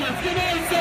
Let's 0.00 0.22
get 0.22 0.36
in, 0.36 0.77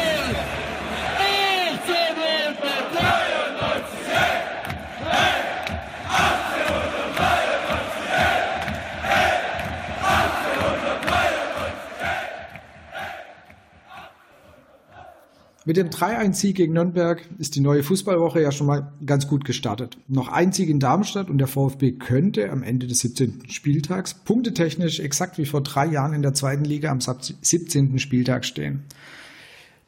Mit 15.68 15.75
dem 15.75 15.89
3-1-Sieg 15.89 16.55
gegen 16.55 16.71
Nürnberg 16.71 17.27
ist 17.39 17.57
die 17.57 17.59
neue 17.59 17.84
Fußballwoche 17.84 18.41
ja 18.41 18.54
schon 18.54 18.67
mal 18.67 18.93
ganz 19.05 19.27
gut 19.27 19.43
gestartet. 19.43 19.97
Noch 20.07 20.29
ein 20.29 20.54
Sieg 20.54 20.70
in 20.70 20.79
Darmstadt 20.79 21.29
und 21.29 21.39
der 21.39 21.47
VfB 21.47 21.91
könnte 21.91 22.49
am 22.52 22.63
Ende 22.63 22.88
des 22.88 22.99
17. 22.99 23.49
Spieltags 23.49 24.13
punktetechnisch 24.13 25.02
exakt 25.02 25.38
wie 25.38 25.45
vor 25.45 25.59
drei 25.59 25.88
Jahren 25.88 26.13
in 26.13 26.21
der 26.21 26.34
zweiten 26.34 26.63
Liga 26.63 26.89
am 26.89 27.02
17. 27.02 27.99
Spieltag 27.99 28.45
stehen. 28.45 28.85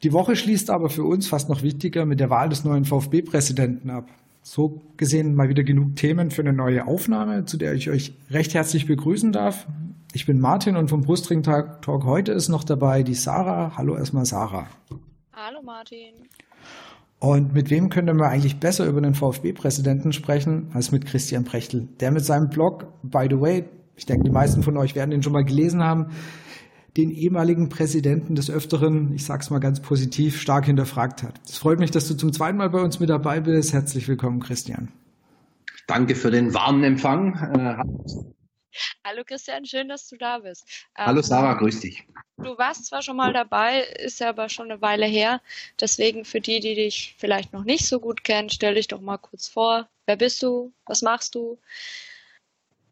Die 0.02 0.12
Woche 0.12 0.36
schließt 0.36 0.68
aber 0.68 0.90
für 0.90 1.04
uns 1.04 1.28
fast 1.28 1.48
noch 1.48 1.62
wichtiger 1.62 2.04
mit 2.04 2.20
der 2.20 2.28
Wahl 2.28 2.50
des 2.50 2.62
neuen 2.62 2.84
VfB-Präsidenten 2.84 3.88
ab. 3.88 4.06
So 4.42 4.82
gesehen 4.98 5.34
mal 5.34 5.48
wieder 5.48 5.64
genug 5.64 5.96
Themen 5.96 6.30
für 6.30 6.42
eine 6.42 6.52
neue 6.52 6.86
Aufnahme, 6.86 7.46
zu 7.46 7.56
der 7.56 7.72
ich 7.72 7.88
euch 7.88 8.12
recht 8.30 8.52
herzlich 8.52 8.84
begrüßen 8.84 9.32
darf. 9.32 9.66
Ich 10.12 10.26
bin 10.26 10.40
Martin 10.40 10.76
und 10.76 10.90
vom 10.90 11.00
Brustring 11.00 11.42
Talk 11.42 11.86
heute 11.86 12.32
ist 12.32 12.50
noch 12.50 12.64
dabei 12.64 13.02
die 13.02 13.14
Sarah. 13.14 13.78
Hallo 13.78 13.96
erstmal 13.96 14.26
Sarah. 14.26 14.66
Hallo 15.42 15.62
Martin. 15.62 16.28
Und 17.18 17.54
mit 17.54 17.70
wem 17.70 17.88
könnte 17.88 18.12
man 18.12 18.28
eigentlich 18.28 18.60
besser 18.60 18.86
über 18.86 19.00
den 19.00 19.14
VfB-Präsidenten 19.14 20.12
sprechen 20.12 20.70
als 20.74 20.92
mit 20.92 21.06
Christian 21.06 21.44
Prechtel, 21.44 21.88
der 21.98 22.10
mit 22.10 22.22
seinem 22.26 22.50
Blog, 22.50 22.88
by 23.02 23.26
the 23.30 23.40
way, 23.40 23.64
ich 23.96 24.04
denke, 24.04 24.24
die 24.24 24.30
meisten 24.30 24.62
von 24.62 24.76
euch 24.76 24.94
werden 24.94 25.12
den 25.12 25.22
schon 25.22 25.32
mal 25.32 25.44
gelesen 25.44 25.82
haben, 25.82 26.08
den 26.98 27.10
ehemaligen 27.10 27.70
Präsidenten 27.70 28.34
des 28.34 28.50
Öfteren, 28.50 29.14
ich 29.14 29.24
sage 29.24 29.40
es 29.42 29.48
mal 29.48 29.60
ganz 29.60 29.80
positiv, 29.80 30.38
stark 30.38 30.66
hinterfragt 30.66 31.22
hat. 31.22 31.40
Es 31.48 31.56
freut 31.56 31.78
mich, 31.78 31.90
dass 31.90 32.06
du 32.06 32.14
zum 32.14 32.34
zweiten 32.34 32.58
Mal 32.58 32.68
bei 32.68 32.82
uns 32.82 33.00
mit 33.00 33.08
dabei 33.08 33.40
bist. 33.40 33.72
Herzlich 33.72 34.08
willkommen, 34.08 34.40
Christian. 34.40 34.92
Danke 35.86 36.16
für 36.16 36.30
den 36.30 36.52
warmen 36.52 36.84
Empfang. 36.84 38.28
Hallo 39.04 39.22
Christian, 39.24 39.64
schön, 39.64 39.88
dass 39.88 40.08
du 40.08 40.16
da 40.16 40.38
bist. 40.38 40.64
Hallo 40.96 41.22
Sarah, 41.22 41.54
grüß 41.54 41.80
dich. 41.80 42.06
Du 42.38 42.56
warst 42.56 42.86
zwar 42.86 43.02
schon 43.02 43.16
mal 43.16 43.32
dabei, 43.32 43.80
ist 43.80 44.20
ja 44.20 44.30
aber 44.30 44.48
schon 44.48 44.70
eine 44.70 44.80
Weile 44.80 45.06
her. 45.06 45.40
Deswegen 45.80 46.24
für 46.24 46.40
die, 46.40 46.60
die 46.60 46.74
dich 46.74 47.14
vielleicht 47.18 47.52
noch 47.52 47.64
nicht 47.64 47.86
so 47.86 48.00
gut 48.00 48.24
kennen, 48.24 48.50
stell 48.50 48.74
dich 48.74 48.88
doch 48.88 49.00
mal 49.00 49.18
kurz 49.18 49.48
vor. 49.48 49.88
Wer 50.06 50.16
bist 50.16 50.42
du? 50.42 50.72
Was 50.86 51.02
machst 51.02 51.34
du? 51.34 51.58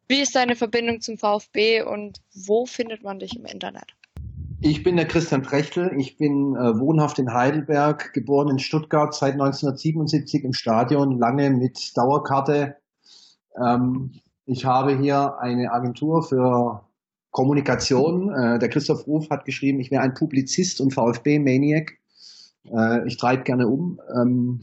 Wie 0.07 0.21
ist 0.21 0.35
deine 0.35 0.57
Verbindung 0.57 1.01
zum 1.01 1.19
VfB 1.19 1.83
und 1.83 2.21
wo 2.35 2.67
findet 2.67 3.03
man 3.03 3.19
dich 3.19 3.37
im 3.37 3.45
Internet? 3.45 3.95
Ich 4.61 4.83
bin 4.83 4.97
der 4.97 5.07
Christian 5.07 5.43
Prechtel. 5.43 5.93
Ich 5.99 6.17
bin 6.17 6.57
äh, 6.57 6.79
wohnhaft 6.81 7.19
in 7.19 7.33
Heidelberg, 7.33 8.13
geboren 8.13 8.49
in 8.49 8.59
Stuttgart, 8.59 9.15
seit 9.15 9.35
1977 9.35 10.43
im 10.45 10.53
Stadion, 10.53 11.19
lange 11.19 11.51
mit 11.51 11.97
Dauerkarte. 11.97 12.77
Ähm, 13.57 14.21
ich 14.49 14.65
habe 14.65 14.99
hier 14.99 15.39
eine 15.39 15.71
Agentur 15.71 16.23
für 16.23 16.83
Kommunikation. 17.31 18.33
Äh, 18.33 18.59
der 18.59 18.71
Christoph 18.71 19.07
Ruf 19.07 19.29
hat 19.29 19.45
geschrieben, 19.45 19.79
ich 19.79 19.91
wäre 19.91 20.03
ein 20.03 20.15
Publizist 20.15 20.81
und 20.81 20.95
VfB-Maniac. 20.95 21.93
Äh, 22.73 23.07
ich 23.07 23.19
treibe 23.19 23.43
gerne 23.43 23.69
um. 23.69 24.01
Ähm, 24.17 24.61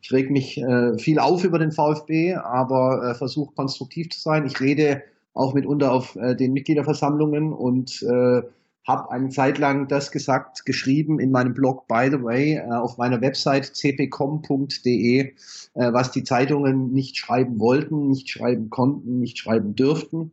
ich 0.00 0.10
reg 0.10 0.30
mich 0.30 0.56
äh, 0.58 0.98
viel 0.98 1.18
auf 1.18 1.44
über 1.44 1.58
den 1.58 1.70
VfB, 1.70 2.34
aber 2.34 3.10
äh, 3.10 3.14
versuche 3.14 3.54
konstruktiv 3.54 4.08
zu 4.10 4.20
sein. 4.20 4.46
Ich 4.46 4.58
rede 4.60 5.02
auch 5.34 5.52
mitunter 5.52 5.92
auf 5.92 6.16
äh, 6.16 6.34
den 6.34 6.54
Mitgliederversammlungen 6.54 7.52
und 7.52 8.02
äh, 8.02 8.42
habe 8.86 9.10
eine 9.10 9.30
Zeit 9.30 9.58
lang 9.58 9.88
das 9.88 10.12
gesagt, 10.12 10.64
geschrieben 10.64 11.18
in 11.18 11.30
meinem 11.30 11.54
Blog, 11.54 11.88
by 11.88 12.08
the 12.10 12.22
way, 12.22 12.54
äh, 12.54 12.70
auf 12.70 12.98
meiner 12.98 13.20
Website 13.20 13.74
cpcom.de, 13.74 15.20
äh, 15.20 15.32
was 15.74 16.12
die 16.12 16.22
Zeitungen 16.22 16.92
nicht 16.92 17.16
schreiben 17.16 17.58
wollten, 17.58 18.08
nicht 18.08 18.30
schreiben 18.30 18.70
konnten, 18.70 19.18
nicht 19.18 19.38
schreiben 19.38 19.74
dürften. 19.74 20.32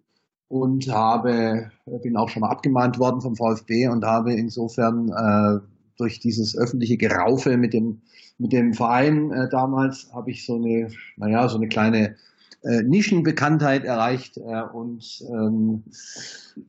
Und 0.49 0.87
habe, 0.87 1.71
bin 2.03 2.15
auch 2.15 2.29
schon 2.29 2.41
mal 2.41 2.51
abgemahnt 2.51 2.99
worden 2.99 3.21
vom 3.21 3.35
VfB 3.35 3.87
und 3.87 4.05
habe 4.05 4.33
insofern 4.33 5.09
äh, 5.09 5.65
durch 5.97 6.19
dieses 6.19 6.55
öffentliche 6.55 6.97
Geraufe 6.97 7.57
mit 7.57 7.73
dem, 7.73 8.01
mit 8.37 8.51
dem 8.51 8.73
Verein 8.73 9.31
äh, 9.31 9.49
damals 9.49 10.11
habe 10.13 10.29
ich 10.29 10.45
so 10.45 10.57
eine, 10.57 10.89
naja, 11.17 11.49
so 11.49 11.57
eine 11.57 11.69
kleine 11.69 12.17
äh, 12.63 12.83
Nischenbekanntheit 12.83 13.85
erreicht 13.85 14.37
äh, 14.37 14.61
und 14.73 15.23
ähm, 15.29 15.83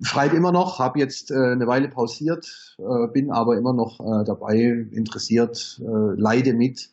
schreibe 0.02 0.36
immer 0.36 0.52
noch, 0.52 0.78
habe 0.78 0.98
jetzt 0.98 1.30
äh, 1.30 1.34
eine 1.34 1.66
Weile 1.66 1.88
pausiert, 1.88 2.76
äh, 2.78 3.08
bin 3.12 3.30
aber 3.30 3.56
immer 3.56 3.72
noch 3.72 4.00
äh, 4.00 4.24
dabei, 4.24 4.86
interessiert, 4.90 5.80
äh, 5.80 6.20
leide 6.20 6.54
mit. 6.54 6.90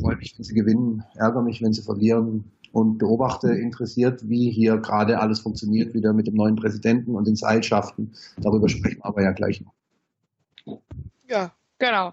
Freue 0.00 0.16
mich, 0.16 0.34
wenn 0.36 0.44
sie 0.44 0.54
gewinnen, 0.54 1.04
ärgere 1.14 1.42
mich, 1.42 1.62
wenn 1.62 1.72
sie 1.72 1.82
verlieren, 1.82 2.44
und 2.72 2.98
beobachte 2.98 3.50
interessiert, 3.52 4.28
wie 4.28 4.50
hier 4.50 4.76
gerade 4.78 5.20
alles 5.20 5.40
funktioniert, 5.40 5.94
wieder 5.94 6.12
mit 6.12 6.26
dem 6.26 6.34
neuen 6.34 6.56
Präsidenten 6.56 7.14
und 7.14 7.26
den 7.26 7.36
Seilschaften. 7.36 8.12
Darüber 8.36 8.68
sprechen 8.68 8.98
wir 8.98 9.06
aber 9.06 9.22
ja 9.22 9.32
gleich 9.32 9.62
noch. 9.62 10.80
Ja, 11.28 11.52
genau. 11.78 12.12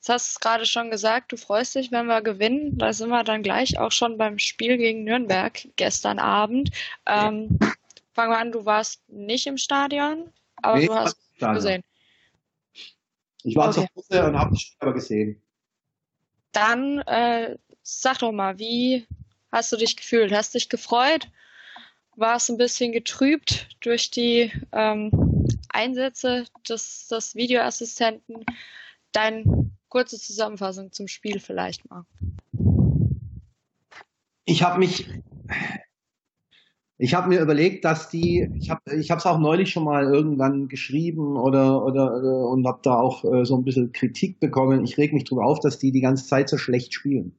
Jetzt 0.00 0.08
hast 0.08 0.28
du 0.28 0.32
es 0.32 0.40
gerade 0.40 0.64
schon 0.64 0.90
gesagt, 0.90 1.30
du 1.30 1.36
freust 1.36 1.74
dich, 1.74 1.92
wenn 1.92 2.06
wir 2.06 2.22
gewinnen. 2.22 2.78
Da 2.78 2.94
sind 2.94 3.10
wir 3.10 3.22
dann 3.22 3.42
gleich 3.42 3.78
auch 3.78 3.92
schon 3.92 4.16
beim 4.16 4.38
Spiel 4.38 4.78
gegen 4.78 5.04
Nürnberg 5.04 5.68
gestern 5.76 6.18
Abend. 6.18 6.70
Ähm, 7.04 7.58
fangen 8.14 8.32
wir 8.32 8.38
an, 8.38 8.50
du 8.50 8.64
warst 8.64 9.06
nicht 9.10 9.46
im 9.46 9.58
Stadion, 9.58 10.32
aber 10.56 10.78
nee, 10.78 10.86
du 10.86 10.94
hast 10.94 11.18
gesehen. 11.38 11.82
Ich 13.42 13.54
war 13.56 13.68
okay. 13.68 13.86
zu 13.94 14.02
Hause 14.02 14.26
und 14.26 14.38
habe 14.38 14.50
das 14.52 14.62
Spiel 14.62 14.78
aber 14.80 14.94
gesehen. 14.94 15.42
Dann 16.52 17.00
äh, 17.00 17.58
sag 17.82 18.20
doch 18.20 18.32
mal, 18.32 18.58
wie 18.58 19.06
hast 19.52 19.70
du 19.70 19.76
dich 19.76 19.98
gefühlt? 19.98 20.32
Hast 20.32 20.54
dich 20.54 20.70
gefreut? 20.70 21.28
War 22.16 22.36
es 22.36 22.48
ein 22.48 22.56
bisschen 22.56 22.92
getrübt 22.92 23.68
durch 23.80 24.10
die 24.10 24.50
ähm, 24.72 25.46
Einsätze 25.68 26.46
des, 26.66 27.08
des 27.08 27.34
Videoassistenten? 27.34 28.46
Deine 29.12 29.59
kurze 29.90 30.18
Zusammenfassung 30.18 30.92
zum 30.92 31.08
Spiel 31.08 31.40
vielleicht 31.40 31.88
mal. 31.90 32.04
Ich 34.46 34.62
habe 34.62 34.78
mich, 34.78 35.06
ich 36.96 37.14
habe 37.14 37.28
mir 37.28 37.40
überlegt, 37.40 37.84
dass 37.84 38.08
die, 38.08 38.50
ich 38.54 38.70
habe, 38.70 38.80
ich 38.96 39.10
es 39.10 39.26
auch 39.26 39.38
neulich 39.38 39.70
schon 39.70 39.84
mal 39.84 40.04
irgendwann 40.04 40.68
geschrieben 40.68 41.36
oder 41.36 41.84
oder, 41.84 42.16
oder 42.16 42.48
und 42.48 42.66
habe 42.66 42.80
da 42.82 42.98
auch 42.98 43.24
äh, 43.24 43.44
so 43.44 43.56
ein 43.56 43.64
bisschen 43.64 43.92
Kritik 43.92 44.40
bekommen. 44.40 44.84
Ich 44.84 44.96
reg 44.96 45.12
mich 45.12 45.24
drüber 45.24 45.44
auf, 45.44 45.60
dass 45.60 45.78
die 45.78 45.92
die 45.92 46.00
ganze 46.00 46.26
Zeit 46.26 46.48
so 46.48 46.56
schlecht 46.56 46.94
spielen. 46.94 47.36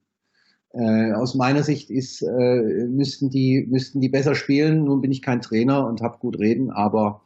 Äh, 0.74 1.12
aus 1.14 1.36
meiner 1.36 1.64
Sicht 1.64 1.90
ist, 1.90 2.22
äh, 2.22 2.88
müssten, 2.88 3.30
die, 3.30 3.66
müssten 3.70 4.00
die 4.00 4.08
besser 4.08 4.36
spielen. 4.36 4.86
Nun 4.86 5.02
bin 5.02 5.12
ich 5.12 5.22
kein 5.22 5.42
Trainer 5.42 5.86
und 5.86 6.02
habe 6.02 6.18
gut 6.20 6.40
reden, 6.40 6.70
aber 6.72 7.24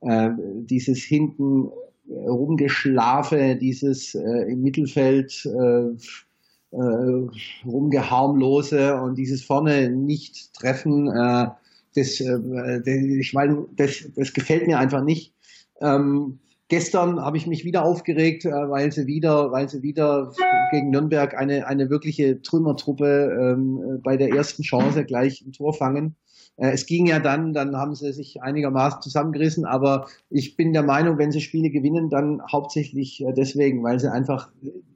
äh, 0.00 0.30
dieses 0.38 0.98
hinten 0.98 1.70
rumgeschlafe, 2.08 3.56
dieses 3.56 4.14
äh, 4.14 4.50
im 4.50 4.62
Mittelfeld 4.62 5.44
äh, 5.46 6.76
äh, 6.76 7.28
rumgeharmlose 7.66 8.96
und 8.96 9.16
dieses 9.16 9.42
vorne 9.42 9.90
nicht 9.90 10.54
treffen, 10.54 11.08
äh, 11.08 11.48
das, 11.94 12.20
äh, 12.20 13.18
ich 13.18 13.32
meine, 13.34 13.66
das, 13.76 14.08
das 14.16 14.32
gefällt 14.32 14.66
mir 14.66 14.78
einfach 14.78 15.04
nicht. 15.04 15.34
Ähm, 15.80 16.38
Gestern 16.72 17.20
habe 17.20 17.36
ich 17.36 17.46
mich 17.46 17.66
wieder 17.66 17.84
aufgeregt, 17.84 18.46
äh, 18.46 18.50
weil 18.50 18.90
sie 18.92 19.06
wieder, 19.06 19.52
weil 19.52 19.68
sie 19.68 19.82
wieder 19.82 20.32
gegen 20.70 20.88
Nürnberg 20.88 21.36
eine, 21.36 21.66
eine 21.66 21.90
wirkliche 21.90 22.40
Trümmertruppe 22.40 23.30
ähm, 23.38 24.00
bei 24.02 24.16
der 24.16 24.30
ersten 24.30 24.62
Chance 24.62 25.04
gleich 25.04 25.42
ein 25.42 25.52
Tor 25.52 25.74
fangen. 25.74 26.16
Äh, 26.56 26.70
es 26.70 26.86
ging 26.86 27.06
ja 27.06 27.18
dann, 27.18 27.52
dann 27.52 27.76
haben 27.76 27.94
sie 27.94 28.12
sich 28.12 28.42
einigermaßen 28.42 29.02
zusammengerissen, 29.02 29.64
aber 29.64 30.06
ich 30.30 30.56
bin 30.56 30.72
der 30.72 30.82
Meinung, 30.82 31.18
wenn 31.18 31.32
sie 31.32 31.40
Spiele 31.40 31.70
gewinnen, 31.70 32.10
dann 32.10 32.42
hauptsächlich 32.50 33.24
äh, 33.24 33.32
deswegen, 33.32 33.82
weil 33.82 34.00
sie 34.00 34.10
einfach, 34.10 34.50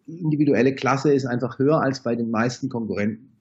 die 0.07 0.21
individuelle 0.21 0.75
Klasse 0.75 1.13
ist 1.13 1.27
einfach 1.27 1.59
höher 1.59 1.81
als 1.81 2.03
bei 2.03 2.15
den 2.15 2.31
meisten 2.31 2.69
Konkurrenten. 2.69 3.33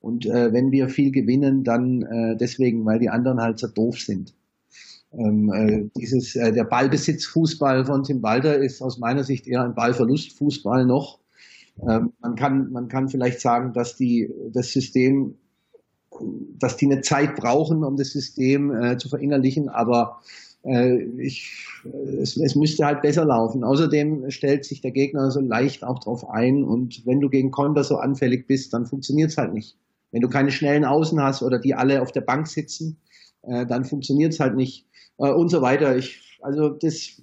Und 0.00 0.26
äh, 0.26 0.52
wenn 0.52 0.70
wir 0.70 0.88
viel 0.88 1.10
gewinnen, 1.12 1.64
dann 1.64 2.02
äh, 2.02 2.36
deswegen, 2.36 2.84
weil 2.84 2.98
die 2.98 3.08
anderen 3.08 3.40
halt 3.40 3.58
so 3.58 3.68
doof 3.68 3.98
sind. 3.98 4.34
Ähm, 5.12 5.52
äh, 5.52 5.88
dieses, 5.96 6.34
äh, 6.36 6.52
der 6.52 6.64
Ballbesitzfußball 6.64 7.86
von 7.86 8.02
Tim 8.02 8.22
Walter 8.22 8.56
ist 8.56 8.82
aus 8.82 8.98
meiner 8.98 9.24
Sicht 9.24 9.46
eher 9.46 9.62
ein 9.62 9.74
Ballverlustfußball 9.74 10.84
noch. 10.84 11.20
Ähm, 11.88 12.12
man 12.20 12.34
kann, 12.34 12.70
man 12.70 12.88
kann 12.88 13.08
vielleicht 13.08 13.40
sagen, 13.40 13.72
dass 13.72 13.96
die, 13.96 14.30
das 14.52 14.72
System, 14.72 15.36
dass 16.58 16.76
die 16.76 16.86
eine 16.86 17.00
Zeit 17.00 17.36
brauchen, 17.36 17.84
um 17.84 17.96
das 17.96 18.10
System 18.10 18.74
äh, 18.74 18.98
zu 18.98 19.08
verinnerlichen, 19.08 19.68
aber 19.68 20.20
äh, 20.64 21.02
ich, 21.18 21.66
es, 22.20 22.36
es 22.36 22.54
müsste 22.54 22.84
halt 22.86 23.02
besser 23.02 23.24
laufen. 23.24 23.64
Außerdem 23.64 24.30
stellt 24.30 24.64
sich 24.64 24.80
der 24.80 24.92
Gegner 24.92 25.30
so 25.30 25.40
leicht 25.40 25.84
auch 25.84 25.98
drauf 25.98 26.28
ein 26.28 26.64
und 26.64 27.04
wenn 27.06 27.20
du 27.20 27.28
gegen 27.28 27.50
Konter 27.50 27.84
so 27.84 27.96
anfällig 27.96 28.46
bist, 28.46 28.72
dann 28.72 28.86
funktioniert 28.86 29.30
es 29.30 29.38
halt 29.38 29.54
nicht. 29.54 29.76
Wenn 30.10 30.22
du 30.22 30.28
keine 30.28 30.50
schnellen 30.50 30.84
Außen 30.84 31.20
hast 31.20 31.42
oder 31.42 31.58
die 31.58 31.74
alle 31.74 32.00
auf 32.00 32.12
der 32.12 32.20
Bank 32.20 32.46
sitzen, 32.46 32.96
äh, 33.42 33.66
dann 33.66 33.84
funktioniert 33.84 34.32
es 34.32 34.40
halt 34.40 34.56
nicht 34.56 34.86
äh, 35.18 35.30
und 35.30 35.48
so 35.48 35.60
weiter. 35.60 35.96
Ich, 35.96 36.38
also 36.40 36.70
das, 36.70 37.20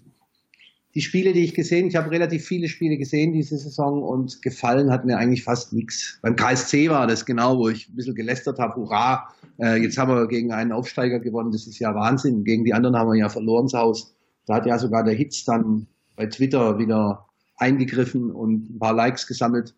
die 0.93 1.01
Spiele, 1.01 1.33
die 1.33 1.43
ich 1.43 1.53
gesehen, 1.53 1.87
ich 1.87 1.95
habe 1.95 2.11
relativ 2.11 2.45
viele 2.45 2.67
Spiele 2.67 2.97
gesehen 2.97 3.31
diese 3.33 3.57
Saison 3.57 4.03
und 4.03 4.41
gefallen 4.41 4.91
hat 4.91 5.05
mir 5.05 5.17
eigentlich 5.17 5.43
fast 5.43 5.71
nichts. 5.73 6.19
Beim 6.21 6.35
KSC 6.35 6.89
war 6.89 7.07
das 7.07 7.25
genau, 7.25 7.57
wo 7.57 7.69
ich 7.69 7.89
ein 7.89 7.95
bisschen 7.95 8.15
gelästert 8.15 8.59
habe, 8.59 8.75
hurra, 8.75 9.29
äh, 9.59 9.81
jetzt 9.81 9.97
haben 9.97 10.13
wir 10.13 10.27
gegen 10.27 10.51
einen 10.51 10.71
Aufsteiger 10.71 11.19
gewonnen, 11.19 11.51
das 11.51 11.67
ist 11.67 11.79
ja 11.79 11.95
Wahnsinn. 11.95 12.43
Gegen 12.43 12.65
die 12.65 12.73
anderen 12.73 12.97
haben 12.97 13.09
wir 13.09 13.17
ja 13.17 13.29
verloren 13.29 13.69
zu 13.69 13.77
Hause. 13.77 14.07
Da 14.45 14.55
hat 14.55 14.65
ja 14.65 14.77
sogar 14.77 15.03
der 15.03 15.13
Hitz 15.13 15.45
dann 15.45 15.87
bei 16.15 16.25
Twitter 16.25 16.77
wieder 16.77 17.25
eingegriffen 17.57 18.31
und 18.31 18.75
ein 18.75 18.79
paar 18.79 18.93
Likes 18.93 19.27
gesammelt. 19.27 19.73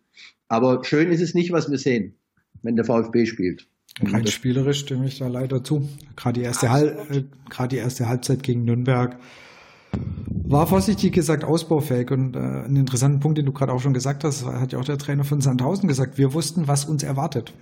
Aber 0.48 0.82
schön 0.84 1.12
ist 1.12 1.20
es 1.20 1.34
nicht, 1.34 1.52
was 1.52 1.70
wir 1.70 1.78
sehen, 1.78 2.14
wenn 2.62 2.76
der 2.76 2.84
VfB 2.84 3.26
spielt. 3.26 3.68
Rein 4.02 4.26
spielerisch 4.26 4.80
stimme 4.80 5.06
ich 5.06 5.18
da 5.18 5.28
leider 5.28 5.62
zu. 5.62 5.88
Gerade 6.16 6.40
die 6.40 6.46
erste, 6.46 6.70
Hal 6.70 6.98
äh, 7.10 7.22
gerade 7.48 7.68
die 7.68 7.76
erste 7.76 8.08
Halbzeit 8.08 8.42
gegen 8.42 8.64
Nürnberg 8.64 9.16
war 10.46 10.66
vorsichtig 10.66 11.12
gesagt 11.12 11.44
ausbaufähig 11.44 12.10
und 12.10 12.36
äh, 12.36 12.38
einen 12.38 12.76
interessanten 12.76 13.20
Punkt, 13.20 13.38
den 13.38 13.46
du 13.46 13.52
gerade 13.52 13.72
auch 13.72 13.80
schon 13.80 13.94
gesagt 13.94 14.24
hast, 14.24 14.44
hat 14.44 14.72
ja 14.72 14.78
auch 14.78 14.84
der 14.84 14.98
Trainer 14.98 15.24
von 15.24 15.40
Sandhausen 15.40 15.88
gesagt. 15.88 16.18
Wir 16.18 16.34
wussten, 16.34 16.68
was 16.68 16.84
uns 16.84 17.02
erwartet. 17.02 17.54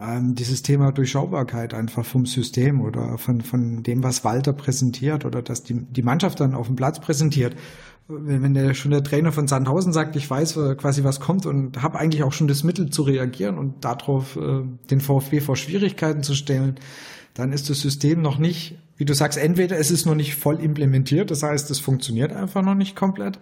Ähm, 0.00 0.34
dieses 0.34 0.62
Thema 0.62 0.92
Durchschaubarkeit 0.92 1.72
einfach 1.72 2.04
vom 2.04 2.26
System 2.26 2.82
oder 2.82 3.16
von, 3.16 3.40
von 3.40 3.82
dem, 3.82 4.02
was 4.02 4.24
Walter 4.24 4.52
präsentiert 4.52 5.24
oder 5.24 5.42
dass 5.42 5.62
die, 5.62 5.74
die 5.74 6.02
Mannschaft 6.02 6.40
dann 6.40 6.54
auf 6.54 6.66
dem 6.66 6.76
Platz 6.76 7.00
präsentiert. 7.00 7.56
Wenn, 8.08 8.42
wenn 8.42 8.54
der, 8.54 8.74
schon 8.74 8.90
der 8.90 9.02
Trainer 9.02 9.32
von 9.32 9.48
Sandhausen 9.48 9.92
sagt, 9.92 10.16
ich 10.16 10.28
weiß 10.28 10.56
äh, 10.58 10.74
quasi, 10.74 11.04
was 11.04 11.20
kommt 11.20 11.46
und 11.46 11.82
habe 11.82 11.98
eigentlich 11.98 12.22
auch 12.22 12.32
schon 12.32 12.48
das 12.48 12.64
Mittel 12.64 12.90
zu 12.90 13.02
reagieren 13.02 13.56
und 13.56 13.84
darauf 13.84 14.36
äh, 14.36 14.62
den 14.90 15.00
VfB 15.00 15.40
vor 15.40 15.56
Schwierigkeiten 15.56 16.22
zu 16.22 16.34
stellen, 16.34 16.76
dann 17.34 17.52
ist 17.52 17.70
das 17.70 17.80
System 17.80 18.22
noch 18.22 18.38
nicht, 18.38 18.78
wie 18.96 19.04
du 19.04 19.14
sagst, 19.14 19.38
entweder 19.38 19.78
es 19.78 19.90
ist 19.90 20.06
noch 20.06 20.14
nicht 20.14 20.34
voll 20.34 20.60
implementiert, 20.60 21.30
das 21.30 21.42
heißt, 21.42 21.70
es 21.70 21.80
funktioniert 21.80 22.32
einfach 22.32 22.62
noch 22.62 22.74
nicht 22.74 22.96
komplett, 22.96 23.38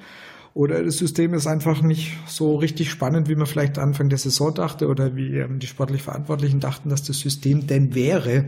oder 0.54 0.82
das 0.82 0.98
System 0.98 1.34
ist 1.34 1.46
einfach 1.46 1.82
nicht 1.82 2.16
so 2.26 2.56
richtig 2.56 2.90
spannend, 2.90 3.28
wie 3.28 3.36
man 3.36 3.46
vielleicht 3.46 3.78
Anfang 3.78 4.08
der 4.08 4.18
Saison 4.18 4.52
dachte 4.52 4.88
oder 4.88 5.14
wie 5.14 5.36
ähm, 5.36 5.60
die 5.60 5.68
sportlich 5.68 6.02
Verantwortlichen 6.02 6.58
dachten, 6.58 6.88
dass 6.88 7.04
das 7.04 7.20
System 7.20 7.68
denn 7.68 7.94
wäre. 7.94 8.46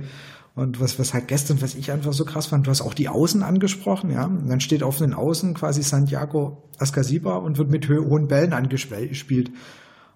Und 0.57 0.81
was, 0.81 0.99
was 0.99 1.15
halt 1.15 1.29
gestern, 1.29 1.63
was 1.63 1.77
ich 1.77 1.93
einfach 1.93 2.13
so 2.13 2.25
krass 2.25 2.47
fand, 2.47 2.67
du 2.67 2.71
hast 2.73 2.81
auch 2.81 2.95
die 2.95 3.09
Außen 3.09 3.45
angesprochen, 3.45 4.11
ja. 4.11 4.25
Und 4.25 4.49
dann 4.49 4.61
steht 4.61 4.83
auf 4.83 4.99
den 4.99 5.15
Außen 5.15 5.55
quasi 5.55 5.83
Santiago 5.83 6.65
Ascasiba 6.79 7.37
und 7.37 7.59
wird 7.59 7.71
mit 7.71 7.89
hohen 7.89 8.27
Bällen 8.27 8.53
angespielt. 8.53 9.53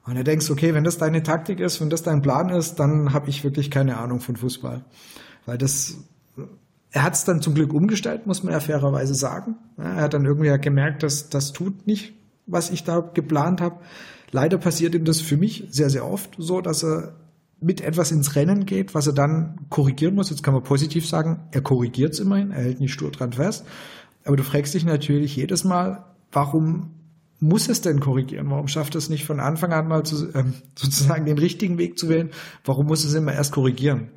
Und 0.07 0.17
du 0.17 0.25
denkst, 0.25 0.51
okay, 0.51 0.75
wenn 0.75 0.85
das 0.85 0.99
deine 0.99 1.23
Taktik 1.23 1.61
ist, 1.61 1.81
wenn 1.81 1.91
das 1.91 2.03
dein 2.03 2.21
Plan 2.21 2.51
ist, 2.51 2.77
dann 2.77 3.13
habe 3.13 3.31
ich 3.31 3.43
wirklich 3.43 3.71
keine 3.71 3.97
Ahnung 3.97 4.21
von 4.21 4.37
Fußball. 4.37 4.85
Weil 5.47 5.59
das, 5.59 5.97
er 6.91 7.03
hat 7.03 7.15
es 7.15 7.25
dann 7.25 7.41
zum 7.41 7.55
Glück 7.55 7.73
umgestellt, 7.73 8.27
muss 8.27 8.43
man 8.43 8.53
ja 8.53 8.61
fairerweise 8.61 9.15
sagen. 9.15 9.57
er 9.79 9.97
hat 9.97 10.15
dann 10.15 10.27
irgendwie 10.27 10.57
gemerkt, 10.59 11.03
dass 11.03 11.31
das 11.31 11.53
tut 11.53 11.87
nicht, 11.87 12.15
was 12.47 12.71
ich 12.71 12.85
da 12.85 13.01
geplant 13.01 13.63
habe. 13.63 13.81
Leider 14.31 14.59
passiert 14.59 14.95
ihm 14.95 15.05
das 15.05 15.21
für 15.21 15.37
mich 15.37 15.69
sehr, 15.71 15.91
sehr 15.91 16.07
oft 16.07 16.35
so, 16.39 16.61
dass 16.61 16.85
er 16.85 17.15
mit 17.61 17.81
etwas 17.81 18.13
ins 18.13 18.37
Rennen 18.37 18.67
geht, 18.67 18.95
was 18.95 19.07
er 19.07 19.15
dann 19.15 19.61
korrigieren 19.71 20.15
muss. 20.15 20.29
Jetzt 20.29 20.43
kann 20.43 20.53
man 20.53 20.63
positiv 20.63 21.09
sagen, 21.09 21.49
er 21.51 21.63
korrigiert 21.63 22.13
es 22.13 22.21
immerhin, 22.21 22.51
er 22.51 22.63
hält 22.63 22.81
nicht 22.81 22.93
stur 22.93 23.11
dran 23.11 23.33
fest. 23.33 23.65
Aber 24.25 24.37
du 24.37 24.43
fragst 24.43 24.75
dich 24.75 24.85
natürlich 24.85 25.35
jedes 25.37 25.65
Mal, 25.65 26.05
warum 26.31 26.91
muss 27.45 27.69
es 27.69 27.81
denn 27.81 28.01
korrigieren? 28.01 28.51
Warum 28.51 28.69
schafft 28.69 28.95
es 28.95 29.09
nicht 29.09 29.25
von 29.25 29.41
Anfang 29.41 29.73
an 29.73 29.89
mal 29.89 30.05
zu, 30.05 30.33
ähm, 30.35 30.55
sozusagen 30.75 31.27
den 31.27 31.39
richtigen 31.39 31.79
Weg 31.79 31.99
zu 31.99 32.09
wählen? 32.09 32.31
Warum 32.65 32.87
muss 32.87 33.05
es 33.05 33.15
immer 33.15 33.33
erst 33.33 33.53
korrigieren? 33.53 34.09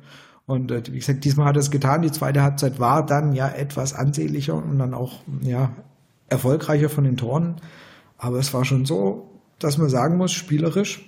Und 0.46 0.70
äh, 0.70 0.82
wie 0.90 0.98
gesagt, 0.98 1.24
diesmal 1.24 1.46
hat 1.46 1.56
er 1.56 1.60
es 1.60 1.70
getan. 1.70 2.02
Die 2.02 2.10
zweite 2.10 2.42
Halbzeit 2.42 2.80
war 2.80 3.04
dann 3.04 3.34
ja 3.34 3.48
etwas 3.48 3.92
ansehnlicher 3.92 4.54
und 4.54 4.78
dann 4.78 4.94
auch 4.94 5.20
ja 5.42 5.72
erfolgreicher 6.28 6.88
von 6.88 7.04
den 7.04 7.16
Toren. 7.16 7.56
Aber 8.16 8.38
es 8.38 8.52
war 8.54 8.64
schon 8.64 8.86
so, 8.86 9.30
dass 9.58 9.78
man 9.78 9.88
sagen 9.88 10.16
muss, 10.16 10.32
spielerisch, 10.32 11.04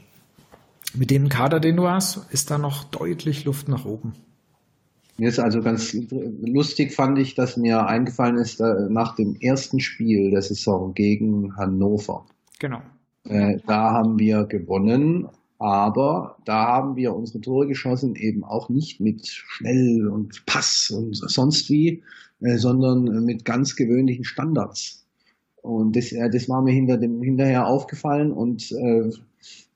mit 0.95 1.11
dem 1.11 1.29
Kader, 1.29 1.61
den 1.61 1.77
du 1.77 1.89
hast, 1.89 2.27
ist 2.31 2.51
da 2.51 2.59
noch 2.59 2.85
deutlich 2.85 3.45
Luft 3.45 3.69
nach 3.69 3.85
oben. 3.85 4.15
Jetzt 5.21 5.39
also 5.39 5.61
ganz 5.61 5.95
lustig 6.41 6.95
fand 6.95 7.19
ich, 7.19 7.35
dass 7.35 7.59
mir 7.59 7.87
eingefallen 7.87 8.39
ist, 8.39 8.59
nach 8.89 9.15
dem 9.17 9.37
ersten 9.37 9.79
Spiel 9.79 10.31
der 10.31 10.41
Saison 10.41 10.95
gegen 10.95 11.55
Hannover. 11.57 12.25
Genau. 12.59 12.81
Äh, 13.29 13.59
da 13.67 13.93
haben 13.93 14.19
wir 14.19 14.45
gewonnen, 14.45 15.29
aber 15.59 16.37
da 16.47 16.69
haben 16.69 16.97
wir 16.97 17.15
unsere 17.15 17.43
Tore 17.43 17.67
geschossen, 17.67 18.17
eben 18.17 18.45
auch 18.45 18.71
nicht 18.71 19.01
mit 19.01 19.27
schnell 19.27 20.09
und 20.09 20.47
Pass 20.47 20.91
und 20.91 21.15
sonst 21.15 21.69
wie, 21.69 22.03
äh, 22.41 22.57
sondern 22.57 23.25
mit 23.27 23.45
ganz 23.45 23.77
gewöhnlichen 23.77 24.25
Standards. 24.25 25.07
Und 25.61 25.97
das, 25.97 26.13
äh, 26.13 26.31
das 26.31 26.49
war 26.49 26.63
mir 26.63 26.73
hinter 26.73 26.97
dem, 26.97 27.21
hinterher 27.23 27.67
aufgefallen 27.67 28.33
und 28.33 28.73
äh, 28.73 29.11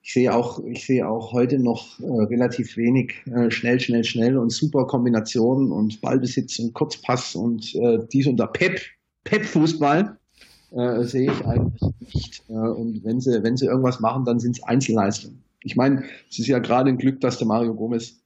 ich 0.05 0.13
sehe 0.13 0.35
auch, 0.35 0.63
ich 0.65 0.85
sehe 0.85 1.09
auch 1.09 1.33
heute 1.33 1.59
noch 1.59 1.99
äh, 1.99 2.05
relativ 2.05 2.77
wenig 2.77 3.15
äh, 3.35 3.51
schnell, 3.51 3.81
schnell, 3.81 4.05
schnell 4.05 4.37
und 4.37 4.53
super 4.53 4.87
Kombinationen 4.87 5.73
und 5.73 5.99
Ballbesitz 6.03 6.59
und 6.59 6.75
Kurzpass 6.75 7.35
und 7.35 7.75
äh, 7.75 7.99
dies 8.13 8.27
und 8.27 8.37
da 8.37 8.47
Pep, 8.47 8.83
Pep-Fußball 9.25 10.19
äh, 10.73 11.03
sehe 11.05 11.33
ich 11.33 11.47
eigentlich 11.47 11.91
nicht. 12.13 12.43
Äh, 12.51 12.53
und 12.53 13.03
wenn 13.03 13.19
sie, 13.19 13.43
wenn 13.43 13.57
sie 13.57 13.65
irgendwas 13.65 13.99
machen, 13.99 14.27
dann 14.27 14.39
sind 14.39 14.59
es 14.59 14.63
Einzelleistungen. 14.65 15.43
Ich 15.63 15.75
meine, 15.75 16.05
es 16.31 16.39
ist 16.39 16.49
ja 16.49 16.59
gerade 16.59 16.91
ein 16.91 16.99
Glück, 16.99 17.23
dass 17.23 17.39
der 17.39 17.47
Mario 17.47 17.75
Gomez 17.75 18.21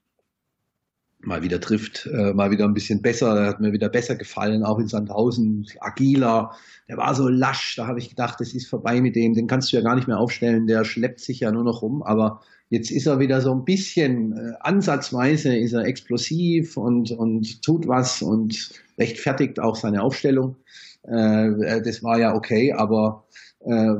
mal 1.20 1.42
wieder 1.42 1.60
trifft, 1.60 2.06
äh, 2.06 2.32
mal 2.32 2.50
wieder 2.50 2.64
ein 2.64 2.74
bisschen 2.74 3.02
besser, 3.02 3.34
der 3.34 3.46
hat 3.46 3.60
mir 3.60 3.72
wieder 3.72 3.88
besser 3.88 4.14
gefallen, 4.14 4.62
auch 4.62 4.78
in 4.78 4.86
Sandhausen, 4.86 5.66
agiler, 5.80 6.52
der 6.88 6.96
war 6.96 7.14
so 7.14 7.28
lasch, 7.28 7.74
da 7.76 7.86
habe 7.86 7.98
ich 7.98 8.10
gedacht, 8.10 8.40
es 8.40 8.54
ist 8.54 8.68
vorbei 8.68 9.00
mit 9.00 9.16
dem, 9.16 9.34
den 9.34 9.48
kannst 9.48 9.72
du 9.72 9.76
ja 9.76 9.82
gar 9.82 9.96
nicht 9.96 10.06
mehr 10.06 10.18
aufstellen, 10.18 10.66
der 10.66 10.84
schleppt 10.84 11.20
sich 11.20 11.40
ja 11.40 11.50
nur 11.50 11.64
noch 11.64 11.82
rum, 11.82 12.02
aber 12.02 12.40
jetzt 12.70 12.90
ist 12.90 13.06
er 13.06 13.18
wieder 13.18 13.40
so 13.40 13.52
ein 13.52 13.64
bisschen, 13.64 14.32
äh, 14.32 14.52
ansatzweise 14.60 15.56
ist 15.56 15.72
er 15.72 15.84
explosiv 15.84 16.76
und, 16.76 17.10
und 17.10 17.62
tut 17.62 17.88
was 17.88 18.22
und 18.22 18.70
rechtfertigt 18.96 19.58
auch 19.58 19.74
seine 19.74 20.02
Aufstellung. 20.02 20.56
Äh, 21.02 21.82
das 21.82 22.02
war 22.02 22.18
ja 22.18 22.34
okay, 22.34 22.72
aber 22.72 23.24
äh, 23.60 23.94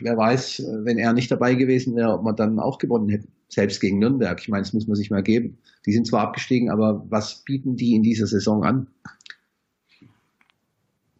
wer 0.00 0.16
weiß, 0.16 0.62
wenn 0.84 0.98
er 0.98 1.14
nicht 1.14 1.30
dabei 1.30 1.54
gewesen 1.54 1.96
wäre, 1.96 2.12
ob 2.12 2.22
wir 2.22 2.34
dann 2.34 2.58
auch 2.58 2.78
gewonnen 2.78 3.08
hätten 3.08 3.32
selbst 3.52 3.80
gegen 3.80 3.98
Nürnberg. 3.98 4.40
Ich 4.40 4.48
meine, 4.48 4.62
das 4.62 4.72
muss 4.72 4.86
man 4.86 4.96
sich 4.96 5.10
mal 5.10 5.22
geben. 5.22 5.58
Die 5.86 5.92
sind 5.92 6.06
zwar 6.06 6.22
abgestiegen, 6.22 6.70
aber 6.70 7.04
was 7.08 7.42
bieten 7.44 7.76
die 7.76 7.94
in 7.94 8.02
dieser 8.02 8.26
Saison 8.26 8.64
an? 8.64 8.86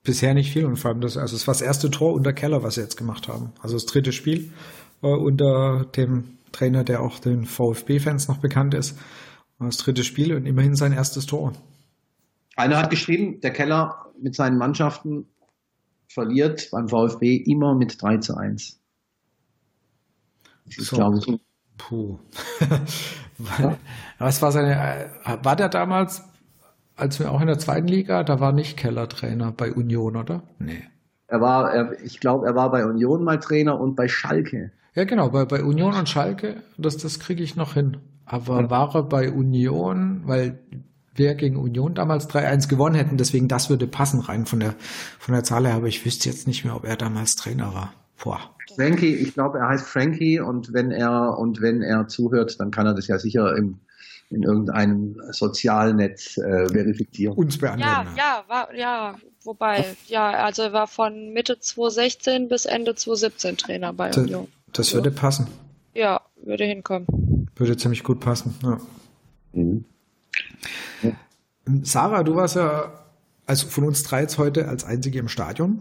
Bisher 0.03 0.33
nicht 0.33 0.53
viel 0.53 0.65
und 0.65 0.77
vor 0.77 0.91
allem 0.91 1.01
das, 1.01 1.17
also 1.17 1.37
es 1.37 1.47
war 1.47 1.55
das 1.55 1.61
erste 1.61 1.91
Tor 1.91 2.15
unter 2.15 2.33
Keller, 2.33 2.63
was 2.63 2.77
sie 2.77 2.81
jetzt 2.81 2.97
gemacht 2.97 3.29
haben. 3.29 3.53
Also 3.61 3.77
das 3.77 3.87
dritte 3.87 4.13
Spiel 4.13 4.51
äh, 5.03 5.09
unter 5.09 5.85
dem 5.97 6.39
Trainer, 6.53 6.85
der 6.85 7.03
auch 7.03 7.19
den 7.19 7.45
VfB-Fans 7.45 8.29
noch 8.29 8.39
bekannt 8.39 8.75
ist. 8.75 8.99
Das 9.59 9.77
dritte 9.77 10.05
Spiel 10.05 10.35
und 10.35 10.47
immerhin 10.47 10.75
sein 10.75 10.93
erstes 10.93 11.27
Tor. 11.27 11.53
Einer 12.57 12.79
hat 12.79 12.91
geschrieben, 12.91 13.41
der 13.43 13.53
Keller 13.53 14.07
mit 14.21 14.35
seinen 14.35 14.57
Mannschaften 14.57 15.27
verliert 16.09 16.71
beim 16.73 16.89
VfB 16.89 17.37
immer 17.37 17.75
mit 17.75 18.01
3 18.01 18.19
zu 18.19 18.37
1. 18.37 18.81
Das 20.67 20.79
ist, 20.79 20.87
so. 20.89 20.97
glaube 20.97 21.19
ich, 21.19 21.41
Puh. 21.81 22.19
Was 24.19 24.43
war 24.43 24.53
seine, 24.53 25.11
war 25.43 25.57
der 25.57 25.71
damals, 25.71 26.23
als 26.95 27.19
wir 27.19 27.33
auch 27.33 27.41
in 27.41 27.47
der 27.47 27.59
zweiten 27.59 27.89
Liga, 27.89 28.23
da 28.23 28.39
war 28.39 28.53
nicht 28.53 28.77
Keller 28.77 29.09
Trainer 29.09 29.51
bei 29.51 29.73
Union, 29.73 30.17
oder? 30.17 30.43
Nee. 30.59 30.85
Er 31.27 31.41
war, 31.41 31.73
er, 31.73 32.05
ich 32.05 32.21
glaube, 32.21 32.47
er 32.47 32.55
war 32.55 32.71
bei 32.71 32.85
Union 32.85 33.25
mal 33.25 33.39
Trainer 33.39 33.81
und 33.81 33.95
bei 33.97 34.09
Schalke. 34.09 34.73
Ja, 34.95 35.05
genau, 35.05 35.31
bei, 35.31 35.45
bei 35.47 35.63
Union 35.63 35.95
und 35.95 36.09
Schalke, 36.09 36.63
das, 36.77 36.99
das 36.99 37.19
kriege 37.19 37.43
ich 37.43 37.57
noch 37.57 37.75
hin. 37.75 37.99
Aber 38.27 38.61
ja. 38.61 38.71
war 38.71 38.95
er 38.95 39.05
bei 39.05 39.31
Union, 39.31 40.23
weil 40.25 40.59
wir 41.15 41.35
gegen 41.35 41.57
Union 41.57 41.95
damals 41.95 42.29
3-1 42.29 42.69
gewonnen 42.69 42.95
hätten, 42.95 43.17
deswegen 43.17 43.49
das 43.49 43.71
würde 43.71 43.87
passen 43.87 44.21
rein 44.21 44.45
von 44.45 44.61
der, 44.61 44.75
von 45.19 45.35
der 45.35 45.45
Zahl 45.45 45.67
her, 45.67 45.77
aber 45.77 45.87
ich 45.87 46.05
wüsste 46.05 46.29
jetzt 46.29 46.47
nicht 46.47 46.65
mehr, 46.65 46.77
ob 46.77 46.85
er 46.85 46.97
damals 46.97 47.37
Trainer 47.37 47.73
war. 47.75 47.93
Boah. 48.23 48.41
Frankie, 48.77 49.15
ich 49.15 49.35
glaube, 49.35 49.59
er 49.59 49.69
heißt 49.69 49.87
Frankie 49.87 50.41
und 50.41 50.73
wenn 50.73 50.91
er 50.91 51.39
und 51.39 51.61
wenn 51.61 51.83
er 51.83 52.09
zuhört, 52.09 52.61
dann 52.61 52.71
kann 52.71 52.87
er 52.87 52.95
das 52.95 53.07
ja 53.09 53.19
sicher 53.19 53.57
im, 53.57 53.81
in 54.31 54.43
irgendeinem 54.43 55.21
Sozialnetz 55.31 56.37
äh, 56.39 56.69
verifizieren. 56.69 57.35
Uns 57.35 57.59
beantworten. 57.59 58.17
Ja, 58.17 58.17
ja, 58.17 58.45
war, 58.47 58.75
ja, 58.75 59.15
wobei, 59.43 59.85
ja, 60.07 60.31
also 60.45 60.63
er 60.63 60.73
war 60.73 60.87
von 60.87 61.33
Mitte 61.33 61.59
2016 61.59 62.49
bis 62.49 62.65
Ende 62.65 62.95
2017 62.95 63.57
Trainer 63.57 63.93
bei 63.93 64.13
Union. 64.15 64.49
Das 64.73 64.95
würde 64.95 65.11
passen. 65.11 65.49
Ja, 65.95 66.21
würde 66.37 66.65
hinkommen. 66.65 67.49
Würde 67.57 67.77
ziemlich 67.77 68.05
gut 68.05 68.21
passen, 68.21 68.55
ja. 68.63 68.81
Mhm. 69.53 69.85
ja. 71.03 71.11
Sarah, 71.83 72.23
du 72.23 72.37
warst 72.37 72.55
ja 72.57 72.93
also 73.47 73.67
von 73.67 73.83
uns 73.83 74.05
drei 74.05 74.21
jetzt 74.21 74.39
heute 74.39 74.69
als 74.69 74.85
einzige 74.85 75.19
im 75.19 75.29
Stadion. 75.29 75.81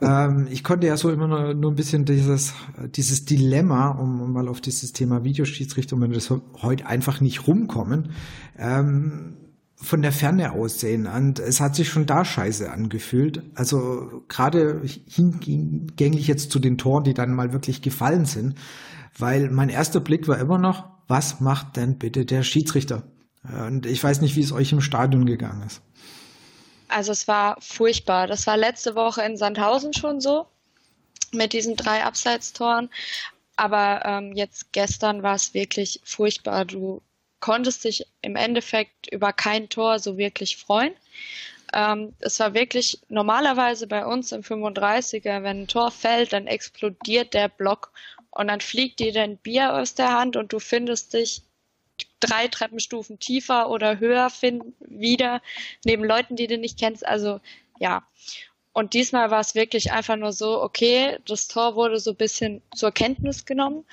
Ähm, 0.00 0.46
ich 0.50 0.62
konnte 0.62 0.86
ja 0.86 0.96
so 0.96 1.10
immer 1.10 1.28
nur, 1.28 1.54
nur 1.54 1.72
ein 1.72 1.76
bisschen 1.76 2.04
dieses, 2.04 2.54
dieses 2.94 3.24
Dilemma, 3.24 3.90
um, 3.90 4.32
mal 4.32 4.48
auf 4.48 4.60
dieses 4.60 4.92
Thema 4.92 5.24
Videoschiedsrichtung, 5.24 6.00
wenn 6.00 6.10
wir 6.10 6.18
das 6.18 6.32
heute 6.62 6.86
einfach 6.86 7.20
nicht 7.20 7.46
rumkommen. 7.46 8.10
Ähm, 8.56 9.36
von 9.80 10.02
der 10.02 10.12
Ferne 10.12 10.52
aussehen 10.52 11.06
und 11.06 11.38
es 11.38 11.60
hat 11.60 11.76
sich 11.76 11.88
schon 11.88 12.04
da 12.04 12.24
scheiße 12.24 12.70
angefühlt. 12.70 13.44
Also 13.54 14.24
gerade 14.26 14.82
hingänglich 15.06 16.26
jetzt 16.26 16.50
zu 16.50 16.58
den 16.58 16.78
Toren, 16.78 17.04
die 17.04 17.14
dann 17.14 17.32
mal 17.32 17.52
wirklich 17.52 17.80
gefallen 17.80 18.24
sind, 18.24 18.56
weil 19.16 19.50
mein 19.50 19.68
erster 19.68 20.00
Blick 20.00 20.26
war 20.26 20.38
immer 20.38 20.58
noch, 20.58 20.88
was 21.06 21.40
macht 21.40 21.76
denn 21.76 21.96
bitte 21.96 22.24
der 22.24 22.42
Schiedsrichter? 22.42 23.04
Und 23.66 23.86
ich 23.86 24.02
weiß 24.02 24.20
nicht, 24.20 24.34
wie 24.34 24.42
es 24.42 24.52
euch 24.52 24.72
im 24.72 24.80
Stadion 24.80 25.26
gegangen 25.26 25.62
ist. 25.64 25.80
Also 26.88 27.12
es 27.12 27.28
war 27.28 27.60
furchtbar. 27.60 28.26
Das 28.26 28.46
war 28.46 28.56
letzte 28.56 28.94
Woche 28.94 29.22
in 29.22 29.36
Sandhausen 29.36 29.92
schon 29.92 30.20
so 30.20 30.46
mit 31.32 31.52
diesen 31.52 31.76
drei 31.76 32.04
Abseitstoren. 32.04 32.90
Aber 33.56 34.02
ähm, 34.04 34.32
jetzt 34.34 34.72
gestern 34.72 35.22
war 35.22 35.34
es 35.34 35.52
wirklich 35.52 36.00
furchtbar. 36.04 36.64
Du 36.64 37.02
konntest 37.40 37.84
dich 37.84 38.06
im 38.22 38.36
Endeffekt 38.36 39.12
über 39.12 39.32
kein 39.32 39.68
Tor 39.68 39.98
so 39.98 40.16
wirklich 40.16 40.56
freuen. 40.56 40.94
Ähm, 41.74 42.14
es 42.20 42.40
war 42.40 42.54
wirklich 42.54 43.00
normalerweise 43.08 43.86
bei 43.86 44.06
uns 44.06 44.32
im 44.32 44.42
35er, 44.42 45.42
wenn 45.42 45.62
ein 45.62 45.68
Tor 45.68 45.90
fällt, 45.90 46.32
dann 46.32 46.46
explodiert 46.46 47.34
der 47.34 47.48
Block 47.48 47.92
und 48.30 48.48
dann 48.48 48.60
fliegt 48.60 49.00
dir 49.00 49.12
dein 49.12 49.36
Bier 49.36 49.74
aus 49.74 49.94
der 49.94 50.12
Hand 50.12 50.36
und 50.36 50.52
du 50.52 50.60
findest 50.60 51.12
dich 51.12 51.42
drei 52.20 52.48
Treppenstufen 52.48 53.18
tiefer 53.18 53.70
oder 53.70 53.98
höher 53.98 54.30
finden, 54.30 54.74
wieder 54.80 55.42
neben 55.84 56.04
Leuten, 56.04 56.36
die 56.36 56.46
du 56.46 56.58
nicht 56.58 56.78
kennst. 56.78 57.06
Also 57.06 57.40
ja. 57.78 58.02
Und 58.72 58.94
diesmal 58.94 59.30
war 59.30 59.40
es 59.40 59.54
wirklich 59.54 59.92
einfach 59.92 60.16
nur 60.16 60.32
so, 60.32 60.62
okay, 60.62 61.18
das 61.26 61.48
Tor 61.48 61.74
wurde 61.74 61.98
so 61.98 62.10
ein 62.10 62.16
bisschen 62.16 62.62
zur 62.74 62.92
Kenntnis 62.92 63.44
genommen. 63.44 63.84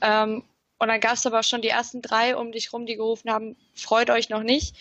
Ähm, 0.00 0.42
und 0.78 0.88
dann 0.88 1.00
gab 1.00 1.14
es 1.14 1.26
aber 1.26 1.42
schon 1.42 1.60
die 1.60 1.68
ersten 1.68 2.00
drei 2.00 2.34
um 2.36 2.52
dich 2.52 2.72
rum, 2.72 2.86
die 2.86 2.96
gerufen 2.96 3.30
haben, 3.30 3.54
freut 3.74 4.08
euch 4.08 4.30
noch 4.30 4.42
nicht. 4.42 4.74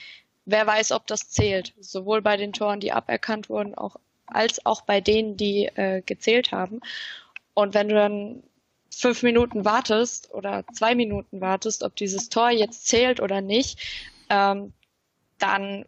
Wer 0.46 0.66
weiß, 0.66 0.94
ob 0.94 1.08
das 1.08 1.30
zählt. 1.30 1.74
Sowohl 1.80 2.22
bei 2.22 2.38
den 2.38 2.54
Toren, 2.54 2.80
die 2.80 2.94
aberkannt 2.94 3.50
wurden, 3.50 3.76
auch, 3.76 3.98
als 4.28 4.66
auch 4.66 4.82
bei 4.82 5.02
denen, 5.02 5.36
die 5.36 5.66
äh, 5.66 6.02
gezählt 6.06 6.54
haben. 6.54 6.80
Und 7.54 7.74
wenn 7.74 7.90
du 7.90 7.96
dann 7.96 8.44
fünf 8.90 9.24
Minuten 9.24 9.66
wartest 9.66 10.34
oder 10.34 10.66
zwei 10.74 10.96
Minuten 10.96 11.42
wartest, 11.42 11.84
ob 11.84 11.96
dieses 11.96 12.30
Tor 12.30 12.50
jetzt 12.50 12.88
zählt 12.88 13.20
oder 13.20 13.42
nicht, 13.42 13.80
ähm, 14.30 14.74
dann 15.38 15.86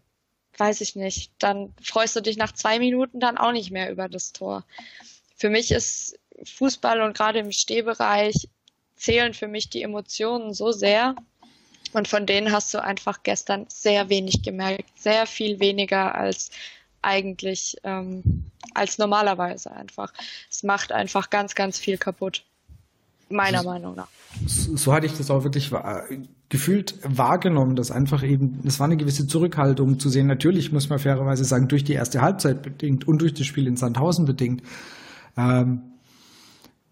weiß 0.58 0.82
ich 0.82 0.96
nicht, 0.96 1.32
dann 1.40 1.74
freust 1.82 2.16
du 2.16 2.22
dich 2.22 2.38
nach 2.38 2.52
zwei 2.52 2.80
Minuten 2.80 3.20
dann 3.20 3.38
auch 3.38 3.52
nicht 3.52 3.72
mehr 3.72 3.92
über 3.92 4.08
das 4.10 4.32
Tor. 4.32 4.66
Für 5.36 5.50
mich 5.50 5.72
ist 5.72 6.20
Fußball 6.44 7.02
und 7.02 7.16
gerade 7.16 7.40
im 7.40 7.52
Stehbereich 7.52 8.48
zählen 8.96 9.34
für 9.34 9.48
mich 9.48 9.70
die 9.70 9.82
Emotionen 9.82 10.54
so 10.54 10.72
sehr. 10.72 11.16
Und 11.94 12.08
von 12.08 12.26
denen 12.26 12.52
hast 12.52 12.74
du 12.74 12.82
einfach 12.82 13.24
gestern 13.24 13.66
sehr 13.68 14.10
wenig 14.10 14.44
gemerkt, 14.44 14.86
sehr 14.98 15.26
viel 15.26 15.60
weniger 15.60 16.16
als 16.16 16.52
eigentlich 17.02 17.78
ähm, 17.84 18.46
als 18.74 18.98
normalerweise 18.98 19.72
einfach. 19.72 20.14
Es 20.50 20.64
macht 20.64 20.92
einfach 20.92 21.30
ganz, 21.30 21.56
ganz 21.56 21.80
viel 21.80 21.98
kaputt. 21.98 22.44
Meiner 23.32 23.64
Meinung 23.64 23.96
nach. 23.96 24.08
So, 24.46 24.76
so, 24.76 24.94
hatte 24.94 25.06
ich 25.06 25.18
das 25.18 25.30
auch 25.30 25.44
wirklich 25.44 25.72
gefühlt 26.50 26.96
wahrgenommen, 27.04 27.76
dass 27.76 27.92
einfach 27.92 28.24
eben, 28.24 28.60
es 28.66 28.80
war 28.80 28.86
eine 28.86 28.98
gewisse 28.98 29.28
Zurückhaltung 29.28 30.00
zu 30.00 30.10
sehen. 30.10 30.28
Natürlich 30.28 30.72
muss 30.72 30.90
man 30.90 31.00
fairerweise 31.00 31.44
sagen, 31.44 31.68
durch 31.68 31.84
die 31.84 31.94
erste 31.94 32.22
Halbzeit 32.22 32.62
bedingt 32.62 33.08
und 33.08 33.22
durch 33.22 33.34
das 33.34 33.46
Spiel 33.46 33.68
in 33.68 33.78
Sandhausen 33.78 34.26
bedingt. 34.26 34.62
Ähm, 35.38 35.82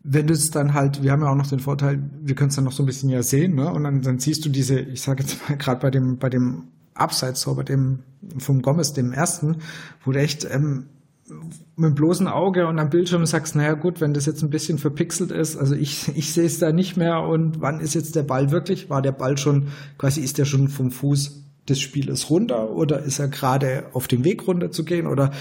wenn 0.04 0.28
du 0.28 0.34
es 0.34 0.52
dann 0.52 0.74
halt, 0.74 1.04
wir 1.04 1.12
haben 1.12 1.22
ja 1.22 1.30
auch 1.30 1.36
noch 1.36 1.48
den 1.48 1.60
Vorteil, 1.60 2.02
wir 2.22 2.36
können 2.36 2.50
es 2.50 2.56
dann 2.56 2.64
noch 2.64 2.72
so 2.72 2.84
ein 2.84 2.86
bisschen 2.86 3.10
ja 3.10 3.22
sehen, 3.22 3.56
ne? 3.56 3.72
Und 3.72 3.84
dann, 3.84 4.02
dann 4.02 4.20
siehst 4.20 4.46
du 4.46 4.50
diese, 4.50 4.80
ich 4.80 5.02
sage 5.02 5.24
jetzt 5.24 5.50
mal 5.50 5.58
gerade 5.58 5.82
bei 5.82 5.92
dem, 5.92 6.18
bei 6.18 6.30
dem 6.30 6.64
Abseits, 6.94 7.42
so 7.42 7.54
bei 7.56 7.64
dem 7.64 8.00
vom 8.38 8.62
Gomez, 8.62 8.94
dem 8.94 9.14
ersten, 9.14 9.58
wo 10.04 10.12
du 10.12 10.20
echt 10.20 10.46
ähm, 10.50 10.86
mit 11.30 11.90
dem 11.92 11.96
bloßen 11.96 12.28
Auge 12.28 12.68
und 12.68 12.80
am 12.80 12.90
Bildschirm 12.90 13.26
sagst, 13.26 13.56
naja 13.56 13.74
gut, 13.74 14.02
wenn 14.02 14.14
das 14.14 14.26
jetzt 14.26 14.42
ein 14.42 14.50
bisschen 14.50 14.78
verpixelt 14.78 15.32
ist, 15.32 15.58
also 15.58 15.76
ich, 15.76 16.08
ich 16.16 16.34
sehe 16.34 16.46
es 16.46 16.60
da 16.60 16.72
nicht 16.72 16.98
mehr 16.98 17.22
und 17.22 17.62
wann 17.62 17.80
ist 17.80 17.94
jetzt 17.94 18.16
der 18.16 18.24
Ball 18.24 18.52
wirklich? 18.52 18.90
War 18.90 19.02
der 19.02 19.12
Ball 19.12 19.38
schon, 19.38 19.70
quasi 19.98 20.22
ist 20.22 20.38
der 20.38 20.46
schon 20.46 20.68
vom 20.68 20.92
Fuß 20.92 21.44
des 21.68 21.80
Spielers 21.80 22.30
runter 22.30 22.72
oder 22.72 23.04
ist 23.04 23.20
er 23.20 23.28
gerade 23.28 23.86
auf 23.94 24.08
dem 24.08 24.24
Weg 24.24 24.48
runter 24.48 24.72
zu 24.72 24.84
gehen 24.84 25.08
oder 25.08 25.32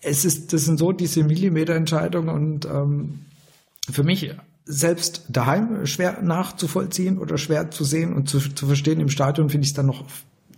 es 0.00 0.24
ist, 0.24 0.52
das 0.52 0.64
sind 0.64 0.78
so 0.78 0.92
diese 0.92 1.22
Millimeterentscheidungen 1.22 2.34
und 2.34 2.64
ähm, 2.64 3.26
für 3.90 4.02
mich 4.02 4.34
selbst 4.64 5.24
daheim 5.28 5.84
schwer 5.86 6.22
nachzuvollziehen 6.22 7.18
oder 7.18 7.38
schwer 7.38 7.70
zu 7.70 7.84
sehen 7.84 8.14
und 8.14 8.28
zu, 8.28 8.38
zu 8.38 8.66
verstehen. 8.66 9.00
Im 9.00 9.08
Stadion 9.10 9.50
finde 9.50 9.64
ich 9.64 9.70
es 9.70 9.74
dann 9.74 9.86
noch 9.86 10.04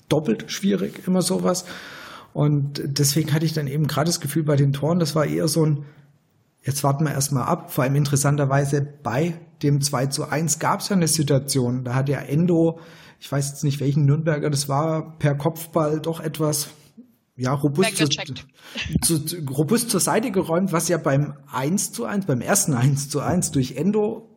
doppelt 0.08 0.50
schwierig, 0.50 1.06
immer 1.06 1.22
sowas. 1.22 1.64
Und 2.32 2.82
deswegen 2.84 3.32
hatte 3.32 3.44
ich 3.44 3.52
dann 3.52 3.66
eben 3.66 3.86
gerade 3.86 4.08
das 4.08 4.20
Gefühl 4.20 4.42
bei 4.42 4.56
den 4.56 4.72
Toren, 4.72 4.98
das 4.98 5.14
war 5.14 5.26
eher 5.26 5.48
so 5.48 5.66
ein, 5.66 5.84
jetzt 6.62 6.82
warten 6.82 7.04
wir 7.04 7.12
erstmal 7.12 7.44
ab. 7.44 7.72
Vor 7.72 7.84
allem 7.84 7.96
interessanterweise 7.96 8.80
bei 8.80 9.34
dem 9.62 9.80
2 9.80 10.06
zu 10.06 10.28
1 10.28 10.58
gab 10.58 10.80
es 10.80 10.88
ja 10.88 10.96
eine 10.96 11.08
Situation, 11.08 11.84
da 11.84 11.94
hat 11.94 12.08
ja 12.08 12.18
Endo, 12.18 12.80
ich 13.20 13.30
weiß 13.30 13.50
jetzt 13.50 13.64
nicht 13.64 13.80
welchen 13.80 14.06
Nürnberger 14.06 14.50
das 14.50 14.68
war, 14.68 15.18
per 15.18 15.34
Kopfball 15.34 16.00
doch 16.00 16.20
etwas 16.20 16.68
ja, 17.36 17.52
robust, 17.52 17.96
zu, 19.02 19.24
zu, 19.24 19.36
robust 19.50 19.90
zur 19.90 20.00
Seite 20.00 20.30
geräumt, 20.30 20.72
was 20.72 20.88
ja 20.88 20.98
beim 20.98 21.34
1 21.50 21.92
zu 21.92 22.04
1, 22.04 22.26
beim 22.26 22.40
ersten 22.40 22.74
1 22.74 23.08
zu 23.08 23.20
1 23.20 23.52
durch 23.52 23.76
Endo 23.76 24.31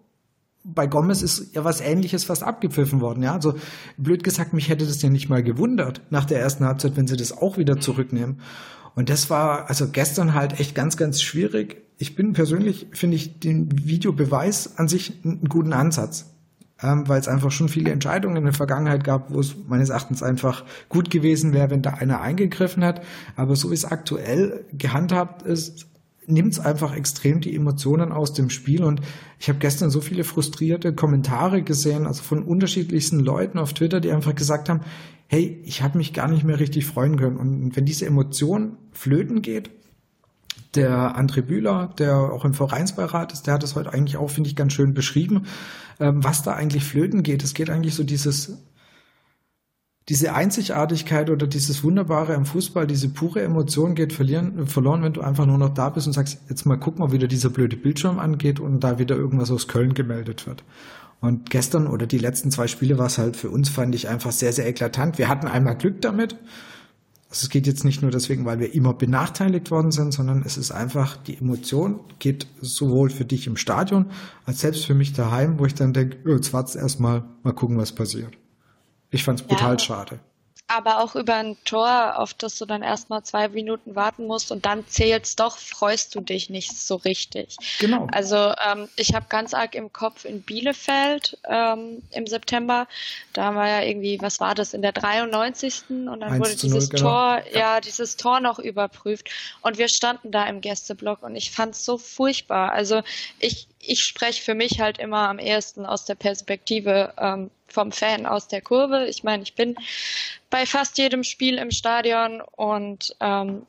bei 0.65 0.87
Gomez 0.87 1.21
ist 1.21 1.55
ja 1.55 1.63
was 1.63 1.79
ähnliches 1.79 2.23
fast 2.23 2.43
abgepfiffen 2.43 2.99
worden, 2.99 3.23
ja. 3.23 3.33
Also 3.33 3.53
blöd 3.97 4.23
gesagt, 4.23 4.53
mich 4.53 4.69
hätte 4.69 4.85
das 4.85 5.01
ja 5.01 5.09
nicht 5.09 5.29
mal 5.29 5.43
gewundert 5.43 6.01
nach 6.09 6.25
der 6.25 6.39
ersten 6.39 6.65
Halbzeit, 6.65 6.97
wenn 6.97 7.07
sie 7.07 7.17
das 7.17 7.37
auch 7.37 7.57
wieder 7.57 7.79
zurücknehmen. 7.79 8.39
Und 8.95 9.09
das 9.09 9.29
war 9.29 9.69
also 9.69 9.89
gestern 9.89 10.33
halt 10.33 10.59
echt 10.59 10.73
ganz, 10.73 10.97
ganz 10.97 11.21
schwierig. 11.21 11.83
Ich 11.97 12.15
bin 12.15 12.33
persönlich, 12.33 12.87
finde 12.91 13.15
ich 13.17 13.39
den 13.39 13.69
Videobeweis 13.87 14.77
an 14.77 14.87
sich 14.87 15.13
einen 15.23 15.47
guten 15.47 15.73
Ansatz 15.73 16.25
ähm, 16.81 17.07
weil 17.07 17.19
es 17.19 17.27
einfach 17.27 17.51
schon 17.51 17.69
viele 17.69 17.91
Entscheidungen 17.91 18.37
in 18.37 18.43
der 18.43 18.53
Vergangenheit 18.53 19.03
gab, 19.03 19.33
wo 19.33 19.39
es 19.39 19.55
meines 19.67 19.89
Erachtens 19.89 20.21
einfach 20.21 20.65
gut 20.89 21.09
gewesen 21.09 21.53
wäre, 21.53 21.69
wenn 21.69 21.81
da 21.81 21.91
einer 21.91 22.21
eingegriffen 22.21 22.83
hat. 22.83 23.01
Aber 23.35 23.55
so 23.55 23.71
wie 23.71 23.75
es 23.75 23.85
aktuell 23.85 24.65
gehandhabt 24.73 25.41
ist, 25.43 25.87
nimmt 26.27 26.53
es 26.53 26.59
einfach 26.59 26.95
extrem 26.95 27.41
die 27.41 27.55
Emotionen 27.55 28.11
aus 28.11 28.33
dem 28.33 28.49
Spiel. 28.49 28.83
Und 28.83 29.01
ich 29.39 29.49
habe 29.49 29.59
gestern 29.59 29.89
so 29.89 30.01
viele 30.01 30.23
frustrierte 30.23 30.93
Kommentare 30.93 31.61
gesehen, 31.61 32.05
also 32.05 32.23
von 32.23 32.43
unterschiedlichsten 32.43 33.19
Leuten 33.19 33.59
auf 33.59 33.73
Twitter, 33.73 33.99
die 33.99 34.11
einfach 34.11 34.35
gesagt 34.35 34.69
haben, 34.69 34.81
hey, 35.27 35.61
ich 35.63 35.81
habe 35.81 35.97
mich 35.97 36.13
gar 36.13 36.27
nicht 36.27 36.43
mehr 36.43 36.59
richtig 36.59 36.85
freuen 36.85 37.17
können. 37.17 37.37
Und 37.37 37.75
wenn 37.75 37.85
diese 37.85 38.05
Emotion 38.05 38.77
flöten 38.91 39.41
geht, 39.41 39.69
der 40.75 41.17
André 41.17 41.41
Bühler, 41.41 41.93
der 41.97 42.17
auch 42.17 42.45
im 42.45 42.53
Vereinsbeirat 42.53 43.31
ist, 43.31 43.47
der 43.47 43.55
hat 43.55 43.63
das 43.63 43.75
heute 43.75 43.93
eigentlich 43.93 44.17
auch, 44.17 44.29
finde 44.29 44.49
ich, 44.49 44.55
ganz 44.55 44.73
schön 44.73 44.93
beschrieben, 44.93 45.45
ähm, 45.99 46.23
was 46.23 46.43
da 46.43 46.53
eigentlich 46.53 46.83
flöten 46.83 47.23
geht. 47.23 47.43
Es 47.43 47.53
geht 47.53 47.69
eigentlich 47.69 47.95
so 47.95 48.03
dieses, 48.03 48.57
diese 50.07 50.33
Einzigartigkeit 50.33 51.31
oder 51.31 51.47
dieses 51.47 51.83
Wunderbare 51.83 52.33
im 52.33 52.45
Fußball, 52.45 52.85
diese 52.85 53.09
pure 53.09 53.41
Emotion 53.41 53.95
geht 53.95 54.13
verlieren, 54.13 54.67
verloren, 54.67 55.01
wenn 55.01 55.13
du 55.13 55.21
einfach 55.21 55.47
nur 55.47 55.57
noch 55.57 55.73
da 55.73 55.89
bist 55.89 56.05
und 56.05 56.13
sagst, 56.13 56.39
jetzt 56.47 56.65
mal 56.65 56.77
gucken, 56.77 57.01
ob 57.01 57.11
wieder 57.11 57.27
dieser 57.27 57.49
blöde 57.49 57.75
Bildschirm 57.75 58.19
angeht 58.19 58.59
und 58.59 58.81
da 58.81 58.99
wieder 58.99 59.15
irgendwas 59.15 59.49
aus 59.49 59.67
Köln 59.67 59.95
gemeldet 59.95 60.45
wird. 60.45 60.63
Und 61.21 61.49
gestern 61.49 61.87
oder 61.87 62.05
die 62.05 62.19
letzten 62.19 62.51
zwei 62.51 62.67
Spiele 62.67 62.99
war 62.99 63.07
es 63.07 63.17
halt 63.17 63.35
für 63.35 63.49
uns, 63.49 63.69
fand 63.69 63.95
ich 63.95 64.07
einfach 64.07 64.31
sehr, 64.31 64.53
sehr 64.53 64.67
eklatant. 64.67 65.17
Wir 65.17 65.27
hatten 65.27 65.47
einmal 65.47 65.75
Glück 65.75 66.01
damit, 66.01 66.35
also 67.29 67.45
es 67.45 67.49
geht 67.49 67.65
jetzt 67.65 67.83
nicht 67.83 68.03
nur 68.03 68.11
deswegen, 68.11 68.45
weil 68.45 68.59
wir 68.59 68.75
immer 68.75 68.93
benachteiligt 68.93 69.71
worden 69.71 69.91
sind, 69.91 70.13
sondern 70.13 70.43
es 70.45 70.55
ist 70.55 70.71
einfach, 70.71 71.17
die 71.17 71.37
Emotion 71.37 71.99
geht 72.19 72.45
sowohl 72.61 73.09
für 73.09 73.25
dich 73.25 73.47
im 73.47 73.57
Stadion 73.57 74.11
als 74.45 74.59
selbst 74.61 74.85
für 74.85 74.93
mich 74.93 75.13
daheim, 75.13 75.57
wo 75.57 75.65
ich 75.65 75.73
dann 75.73 75.93
denke, 75.93 76.17
oh, 76.27 76.35
jetzt 76.35 76.53
wart's 76.53 76.75
erstmal, 76.75 77.23
mal 77.41 77.53
gucken, 77.53 77.77
was 77.77 77.91
passiert. 77.91 78.37
Ich 79.11 79.23
fand's 79.23 79.41
brutal 79.41 79.73
ja. 79.73 79.79
schade 79.79 80.19
aber 80.67 80.99
auch 80.99 81.15
über 81.15 81.35
ein 81.35 81.57
Tor, 81.63 82.17
auf 82.17 82.33
das 82.33 82.57
du 82.57 82.65
dann 82.65 82.81
erstmal 82.81 83.23
zwei 83.23 83.47
Minuten 83.49 83.95
warten 83.95 84.25
musst 84.25 84.51
und 84.51 84.65
dann 84.65 84.87
zählt's 84.87 85.35
doch, 85.35 85.57
freust 85.57 86.15
du 86.15 86.21
dich 86.21 86.49
nicht 86.49 86.75
so 86.75 86.95
richtig. 86.95 87.55
Genau. 87.79 88.07
Also 88.11 88.35
ähm, 88.35 88.89
ich 88.95 89.13
habe 89.13 89.27
ganz 89.29 89.53
arg 89.53 89.75
im 89.75 89.93
Kopf 89.93 90.25
in 90.25 90.41
Bielefeld 90.41 91.37
ähm, 91.47 92.01
im 92.09 92.25
September, 92.25 92.87
da 93.33 93.51
wir 93.51 93.67
ja 93.67 93.81
irgendwie, 93.83 94.19
was 94.21 94.39
war 94.39 94.55
das, 94.55 94.73
in 94.73 94.81
der 94.81 94.91
93. 94.91 95.83
und 95.89 96.19
dann 96.19 96.39
wurde 96.39 96.55
dieses 96.55 96.89
0, 96.89 96.97
genau. 96.97 97.09
Tor, 97.09 97.41
ja. 97.53 97.59
ja. 97.59 97.81
dieses 97.81 98.17
Tor 98.17 98.39
noch 98.39 98.57
überprüft 98.57 99.29
und 99.61 99.77
wir 99.77 99.87
standen 99.87 100.31
da 100.31 100.45
im 100.47 100.61
Gästeblock 100.61 101.21
und 101.21 101.35
ich 101.35 101.51
fand's 101.51 101.85
so 101.85 101.99
furchtbar. 101.99 102.71
Also 102.71 103.03
ich, 103.39 103.67
ich 103.79 104.03
spreche 104.03 104.41
für 104.41 104.55
mich 104.55 104.79
halt 104.81 104.97
immer 104.97 105.29
am 105.29 105.37
ehesten 105.37 105.85
aus 105.85 106.05
der 106.05 106.15
Perspektive 106.15 107.13
ähm, 107.17 107.51
vom 107.75 107.91
Fan 107.91 108.25
aus 108.25 108.47
der 108.47 108.61
Kurve. 108.61 109.05
Ich 109.05 109.23
meine, 109.23 109.43
ich 109.43 109.53
bin 109.53 109.75
bei 110.49 110.65
fast 110.65 110.97
jedem 110.97 111.23
Spiel 111.23 111.57
im 111.59 111.71
Stadion 111.71 112.41
und 112.41 113.15
ähm, 113.19 113.67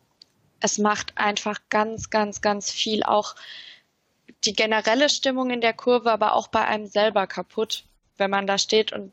es 0.61 0.79
macht 0.79 1.19
einfach 1.19 1.61
ganz, 1.69 2.09
ganz, 2.09 2.41
ganz 2.41 2.71
viel 2.71 3.03
auch 3.03 3.35
die 4.45 4.55
generelle 4.55 5.09
Stimmung 5.09 5.51
in 5.51 5.61
der 5.61 5.75
Kurve, 5.75 6.11
aber 6.13 6.35
auch 6.35 6.49
bei 6.49 6.65
einem 6.65 6.87
selber 6.87 7.27
kaputt, 7.27 7.85
wenn 8.17 8.31
man 8.31 8.47
da 8.47 8.57
steht 8.59 8.93
und 8.93 9.13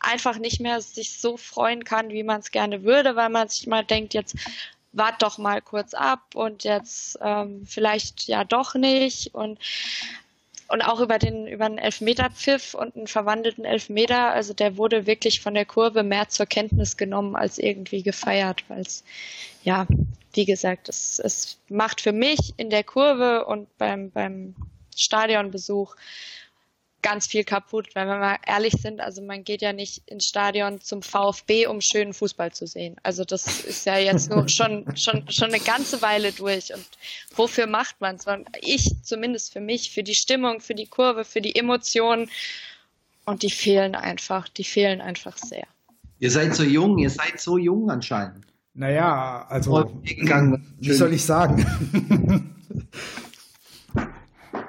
einfach 0.00 0.38
nicht 0.38 0.60
mehr 0.60 0.80
sich 0.80 1.20
so 1.20 1.36
freuen 1.36 1.84
kann, 1.84 2.10
wie 2.10 2.24
man 2.24 2.40
es 2.40 2.50
gerne 2.50 2.82
würde, 2.82 3.16
weil 3.16 3.30
man 3.30 3.48
sich 3.48 3.66
mal 3.66 3.84
denkt, 3.84 4.12
jetzt 4.12 4.36
wart 4.92 5.22
doch 5.22 5.38
mal 5.38 5.62
kurz 5.62 5.94
ab 5.94 6.34
und 6.34 6.64
jetzt 6.64 7.18
ähm, 7.22 7.64
vielleicht 7.66 8.26
ja 8.26 8.44
doch 8.44 8.74
nicht 8.74 9.34
und 9.34 9.58
und 10.68 10.82
auch 10.82 11.00
über 11.00 11.18
den 11.18 11.46
über 11.46 11.66
einen 11.66 11.78
Elfmeterpfiff 11.78 12.74
und 12.74 12.96
einen 12.96 13.06
verwandelten 13.06 13.64
Elfmeter, 13.64 14.32
also 14.32 14.54
der 14.54 14.76
wurde 14.76 15.06
wirklich 15.06 15.40
von 15.40 15.54
der 15.54 15.64
Kurve 15.64 16.02
mehr 16.02 16.28
zur 16.28 16.46
Kenntnis 16.46 16.96
genommen 16.96 17.36
als 17.36 17.58
irgendwie 17.58 18.02
gefeiert, 18.02 18.64
weil 18.68 18.80
es 18.80 19.04
ja, 19.62 19.86
wie 20.34 20.44
gesagt, 20.44 20.88
es, 20.88 21.18
es 21.18 21.58
macht 21.68 22.00
für 22.00 22.12
mich 22.12 22.54
in 22.56 22.70
der 22.70 22.84
Kurve 22.84 23.46
und 23.46 23.68
beim 23.78 24.10
beim 24.10 24.54
Stadionbesuch 24.94 25.94
ganz 27.06 27.28
viel 27.28 27.44
kaputt, 27.44 27.94
weil 27.94 28.08
wenn 28.08 28.18
wir 28.18 28.38
ehrlich 28.48 28.72
sind, 28.82 29.00
also 29.00 29.22
man 29.22 29.44
geht 29.44 29.62
ja 29.62 29.72
nicht 29.72 30.02
ins 30.06 30.26
Stadion 30.26 30.80
zum 30.80 31.02
VfB, 31.02 31.68
um 31.68 31.80
schönen 31.80 32.12
Fußball 32.12 32.50
zu 32.50 32.66
sehen. 32.66 32.96
Also 33.04 33.24
das 33.24 33.64
ist 33.64 33.86
ja 33.86 33.96
jetzt 33.96 34.28
nur 34.28 34.48
schon, 34.56 34.84
schon, 34.96 35.22
schon 35.30 35.50
eine 35.50 35.60
ganze 35.60 36.02
Weile 36.02 36.32
durch. 36.32 36.74
Und 36.74 36.84
wofür 37.36 37.68
macht 37.68 38.00
man 38.00 38.16
es? 38.16 38.26
Ich 38.60 38.90
zumindest 39.04 39.52
für 39.52 39.60
mich, 39.60 39.92
für 39.92 40.02
die 40.02 40.16
Stimmung, 40.16 40.58
für 40.60 40.74
die 40.74 40.86
Kurve, 40.86 41.24
für 41.24 41.40
die 41.40 41.54
Emotionen. 41.54 42.28
Und 43.24 43.44
die 43.44 43.50
fehlen 43.50 43.94
einfach, 43.94 44.48
die 44.48 44.64
fehlen 44.64 45.00
einfach 45.00 45.36
sehr. 45.36 45.68
Ihr 46.18 46.32
seid 46.32 46.56
so 46.56 46.64
jung, 46.64 46.98
ihr 46.98 47.10
seid 47.10 47.38
so 47.38 47.56
jung 47.56 47.88
anscheinend. 47.88 48.46
Naja, 48.74 49.46
also, 49.48 49.92
wie 50.02 50.92
soll 50.92 51.12
ich 51.12 51.24
sagen? 51.24 52.52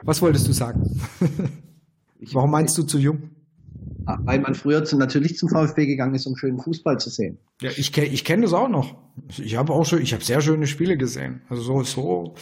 Was 0.03 0.22
wolltest 0.22 0.48
du 0.48 0.53
sagen? 0.53 1.01
Ich, 2.19 2.33
Warum 2.33 2.51
meinst 2.51 2.77
du 2.77 2.83
zu 2.83 2.97
jung? 2.97 3.29
Ah, 4.05 4.17
weil 4.24 4.39
man 4.39 4.55
früher 4.55 4.83
zu, 4.86 4.97
natürlich 4.97 5.38
zum 5.38 5.50
VfB 5.50 5.86
gegangen 5.86 6.15
ist, 6.15 6.25
um 6.25 6.36
schönen 6.38 6.59
Fußball 6.59 6.97
zu 7.00 7.09
sehen. 7.09 7.39
Ja, 7.62 7.71
ich 7.75 7.91
kenne 7.91 8.07
ich 8.07 8.24
kenn 8.24 8.41
das 8.41 8.53
auch 8.53 8.69
noch. 8.69 8.95
Ich 9.38 9.57
habe 9.57 9.74
auch 9.74 9.86
schon, 9.86 10.01
ich 10.01 10.13
habe 10.13 10.24
sehr 10.24 10.41
schöne 10.41 10.67
Spiele 10.67 10.97
gesehen. 10.97 11.41
Also 11.50 11.62
so, 11.62 11.83
so 11.83 12.36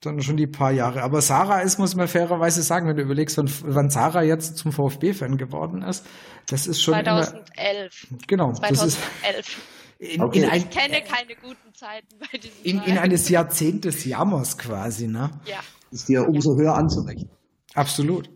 dann 0.00 0.22
schon 0.22 0.36
die 0.36 0.46
paar 0.46 0.70
Jahre. 0.70 1.02
Aber 1.02 1.20
Sarah 1.22 1.60
ist, 1.60 1.78
muss 1.78 1.94
man 1.94 2.08
fairerweise 2.08 2.62
sagen, 2.62 2.88
wenn 2.88 2.96
du 2.96 3.02
überlegst, 3.02 3.36
wann, 3.36 3.50
wann 3.62 3.90
Sarah 3.90 4.22
jetzt 4.22 4.56
zum 4.56 4.72
VfB-Fan 4.72 5.36
geworden 5.36 5.82
ist, 5.82 6.04
das 6.48 6.66
ist 6.66 6.82
schon 6.82 6.94
2011. 6.94 8.06
Immer, 8.10 8.18
genau. 8.26 8.52
2011. 8.52 9.58
In, 9.98 10.22
okay. 10.22 10.38
in 10.38 10.48
ein, 10.48 10.58
ich 10.58 10.70
kenne 10.70 11.02
keine 11.02 11.34
guten 11.42 11.74
Zeiten 11.74 12.06
bei 12.20 12.38
diesem 12.38 12.62
in, 12.62 12.92
in 12.92 12.98
eines 12.98 13.28
Jahrzehntes 13.28 14.04
Jammers 14.04 14.56
quasi, 14.56 15.08
ne? 15.08 15.30
Ja. 15.44 15.58
Ist 15.90 16.08
dir 16.08 16.28
umso 16.28 16.52
ja. 16.52 16.62
höher 16.62 16.74
anzurechnen. 16.74 17.30
Absolut. 17.74 18.30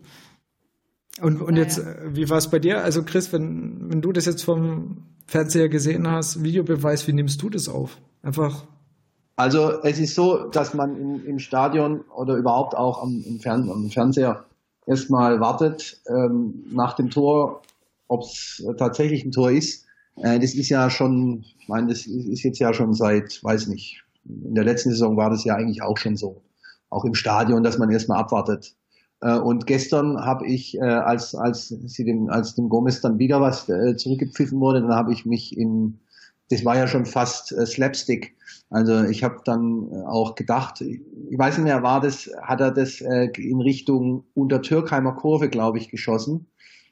Und, 1.21 1.41
und 1.41 1.55
jetzt. 1.55 1.79
Äh, 1.79 2.15
wie 2.15 2.29
war 2.29 2.37
es 2.37 2.49
bei 2.49 2.59
dir? 2.59 2.83
Also 2.83 3.03
Chris, 3.03 3.31
wenn, 3.33 3.89
wenn 3.89 4.01
du 4.01 4.11
das 4.11 4.25
jetzt 4.25 4.43
vom 4.43 5.05
Fernseher 5.27 5.69
gesehen 5.69 6.09
hast, 6.09 6.43
Videobeweis, 6.43 7.07
wie 7.07 7.13
nimmst 7.13 7.41
du 7.41 7.49
das 7.49 7.69
auf? 7.69 7.97
Einfach. 8.21 8.65
Also 9.35 9.81
es 9.83 9.99
ist 9.99 10.15
so, 10.15 10.47
dass 10.49 10.73
man 10.73 10.95
im, 10.95 11.25
im 11.25 11.39
Stadion 11.39 12.01
oder 12.15 12.35
überhaupt 12.35 12.75
auch 12.75 13.01
am, 13.01 13.23
im 13.25 13.39
Fern 13.39 13.69
am 13.69 13.89
Fernseher 13.89 14.45
erstmal 14.85 15.39
wartet 15.39 16.01
ähm, 16.07 16.65
nach 16.71 16.93
dem 16.93 17.09
Tor, 17.09 17.61
ob 18.07 18.23
es 18.23 18.63
tatsächlich 18.77 19.25
ein 19.25 19.31
Tor 19.31 19.51
ist. 19.51 19.85
Äh, 20.17 20.39
das 20.39 20.53
ist 20.53 20.69
ja 20.69 20.89
schon, 20.89 21.45
ich 21.59 21.67
meine, 21.67 21.87
das 21.87 22.05
ist 22.05 22.43
jetzt 22.43 22.59
ja 22.59 22.73
schon 22.73 22.93
seit, 22.93 23.43
weiß 23.43 23.67
nicht, 23.67 24.03
in 24.25 24.55
der 24.55 24.63
letzten 24.63 24.91
Saison 24.91 25.17
war 25.17 25.29
das 25.29 25.43
ja 25.43 25.55
eigentlich 25.55 25.81
auch 25.81 25.97
schon 25.97 26.15
so. 26.15 26.41
Auch 26.89 27.05
im 27.05 27.15
Stadion, 27.15 27.63
dass 27.63 27.77
man 27.77 27.89
erstmal 27.89 28.19
abwartet. 28.19 28.75
Äh, 29.23 29.39
und 29.39 29.65
gestern 29.65 30.19
habe 30.19 30.45
ich, 30.45 30.77
äh, 30.77 30.81
als, 30.81 31.33
als, 31.33 31.69
sie 31.69 32.03
dem, 32.03 32.29
als 32.29 32.55
dem 32.55 32.69
Gomez 32.69 33.01
dann 33.01 33.19
wieder 33.19 33.39
was 33.39 33.69
äh, 33.69 33.95
zurückgepfiffen 33.95 34.59
wurde, 34.59 34.81
dann 34.81 34.93
habe 34.93 35.13
ich 35.13 35.25
mich 35.25 35.57
in, 35.57 35.99
das 36.49 36.65
war 36.65 36.75
ja 36.75 36.87
schon 36.87 37.05
fast 37.05 37.47
Slapstick. 37.65 38.35
Also 38.69 39.03
ich 39.05 39.23
habe 39.23 39.37
dann 39.45 39.89
auch 40.05 40.35
gedacht, 40.35 40.81
ich 40.81 41.37
weiß 41.37 41.57
nicht 41.57 41.63
mehr, 41.63 41.83
war 41.83 42.01
das, 42.01 42.29
hat 42.41 42.59
er 42.59 42.71
das 42.71 43.01
in 43.01 43.61
Richtung 43.61 44.25
unter 44.33 44.61
Türkheimer 44.61 45.13
Kurve, 45.13 45.49
glaube 45.49 45.77
ich, 45.77 45.89
geschossen, 45.89 46.47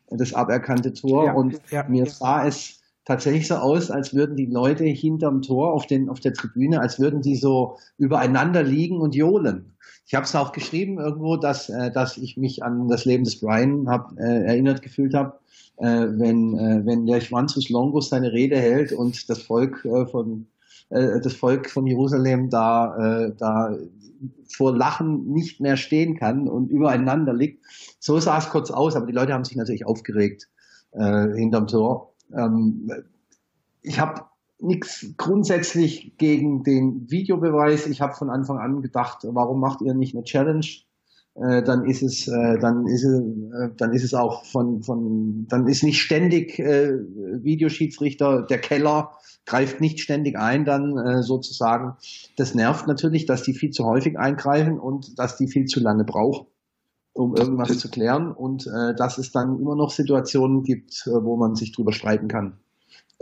das 0.10 0.34
aberkannte 0.34 0.94
Tor. 0.94 1.26
Ja, 1.26 1.34
und 1.34 1.60
ja, 1.70 1.84
mir 1.88 2.06
ja. 2.06 2.10
sah 2.10 2.48
es 2.48 2.81
tatsächlich 3.12 3.48
so 3.48 3.56
aus, 3.56 3.92
als 3.92 4.14
würden 4.14 4.38
die 4.38 4.46
Leute 4.46 4.86
hinterm 4.86 5.42
Tor 5.42 5.74
auf, 5.74 5.86
den, 5.86 6.08
auf 6.08 6.22
der 6.22 6.34
Tribüne, 6.34 6.80
als 6.80 6.98
würden 6.98 7.22
die 7.22 7.36
so 7.36 7.78
übereinander 7.98 8.64
liegen 8.64 9.02
und 9.02 9.16
johlen. 9.16 9.74
Ich 10.08 10.16
habe 10.16 10.26
es 10.26 10.36
auch 10.36 10.54
geschrieben 10.54 10.98
irgendwo, 10.98 11.36
dass, 11.36 11.70
äh, 11.70 11.92
dass 11.92 12.18
ich 12.18 12.38
mich 12.38 12.64
an 12.64 12.88
das 12.88 13.04
Leben 13.04 13.26
des 13.26 13.40
Brian 13.40 13.90
hab, 13.90 14.18
äh, 14.18 14.46
erinnert 14.46 14.82
gefühlt 14.82 15.14
habe, 15.14 15.40
äh, 15.78 15.86
wenn, 15.86 16.58
äh, 16.58 16.86
wenn 16.86 17.06
der 17.06 17.20
Schwanzus 17.20 17.70
Longus 17.70 18.10
seine 18.10 18.32
Rede 18.32 18.58
hält 18.58 18.94
und 18.94 19.30
das 19.30 19.42
Volk 19.42 19.84
äh, 19.84 20.06
von 20.06 20.48
äh, 20.90 21.20
das 21.20 21.34
Volk 21.34 21.70
von 21.70 21.86
Jerusalem 21.86 22.50
da, 22.50 23.26
äh, 23.26 23.34
da 23.38 23.76
vor 24.48 24.76
Lachen 24.76 25.34
nicht 25.34 25.60
mehr 25.60 25.76
stehen 25.76 26.18
kann 26.18 26.48
und 26.48 26.70
übereinander 26.70 27.34
liegt. 27.34 27.66
So 28.00 28.20
sah 28.20 28.38
es 28.38 28.50
kurz 28.50 28.72
aus, 28.72 28.96
aber 28.96 29.06
die 29.06 29.14
Leute 29.14 29.34
haben 29.34 29.44
sich 29.44 29.58
natürlich 29.58 29.86
aufgeregt 29.86 30.50
äh, 30.92 31.28
hinterm 31.36 31.68
Tor. 31.68 32.11
Ähm, 32.36 32.92
ich 33.82 34.00
habe 34.00 34.26
nichts 34.60 35.06
grundsätzlich 35.18 36.18
gegen 36.18 36.64
den 36.64 37.10
Videobeweis. 37.10 37.88
Ich 37.88 38.02
habe 38.02 38.14
von 38.14 38.30
Anfang 38.30 38.60
an 38.60 38.82
gedacht, 38.82 39.20
warum 39.24 39.60
macht 39.60 39.82
ihr 39.82 39.94
nicht 39.94 40.16
eine 40.16 40.24
Challenge? 40.24 40.66
Äh, 41.36 41.64
dann 41.64 41.86
ist 41.86 42.04
es, 42.04 42.28
äh, 42.28 42.60
dann 42.60 42.88
ist 42.88 43.04
es, 43.04 43.22
äh, 43.22 43.70
dann 43.78 43.94
ist 43.94 44.04
es 44.04 44.14
auch 44.14 44.46
von, 44.46 44.84
von, 44.84 45.48
dann 45.48 45.68
ist 45.68 45.84
nicht 45.84 46.02
ständig 46.02 46.60
äh, 46.60 46.92
Videoschiedsrichter 46.92 48.44
der 48.44 48.60
Keller 48.60 49.12
greift 49.46 49.82
nicht 49.82 50.00
ständig 50.00 50.38
ein, 50.38 50.66
dann 50.66 50.98
äh, 50.98 51.24
sozusagen. 51.24 51.96
Das 52.38 52.54
nervt 52.54 52.88
natürlich, 52.88 53.26
dass 53.26 53.44
die 53.44 53.54
viel 53.54 53.72
zu 53.72 53.86
häufig 53.86 54.20
eingreifen 54.20 54.80
und 54.80 55.18
dass 55.18 55.38
die 55.38 55.48
viel 55.48 55.66
zu 55.66 55.80
lange 55.80 56.04
brauchen, 56.04 56.48
um 57.14 57.36
irgendwas 57.36 57.78
zu 57.78 57.90
klären 57.90 58.32
und 58.32 58.68
äh, 58.68 58.96
dass 58.96 59.18
es 59.18 59.32
dann 59.32 59.60
immer 59.60 59.76
noch 59.76 59.92
Situationen 59.92 60.64
gibt, 60.64 61.06
äh, 61.08 61.12
wo 61.12 61.38
man 61.38 61.56
sich 61.56 61.72
drüber 61.72 61.92
streiten 61.92 62.28
kann 62.28 62.58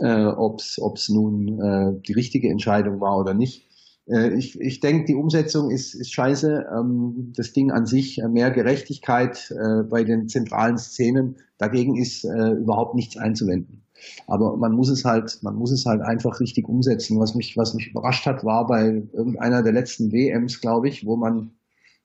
äh, 0.00 0.26
ob 0.26 0.60
es 0.60 1.08
nun 1.08 1.60
äh, 1.60 2.00
die 2.06 2.12
richtige 2.12 2.48
Entscheidung 2.48 3.00
war 3.00 3.18
oder 3.18 3.34
nicht. 3.34 3.66
Äh, 4.06 4.34
ich 4.34 4.58
ich 4.60 4.80
denke, 4.80 5.04
die 5.04 5.14
Umsetzung 5.14 5.70
ist, 5.70 5.94
ist 5.94 6.12
scheiße. 6.12 6.66
Ähm, 6.74 7.32
das 7.36 7.52
Ding 7.52 7.70
an 7.70 7.86
sich, 7.86 8.18
äh, 8.18 8.28
mehr 8.28 8.50
Gerechtigkeit 8.50 9.50
äh, 9.50 9.82
bei 9.82 10.04
den 10.04 10.28
zentralen 10.28 10.78
Szenen, 10.78 11.36
dagegen 11.58 11.96
ist 11.96 12.24
äh, 12.24 12.52
überhaupt 12.52 12.94
nichts 12.94 13.16
einzuwenden. 13.16 13.82
Aber 14.26 14.56
man 14.56 14.72
muss 14.72 14.88
es 14.88 15.04
halt, 15.04 15.40
man 15.42 15.56
muss 15.56 15.70
es 15.70 15.84
halt 15.84 16.00
einfach 16.00 16.40
richtig 16.40 16.66
umsetzen. 16.68 17.20
Was 17.20 17.34
mich, 17.34 17.56
was 17.58 17.74
mich 17.74 17.88
überrascht 17.88 18.24
hat, 18.24 18.44
war 18.44 18.66
bei 18.66 19.02
irgendeiner 19.12 19.62
der 19.62 19.72
letzten 19.72 20.10
WMs, 20.10 20.62
glaube 20.62 20.88
ich, 20.88 21.04
wo 21.04 21.16
man 21.16 21.50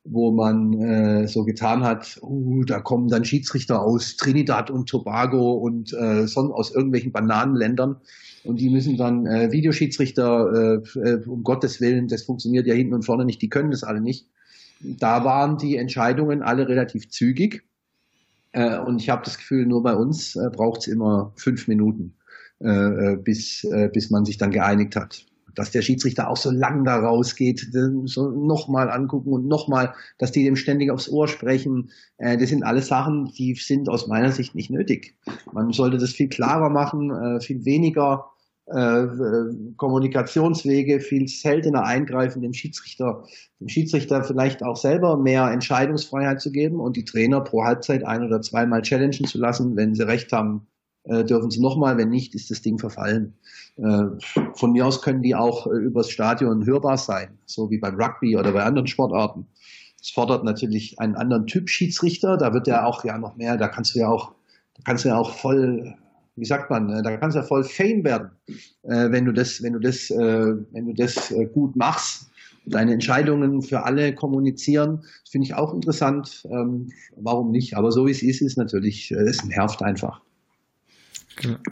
wo 0.05 0.31
man 0.31 0.73
äh, 0.79 1.27
so 1.27 1.43
getan 1.43 1.83
hat, 1.83 2.19
uh, 2.21 2.63
da 2.63 2.79
kommen 2.79 3.07
dann 3.07 3.25
Schiedsrichter 3.25 3.81
aus 3.81 4.15
Trinidad 4.17 4.69
und 4.69 4.87
Tobago 4.87 5.53
und 5.53 5.93
äh, 5.93 6.27
son 6.27 6.51
aus 6.51 6.73
irgendwelchen 6.73 7.11
Bananenländern. 7.11 7.97
Und 8.43 8.59
die 8.59 8.69
müssen 8.69 8.97
dann 8.97 9.25
äh, 9.25 9.51
Videoschiedsrichter, 9.51 10.83
äh, 10.95 10.99
äh, 10.99 11.23
um 11.25 11.43
Gottes 11.43 11.81
Willen, 11.81 12.07
das 12.07 12.21
funktioniert 12.21 12.67
ja 12.67 12.75
hinten 12.75 12.93
und 12.93 13.03
vorne 13.03 13.25
nicht, 13.25 13.41
die 13.41 13.49
können 13.49 13.71
das 13.71 13.83
alle 13.83 13.99
nicht. 13.99 14.27
Da 14.79 15.25
waren 15.25 15.57
die 15.57 15.77
Entscheidungen 15.77 16.43
alle 16.43 16.67
relativ 16.67 17.09
zügig. 17.09 17.63
Äh, 18.51 18.77
und 18.77 19.01
ich 19.01 19.09
habe 19.09 19.23
das 19.25 19.37
Gefühl, 19.37 19.65
nur 19.65 19.81
bei 19.81 19.95
uns 19.95 20.35
äh, 20.35 20.49
braucht 20.51 20.81
es 20.81 20.87
immer 20.87 21.33
fünf 21.35 21.67
Minuten, 21.67 22.13
äh, 22.59 22.69
äh, 23.13 23.15
bis, 23.17 23.63
äh, 23.63 23.89
bis 23.91 24.11
man 24.11 24.23
sich 24.23 24.37
dann 24.37 24.51
geeinigt 24.51 24.95
hat 24.95 25.25
dass 25.55 25.71
der 25.71 25.81
Schiedsrichter 25.81 26.29
auch 26.29 26.37
so 26.37 26.51
lang 26.51 26.83
da 26.83 26.97
rausgeht, 26.97 27.67
so 28.05 28.29
nochmal 28.29 28.89
angucken 28.89 29.33
und 29.33 29.47
nochmal, 29.47 29.93
dass 30.17 30.31
die 30.31 30.43
dem 30.43 30.55
ständig 30.55 30.91
aufs 30.91 31.09
Ohr 31.09 31.27
sprechen. 31.27 31.89
Äh, 32.17 32.37
das 32.37 32.49
sind 32.49 32.63
alles 32.63 32.87
Sachen, 32.87 33.31
die 33.37 33.55
sind 33.55 33.89
aus 33.89 34.07
meiner 34.07 34.31
Sicht 34.31 34.55
nicht 34.55 34.69
nötig. 34.69 35.15
Man 35.51 35.71
sollte 35.71 35.97
das 35.97 36.11
viel 36.11 36.29
klarer 36.29 36.69
machen, 36.69 37.11
äh, 37.11 37.39
viel 37.41 37.65
weniger 37.65 38.25
äh, 38.67 39.05
Kommunikationswege, 39.77 40.99
viel 40.99 41.27
seltener 41.27 41.83
eingreifen, 41.83 42.41
dem 42.41 42.53
Schiedsrichter, 42.53 43.23
dem 43.59 43.69
Schiedsrichter 43.69 44.23
vielleicht 44.23 44.63
auch 44.63 44.75
selber 44.75 45.17
mehr 45.17 45.51
Entscheidungsfreiheit 45.51 46.41
zu 46.41 46.51
geben 46.51 46.79
und 46.79 46.97
die 46.97 47.05
Trainer 47.05 47.41
pro 47.41 47.63
Halbzeit 47.63 48.03
ein 48.03 48.23
oder 48.23 48.41
zweimal 48.41 48.81
challengen 48.81 49.25
zu 49.25 49.37
lassen, 49.37 49.75
wenn 49.75 49.93
sie 49.93 50.07
recht 50.07 50.31
haben, 50.31 50.67
äh, 51.05 51.23
dürfen 51.23 51.51
sie 51.51 51.61
nochmal, 51.61 51.97
wenn 51.97 52.09
nicht, 52.09 52.35
ist 52.35 52.51
das 52.51 52.61
Ding 52.61 52.79
verfallen. 52.79 53.35
Äh, 53.77 54.05
von 54.53 54.71
mir 54.71 54.85
aus 54.85 55.01
können 55.01 55.21
die 55.21 55.35
auch 55.35 55.67
äh, 55.67 55.77
übers 55.77 56.09
Stadion 56.09 56.65
hörbar 56.65 56.97
sein, 56.97 57.37
so 57.45 57.69
wie 57.69 57.77
beim 57.77 57.95
Rugby 57.95 58.37
oder 58.37 58.51
bei 58.51 58.63
anderen 58.63 58.87
Sportarten. 58.87 59.47
Es 60.01 60.11
fordert 60.11 60.43
natürlich 60.43 60.99
einen 60.99 61.15
anderen 61.15 61.47
Typ 61.47 61.69
Schiedsrichter, 61.69 62.37
da 62.37 62.53
wird 62.53 62.67
ja 62.67 62.85
auch 62.85 63.03
ja 63.03 63.17
noch 63.17 63.35
mehr, 63.37 63.57
da 63.57 63.67
kannst 63.67 63.95
du 63.95 63.99
ja 63.99 64.07
auch, 64.07 64.33
da 64.75 64.81
kannst 64.85 65.03
du 65.03 65.09
ja 65.09 65.17
auch 65.17 65.31
voll, 65.31 65.95
wie 66.35 66.45
sagt 66.45 66.69
man, 66.69 66.89
äh, 66.89 67.01
da 67.01 67.17
kannst 67.17 67.35
du 67.35 67.39
ja 67.39 67.45
voll 67.45 67.63
Fame 67.63 68.03
werden, 68.03 68.31
äh, 68.83 69.11
wenn 69.11 69.25
du 69.25 69.31
das, 69.31 69.61
wenn 69.63 69.73
du 69.73 69.79
das, 69.79 70.09
äh, 70.09 70.55
wenn 70.71 70.85
du 70.85 70.93
das 70.93 71.31
äh, 71.31 71.45
gut 71.45 71.75
machst 71.75 72.29
deine 72.67 72.93
Entscheidungen 72.93 73.61
für 73.61 73.83
alle 73.83 74.15
kommunizieren. 74.15 75.03
Finde 75.29 75.45
ich 75.45 75.53
auch 75.53 75.71
interessant. 75.71 76.47
Ähm, 76.49 76.89
warum 77.15 77.51
nicht? 77.51 77.77
Aber 77.77 77.91
so 77.91 78.07
wie 78.07 78.11
es 78.11 78.23
ist, 78.23 78.41
ist 78.41 78.57
natürlich, 78.57 79.11
es 79.11 79.45
nervt 79.45 79.83
einfach. 79.83 80.21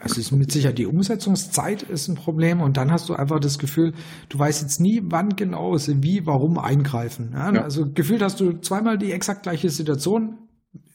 Also 0.00 0.20
ist 0.20 0.32
mit 0.32 0.52
Sicherheit 0.52 0.78
die 0.78 0.86
Umsetzungszeit 0.86 1.82
ist 1.82 2.08
ein 2.08 2.16
Problem 2.16 2.60
und 2.60 2.76
dann 2.76 2.90
hast 2.90 3.08
du 3.08 3.14
einfach 3.14 3.40
das 3.40 3.58
Gefühl, 3.58 3.94
du 4.28 4.38
weißt 4.38 4.62
jetzt 4.62 4.80
nie, 4.80 5.02
wann 5.04 5.36
genau 5.36 5.76
wie, 5.76 6.26
warum 6.26 6.58
eingreifen. 6.58 7.30
Ja? 7.32 7.52
Ja. 7.52 7.62
Also 7.62 7.90
gefühlt 7.92 8.22
hast 8.22 8.40
du 8.40 8.60
zweimal 8.60 8.98
die 8.98 9.12
exakt 9.12 9.44
gleiche 9.44 9.70
Situation, 9.70 10.38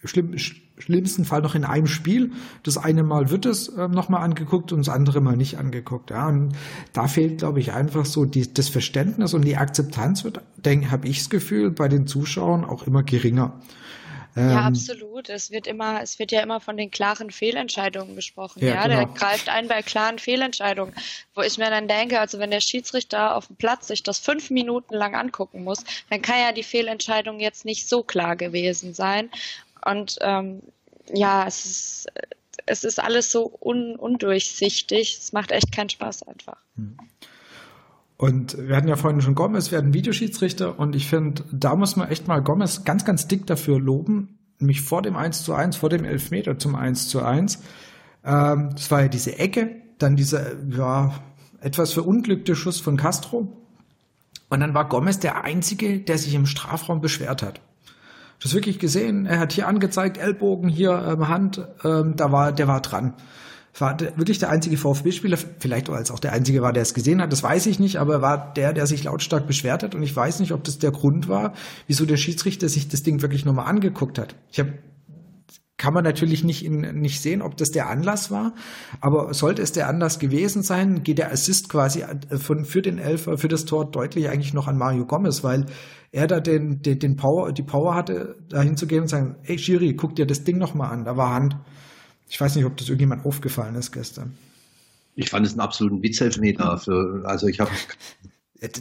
schlimm, 0.04 0.36
schlimmsten 0.38 1.26
Fall 1.26 1.42
noch 1.42 1.56
in 1.56 1.66
einem 1.66 1.88
Spiel. 1.88 2.32
Das 2.64 2.78
eine 2.78 3.04
Mal 3.04 3.30
wird 3.30 3.46
es 3.46 3.68
äh, 3.70 3.88
nochmal 3.88 4.24
angeguckt 4.24 4.72
und 4.72 4.88
das 4.88 4.94
andere 4.94 5.22
Mal 5.22 5.38
nicht 5.38 5.58
angeguckt. 5.58 6.12
Ja? 6.12 6.28
Und 6.28 6.54
da 6.94 7.08
fehlt, 7.08 7.40
glaube 7.40 7.60
ich, 7.60 7.74
einfach 7.74 8.06
so 8.06 8.26
die, 8.26 8.54
das 8.54 8.70
Verständnis 8.70 9.34
und 9.34 9.46
die 9.46 9.58
Akzeptanz 9.58 10.24
wird, 10.24 10.42
denke, 10.58 10.92
habe 10.92 11.08
ich 11.08 11.20
das 11.20 11.30
Gefühl, 11.30 11.72
bei 11.72 11.88
den 11.88 12.08
Zuschauern 12.08 12.66
auch 12.66 12.88
immer 12.88 13.04
geringer. 13.04 13.60
Ähm, 14.36 14.50
ja, 14.50 14.62
absolut. 14.62 15.30
Es 15.30 15.52
wird 15.52 15.68
immer, 15.68 16.02
es 16.02 16.20
wird 16.20 16.32
ja 16.32 16.42
immer 16.42 16.60
von 16.60 16.78
den 16.78 16.92
klaren 16.92 17.32
Fehlentscheidungen 17.32 18.16
gesprochen. 18.16 18.64
Ja, 18.64 18.76
ja? 18.76 18.84
Genau. 18.84 18.96
der 18.96 19.06
greift 19.08 19.50
ein 19.50 19.68
bei 19.68 19.82
klaren 19.82 20.20
Fehlentscheidungen, 20.20 20.94
wo 21.36 21.42
ich 21.42 21.58
mir 21.58 21.70
dann 21.70 21.88
denke, 21.88 22.20
also 22.20 22.40
wenn 22.40 22.52
der 22.52 22.62
Schiedsrichter 22.62 23.36
auf 23.36 23.48
dem 23.48 23.56
Platz 23.56 23.88
sich 23.88 24.04
das 24.04 24.20
fünf 24.20 24.50
Minuten 24.50 24.94
lang 24.94 25.16
angucken 25.16 25.64
muss, 25.64 25.84
dann 26.10 26.22
kann 26.22 26.40
ja 26.40 26.52
die 26.52 26.64
Fehlentscheidung 26.64 27.40
jetzt 27.40 27.66
nicht 27.66 27.88
so 27.88 28.04
klar 28.04 28.36
gewesen 28.36 28.94
sein. 28.94 29.30
Und 29.86 30.18
ähm, 30.22 30.62
ja, 31.14 31.48
es 31.48 31.66
ist, 31.66 32.08
es 32.66 32.84
ist 32.84 33.00
alles 33.00 33.32
so 33.32 33.58
un 33.60 33.96
undurchsichtig. 33.96 35.18
Es 35.20 35.34
macht 35.34 35.52
echt 35.52 35.72
keinen 35.72 35.90
Spaß 35.90 36.24
einfach. 36.24 36.58
Hm. 36.76 36.98
Und 38.20 38.58
wir 38.68 38.76
hatten 38.76 38.90
ja 38.90 38.98
vorhin 38.98 39.22
schon 39.22 39.34
Gomez, 39.34 39.72
wir 39.72 39.78
hatten 39.78 39.94
Videoschiedsrichter 39.94 40.78
und 40.78 40.94
ich 40.94 41.08
finde, 41.08 41.42
da 41.54 41.78
muss 41.78 41.96
man 41.96 42.10
echt 42.10 42.28
mal 42.28 42.42
Gomez 42.42 42.84
ganz, 42.84 43.06
ganz 43.06 43.30
dick 43.30 43.48
dafür 43.48 43.80
loben, 43.80 44.38
nämlich 44.60 44.82
vor 44.82 45.02
dem 45.02 45.16
1 45.16 45.46
zu 45.46 45.54
1, 45.54 45.78
vor 45.78 45.88
dem 45.88 46.04
Elfmeter 46.04 46.60
zum 46.60 46.76
1 46.76 47.08
zu 47.08 47.24
1. 47.24 47.64
Ähm, 48.26 48.72
das 48.74 48.92
war 48.92 49.04
ja 49.04 49.08
diese 49.08 49.40
Ecke, 49.40 49.72
dann 50.00 50.18
dieser, 50.18 50.48
ja, 50.68 51.14
etwas 51.62 51.94
verunglückte 51.94 52.58
Schuss 52.58 52.82
von 52.82 52.98
Castro. 52.98 53.56
Und 54.50 54.60
dann 54.60 54.74
war 54.74 54.90
Gomez 54.90 55.20
der 55.20 55.46
Einzige, 55.46 56.02
der 56.02 56.18
sich 56.18 56.34
im 56.34 56.46
Strafraum 56.46 57.00
beschwert 57.00 57.42
hat. 57.42 57.62
Das 58.44 58.54
wirklich 58.54 58.80
gesehen. 58.80 59.28
Er 59.28 59.40
hat 59.40 59.54
hier 59.54 59.66
angezeigt, 59.66 60.18
Ellbogen, 60.18 60.68
hier 60.68 60.92
ähm, 61.08 61.30
Hand, 61.30 61.66
ähm, 61.86 62.18
da 62.18 62.34
war, 62.34 62.52
der 62.52 62.68
war 62.68 62.82
dran 62.82 63.14
war 63.78 64.00
wirklich 64.00 64.40
der 64.40 64.50
einzige 64.50 64.78
VfB-Spieler, 64.78 65.38
vielleicht 65.60 65.90
als 65.90 66.12
auch 66.12 66.20
der 66.20 66.34
einzige 66.34 66.62
war, 66.62 66.74
der 66.74 66.84
es 66.84 66.94
gesehen 66.94 67.22
hat, 67.22 67.32
das 67.32 67.44
weiß 67.44 67.68
ich 67.68 67.80
nicht, 67.80 67.98
aber 67.98 68.16
er 68.16 68.22
war 68.22 68.54
der, 68.54 68.74
der 68.74 68.88
sich 68.88 69.04
lautstark 69.04 69.48
beschwert 69.48 69.84
hat 69.84 69.96
und 69.96 70.04
ich 70.04 70.16
weiß 70.16 70.40
nicht, 70.40 70.52
ob 70.52 70.64
das 70.64 70.80
der 70.80 70.92
Grund 70.92 71.28
war, 71.28 71.54
wieso 71.88 72.06
der 72.06 72.18
Schiedsrichter 72.18 72.70
sich 72.70 72.88
das 72.88 73.04
Ding 73.04 73.22
wirklich 73.22 73.46
nochmal 73.46 73.68
angeguckt 73.68 74.18
hat. 74.18 74.36
Ich 74.52 74.60
habe 74.60 74.74
kann 75.80 75.94
man 75.94 76.04
natürlich 76.04 76.44
nicht, 76.44 76.64
in, 76.64 76.82
nicht 77.00 77.22
sehen, 77.22 77.42
ob 77.42 77.56
das 77.56 77.70
der 77.70 77.90
Anlass 77.90 78.30
war, 78.30 78.54
aber 79.00 79.34
sollte 79.34 79.62
es 79.62 79.72
der 79.72 79.88
Anlass 79.88 80.20
gewesen 80.20 80.62
sein, 80.62 81.04
geht 81.04 81.18
der 81.18 81.32
Assist 81.32 81.70
quasi 81.70 82.04
von, 82.38 82.66
für 82.66 82.82
den 82.82 83.00
Elfer, 83.00 83.38
für 83.38 83.48
das 83.48 83.64
Tor 83.64 83.90
deutlich 83.90 84.30
eigentlich 84.30 84.54
noch 84.54 84.68
an 84.68 84.78
Mario 84.78 85.06
Gomez, 85.06 85.42
weil 85.42 85.66
er 86.12 86.28
da 86.28 86.42
den, 86.42 86.82
den, 86.82 87.00
den 87.00 87.16
Power, 87.16 87.54
die 87.54 87.64
Power 87.64 87.96
hatte, 87.96 88.36
da 88.50 88.62
hinzugehen 88.62 89.04
und 89.04 89.08
sagen, 89.08 89.38
ey 89.44 89.58
Schiri, 89.58 89.96
guck 89.96 90.16
dir 90.16 90.28
das 90.28 90.44
Ding 90.44 90.58
nochmal 90.58 90.92
an, 90.92 91.06
da 91.06 91.16
war 91.16 91.34
Hand. 91.34 91.56
Ich 92.30 92.40
weiß 92.40 92.56
nicht, 92.56 92.66
ob 92.66 92.78
das 92.78 92.88
irgendjemand 92.88 93.26
aufgefallen 93.26 93.76
ist 93.76 93.92
gestern. 93.92 94.38
Ich 95.16 95.30
fand 95.30 95.46
es 95.46 95.54
einen 95.54 95.62
absoluten 95.62 96.02
Witzelfmeter. 96.02 96.78
Für, 96.78 97.24
also 97.26 97.48
ich 97.48 97.60
habe 97.60 97.72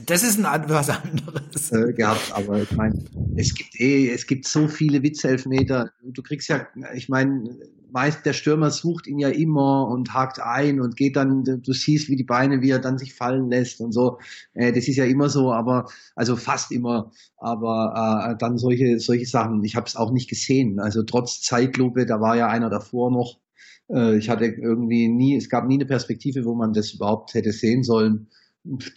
das 0.07 0.23
ist 0.25 0.45
ein 0.45 0.69
was 0.69 0.91
anderes. 0.91 1.73
Äh, 1.73 1.93
gehabt, 1.93 2.33
aber 2.33 2.61
ich 2.61 2.73
meine, 2.73 3.05
es 3.37 3.55
gibt 3.55 3.81
eh, 3.81 4.11
es 4.11 4.27
gibt 4.27 4.47
so 4.47 4.67
viele 4.67 5.03
Witzelfmeter. 5.03 5.93
Du 6.03 6.23
kriegst 6.23 6.49
ja, 6.49 6.67
ich 6.95 7.09
meine, 7.09 7.57
meist 7.91 8.25
der 8.27 8.33
Stürmer 8.33 8.71
sucht 8.71 9.07
ihn 9.07 9.19
ja 9.19 9.29
immer 9.29 9.89
und 9.89 10.15
hakt 10.15 10.41
ein 10.41 10.81
und 10.81 10.97
geht 10.97 11.17
dann, 11.17 11.45
du 11.45 11.73
siehst, 11.73 12.09
wie 12.09 12.17
die 12.17 12.25
Beine, 12.25 12.61
wie 12.63 12.71
er 12.71 12.79
dann 12.79 12.99
sich 12.99 13.15
fallen 13.15 13.51
lässt 13.51 13.81
und 13.81 13.93
so. 13.93 14.19
Äh, 14.55 14.73
das 14.73 14.89
ist 14.89 14.97
ja 14.97 15.05
immer 15.05 15.29
so, 15.29 15.53
aber 15.53 15.87
also 16.15 16.37
fast 16.37 16.73
immer. 16.73 17.13
Aber 17.37 18.31
äh, 18.33 18.39
dann 18.39 18.59
solche 18.59 18.99
solche 19.01 19.27
Sachen. 19.27 19.63
Ich 19.65 19.77
habe 19.77 19.87
es 19.87 19.97
auch 19.97 20.11
nicht 20.11 20.29
gesehen. 20.29 20.81
Also 20.81 21.03
trotz 21.03 21.41
Zeitlupe, 21.43 22.07
da 22.07 22.21
war 22.21 22.37
ja 22.37 22.49
einer 22.49 22.71
davor 22.71 23.11
noch. 23.11 23.39
Äh, 23.89 24.17
ich 24.19 24.29
hatte 24.29 24.47
irgendwie 24.47 25.09
nie, 25.09 25.37
es 25.37 25.49
gab 25.49 25.67
nie 25.67 25.75
eine 25.75 25.87
Perspektive, 25.87 26.45
wo 26.45 26.55
man 26.55 26.73
das 26.73 26.93
überhaupt 26.93 27.35
hätte 27.35 27.53
sehen 27.53 27.83
sollen 27.83 28.29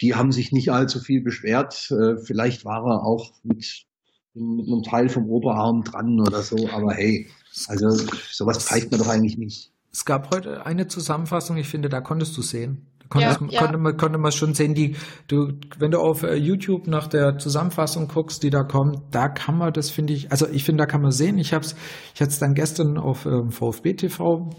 die 0.00 0.14
haben 0.14 0.32
sich 0.32 0.52
nicht 0.52 0.70
allzu 0.70 1.00
viel 1.00 1.22
beschwert. 1.22 1.90
Äh, 1.90 2.16
vielleicht 2.18 2.64
war 2.64 2.84
er 2.86 3.04
auch 3.04 3.32
mit, 3.42 3.86
mit 4.34 4.68
einem 4.68 4.82
Teil 4.82 5.08
vom 5.08 5.28
Oberarm 5.28 5.82
dran 5.82 6.20
oder 6.20 6.42
so, 6.42 6.68
aber 6.70 6.92
hey, 6.92 7.28
also 7.68 7.90
sowas 8.30 8.66
zeigt 8.66 8.90
man 8.90 9.00
doch 9.00 9.08
eigentlich 9.08 9.38
nicht. 9.38 9.72
Es 9.92 10.04
gab 10.04 10.34
heute 10.34 10.64
eine 10.64 10.88
Zusammenfassung, 10.88 11.56
ich 11.58 11.68
finde, 11.68 11.88
da 11.88 12.00
konntest 12.00 12.36
du 12.36 12.42
sehen. 12.42 12.86
Da 13.00 13.08
konntest, 13.08 13.40
ja, 13.42 13.48
ja. 13.50 13.60
Konnte, 13.60 13.78
man, 13.78 13.96
konnte 13.96 14.18
man 14.18 14.32
schon 14.32 14.54
sehen, 14.54 14.74
die, 14.74 14.96
du, 15.28 15.52
wenn 15.78 15.90
du 15.90 15.98
auf 15.98 16.22
äh, 16.22 16.34
YouTube 16.34 16.86
nach 16.86 17.08
der 17.08 17.38
Zusammenfassung 17.38 18.08
guckst, 18.08 18.42
die 18.42 18.50
da 18.50 18.62
kommt, 18.62 19.02
da 19.10 19.28
kann 19.28 19.58
man 19.58 19.72
das, 19.72 19.90
finde 19.90 20.14
ich, 20.14 20.32
also 20.32 20.48
ich 20.48 20.64
finde, 20.64 20.82
da 20.82 20.86
kann 20.86 21.02
man 21.02 21.12
sehen. 21.12 21.36
Ich 21.36 21.52
hab's, 21.52 21.74
ich 22.14 22.22
hatte 22.22 22.30
es 22.30 22.38
dann 22.38 22.54
gestern 22.54 22.96
auf 22.96 23.26
ähm, 23.26 23.50
VfB 23.50 23.94
TV 23.94 24.50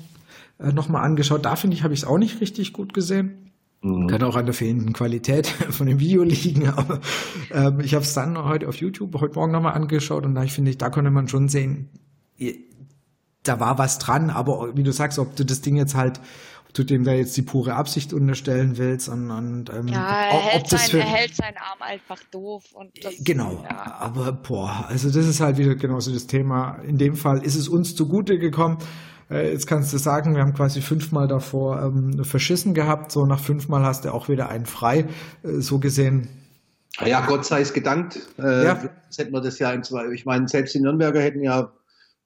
äh, 0.60 0.72
nochmal 0.72 1.04
angeschaut. 1.04 1.46
Da 1.46 1.56
finde 1.56 1.76
ich, 1.76 1.84
habe 1.84 1.96
ich 1.96 2.02
es 2.02 2.06
auch 2.06 2.20
nicht 2.20 2.40
richtig 2.40 2.74
gut 2.74 2.94
gesehen. 2.94 3.52
Mhm. 3.82 4.08
Kann 4.08 4.22
auch 4.22 4.36
an 4.36 4.46
der 4.46 4.54
fehlenden 4.54 4.94
Qualität 4.94 5.48
von 5.72 5.88
dem 5.88 6.00
Video 6.00 6.22
liegen, 6.22 6.70
aber 6.70 7.02
ähm, 7.52 7.80
ich 7.80 7.96
habe 7.96 8.04
es 8.04 8.14
dann 8.14 8.38
heute 8.38 8.68
auf 8.68 8.76
YouTube 8.76 9.20
heute 9.20 9.34
Morgen 9.34 9.52
nochmal 9.52 9.74
angeschaut 9.74 10.26
und 10.26 10.36
da 10.36 10.46
finde 10.46 10.70
ich, 10.70 10.78
da 10.78 10.92
konnte 10.92 11.10
man 11.10 11.28
schon 11.28 11.50
sehen, 11.50 11.90
da 13.44 13.60
war 13.60 13.78
was 13.78 14.00
dran, 14.00 14.30
aber 14.30 14.76
wie 14.76 14.84
du 14.84 14.92
sagst, 14.92 15.20
ob 15.20 15.36
du 15.36 15.46
das 15.46 15.62
Ding 15.62 15.76
jetzt 15.76 15.96
halt, 15.96 16.20
ob 16.68 16.74
du 16.74 16.84
dem 16.84 17.04
da 17.04 17.12
jetzt 17.12 17.36
die 17.38 17.42
pure 17.42 17.76
Absicht 17.76 18.14
unterstellen 18.14 18.78
willst 18.78 19.10
und, 19.10 19.30
und 19.32 19.70
ähm, 19.70 19.88
ja, 19.90 20.26
er, 20.26 20.34
ob, 20.36 20.42
hält 20.44 20.64
ob 20.64 20.70
das 20.70 20.88
sein, 20.88 21.02
er 21.02 21.06
hält 21.06 21.36
seinen 21.36 21.58
Arm 21.58 21.82
einfach 21.82 22.20
doof 22.32 22.64
und 22.74 22.92
das, 23.04 23.14
genau, 23.20 23.64
ja. 23.70 23.98
aber 24.00 24.32
boah, 24.32 24.86
also 24.88 25.10
das 25.10 25.28
ist 25.28 25.40
halt 25.40 25.58
wieder 25.58 25.76
genauso 25.76 26.14
das 26.14 26.28
Thema. 26.28 26.80
In 26.88 26.98
dem 26.98 27.16
Fall 27.16 27.44
ist 27.44 27.56
es 27.56 27.68
uns 27.68 27.96
zugute 27.96 28.40
gekommen 28.40 28.78
äh, 29.30 29.52
jetzt 29.52 29.68
kannst 29.68 29.94
du 29.94 29.98
sagen, 29.98 30.36
wir 30.36 30.42
haben 30.42 30.54
quasi 30.54 30.82
fünfmal 30.82 31.28
davor 31.28 31.82
ähm, 31.82 32.24
verschissen 32.24 32.74
gehabt, 32.74 33.12
so 33.12 33.26
nach 33.26 33.40
fünfmal 33.40 33.84
hast 33.84 34.06
du 34.06 34.14
auch 34.14 34.30
wieder 34.30 34.50
einen 34.50 34.66
frei. 34.66 35.08
Äh, 35.44 35.60
so 35.60 35.80
gesehen. 35.80 36.30
Ja, 37.04 37.26
Gott 37.26 37.46
sei 37.46 37.62
es 37.62 37.74
gedankt. 37.74 38.20
Äh, 38.38 38.66
ja. 38.66 38.80
Jetzt 39.06 39.18
hätten 39.18 39.34
wir 39.34 39.42
das 39.42 39.58
ja 39.58 39.72
im 39.72 39.84
zwei. 39.84 40.08
Ich 40.12 40.26
meine, 40.26 40.48
selbst 40.48 40.76
die 40.76 40.80
Nürnberger 40.80 41.22
hätten 41.22 41.42
ja, 41.42 41.72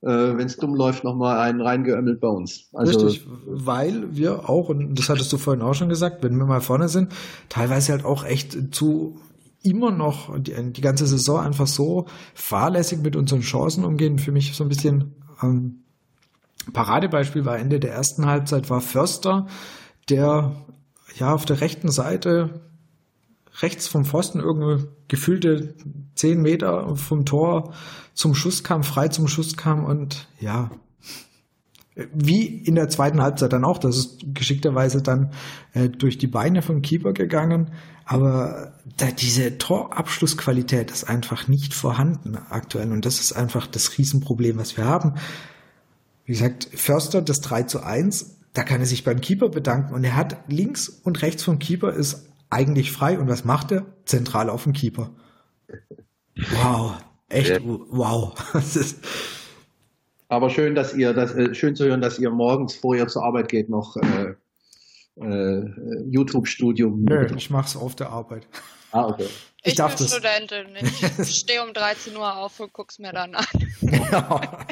äh, 0.02 0.08
wenn 0.08 0.46
es 0.46 0.58
dumm 0.58 0.76
läuft, 0.76 1.04
nochmal 1.04 1.40
einen 1.40 1.62
reingeömmelt 1.62 2.20
bei 2.20 2.28
uns. 2.28 2.70
Also, 2.74 3.08
Richtig, 3.08 3.28
weil 3.46 4.16
wir 4.16 4.50
auch, 4.50 4.70
und 4.70 4.98
das 4.98 5.10
hattest 5.10 5.32
du 5.34 5.38
vorhin 5.38 5.64
auch 5.64 5.74
schon 5.74 5.90
gesagt, 5.90 6.24
wenn 6.24 6.38
wir 6.38 6.46
mal 6.46 6.62
vorne 6.62 6.90
sind, 6.90 7.14
teilweise 7.50 7.94
halt 7.94 8.06
auch 8.06 8.24
echt 8.24 8.76
zu 8.76 9.20
immer 9.64 9.92
noch 9.92 10.38
die, 10.40 10.54
die 10.72 10.82
ganze 10.82 11.08
Saison 11.08 11.40
einfach 11.40 11.68
so 11.68 12.06
fahrlässig 12.34 13.00
mit 13.00 13.16
unseren 13.16 13.42
Chancen 13.42 13.84
umgehen. 13.84 14.20
Für 14.20 14.32
mich 14.32 14.56
so 14.56 14.64
ein 14.64 14.70
bisschen 14.70 15.16
ähm, 15.42 15.84
Paradebeispiel 16.74 17.46
war 17.46 17.58
Ende 17.58 17.80
der 17.80 17.94
ersten 17.94 18.26
Halbzeit 18.26 18.70
war 18.70 18.82
Förster, 18.82 19.48
der 20.10 20.56
ja 21.18 21.34
auf 21.34 21.46
der 21.46 21.62
rechten 21.62 21.90
Seite 21.90 22.62
rechts 23.62 23.88
vom 23.88 24.06
Pfosten 24.06 24.40
irgendwie 24.40 24.88
gefühlte 25.08 25.76
zehn 26.16 26.42
Meter 26.42 26.96
vom 26.96 27.26
Tor 27.26 27.74
zum 28.14 28.36
Schuss 28.36 28.64
kam, 28.64 28.84
frei 28.84 29.08
zum 29.08 29.28
Schuss 29.28 29.58
kam 29.58 29.86
und 29.86 30.28
ja, 30.40 30.72
wie 32.14 32.46
in 32.46 32.76
der 32.76 32.90
zweiten 32.90 33.22
Halbzeit 33.22 33.54
dann 33.54 33.66
auch, 33.66 33.80
das 33.80 33.98
ist 33.98 34.20
geschickterweise 34.34 35.02
dann 35.02 35.32
äh, 35.74 35.90
durch 35.90 36.18
die 36.18 36.28
Beine 36.28 36.62
vom 36.62 36.82
Keeper 36.82 37.14
gegangen, 37.14 37.72
aber 38.06 38.74
da 38.98 39.08
diese 39.12 39.58
Torabschlussqualität 39.58 40.92
ist 40.92 41.06
einfach 41.06 41.48
nicht 41.48 41.74
vorhanden 41.74 42.38
aktuell. 42.50 42.92
Und 42.92 43.06
das 43.06 43.20
ist 43.20 43.34
einfach 43.34 43.68
das 43.68 43.98
Riesenproblem, 43.98 44.58
was 44.58 44.78
wir 44.78 44.86
haben. 44.86 45.16
Wie 46.24 46.32
gesagt, 46.32 46.70
Förster 46.74 47.22
das 47.22 47.42
3 47.42 47.64
zu 47.64 47.84
1, 47.84 48.38
da 48.54 48.64
kann 48.64 48.80
er 48.80 48.86
sich 48.86 49.04
beim 49.04 49.20
Keeper 49.20 49.50
bedanken. 49.50 49.94
Und 49.94 50.06
er 50.06 50.16
hat 50.16 50.38
links 50.48 50.88
und 50.88 51.22
rechts 51.22 51.44
vom 51.44 51.60
Keeper 51.60 51.94
ist 51.94 52.27
eigentlich 52.50 52.92
frei 52.92 53.20
und 53.20 53.28
was 53.28 53.46
macht 53.46 53.72
er? 53.72 53.86
Zentral 54.06 54.50
auf 54.50 54.64
dem 54.64 54.74
Keeper. 54.74 55.12
Wow, 56.36 56.94
echt 57.30 57.50
ja. 57.50 57.60
wow. 57.64 58.34
Aber 60.30 60.50
schön, 60.50 60.76
dass 60.76 60.94
ihr 60.94 61.14
das 61.14 61.34
äh, 61.36 61.56
schön 61.56 61.76
zu 61.76 61.86
hören, 61.86 62.02
dass 62.02 62.20
ihr 62.20 62.30
morgens 62.30 62.76
vorher 62.76 63.08
zur 63.08 63.24
Arbeit 63.24 63.50
geht 63.50 63.70
noch 63.70 63.96
äh, 63.98 64.36
äh, 65.22 65.66
YouTube-Studium. 66.10 67.04
Nö, 67.04 67.28
ich 67.36 67.50
mach's 67.50 67.76
auf 67.76 67.96
der 67.96 68.10
Arbeit. 68.10 68.48
Ah, 68.92 69.08
okay. 69.08 69.28
Ich, 69.68 69.74
ich 69.74 69.86
bin 69.86 69.96
das. 69.98 70.12
Studentin. 70.12 71.22
Ich 71.22 71.36
stehe 71.40 71.64
um 71.64 71.74
13 71.74 72.16
Uhr 72.16 72.38
auf 72.38 72.60
und 72.60 72.74
guck's 72.74 73.00
mir 73.00 73.12
dann 73.12 73.36
an. 73.36 73.46
ja. 73.82 74.66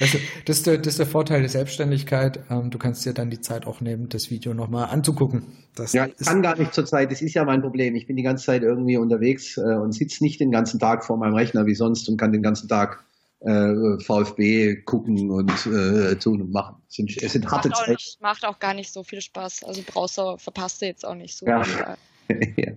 Also, 0.00 0.18
das, 0.44 0.58
ist 0.58 0.66
der, 0.66 0.78
das 0.78 0.88
ist 0.88 0.98
der 0.98 1.06
Vorteil 1.06 1.40
der 1.40 1.48
Selbstständigkeit. 1.48 2.40
Ähm, 2.50 2.70
du 2.70 2.78
kannst 2.78 3.04
dir 3.06 3.14
dann 3.14 3.30
die 3.30 3.40
Zeit 3.40 3.66
auch 3.66 3.80
nehmen, 3.80 4.08
das 4.08 4.30
Video 4.30 4.54
nochmal 4.54 4.90
anzugucken. 4.90 5.56
Das 5.74 5.92
ja, 5.92 6.06
ich 6.06 6.26
kann 6.26 6.42
gar 6.42 6.56
nicht 6.58 6.74
zur 6.74 6.84
Zeit. 6.84 7.10
Das 7.10 7.22
ist 7.22 7.34
ja 7.34 7.44
mein 7.44 7.62
Problem. 7.62 7.94
Ich 7.94 8.06
bin 8.06 8.16
die 8.16 8.22
ganze 8.22 8.44
Zeit 8.44 8.62
irgendwie 8.62 8.96
unterwegs 8.96 9.56
äh, 9.56 9.60
und 9.60 9.92
sitze 9.92 10.22
nicht 10.22 10.40
den 10.40 10.50
ganzen 10.50 10.78
Tag 10.78 11.04
vor 11.04 11.16
meinem 11.16 11.34
Rechner 11.34 11.66
wie 11.66 11.74
sonst 11.74 12.08
und 12.08 12.16
kann 12.18 12.32
den 12.32 12.42
ganzen 12.42 12.68
Tag 12.68 13.04
äh, 13.40 13.98
VfB 14.02 14.82
gucken 14.84 15.30
und 15.30 15.50
äh, 15.66 16.16
tun 16.16 16.42
und 16.42 16.52
machen. 16.52 16.76
Es 16.88 16.96
sind, 16.96 17.22
es 17.22 17.32
sind 17.32 17.50
harte 17.50 17.68
macht 17.68 17.78
auch, 17.78 17.80
Zeiten. 17.80 17.92
nicht, 17.92 18.18
macht 18.20 18.44
auch 18.44 18.58
gar 18.58 18.74
nicht 18.74 18.92
so 18.92 19.02
viel 19.02 19.20
Spaß. 19.20 19.64
Also 19.64 19.82
brauchst 19.86 20.18
du, 20.18 20.36
verpasst 20.38 20.82
du 20.82 20.86
jetzt 20.86 21.04
auch 21.04 21.14
nicht 21.14 21.36
so. 21.36 21.46
Ja. 21.46 21.62
viel. 21.62 21.84
Ja. 22.56 22.72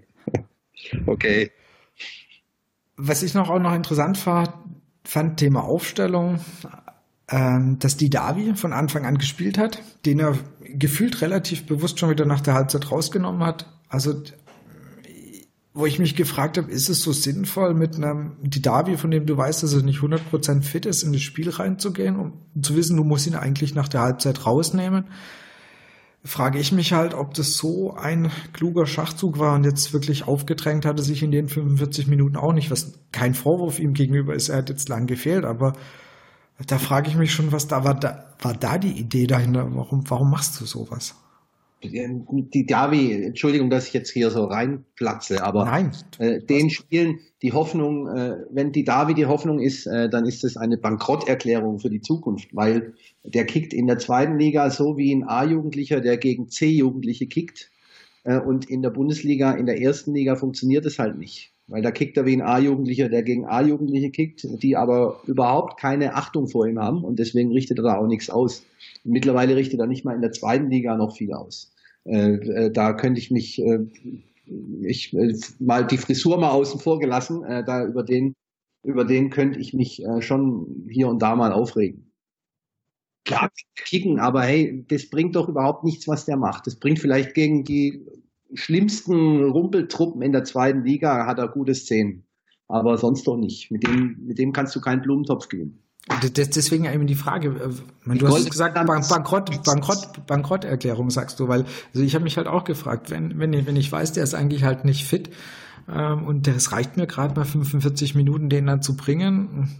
Okay. 1.06 1.52
Was 2.96 3.24
ich 3.24 3.34
noch 3.34 3.50
auch 3.50 3.60
noch 3.60 3.74
interessant 3.74 4.26
war, 4.26 4.64
fand 5.04 5.38
Thema 5.38 5.64
Aufstellung, 5.64 6.40
ähm, 7.30 7.78
dass 7.80 7.98
die 7.98 8.10
Davi 8.10 8.56
von 8.56 8.74
Anfang 8.74 9.06
an 9.06 9.18
gespielt 9.18 9.58
hat, 9.58 9.82
den 10.06 10.20
er 10.20 10.38
gefühlt 10.62 11.22
relativ 11.22 11.66
bewusst 11.66 12.00
schon 12.00 12.10
wieder 12.10 12.26
nach 12.26 12.42
der 12.42 12.54
Halbzeit 12.54 12.92
rausgenommen 12.92 13.44
hat. 13.44 13.72
Also 13.90 14.22
wo 15.78 15.86
ich 15.86 16.00
mich 16.00 16.16
gefragt 16.16 16.58
habe, 16.58 16.72
ist 16.72 16.90
es 16.90 17.02
so 17.02 17.12
sinnvoll, 17.12 17.76
mit 17.76 17.98
einem 17.98 18.32
Didavi, 18.42 18.98
von 18.98 19.12
dem 19.12 19.28
du 19.28 19.38
weißt, 19.38 19.62
dass 19.62 19.76
er 19.76 19.84
nicht 19.84 20.00
100% 20.00 20.64
fit 20.64 20.88
ist, 20.88 21.04
in 21.04 21.14
das 21.14 21.22
Spiel 21.22 21.52
reinzugehen, 21.52 22.16
um 22.16 22.34
zu 22.60 22.76
wissen, 22.76 22.98
du 22.98 23.04
musst 23.04 23.28
ihn 23.28 23.36
eigentlich 23.36 23.76
nach 23.76 23.88
der 23.88 24.02
Halbzeit 24.02 24.48
rausnehmen? 24.48 25.06
Frage 26.28 26.60
ich 26.60 26.72
mich 26.72 26.94
halt, 26.94 27.14
ob 27.14 27.34
das 27.34 27.54
so 27.54 27.96
ein 27.96 28.32
kluger 28.54 28.86
Schachzug 28.86 29.40
war 29.40 29.56
und 29.56 29.64
jetzt 29.64 29.94
wirklich 29.94 30.28
aufgedrängt 30.28 30.86
hatte 30.86 31.02
sich 31.02 31.24
in 31.24 31.32
den 31.32 31.48
45 31.48 32.08
Minuten 32.08 32.36
auch 32.36 32.54
nicht, 32.54 32.70
was 32.70 32.94
kein 33.12 33.34
Vorwurf 33.34 33.80
ihm 33.80 33.94
gegenüber 33.94 34.36
ist, 34.36 34.50
er 34.50 34.58
hat 34.58 34.70
jetzt 34.70 34.90
lang 34.90 35.08
gefehlt, 35.08 35.46
aber 35.46 35.74
da 36.66 36.78
frage 36.80 37.10
ich 37.10 37.16
mich 37.16 37.34
schon, 37.34 37.52
was 37.52 37.68
da 37.68 37.84
war, 37.84 37.94
da 37.94 38.34
war 38.42 38.54
da 38.54 38.78
die 38.78 39.00
Idee 39.00 39.28
dahinter? 39.28 39.68
Warum, 39.76 40.10
warum 40.10 40.30
machst 40.30 40.60
du 40.60 40.66
sowas? 40.66 41.16
Die 41.84 42.66
Davi, 42.66 43.24
Entschuldigung, 43.24 43.70
dass 43.70 43.88
ich 43.88 43.94
jetzt 43.94 44.10
hier 44.10 44.32
so 44.32 44.46
reinplatze, 44.46 45.44
aber 45.44 45.66
Nein. 45.66 45.92
äh, 46.18 46.40
den 46.42 46.70
Spielen 46.70 47.20
die 47.44 47.54
Hoffnung, 47.54 48.08
äh, 48.08 48.38
wenn 48.50 48.72
die 48.72 48.84
Davi 48.84 49.14
die 49.14 49.28
Hoffnung 49.28 49.60
ist, 49.60 49.86
äh, 49.86 50.10
dann 50.10 50.26
ist 50.26 50.44
das 50.44 50.58
eine 50.58 50.78
Bankrotterklärung 50.78 51.80
für 51.80 51.90
die 51.90 52.02
Zukunft, 52.02 52.56
weil 52.56 52.94
der 53.24 53.46
kickt 53.46 53.74
in 53.74 53.86
der 53.86 54.00
zweiten 54.00 54.40
Liga 54.40 54.70
so 54.72 54.98
wie 54.98 55.14
ein 55.14 55.28
A-Jugendlicher, 55.28 56.02
der 56.02 56.18
gegen 56.18 56.50
C-Jugendliche 56.50 57.28
kickt. 57.28 57.70
Äh, 58.24 58.40
und 58.40 58.70
in 58.70 58.82
der 58.82 58.90
Bundesliga, 58.90 59.52
in 59.52 59.68
der 59.68 59.80
ersten 59.80 60.16
Liga 60.16 60.36
funktioniert 60.36 60.86
es 60.86 60.98
halt 60.98 61.18
nicht. 61.18 61.54
Weil 61.68 61.82
da 61.82 61.92
kickt 61.92 62.16
er 62.16 62.26
wie 62.26 62.34
ein 62.34 62.42
A-Jugendlicher, 62.42 63.10
der 63.10 63.24
gegen 63.24 63.46
A-Jugendliche 63.46 64.10
kickt, 64.10 64.48
die 64.64 64.78
aber 64.78 65.22
überhaupt 65.28 65.80
keine 65.80 66.16
Achtung 66.16 66.48
vor 66.48 66.66
ihm 66.66 66.80
haben 66.80 67.04
und 67.04 67.20
deswegen 67.20 67.52
richtet 67.52 67.80
er 67.80 67.84
da 67.84 67.98
auch 67.98 68.08
nichts 68.08 68.30
aus. 68.30 68.64
Mittlerweile 69.04 69.56
richtet 69.56 69.80
er 69.82 69.88
nicht 69.88 70.06
mal 70.06 70.16
in 70.16 70.22
der 70.22 70.32
zweiten 70.32 70.70
Liga 70.70 70.96
noch 70.96 71.18
viel 71.18 71.34
aus. 71.34 71.74
Äh, 72.06 72.36
äh, 72.36 72.72
da 72.72 72.94
könnte 72.94 73.20
ich 73.20 73.32
mich, 73.32 73.62
äh, 73.62 73.80
ich 74.82 75.14
äh, 75.14 75.34
mal 75.60 75.86
die 75.86 75.98
Frisur 75.98 76.38
mal 76.38 76.52
außen 76.52 76.80
vor 76.80 77.00
gelassen, 77.00 77.44
äh, 77.44 77.66
da 77.66 77.86
über 77.86 78.04
den, 78.04 78.34
über 78.86 79.04
den 79.04 79.30
könnte 79.30 79.60
ich 79.60 79.74
mich 79.74 80.02
äh, 80.06 80.22
schon 80.22 80.88
hier 80.90 81.10
und 81.10 81.22
da 81.22 81.36
mal 81.36 81.52
aufregen. 81.52 82.14
Klar, 83.26 83.52
kicken, 83.76 84.20
aber 84.20 84.44
hey, 84.44 84.86
das 84.88 85.10
bringt 85.10 85.36
doch 85.36 85.50
überhaupt 85.50 85.84
nichts, 85.84 86.08
was 86.08 86.24
der 86.24 86.38
macht. 86.38 86.66
Das 86.66 86.78
bringt 86.78 87.00
vielleicht 87.00 87.34
gegen 87.34 87.66
die 87.66 88.06
schlimmsten 88.54 89.44
Rumpeltruppen 89.50 90.22
in 90.22 90.32
der 90.32 90.44
zweiten 90.44 90.84
Liga 90.84 91.26
hat 91.26 91.40
er 91.40 91.48
gute 91.48 91.76
Szenen. 91.76 92.24
Aber 92.68 92.98
sonst 92.98 93.26
doch 93.28 93.38
nicht. 93.38 93.72
Mit 93.72 93.88
dem, 93.88 94.18
mit 94.26 94.38
dem 94.38 94.52
kannst 94.52 94.76
du 94.76 94.82
keinen 94.82 95.02
Blumentopf 95.02 95.48
geben. 95.48 95.84
Deswegen 96.36 96.86
eben 96.86 97.06
die 97.06 97.16
Frage, 97.16 97.50
äh, 97.50 98.18
du 98.18 98.28
hast 98.28 98.50
gesagt, 98.50 98.76
Bank, 98.76 99.10
Bankrott, 99.10 99.64
Bankrott, 99.64 100.26
Bankrotterklärung 100.26 101.10
sagst 101.10 101.40
du, 101.40 101.50
weil 101.50 101.66
also 101.94 102.02
ich 102.02 102.16
habe 102.16 102.24
mich 102.24 102.38
halt 102.38 102.48
auch 102.48 102.64
gefragt, 102.64 103.12
wenn, 103.12 103.38
wenn, 103.40 103.52
ich, 103.52 103.66
wenn 103.66 103.76
ich 103.76 103.92
weiß, 103.92 104.14
der 104.14 104.24
ist 104.24 104.34
eigentlich 104.34 104.64
halt 104.64 104.86
nicht 104.86 105.06
fit 105.06 105.30
ähm, 105.90 106.26
und 106.26 106.48
es 106.48 106.72
reicht 106.72 106.96
mir 106.96 107.08
gerade 107.08 107.36
mal 107.36 107.46
45 107.46 108.16
Minuten, 108.16 108.48
den 108.50 108.68
dann 108.68 108.82
zu 108.82 108.96
bringen. 108.96 109.76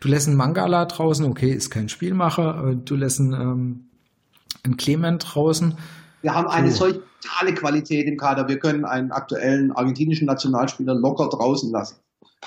Du 0.00 0.08
lässt 0.08 0.26
einen 0.26 0.38
Mangala 0.38 0.86
draußen, 0.86 1.26
okay, 1.26 1.50
ist 1.50 1.70
kein 1.70 1.90
Spielmacher, 1.90 2.74
du 2.74 2.94
lässt 2.94 3.20
einen, 3.20 3.34
ähm, 3.34 3.84
einen 4.62 4.76
Clement 4.78 5.34
draußen. 5.34 5.74
Wir 6.22 6.34
haben 6.34 6.48
eine 6.48 6.70
So. 6.70 6.86
solch 6.86 7.00
totale 7.24 7.54
Qualität 7.54 8.06
im 8.06 8.16
Kader. 8.16 8.48
Wir 8.48 8.58
können 8.58 8.84
einen 8.84 9.12
aktuellen 9.12 9.72
argentinischen 9.72 10.26
Nationalspieler 10.26 10.94
locker 10.94 11.28
draußen 11.28 11.70
lassen. 11.70 11.96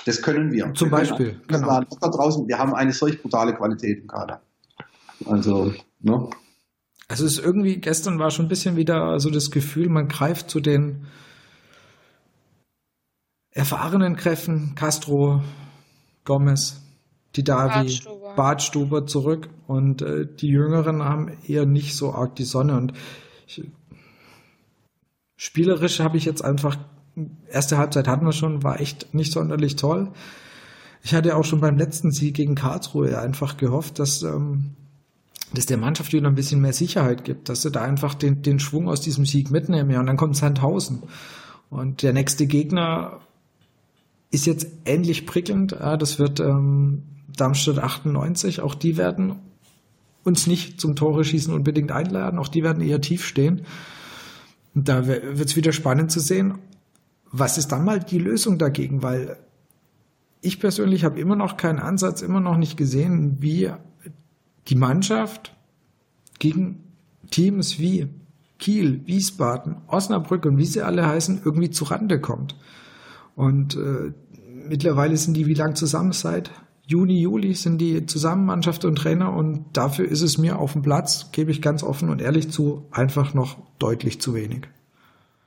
Das 0.04 0.22
können 0.22 0.52
wir. 0.52 0.72
Zum 0.74 0.90
wir 0.90 0.98
Beispiel, 0.98 1.40
genau. 1.48 1.80
Locker 1.80 2.10
draußen. 2.10 2.46
Wir 2.48 2.58
haben 2.58 2.74
eine 2.74 2.92
solch 2.92 3.20
brutale 3.20 3.54
Qualität 3.54 4.00
im 4.00 4.06
Kader. 4.06 4.40
Also, 5.24 5.72
ne? 6.00 6.28
Also 7.08 7.24
es 7.24 7.38
ist 7.38 7.44
irgendwie, 7.44 7.78
gestern 7.78 8.18
war 8.18 8.30
schon 8.30 8.46
ein 8.46 8.48
bisschen 8.48 8.76
wieder 8.76 9.18
so 9.18 9.30
das 9.30 9.50
Gefühl, 9.50 9.88
man 9.88 10.08
greift 10.08 10.50
zu 10.50 10.60
den 10.60 11.06
erfahrenen 13.50 14.14
Kräften, 14.16 14.74
Castro, 14.74 15.42
Gomez, 16.24 16.82
Didavi, 17.34 17.68
Bartstuber. 17.68 18.34
Bartstuber 18.36 19.06
zurück 19.06 19.48
und 19.66 20.02
äh, 20.02 20.26
die 20.26 20.48
Jüngeren 20.48 21.02
haben 21.02 21.32
eher 21.46 21.64
nicht 21.66 21.96
so 21.96 22.12
arg 22.12 22.36
die 22.36 22.44
Sonne 22.44 22.76
und 22.76 22.92
ich, 23.46 23.64
spielerisch 25.38 26.00
habe 26.00 26.18
ich 26.18 26.26
jetzt 26.26 26.44
einfach, 26.44 26.76
erste 27.50 27.78
Halbzeit 27.78 28.06
hatten 28.06 28.26
wir 28.26 28.32
schon, 28.32 28.62
war 28.62 28.80
echt 28.80 29.14
nicht 29.14 29.32
sonderlich 29.32 29.76
toll. 29.76 30.10
Ich 31.02 31.14
hatte 31.14 31.34
auch 31.36 31.44
schon 31.44 31.60
beim 31.60 31.78
letzten 31.78 32.10
Sieg 32.10 32.34
gegen 32.34 32.54
Karlsruhe 32.54 33.18
einfach 33.18 33.56
gehofft, 33.56 33.98
dass 33.98 34.22
ähm, 34.22 34.74
dass 35.54 35.66
der 35.66 35.78
Mannschaft 35.78 36.12
wieder 36.12 36.28
ein 36.28 36.34
bisschen 36.34 36.60
mehr 36.60 36.72
Sicherheit 36.72 37.24
gibt, 37.24 37.48
dass 37.48 37.62
sie 37.62 37.70
da 37.70 37.82
einfach 37.82 38.14
den, 38.14 38.42
den 38.42 38.58
Schwung 38.58 38.88
aus 38.88 39.00
diesem 39.00 39.24
Sieg 39.24 39.50
mitnehmen. 39.50 39.90
Ja, 39.90 40.00
und 40.00 40.06
dann 40.06 40.16
kommt 40.16 40.36
Sandhausen. 40.36 41.02
Und 41.70 42.02
der 42.02 42.12
nächste 42.12 42.46
Gegner 42.46 43.20
ist 44.30 44.46
jetzt 44.46 44.68
ähnlich 44.84 45.26
prickelnd. 45.26 45.72
Ja, 45.72 45.96
das 45.96 46.18
wird 46.18 46.40
ähm, 46.40 47.02
Darmstadt 47.34 47.78
98. 47.78 48.60
Auch 48.60 48.74
die 48.74 48.96
werden 48.96 49.36
uns 50.22 50.46
nicht 50.46 50.80
zum 50.80 50.96
Tore 50.96 51.24
schießen 51.24 51.54
unbedingt 51.54 51.92
einladen. 51.92 52.38
Auch 52.38 52.48
die 52.48 52.62
werden 52.62 52.82
eher 52.82 53.00
tief 53.00 53.24
stehen. 53.24 53.62
Und 54.78 54.88
da 54.88 55.08
wird 55.08 55.40
es 55.40 55.56
wieder 55.56 55.72
spannend 55.72 56.12
zu 56.12 56.20
sehen, 56.20 56.58
was 57.32 57.58
ist 57.58 57.72
dann 57.72 57.84
mal 57.84 57.98
die 57.98 58.20
Lösung 58.20 58.58
dagegen, 58.58 59.02
weil 59.02 59.36
ich 60.40 60.60
persönlich 60.60 61.02
habe 61.02 61.18
immer 61.18 61.34
noch 61.34 61.56
keinen 61.56 61.80
Ansatz, 61.80 62.22
immer 62.22 62.38
noch 62.38 62.56
nicht 62.56 62.76
gesehen, 62.76 63.38
wie 63.40 63.72
die 64.68 64.76
Mannschaft 64.76 65.52
gegen 66.38 66.84
Teams 67.32 67.80
wie 67.80 68.06
Kiel, 68.60 69.04
Wiesbaden, 69.04 69.78
Osnabrück 69.88 70.46
und 70.46 70.58
wie 70.58 70.64
sie 70.64 70.82
alle 70.82 71.04
heißen, 71.08 71.40
irgendwie 71.44 71.70
zurande 71.70 72.20
kommt. 72.20 72.54
Und 73.34 73.74
äh, 73.74 74.12
mittlerweile 74.68 75.16
sind 75.16 75.34
die 75.34 75.46
wie 75.46 75.54
lang 75.54 75.74
zusammen? 75.74 76.12
Seit 76.12 76.52
Juni, 76.90 77.20
Juli 77.20 77.52
sind 77.52 77.82
die 77.82 78.06
zusammen 78.06 78.46
Mannschaft 78.46 78.86
und 78.86 78.96
Trainer 78.96 79.34
und 79.34 79.66
dafür 79.74 80.08
ist 80.08 80.22
es 80.22 80.38
mir 80.38 80.58
auf 80.58 80.72
dem 80.72 80.80
Platz, 80.80 81.30
gebe 81.32 81.50
ich 81.50 81.60
ganz 81.60 81.82
offen 81.82 82.08
und 82.08 82.22
ehrlich 82.22 82.50
zu, 82.50 82.86
einfach 82.90 83.34
noch 83.34 83.58
deutlich 83.78 84.22
zu 84.22 84.34
wenig. 84.34 84.62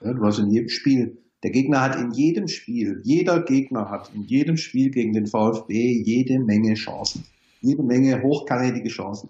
Ja, 0.06 0.14
du 0.14 0.24
hast 0.24 0.38
in 0.38 0.52
jedem 0.52 0.70
Spiel, 0.70 1.18
der 1.42 1.50
Gegner 1.50 1.82
hat 1.82 1.96
in 1.96 2.12
jedem 2.12 2.48
Spiel, 2.48 3.02
jeder 3.04 3.42
Gegner 3.42 3.90
hat 3.90 4.12
in 4.14 4.26
jedem 4.26 4.56
Spiel 4.56 4.92
gegen 4.92 5.14
den 5.14 5.26
VfB 5.26 6.04
jede 6.06 6.38
Menge 6.38 6.76
Chancen. 6.76 7.24
Jede 7.60 7.82
Menge 7.82 8.22
hochkarätige 8.22 8.90
Chancen. 8.90 9.30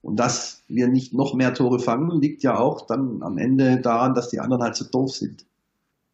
Und 0.00 0.16
dass 0.16 0.62
wir 0.66 0.88
nicht 0.88 1.12
noch 1.12 1.34
mehr 1.34 1.52
Tore 1.52 1.78
fangen, 1.78 2.22
liegt 2.22 2.42
ja 2.42 2.58
auch 2.58 2.86
dann 2.86 3.22
am 3.22 3.36
Ende 3.36 3.82
daran, 3.82 4.14
dass 4.14 4.30
die 4.30 4.40
anderen 4.40 4.62
halt 4.62 4.76
so 4.76 4.86
doof 4.86 5.14
sind. 5.14 5.44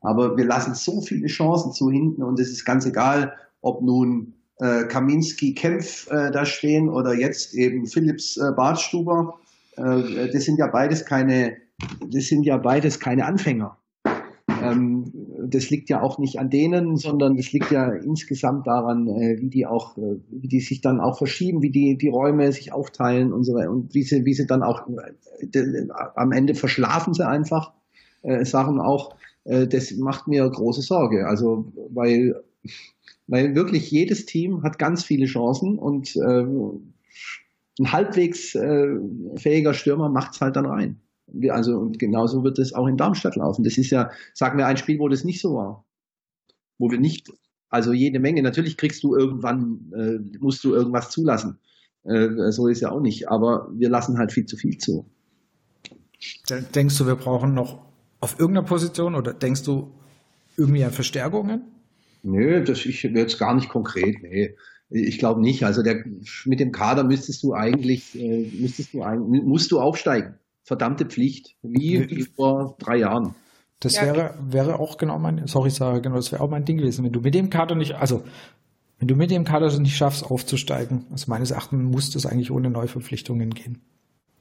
Aber 0.01 0.37
wir 0.37 0.45
lassen 0.45 0.75
so 0.75 1.01
viele 1.03 1.29
Chancen 1.29 1.71
zu 1.71 1.89
hinten 1.89 2.25
und 2.25 2.41
es 2.41 2.51
ist 2.51 2.65
ganz 2.65 2.85
egal, 2.85 3.35
ob 3.61 3.81
nun 3.81 4.33
äh, 4.59 4.85
Kaminski, 4.85 5.55
Kempf 5.55 6.11
äh, 6.11 6.31
da 6.31 6.45
stehen 6.45 6.89
oder 6.89 7.15
jetzt 7.15 7.55
eben 7.55 7.87
Philips 7.87 8.37
äh, 8.37 8.53
Bartstuber. 8.57 9.39
Äh, 9.77 10.31
das 10.33 10.45
sind 10.45 10.59
ja 10.59 10.67
beides 10.67 11.05
keine, 11.05 11.57
das 12.11 12.27
sind 12.27 12.45
ja 12.45 12.57
beides 12.57 12.99
keine 13.01 13.27
Anfänger. 13.27 13.77
Ähm, 14.63 15.13
das 15.49 15.71
liegt 15.71 15.91
ja 15.91 16.01
auch 16.01 16.19
nicht 16.19 16.39
an 16.39 16.51
denen, 16.51 16.97
sondern 16.97 17.37
das 17.37 17.53
liegt 17.53 17.71
ja 17.71 17.91
insgesamt 17.93 18.67
daran, 18.67 19.07
äh, 19.09 19.39
wie 19.41 19.49
die 19.51 19.67
auch, 19.67 19.97
äh, 19.99 20.17
wie 20.31 20.49
die 20.49 20.61
sich 20.61 20.81
dann 20.81 21.01
auch 21.01 21.19
verschieben, 21.19 21.63
wie 21.63 21.71
die 21.71 21.99
die 21.99 22.09
Räume 22.09 22.51
sich 22.53 22.73
aufteilen 22.73 23.33
und 23.33 23.45
so 23.45 23.55
weiter 23.55 23.71
und 23.71 23.95
wie 23.95 24.03
sie 24.03 24.25
wie 24.25 24.35
sie 24.35 24.47
dann 24.47 24.63
auch 24.63 24.89
äh, 24.89 25.47
de- 25.47 25.89
am 25.91 26.33
Ende 26.33 26.55
verschlafen 26.55 27.13
sie 27.15 27.27
einfach 27.27 27.73
äh, 28.23 28.45
Sachen 28.45 28.81
auch. 28.81 29.15
Äh, 29.45 29.67
das 29.67 29.93
macht 29.93 30.27
mir 30.27 30.49
große 30.49 30.83
Sorge. 30.83 31.27
Also 31.27 31.67
weil 31.91 32.43
weil 33.27 33.55
wirklich 33.55 33.91
jedes 33.91 34.27
Team 34.27 34.63
hat 34.63 34.79
ganz 34.79 35.05
viele 35.05 35.27
Chancen 35.27 35.79
und 35.79 36.17
äh, 36.17 36.45
ein 37.79 37.93
halbwegs 37.93 38.55
äh, 38.55 38.97
fähiger 39.37 39.75
Stürmer 39.75 40.09
macht's 40.09 40.41
halt 40.41 40.57
dann 40.57 40.67
rein. 40.67 41.01
Also 41.51 41.77
und 41.79 41.99
genauso 41.99 42.45
wird 42.45 42.59
es 42.59 42.73
auch 42.73 42.87
in 42.87 42.97
Darmstadt 42.97 43.37
laufen. 43.37 43.65
Das 43.65 43.79
ist 43.79 43.91
ja, 43.91 44.11
sagen 44.33 44.59
wir, 44.59 44.67
ein 44.67 44.77
Spiel, 44.77 44.99
wo 44.99 45.09
das 45.09 45.25
nicht 45.25 45.41
so 45.41 45.55
war, 45.55 45.85
wo 46.79 46.91
wir 46.91 46.99
nicht, 46.99 47.33
also 47.69 47.93
jede 47.93 48.21
Menge. 48.21 48.43
Natürlich 48.43 48.77
kriegst 48.77 49.03
du 49.03 49.17
irgendwann, 49.17 49.93
äh, 49.95 50.39
musst 50.39 50.63
du 50.63 50.75
irgendwas 50.75 51.11
zulassen. 51.11 51.59
Äh, 52.05 52.53
so 52.53 52.69
ist 52.69 52.81
ja 52.81 52.93
auch 52.93 53.01
nicht. 53.01 53.29
Aber 53.29 53.69
wir 53.73 53.89
lassen 53.89 54.19
halt 54.19 54.33
viel 54.33 54.47
zu 54.47 54.57
viel 54.57 54.79
zu. 54.79 55.11
Denkst 56.75 56.97
du, 56.97 57.07
wir 57.07 57.17
brauchen 57.17 57.55
noch 57.55 57.83
auf 58.21 58.39
irgendeiner 58.39 58.67
Position 58.67 59.15
oder 59.15 59.35
denkst 59.35 59.65
du 59.65 59.93
irgendwie 60.57 60.85
an 60.85 60.93
Verstärkungen? 60.93 61.63
Nö, 62.23 62.63
das 62.65 62.85
ich 62.87 63.03
jetzt 63.03 63.39
gar 63.39 63.55
nicht 63.55 63.69
konkret. 63.69 64.23
Nee. 64.23 64.57
Ich 64.89 65.19
glaube 65.19 65.41
nicht. 65.41 65.65
Also 65.65 65.83
der, 65.83 66.05
mit 66.45 66.61
dem 66.61 66.73
Kader 66.73 67.05
müsstest 67.05 67.43
du 67.43 67.55
eigentlich, 67.55 68.15
äh, 68.19 68.51
müsstest 68.59 68.95
du 68.95 69.03
eigentlich, 69.03 69.43
musst 69.43 69.73
du 69.73 69.81
aufsteigen. 69.81 70.35
Verdammte 70.63 71.07
Pflicht. 71.07 71.57
Wie, 71.63 72.09
wie 72.11 72.23
vor 72.23 72.77
drei 72.79 72.99
Jahren. 72.99 73.35
Das 73.81 73.97
ja, 73.97 74.03
wäre, 74.03 74.35
wäre 74.41 74.79
auch 74.81 74.97
genau 74.97 75.19
mein, 75.19 75.47
sorry, 75.47 75.71
Sarah, 75.71 75.99
genau, 75.99 76.17
das 76.17 76.33
wäre 76.33 76.43
auch 76.43 76.51
mein 76.51 76.65
Ding 76.65 76.79
gewesen. 76.79 77.05
Wenn 77.05 77.13
du 77.13 77.21
mit 77.21 77.35
dem 77.35 77.51
Kader 77.51 77.75
nicht, 77.75 77.95
also, 77.95 78.25
wenn 78.99 79.09
du 79.09 79.17
mit 79.17 79.31
dem 79.31 79.45
Kader 79.45 79.77
nicht 79.79 79.97
schaffst, 79.97 80.25
aufzusteigen, 80.25 81.07
also 81.11 81.27
meines 81.29 81.51
Erachtens 81.51 81.83
muss 81.83 82.11
das 82.11 82.25
eigentlich 82.25 82.51
ohne 82.51 82.71
Neuverpflichtungen 82.71 83.51
gehen. 83.51 83.83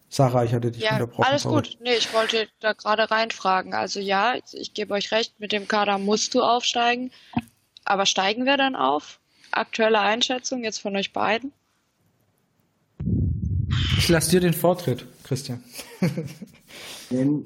Sarah, 0.07 0.45
ich 0.45 0.53
hatte 0.53 0.71
dich 0.71 0.83
ja, 0.83 0.93
unterbrochen. 0.93 1.25
Alles 1.27 1.43
sorry. 1.43 1.55
gut. 1.55 1.77
Nee, 1.81 1.95
ich 1.97 2.13
wollte 2.13 2.47
da 2.61 2.71
gerade 2.73 3.11
reinfragen. 3.11 3.73
Also 3.73 3.99
ja, 3.99 4.35
ich 4.53 4.73
gebe 4.73 4.93
euch 4.93 5.11
recht, 5.11 5.39
mit 5.39 5.51
dem 5.51 5.67
Kader 5.67 5.97
musst 5.97 6.33
du 6.35 6.41
aufsteigen. 6.41 7.11
Aber 7.85 8.05
steigen 8.05 8.45
wir 8.45 8.57
dann 8.57 8.75
auf? 8.75 9.19
Aktuelle 9.51 9.99
Einschätzung 9.99 10.63
jetzt 10.63 10.79
von 10.79 10.95
euch 10.95 11.13
beiden? 11.13 11.53
Ich 13.97 14.09
lasse 14.09 14.31
dir 14.31 14.39
den 14.39 14.53
Vortritt, 14.53 15.05
Christian. 15.23 15.63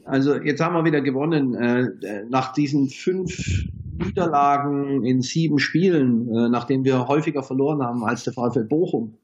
also 0.06 0.36
jetzt 0.36 0.62
haben 0.62 0.76
wir 0.76 0.86
wieder 0.86 1.02
gewonnen. 1.02 1.54
Äh, 1.54 2.26
nach 2.30 2.54
diesen 2.54 2.90
fünf 2.90 3.66
Niederlagen 3.98 5.06
in 5.06 5.22
sieben 5.22 5.60
Spielen, 5.60 6.28
äh, 6.30 6.50
nachdem 6.50 6.86
wir 6.86 7.08
häufiger 7.08 7.44
verloren 7.44 7.84
haben 7.84 8.04
als 8.04 8.24
der 8.24 8.34
VfL 8.34 8.64
Bochum. 8.64 9.18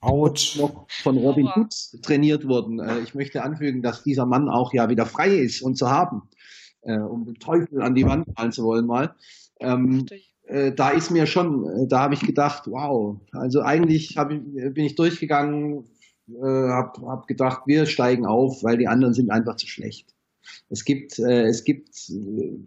Autsch. 0.00 0.56
Noch 0.58 0.86
von 0.88 1.18
Robin 1.18 1.46
Hood 1.54 1.74
trainiert 2.02 2.46
wurden. 2.48 2.80
Äh, 2.80 3.00
ich 3.00 3.14
möchte 3.14 3.42
anfügen, 3.42 3.82
dass 3.82 4.02
dieser 4.02 4.26
Mann 4.26 4.48
auch 4.48 4.72
ja 4.72 4.88
wieder 4.88 5.06
frei 5.06 5.28
ist 5.28 5.62
und 5.62 5.76
zu 5.76 5.90
haben, 5.90 6.22
um 6.82 7.26
den 7.26 7.34
Teufel 7.34 7.82
an 7.82 7.94
die 7.94 8.06
Wand 8.06 8.34
malen 8.38 8.52
zu 8.52 8.64
wollen 8.64 8.86
mal. 8.86 9.14
Ähm, 9.60 10.06
da 10.74 10.90
ist 10.90 11.10
mir 11.10 11.26
schon, 11.26 11.88
da 11.88 12.00
habe 12.00 12.14
ich 12.14 12.20
gedacht, 12.20 12.64
wow, 12.66 13.16
also 13.32 13.62
eigentlich 13.62 14.16
hab 14.16 14.30
bin 14.30 14.84
ich 14.84 14.96
durchgegangen, 14.96 15.84
äh, 16.28 16.68
habe 16.68 17.06
hab 17.06 17.26
gedacht, 17.26 17.62
wir 17.66 17.86
steigen 17.86 18.26
auf, 18.26 18.62
weil 18.62 18.78
die 18.78 18.88
anderen 18.88 19.14
sind 19.14 19.30
einfach 19.30 19.56
zu 19.56 19.66
schlecht. 19.66 20.14
Es 20.68 20.84
gibt, 20.84 21.18
äh, 21.18 21.44
es 21.44 21.64
gibt, 21.64 22.08
äh, 22.10 22.58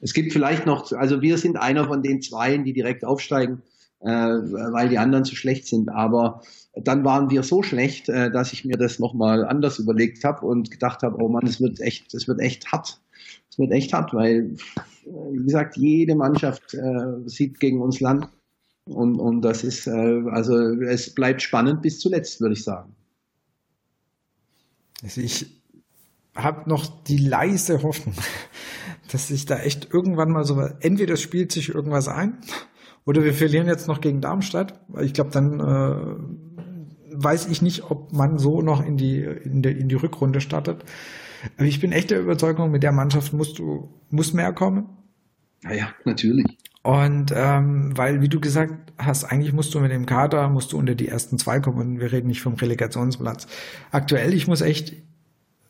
es 0.00 0.12
gibt 0.12 0.32
vielleicht 0.32 0.66
noch, 0.66 0.92
also 0.92 1.22
wir 1.22 1.38
sind 1.38 1.56
einer 1.56 1.86
von 1.86 2.02
den 2.02 2.22
Zweien, 2.22 2.64
die 2.64 2.72
direkt 2.72 3.04
aufsteigen, 3.04 3.62
äh, 4.00 4.08
weil 4.08 4.88
die 4.88 4.98
anderen 4.98 5.24
zu 5.24 5.36
schlecht 5.36 5.66
sind. 5.66 5.88
Aber 5.88 6.42
dann 6.74 7.04
waren 7.04 7.30
wir 7.30 7.42
so 7.42 7.62
schlecht, 7.62 8.08
äh, 8.08 8.30
dass 8.30 8.52
ich 8.52 8.64
mir 8.64 8.76
das 8.76 8.98
nochmal 8.98 9.44
anders 9.44 9.78
überlegt 9.78 10.24
habe 10.24 10.46
und 10.46 10.70
gedacht 10.70 11.02
habe, 11.02 11.22
oh 11.22 11.28
Mann, 11.28 11.46
es 11.46 11.60
wird 11.60 11.80
echt, 11.80 12.14
es 12.14 12.28
wird 12.28 12.40
echt 12.40 12.70
hart. 12.72 13.00
Wird 13.58 13.72
echt 13.72 13.92
hart, 13.92 14.14
weil, 14.14 14.56
wie 15.04 15.44
gesagt, 15.44 15.76
jede 15.76 16.14
Mannschaft 16.14 16.74
äh, 16.74 17.28
sieht 17.28 17.60
gegen 17.60 17.82
uns 17.82 18.00
Land. 18.00 18.28
Und, 18.86 19.16
und 19.16 19.42
das 19.42 19.64
ist, 19.64 19.86
äh, 19.86 20.22
also 20.30 20.56
es 20.56 21.14
bleibt 21.14 21.42
spannend 21.42 21.82
bis 21.82 21.98
zuletzt, 22.00 22.40
würde 22.40 22.54
ich 22.54 22.64
sagen. 22.64 22.94
Also 25.02 25.20
ich 25.20 25.46
habe 26.34 26.68
noch 26.68 27.02
die 27.04 27.18
leise 27.18 27.82
Hoffnung, 27.82 28.14
dass 29.12 29.28
sich 29.28 29.44
da 29.44 29.58
echt 29.58 29.92
irgendwann 29.92 30.30
mal 30.30 30.44
so, 30.44 30.58
entweder 30.80 31.16
spielt 31.16 31.52
sich 31.52 31.68
irgendwas 31.68 32.08
ein 32.08 32.38
oder 33.04 33.24
wir 33.24 33.34
verlieren 33.34 33.66
jetzt 33.66 33.88
noch 33.88 34.00
gegen 34.00 34.20
Darmstadt, 34.20 34.80
ich 35.00 35.12
glaube, 35.12 35.30
dann 35.30 35.60
äh, 35.60 37.24
weiß 37.24 37.46
ich 37.46 37.62
nicht, 37.62 37.90
ob 37.90 38.12
man 38.12 38.38
so 38.38 38.62
noch 38.62 38.84
in 38.84 38.96
die, 38.96 39.20
in, 39.20 39.62
die, 39.62 39.70
in 39.70 39.88
die 39.88 39.94
Rückrunde 39.96 40.40
startet. 40.40 40.84
Aber 41.56 41.66
ich 41.66 41.80
bin 41.80 41.92
echt 41.92 42.10
der 42.10 42.20
Überzeugung, 42.20 42.70
mit 42.70 42.82
der 42.82 42.92
Mannschaft 42.92 43.32
musst 43.32 43.58
du, 43.58 43.88
muss 44.10 44.32
mehr 44.32 44.52
kommen. 44.52 44.86
Naja, 45.62 45.88
natürlich. 46.04 46.46
Und 46.82 47.32
ähm, 47.34 47.96
weil, 47.96 48.22
wie 48.22 48.28
du 48.28 48.40
gesagt 48.40 48.92
hast, 48.96 49.24
eigentlich 49.24 49.52
musst 49.52 49.74
du 49.74 49.80
mit 49.80 49.90
dem 49.90 50.06
Kader, 50.06 50.48
musst 50.48 50.72
du 50.72 50.78
unter 50.78 50.94
die 50.94 51.08
ersten 51.08 51.38
zwei 51.38 51.60
kommen 51.60 51.78
und 51.78 52.00
wir 52.00 52.12
reden 52.12 52.28
nicht 52.28 52.40
vom 52.40 52.54
Relegationsplatz. 52.54 53.46
Aktuell, 53.90 54.32
ich 54.32 54.46
muss 54.46 54.60
echt 54.60 54.94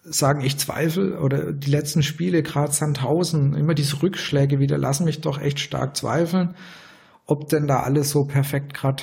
sagen, 0.05 0.43
ich 0.43 0.59
zweifle 0.59 1.21
oder 1.21 1.53
die 1.53 1.71
letzten 1.71 2.03
Spiele, 2.03 2.43
gerade 2.43 2.73
Sandhausen, 2.73 3.55
immer 3.55 3.75
diese 3.75 4.03
Rückschläge 4.03 4.59
wieder, 4.59 4.79
lassen 4.79 5.05
mich 5.05 5.21
doch 5.21 5.41
echt 5.41 5.61
stark 5.61 5.97
zweifeln, 5.97 6.55
ob 7.27 7.49
denn 7.49 7.67
da 7.67 7.81
alles 7.81 8.11
so 8.11 8.25
perfekt 8.25 8.75
gerade 8.75 9.03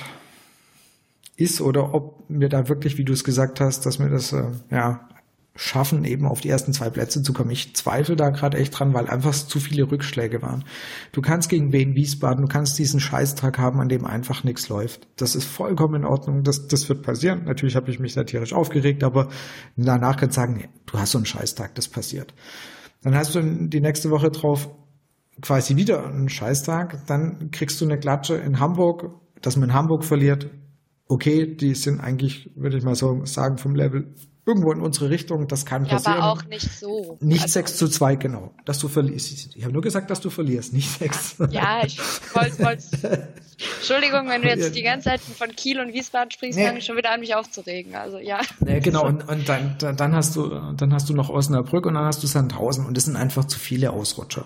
ist 1.36 1.60
oder 1.60 1.94
ob 1.94 2.24
wir 2.28 2.48
da 2.48 2.68
wirklich, 2.68 2.98
wie 2.98 3.04
du 3.04 3.12
es 3.12 3.24
gesagt 3.24 3.60
hast, 3.60 3.84
dass 3.86 3.98
wir 3.98 4.08
das 4.08 4.32
äh, 4.32 4.44
ja 4.70 5.08
schaffen, 5.56 6.04
eben 6.04 6.26
auf 6.26 6.40
die 6.40 6.48
ersten 6.48 6.72
zwei 6.72 6.90
Plätze 6.90 7.22
zu 7.22 7.32
kommen. 7.32 7.50
Ich 7.50 7.74
zweifle 7.74 8.14
da 8.14 8.30
gerade 8.30 8.58
echt 8.58 8.78
dran, 8.78 8.94
weil 8.94 9.08
einfach 9.08 9.32
zu 9.32 9.58
viele 9.58 9.90
Rückschläge 9.90 10.42
waren. 10.42 10.64
Du 11.12 11.22
kannst 11.22 11.48
gegen 11.48 11.72
Wien 11.72 11.94
Wiesbaden, 11.94 12.42
du 12.42 12.48
kannst 12.48 12.78
diesen 12.78 13.00
Scheißtag 13.00 13.58
haben, 13.58 13.80
an 13.80 13.88
dem 13.88 14.04
einfach 14.04 14.44
nichts 14.44 14.68
läuft. 14.68 15.08
Das 15.16 15.34
ist 15.34 15.44
vollkommen 15.44 15.96
in 15.96 16.04
Ordnung, 16.04 16.42
das, 16.42 16.68
das 16.68 16.88
wird 16.88 17.02
passieren. 17.02 17.44
Natürlich 17.44 17.76
habe 17.76 17.90
ich 17.90 17.98
mich 17.98 18.12
satirisch 18.12 18.52
aufgeregt, 18.52 19.02
aber 19.02 19.28
danach 19.76 20.16
kannst 20.16 20.36
du 20.36 20.40
sagen, 20.40 20.64
du 20.86 20.98
hast 20.98 21.12
so 21.12 21.18
einen 21.18 21.26
Scheißtag, 21.26 21.74
das 21.74 21.88
passiert. 21.88 22.34
Dann 23.02 23.14
hast 23.14 23.34
du 23.34 23.42
die 23.42 23.80
nächste 23.80 24.10
Woche 24.10 24.30
drauf 24.30 24.68
quasi 25.40 25.76
wieder 25.76 26.06
einen 26.06 26.28
Scheißtag, 26.28 27.06
dann 27.06 27.50
kriegst 27.50 27.80
du 27.80 27.84
eine 27.84 27.98
Klatsche 27.98 28.36
in 28.36 28.58
Hamburg, 28.58 29.10
dass 29.42 29.56
man 29.56 29.70
in 29.70 29.74
Hamburg 29.74 30.04
verliert. 30.04 30.48
Okay, 31.08 31.54
die 31.54 31.74
sind 31.74 32.00
eigentlich, 32.00 32.50
würde 32.56 32.78
ich 32.78 32.84
mal 32.84 32.94
so 32.94 33.24
sagen, 33.24 33.58
vom 33.58 33.74
Level 33.74 34.14
irgendwo 34.46 34.72
in 34.72 34.80
unsere 34.80 35.10
Richtung, 35.10 35.48
das 35.48 35.66
kann 35.66 35.84
ja, 35.84 35.94
passieren. 35.94 36.18
aber 36.18 36.32
auch 36.32 36.44
nicht 36.44 36.70
so. 36.70 37.18
Nicht 37.20 37.42
also, 37.42 37.54
6 37.54 37.76
zu 37.76 37.88
2, 37.88 38.16
genau. 38.16 38.54
Dass 38.64 38.78
du 38.78 38.88
verlierst. 38.88 39.56
Ich 39.56 39.62
habe 39.64 39.72
nur 39.72 39.82
gesagt, 39.82 40.08
dass 40.10 40.20
du 40.20 40.30
verlierst, 40.30 40.72
nicht 40.72 40.88
6. 40.88 41.36
Ja, 41.50 41.84
ich 41.84 41.98
wollte, 42.32 42.58
wollte 42.64 43.28
Entschuldigung, 43.78 44.28
wenn 44.28 44.42
du 44.42 44.48
jetzt 44.48 44.74
die 44.74 44.82
ganze 44.82 45.08
Zeit 45.08 45.20
von 45.20 45.48
Kiel 45.48 45.80
und 45.80 45.92
Wiesbaden 45.94 46.30
sprichst, 46.30 46.58
nee. 46.58 46.66
fange 46.66 46.78
ich 46.78 46.84
schon 46.84 46.96
wieder 46.96 47.10
an, 47.10 47.20
mich 47.20 47.34
aufzuregen. 47.34 47.94
Also 47.94 48.18
ja. 48.18 48.40
Nee, 48.60 48.80
genau, 48.80 49.06
und, 49.06 49.26
und 49.28 49.48
dann, 49.48 49.76
dann 49.78 50.14
hast 50.14 50.36
du, 50.36 50.48
dann 50.76 50.92
hast 50.92 51.08
du 51.08 51.14
noch 51.14 51.30
Osnabrück 51.30 51.86
und 51.86 51.94
dann 51.94 52.04
hast 52.04 52.22
du 52.22 52.26
Sandhausen 52.26 52.86
und 52.86 52.96
das 52.96 53.04
sind 53.04 53.16
einfach 53.16 53.46
zu 53.46 53.58
viele 53.58 53.92
Ausrutscher. 53.92 54.44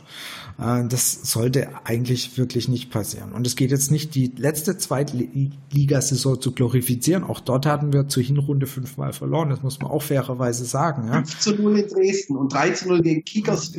Äh, 0.60 0.86
das 0.86 1.12
sollte 1.22 1.68
eigentlich 1.84 2.36
wirklich 2.36 2.68
nicht 2.68 2.90
passieren. 2.90 3.32
Und 3.32 3.46
es 3.46 3.56
geht 3.56 3.70
jetzt 3.70 3.90
nicht, 3.90 4.14
die 4.14 4.32
letzte 4.36 4.76
Zweitligasaison 4.76 6.40
zu 6.40 6.52
glorifizieren. 6.52 7.24
Auch 7.24 7.40
dort 7.40 7.66
hatten 7.66 7.92
wir 7.92 8.08
zur 8.08 8.22
Hinrunde 8.22 8.66
fünfmal 8.66 9.12
verloren. 9.12 9.50
Das 9.50 9.62
muss 9.62 9.80
man 9.80 9.90
auch 9.90 10.02
fairerweise 10.02 10.64
sagen. 10.64 11.08
Ja. 11.08 11.14
5 11.14 11.38
zu 11.38 11.54
0 11.54 11.78
in 11.78 11.88
Dresden 11.88 12.36
und 12.36 12.52
3 12.52 12.70
zu 12.70 12.88
0 12.88 13.02
gegen 13.02 13.24
Kickers. 13.24 13.72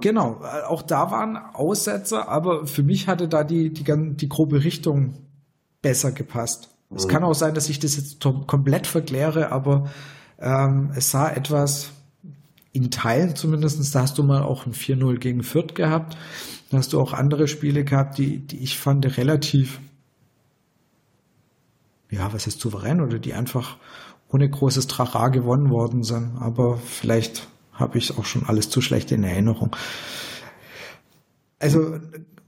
Genau, 0.00 0.42
auch 0.66 0.82
da 0.82 1.10
waren 1.10 1.38
Aussätze, 1.38 2.28
aber 2.28 2.66
für 2.66 2.82
mich 2.82 3.08
hatte 3.08 3.26
da 3.26 3.42
die, 3.42 3.70
die, 3.70 3.84
die 3.86 4.28
grobe 4.28 4.62
Richtung 4.62 5.14
besser 5.80 6.12
gepasst. 6.12 6.68
Mhm. 6.90 6.96
Es 6.98 7.08
kann 7.08 7.24
auch 7.24 7.34
sein, 7.34 7.54
dass 7.54 7.70
ich 7.70 7.78
das 7.78 7.96
jetzt 7.96 8.20
komplett 8.20 8.86
verkläre, 8.86 9.50
aber 9.50 9.88
ähm, 10.38 10.90
es 10.94 11.10
sah 11.10 11.30
etwas 11.30 11.92
in 12.72 12.90
Teilen 12.90 13.34
zumindest, 13.34 13.94
da 13.94 14.02
hast 14.02 14.18
du 14.18 14.22
mal 14.22 14.42
auch 14.42 14.66
ein 14.66 14.72
4-0 14.72 15.18
gegen 15.18 15.42
Fürth 15.42 15.74
gehabt. 15.74 16.16
Da 16.70 16.78
hast 16.78 16.92
du 16.92 17.00
auch 17.00 17.12
andere 17.12 17.48
Spiele 17.48 17.84
gehabt, 17.84 18.18
die, 18.18 18.38
die 18.38 18.58
ich 18.58 18.78
fand 18.78 19.16
relativ, 19.16 19.80
ja, 22.10 22.32
was 22.32 22.46
ist 22.46 22.60
souverän 22.60 23.00
oder 23.00 23.18
die 23.18 23.34
einfach 23.34 23.76
ohne 24.28 24.48
großes 24.48 24.86
Trara 24.86 25.28
gewonnen 25.28 25.70
worden 25.70 26.02
sind. 26.02 26.36
Aber 26.38 26.76
vielleicht 26.76 27.48
habe 27.72 27.98
ich 27.98 28.18
auch 28.18 28.24
schon 28.24 28.44
alles 28.46 28.68
zu 28.68 28.80
schlecht 28.80 29.10
in 29.12 29.24
Erinnerung. 29.24 29.74
Also 31.58 31.98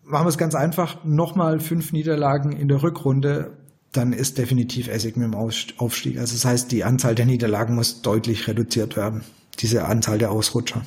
machen 0.04 0.26
wir 0.26 0.30
es 0.30 0.38
ganz 0.38 0.54
einfach. 0.54 1.04
Nochmal 1.04 1.61
fünf 1.61 1.92
Niederlagen 1.92 2.52
in 2.52 2.68
der 2.68 2.83
Rückrunde, 2.83 3.56
dann 3.92 4.12
ist 4.12 4.38
definitiv 4.38 4.88
Essig 4.88 5.16
mit 5.16 5.24
dem 5.24 5.35
Aufstieg. 5.35 6.18
Also 6.18 6.35
das 6.35 6.44
heißt, 6.44 6.70
die 6.70 6.85
Anzahl 6.85 7.14
der 7.14 7.26
Niederlagen 7.26 7.74
muss 7.74 8.02
deutlich 8.02 8.46
reduziert 8.46 8.96
werden. 8.96 9.22
Diese 9.61 9.85
Anzahl 9.85 10.18
der 10.18 10.31
Ausrutscher. 10.31 10.83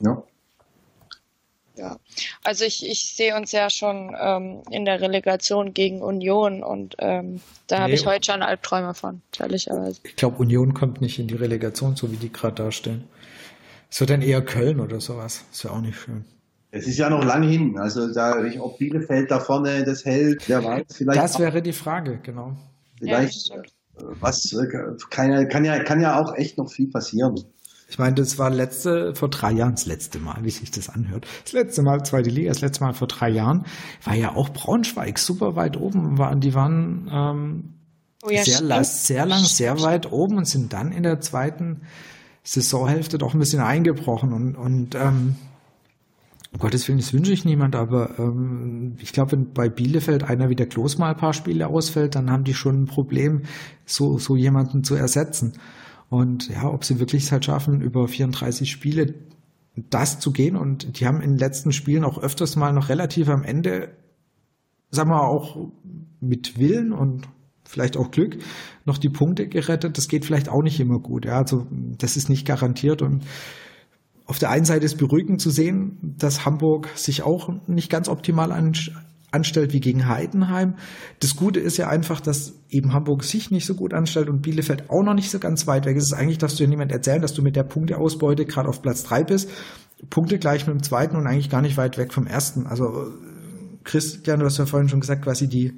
Ja. 0.00 0.22
Ja, 1.74 1.98
also 2.44 2.64
ich, 2.64 2.86
ich 2.86 3.14
sehe 3.16 3.34
uns 3.34 3.50
ja 3.50 3.70
schon 3.70 4.14
ähm, 4.20 4.62
in 4.70 4.84
der 4.84 5.00
Relegation 5.00 5.72
gegen 5.72 6.02
Union 6.02 6.62
und 6.62 6.96
ähm, 6.98 7.40
da 7.66 7.76
nee, 7.76 7.82
habe 7.82 7.92
ich 7.94 8.06
heute 8.06 8.30
schon 8.30 8.42
Albträume 8.42 8.92
von, 8.92 9.22
ehrlicherweise. 9.38 9.98
Ich 10.04 10.16
glaube, 10.16 10.36
Union 10.36 10.74
kommt 10.74 11.00
nicht 11.00 11.18
in 11.18 11.28
die 11.28 11.34
Relegation, 11.34 11.96
so 11.96 12.12
wie 12.12 12.16
die 12.16 12.30
gerade 12.30 12.56
darstellen. 12.56 13.08
Es 13.90 14.00
wird 14.00 14.10
dann 14.10 14.22
eher 14.22 14.42
Köln 14.42 14.80
oder 14.80 15.00
sowas. 15.00 15.44
Ist 15.50 15.64
ja 15.64 15.70
auch 15.70 15.80
nicht 15.80 15.98
schön. 15.98 16.26
Es 16.70 16.86
ist 16.86 16.98
ja 16.98 17.10
noch 17.10 17.24
lang 17.24 17.42
hin. 17.42 17.78
Also 17.78 18.12
da, 18.12 18.42
ob 18.60 18.78
Bielefeld 18.78 19.30
da 19.30 19.40
vorne 19.40 19.84
das 19.84 20.04
hält, 20.04 20.48
wer 20.48 20.64
weiß. 20.64 20.84
Vielleicht 20.90 21.20
das 21.20 21.38
wäre 21.38 21.62
die 21.62 21.72
Frage, 21.72 22.18
genau. 22.22 22.56
Vielleicht 22.98 23.48
ja, 23.48 23.62
was 24.20 24.52
äh, 24.52 24.66
kann 25.10 25.30
ja, 25.30 25.44
kann 25.44 25.64
ja, 25.64 25.82
kann 25.82 26.00
ja 26.00 26.20
auch 26.20 26.34
echt 26.34 26.58
noch 26.58 26.70
viel 26.70 26.88
passieren. 26.88 27.36
Ich 27.92 27.98
meine, 27.98 28.14
das 28.14 28.38
war 28.38 28.48
letzte, 28.48 29.14
vor 29.14 29.28
drei 29.28 29.52
Jahren 29.52 29.72
das 29.72 29.84
letzte 29.84 30.18
Mal, 30.18 30.38
wie 30.44 30.50
sich 30.50 30.70
das 30.70 30.88
anhört. 30.88 31.26
Das 31.44 31.52
letzte 31.52 31.82
Mal, 31.82 32.02
zweite 32.02 32.30
Liga, 32.30 32.48
das 32.48 32.62
letzte 32.62 32.84
Mal 32.84 32.94
vor 32.94 33.06
drei 33.06 33.28
Jahren, 33.28 33.66
war 34.02 34.14
ja 34.14 34.34
auch 34.34 34.48
Braunschweig 34.48 35.18
super 35.18 35.56
weit 35.56 35.76
oben. 35.76 36.16
Waren, 36.16 36.40
die 36.40 36.54
waren 36.54 37.10
ähm, 37.12 37.74
oh 38.22 38.30
ja, 38.30 38.44
sehr, 38.44 38.62
la 38.62 38.82
sehr 38.82 39.26
lang, 39.26 39.44
sehr 39.44 39.82
weit 39.82 40.10
oben 40.10 40.38
und 40.38 40.48
sind 40.48 40.72
dann 40.72 40.90
in 40.90 41.02
der 41.02 41.20
zweiten 41.20 41.82
Saisonhälfte 42.42 43.18
doch 43.18 43.34
ein 43.34 43.40
bisschen 43.40 43.60
eingebrochen. 43.60 44.32
Und, 44.32 44.56
und 44.56 44.94
ähm, 44.94 45.36
um 46.52 46.58
Gottes 46.58 46.86
Willen, 46.86 46.98
das 46.98 47.14
wünsche 47.14 47.32
ich 47.32 47.44
niemand, 47.44 47.74
aber 47.74 48.18
ähm, 48.18 48.96
ich 49.00 49.12
glaube, 49.12 49.32
wenn 49.32 49.52
bei 49.52 49.68
Bielefeld 49.68 50.22
einer 50.22 50.50
wie 50.50 50.54
der 50.54 50.68
Klos 50.68 50.98
mal 50.98 51.10
ein 51.10 51.16
paar 51.16 51.32
Spiele 51.32 51.66
ausfällt, 51.68 52.14
dann 52.14 52.30
haben 52.30 52.44
die 52.44 52.54
schon 52.54 52.82
ein 52.82 52.86
Problem, 52.86 53.42
so, 53.86 54.18
so 54.18 54.36
jemanden 54.36 54.84
zu 54.84 54.94
ersetzen. 54.94 55.54
Und 56.10 56.50
ja, 56.50 56.68
ob 56.68 56.84
sie 56.84 57.00
wirklich 57.00 57.24
es 57.24 57.32
halt 57.32 57.46
schaffen, 57.46 57.80
über 57.80 58.06
34 58.06 58.70
Spiele 58.70 59.14
das 59.74 60.20
zu 60.20 60.30
gehen. 60.30 60.56
Und 60.56 61.00
die 61.00 61.06
haben 61.06 61.22
in 61.22 61.30
den 61.30 61.38
letzten 61.38 61.72
Spielen 61.72 62.04
auch 62.04 62.18
öfters 62.18 62.54
mal 62.56 62.74
noch 62.74 62.90
relativ 62.90 63.30
am 63.30 63.44
Ende, 63.44 63.96
sagen 64.90 65.08
wir 65.08 65.22
auch 65.22 65.70
mit 66.20 66.58
Willen 66.58 66.92
und 66.92 67.28
vielleicht 67.64 67.96
auch 67.96 68.10
Glück, 68.10 68.36
noch 68.84 68.98
die 68.98 69.08
Punkte 69.08 69.48
gerettet. 69.48 69.96
Das 69.96 70.08
geht 70.08 70.26
vielleicht 70.26 70.50
auch 70.50 70.62
nicht 70.62 70.78
immer 70.80 70.98
gut. 70.98 71.24
Ja, 71.24 71.38
also 71.38 71.66
das 71.70 72.18
ist 72.18 72.28
nicht 72.28 72.46
garantiert 72.46 73.00
und 73.00 73.24
auf 74.26 74.38
der 74.38 74.50
einen 74.50 74.64
Seite 74.64 74.86
ist 74.86 74.98
beruhigend 74.98 75.40
zu 75.40 75.50
sehen, 75.50 75.98
dass 76.18 76.44
Hamburg 76.44 76.88
sich 76.94 77.22
auch 77.22 77.52
nicht 77.66 77.90
ganz 77.90 78.08
optimal 78.08 78.52
anstellt 79.30 79.72
wie 79.72 79.80
gegen 79.80 80.08
Heidenheim. 80.08 80.74
Das 81.20 81.36
Gute 81.36 81.60
ist 81.60 81.76
ja 81.76 81.88
einfach, 81.88 82.20
dass 82.20 82.54
eben 82.68 82.92
Hamburg 82.92 83.24
sich 83.24 83.50
nicht 83.50 83.66
so 83.66 83.74
gut 83.74 83.94
anstellt 83.94 84.28
und 84.28 84.42
Bielefeld 84.42 84.90
auch 84.90 85.02
noch 85.02 85.14
nicht 85.14 85.30
so 85.30 85.38
ganz 85.38 85.66
weit 85.66 85.86
weg. 85.86 85.96
Es 85.96 86.04
ist 86.04 86.12
eigentlich, 86.12 86.38
dass 86.38 86.52
du 86.52 86.64
dir 86.64 86.68
niemand 86.68 86.92
erzählen, 86.92 87.22
dass 87.22 87.34
du 87.34 87.42
mit 87.42 87.56
der 87.56 87.64
Punkteausbeute 87.64 88.46
gerade 88.46 88.68
auf 88.68 88.82
Platz 88.82 89.02
drei 89.02 89.24
bist. 89.24 89.50
Punkte 90.10 90.38
gleich 90.38 90.66
mit 90.66 90.74
dem 90.74 90.82
zweiten 90.82 91.16
und 91.16 91.26
eigentlich 91.26 91.50
gar 91.50 91.62
nicht 91.62 91.76
weit 91.76 91.98
weg 91.98 92.12
vom 92.12 92.26
ersten. 92.26 92.66
Also 92.66 93.12
Christian, 93.84 94.40
du 94.40 94.46
hast 94.46 94.58
ja 94.58 94.66
vorhin 94.66 94.88
schon 94.88 95.00
gesagt, 95.00 95.22
quasi 95.22 95.48
die 95.48 95.74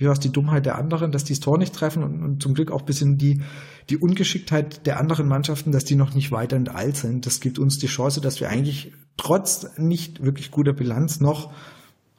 wie 0.00 0.06
war 0.06 0.14
es 0.14 0.20
die 0.20 0.32
Dummheit 0.32 0.64
der 0.64 0.78
anderen, 0.78 1.12
dass 1.12 1.24
die 1.24 1.34
das 1.34 1.40
Tor 1.40 1.58
nicht 1.58 1.74
treffen 1.74 2.02
und, 2.02 2.22
und 2.22 2.42
zum 2.42 2.54
Glück 2.54 2.70
auch 2.72 2.80
ein 2.80 2.86
bisschen 2.86 3.18
die, 3.18 3.42
die 3.90 3.98
Ungeschicktheit 3.98 4.86
der 4.86 4.98
anderen 4.98 5.28
Mannschaften, 5.28 5.72
dass 5.72 5.84
die 5.84 5.94
noch 5.94 6.14
nicht 6.14 6.32
weiter 6.32 6.56
enteilt 6.56 6.96
sind. 6.96 7.26
Das 7.26 7.40
gibt 7.40 7.58
uns 7.58 7.78
die 7.78 7.86
Chance, 7.86 8.22
dass 8.22 8.40
wir 8.40 8.48
eigentlich 8.48 8.92
trotz 9.18 9.76
nicht 9.76 10.24
wirklich 10.24 10.50
guter 10.50 10.72
Bilanz 10.72 11.20
noch 11.20 11.52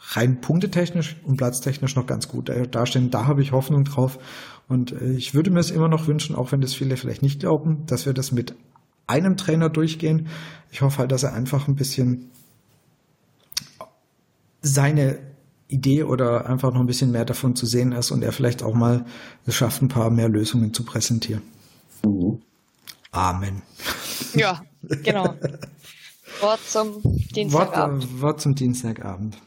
rein 0.09 0.41
punktetechnisch 0.41 1.17
und 1.23 1.37
platztechnisch 1.37 1.95
noch 1.95 2.05
ganz 2.05 2.27
gut 2.27 2.51
dastehen. 2.69 3.09
Da 3.09 3.25
habe 3.25 3.41
ich 3.41 3.51
Hoffnung 3.51 3.83
drauf. 3.83 4.19
Und 4.67 4.91
äh, 4.91 5.13
ich 5.13 5.33
würde 5.33 5.49
mir 5.49 5.59
es 5.59 5.71
immer 5.71 5.87
noch 5.87 6.05
wünschen, 6.05 6.35
auch 6.35 6.51
wenn 6.51 6.61
das 6.61 6.75
viele 6.75 6.97
vielleicht 6.97 7.23
nicht 7.23 7.39
glauben, 7.39 7.87
dass 7.87 8.05
wir 8.05 8.13
das 8.13 8.31
mit 8.31 8.53
einem 9.07 9.37
Trainer 9.37 9.69
durchgehen. 9.69 10.27
Ich 10.71 10.83
hoffe 10.83 10.99
halt, 10.99 11.11
dass 11.11 11.23
er 11.23 11.33
einfach 11.33 11.67
ein 11.67 11.75
bisschen 11.75 12.29
seine 14.61 15.30
Idee 15.71 16.03
oder 16.03 16.45
einfach 16.47 16.73
noch 16.73 16.79
ein 16.79 16.87
bisschen 16.87 17.11
mehr 17.11 17.25
davon 17.25 17.55
zu 17.55 17.65
sehen 17.65 17.91
ist 17.91 18.11
und 18.11 18.23
er 18.23 18.31
vielleicht 18.31 18.63
auch 18.63 18.73
mal 18.73 19.05
es 19.45 19.55
schafft, 19.55 19.81
ein 19.81 19.87
paar 19.87 20.09
mehr 20.09 20.29
Lösungen 20.29 20.73
zu 20.73 20.83
präsentieren. 20.83 21.41
Mhm. 22.03 22.41
Amen. 23.11 23.61
Ja, 24.33 24.61
genau. 24.83 25.35
Wort 26.39 26.61
zum 26.65 27.01
Dienstagabend. 27.03 28.03
Wort, 28.03 28.21
Wort 28.21 28.41
zum 28.41 28.55
Dienstagabend. 28.55 29.37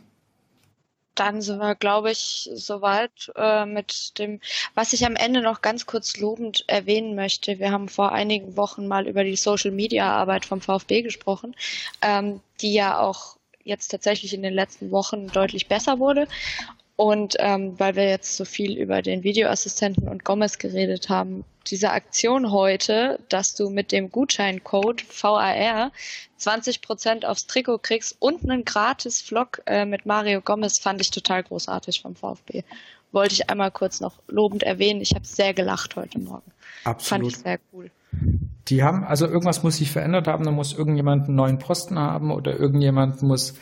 Dann 1.15 1.41
sind 1.43 1.59
wir, 1.59 1.77
glaube 1.77 2.11
ich, 2.11 2.51
soweit 2.55 3.33
äh, 3.37 3.67
mit 3.67 4.19
dem, 4.19 4.41
was 4.75 4.93
ich 4.93 5.07
am 5.07 5.15
Ende 5.15 5.43
noch 5.43 5.63
ganz 5.63 5.87
kurz 5.87 6.19
lobend 6.19 6.65
erwähnen 6.67 7.15
möchte. 7.15 7.61
Wir 7.61 7.71
haben 7.71 7.89
vor 7.89 8.13
einigen 8.13 8.57
Wochen 8.57 8.89
mal 8.89 9.07
über 9.07 9.23
die 9.23 9.37
Social 9.37 9.71
Media 9.71 10.11
Arbeit 10.11 10.45
vom 10.45 10.61
VfB 10.61 11.03
gesprochen, 11.03 11.55
ähm, 12.03 12.41
die 12.61 12.75
ja 12.75 12.99
auch 12.99 13.34
jetzt 13.65 13.89
tatsächlich 13.89 14.35
in 14.35 14.43
den 14.43 14.55
letzten 14.55 14.91
Wochen 14.91 15.27
deutlich 15.29 15.69
besser 15.69 15.99
wurde. 15.99 16.29
Und 16.97 17.35
ähm, 17.41 17.79
weil 17.79 17.97
wir 17.97 18.09
jetzt 18.09 18.37
so 18.37 18.45
viel 18.45 18.79
über 18.79 19.03
den 19.03 19.25
Videoassistenten 19.25 20.09
und 20.09 20.25
Gomez 20.25 20.59
geredet 20.59 21.09
haben, 21.09 21.45
diese 21.67 21.91
Aktion 21.91 22.53
heute, 22.53 23.19
dass 23.29 23.55
du 23.55 23.69
mit 23.69 23.91
dem 23.91 24.11
Gutscheincode 24.11 25.05
VAR 25.23 25.91
20% 26.39 27.25
aufs 27.25 27.47
Trikot 27.47 27.79
kriegst 27.79 28.17
und 28.21 28.45
einen 28.45 28.65
gratis 28.65 29.21
Vlog 29.21 29.63
äh, 29.67 29.85
mit 29.85 30.07
Mario 30.07 30.41
Gomez, 30.41 30.79
fand 30.79 31.01
ich 31.01 31.11
total 31.11 31.43
großartig 31.43 32.03
vom 32.03 32.15
VfB. 32.15 32.63
Wollte 33.15 33.35
ich 33.35 33.49
einmal 33.49 33.71
kurz 33.71 34.01
noch 34.01 34.21
lobend 34.27 34.65
erwähnen. 34.65 35.01
Ich 35.01 35.15
habe 35.15 35.25
sehr 35.25 35.55
gelacht 35.55 35.95
heute 35.95 36.19
Morgen. 36.19 36.51
Absolut. 36.83 37.23
Fand 37.23 37.33
ich 37.33 37.39
sehr 37.39 37.59
cool. 37.73 37.91
Die 38.69 38.83
haben, 38.83 39.05
also 39.05 39.27
irgendwas 39.27 39.63
muss 39.63 39.77
sich 39.77 39.91
verändert 39.91 40.27
haben, 40.27 40.45
da 40.45 40.51
muss 40.51 40.73
irgendjemand 40.73 41.27
einen 41.29 41.37
neuen 41.37 41.59
Posten 41.59 41.99
haben 41.99 42.33
oder 42.33 42.59
irgendjemand 42.59 43.23
muss 43.23 43.55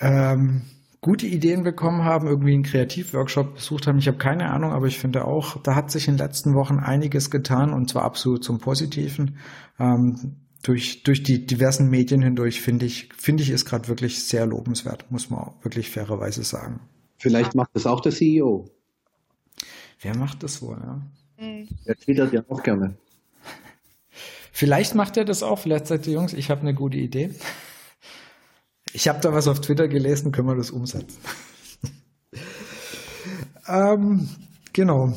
ähm, 0.00 0.62
gute 1.00 1.26
Ideen 1.26 1.62
bekommen 1.62 2.04
haben, 2.04 2.26
irgendwie 2.26 2.52
einen 2.52 2.62
Kreativworkshop 2.62 3.54
besucht 3.54 3.86
haben. 3.86 3.98
Ich 3.98 4.08
habe 4.08 4.18
keine 4.18 4.50
Ahnung, 4.50 4.72
aber 4.72 4.86
ich 4.86 4.98
finde 4.98 5.24
auch, 5.24 5.62
da 5.62 5.74
hat 5.74 5.90
sich 5.90 6.08
in 6.08 6.16
den 6.16 6.26
letzten 6.26 6.54
Wochen 6.54 6.78
einiges 6.78 7.30
getan 7.30 7.72
und 7.72 7.88
zwar 7.88 8.02
absolut 8.02 8.44
zum 8.44 8.58
Positiven. 8.58 9.38
Ähm, 9.78 10.36
durch, 10.62 11.04
durch 11.04 11.22
die 11.22 11.46
diversen 11.46 11.88
Medien 11.88 12.20
hindurch 12.20 12.60
finde 12.60 12.84
ich, 12.84 13.08
finde 13.16 13.44
ich, 13.44 13.50
ist 13.50 13.64
gerade 13.64 13.88
wirklich 13.88 14.24
sehr 14.24 14.46
lobenswert, 14.46 15.10
muss 15.10 15.30
man 15.30 15.52
wirklich 15.62 15.90
fairerweise 15.90 16.42
sagen. 16.42 16.80
Vielleicht 17.18 17.54
macht 17.54 17.70
das 17.74 17.86
auch 17.86 18.00
der 18.00 18.12
CEO. 18.12 18.68
Wer 20.00 20.16
macht 20.16 20.42
das 20.42 20.60
wohl, 20.62 20.78
ja? 20.78 21.02
Mhm. 21.38 21.68
Der 21.86 21.96
twittert 21.96 22.32
ja 22.32 22.44
auch 22.48 22.62
gerne. 22.62 22.96
Vielleicht 24.52 24.94
macht 24.94 25.16
er 25.16 25.24
das 25.24 25.42
auch. 25.42 25.58
Vielleicht 25.58 25.86
sagt 25.86 26.06
ihr 26.06 26.14
Jungs, 26.14 26.32
ich 26.32 26.50
habe 26.50 26.62
eine 26.62 26.74
gute 26.74 26.96
Idee. 26.96 27.34
Ich 28.92 29.08
habe 29.08 29.20
da 29.20 29.32
was 29.32 29.48
auf 29.48 29.60
Twitter 29.60 29.88
gelesen, 29.88 30.32
können 30.32 30.48
wir 30.48 30.56
das 30.56 30.70
umsetzen. 30.70 31.18
ähm, 33.68 34.28
genau. 34.72 35.12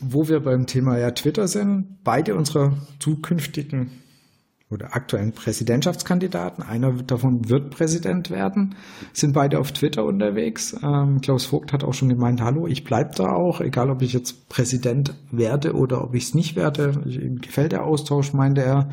Wo 0.00 0.28
wir 0.28 0.40
beim 0.40 0.66
Thema 0.66 0.98
ja 0.98 1.10
Twitter 1.10 1.48
sind, 1.48 1.98
beide 2.04 2.34
unserer 2.34 2.78
zukünftigen 3.00 4.02
oder 4.70 4.94
aktuellen 4.94 5.32
Präsidentschaftskandidaten, 5.32 6.62
einer 6.62 6.92
davon 6.92 7.48
wird 7.48 7.70
Präsident 7.70 8.30
werden, 8.30 8.74
sind 9.14 9.32
beide 9.32 9.58
auf 9.58 9.72
Twitter 9.72 10.04
unterwegs. 10.04 10.76
Ähm, 10.82 11.22
Klaus 11.22 11.46
Vogt 11.46 11.72
hat 11.72 11.84
auch 11.84 11.94
schon 11.94 12.10
gemeint, 12.10 12.42
hallo, 12.42 12.66
ich 12.66 12.84
bleib 12.84 13.14
da 13.16 13.32
auch, 13.32 13.62
egal 13.62 13.88
ob 13.88 14.02
ich 14.02 14.12
jetzt 14.12 14.48
Präsident 14.50 15.14
werde 15.30 15.72
oder 15.74 16.04
ob 16.04 16.14
ich 16.14 16.24
es 16.24 16.34
nicht 16.34 16.54
werde. 16.54 17.00
Ihm 17.06 17.40
gefällt 17.40 17.72
der 17.72 17.84
Austausch, 17.84 18.34
meinte 18.34 18.62
er. 18.62 18.90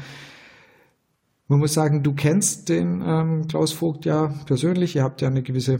Man 1.47 1.59
muss 1.59 1.73
sagen, 1.73 2.03
du 2.03 2.13
kennst 2.13 2.69
den 2.69 3.03
ähm, 3.05 3.47
Klaus 3.47 3.73
Vogt 3.73 4.05
ja 4.05 4.33
persönlich, 4.45 4.95
ihr 4.95 5.03
habt 5.03 5.21
ja 5.21 5.27
eine 5.27 5.43
gewisse 5.43 5.79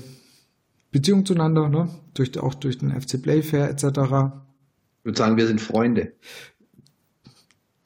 Beziehung 0.92 1.26
zueinander, 1.26 1.70
ne? 1.70 1.90
durch, 2.14 2.38
auch 2.38 2.54
durch 2.54 2.78
den 2.78 2.92
FC 2.92 3.22
Playfair 3.22 3.70
etc. 3.70 3.84
Ich 3.84 5.06
würde 5.06 5.18
sagen, 5.18 5.38
wir 5.38 5.48
sind 5.48 5.62
Freunde 5.62 6.14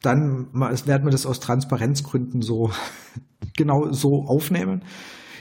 dann 0.02 0.48
werden 0.54 1.06
wir 1.06 1.12
das 1.12 1.26
aus 1.26 1.40
Transparenzgründen 1.40 2.42
so 2.42 2.72
genau 3.58 3.92
so 3.92 4.26
aufnehmen. 4.26 4.84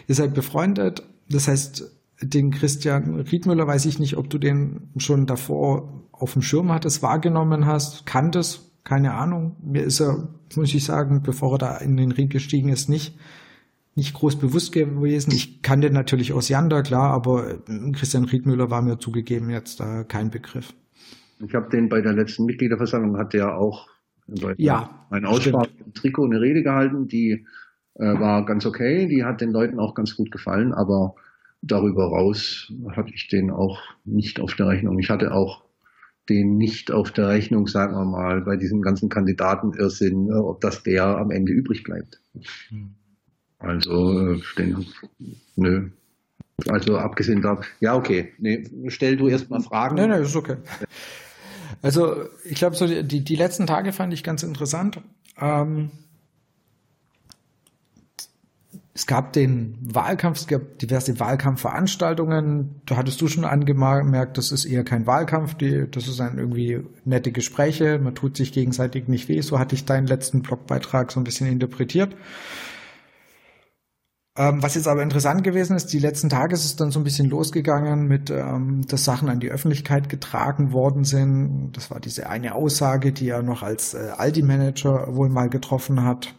Ihr 0.06 0.14
seid 0.14 0.34
befreundet, 0.34 1.02
das 1.28 1.48
heißt, 1.48 1.94
den 2.22 2.50
Christian 2.50 3.20
Riedmüller 3.20 3.66
weiß 3.66 3.86
ich 3.86 3.98
nicht, 3.98 4.16
ob 4.16 4.28
du 4.30 4.38
den 4.38 4.90
schon 4.96 5.26
davor 5.26 6.06
auf 6.10 6.32
dem 6.32 6.42
Schirm 6.42 6.72
hattest, 6.72 7.02
wahrgenommen 7.02 7.66
hast, 7.66 8.06
kanntest, 8.06 8.72
keine 8.82 9.14
Ahnung. 9.14 9.56
Mir 9.62 9.84
ist 9.84 10.00
er, 10.00 10.28
muss 10.56 10.74
ich 10.74 10.84
sagen, 10.84 11.22
bevor 11.22 11.54
er 11.54 11.58
da 11.58 11.76
in 11.76 11.96
den 11.96 12.10
Ring 12.10 12.28
gestiegen 12.28 12.70
ist, 12.70 12.88
nicht, 12.88 13.16
nicht 13.94 14.14
groß 14.14 14.36
bewusst 14.36 14.72
gewesen. 14.72 15.32
Ich 15.32 15.62
kannte 15.62 15.90
natürlich 15.90 16.32
aus 16.32 16.48
Janda, 16.48 16.82
klar, 16.82 17.12
aber 17.12 17.58
Christian 17.92 18.24
Riedmüller 18.24 18.70
war 18.70 18.82
mir 18.82 18.98
zugegeben 18.98 19.50
jetzt 19.50 19.78
da 19.78 20.02
kein 20.02 20.30
Begriff. 20.30 20.74
Ich 21.40 21.54
habe 21.54 21.68
den 21.70 21.88
bei 21.88 22.00
der 22.00 22.14
letzten 22.14 22.46
Mitgliederversammlung, 22.46 23.16
hat 23.16 23.34
er 23.34 23.56
auch 23.56 23.86
ja, 24.56 25.06
ein 25.10 25.24
Aussprache 25.24 25.70
im 25.84 25.94
Trikot 25.94 26.26
eine 26.26 26.40
Rede 26.40 26.62
gehalten, 26.62 27.08
die 27.08 27.46
äh, 27.94 28.04
war 28.18 28.44
ganz 28.44 28.66
okay, 28.66 29.06
die 29.06 29.24
hat 29.24 29.40
den 29.40 29.50
Leuten 29.50 29.78
auch 29.78 29.94
ganz 29.94 30.16
gut 30.16 30.30
gefallen, 30.30 30.72
aber 30.72 31.14
darüber 31.62 32.06
raus 32.06 32.72
hatte 32.90 33.12
ich 33.14 33.28
den 33.28 33.50
auch 33.50 33.80
nicht 34.04 34.40
auf 34.40 34.54
der 34.54 34.68
Rechnung. 34.68 34.98
Ich 34.98 35.10
hatte 35.10 35.32
auch 35.32 35.64
den 36.28 36.58
nicht 36.58 36.92
auf 36.92 37.10
der 37.10 37.28
Rechnung, 37.28 37.66
sagen 37.66 37.94
wir 37.94 38.04
mal, 38.04 38.42
bei 38.42 38.56
diesem 38.56 38.82
ganzen 38.82 39.08
Kandidatenirrsinn, 39.08 40.26
ne, 40.26 40.44
ob 40.44 40.60
das 40.60 40.82
der 40.82 41.04
am 41.04 41.30
Ende 41.30 41.52
übrig 41.52 41.82
bleibt. 41.84 42.20
Hm. 42.68 42.94
Also, 43.58 44.34
äh, 44.34 44.40
den, 44.56 44.86
nö. 45.56 45.90
Also 46.68 46.98
abgesehen 46.98 47.40
davon, 47.40 47.64
ja, 47.80 47.94
okay. 47.94 48.32
Nee, 48.38 48.64
stell 48.88 49.16
du 49.16 49.28
erst 49.28 49.48
mal 49.48 49.60
Fragen. 49.60 49.96
Nein, 49.96 50.10
nein, 50.10 50.22
ist 50.22 50.36
okay. 50.36 50.56
Also 51.82 52.24
ich 52.44 52.56
glaube, 52.56 52.76
so 52.76 52.86
die, 52.86 53.24
die 53.24 53.36
letzten 53.36 53.66
Tage 53.66 53.92
fand 53.92 54.12
ich 54.12 54.24
ganz 54.24 54.42
interessant. 54.42 55.00
Ähm, 55.40 55.90
es 58.98 59.06
gab 59.06 59.32
den 59.32 59.78
Wahlkampf, 59.80 60.40
es 60.40 60.46
gab 60.48 60.80
diverse 60.80 61.20
Wahlkampfveranstaltungen. 61.20 62.80
Da 62.84 62.96
hattest 62.96 63.20
du 63.20 63.28
schon 63.28 63.44
angemerkt, 63.44 64.38
das 64.38 64.50
ist 64.50 64.64
eher 64.64 64.82
kein 64.82 65.06
Wahlkampf, 65.06 65.54
die, 65.54 65.88
das 65.88 66.08
ist 66.08 66.20
ein 66.20 66.36
irgendwie 66.36 66.80
nette 67.04 67.30
Gespräche, 67.30 68.00
man 68.00 68.16
tut 68.16 68.36
sich 68.36 68.52
gegenseitig 68.52 69.06
nicht 69.06 69.28
weh. 69.28 69.40
So 69.40 69.60
hatte 69.60 69.76
ich 69.76 69.84
deinen 69.84 70.08
letzten 70.08 70.42
Blogbeitrag 70.42 71.12
so 71.12 71.20
ein 71.20 71.24
bisschen 71.24 71.46
interpretiert. 71.46 72.16
Ähm, 74.40 74.62
was 74.62 74.76
jetzt 74.76 74.86
aber 74.86 75.02
interessant 75.02 75.42
gewesen 75.42 75.74
ist, 75.74 75.92
die 75.92 75.98
letzten 75.98 76.28
Tage 76.28 76.54
ist 76.54 76.64
es 76.64 76.76
dann 76.76 76.92
so 76.92 77.00
ein 77.00 77.04
bisschen 77.04 77.28
losgegangen 77.28 78.06
mit, 78.06 78.30
ähm, 78.30 78.86
dass 78.86 79.04
Sachen 79.04 79.28
an 79.28 79.40
die 79.40 79.50
Öffentlichkeit 79.50 80.08
getragen 80.08 80.72
worden 80.72 81.02
sind. 81.02 81.72
Das 81.72 81.90
war 81.90 81.98
diese 81.98 82.30
eine 82.30 82.54
Aussage, 82.54 83.12
die 83.12 83.28
er 83.30 83.42
noch 83.42 83.64
als 83.64 83.94
äh, 83.94 84.10
Aldi-Manager 84.16 85.08
wohl 85.16 85.28
mal 85.28 85.48
getroffen 85.48 86.04
hat. 86.04 86.34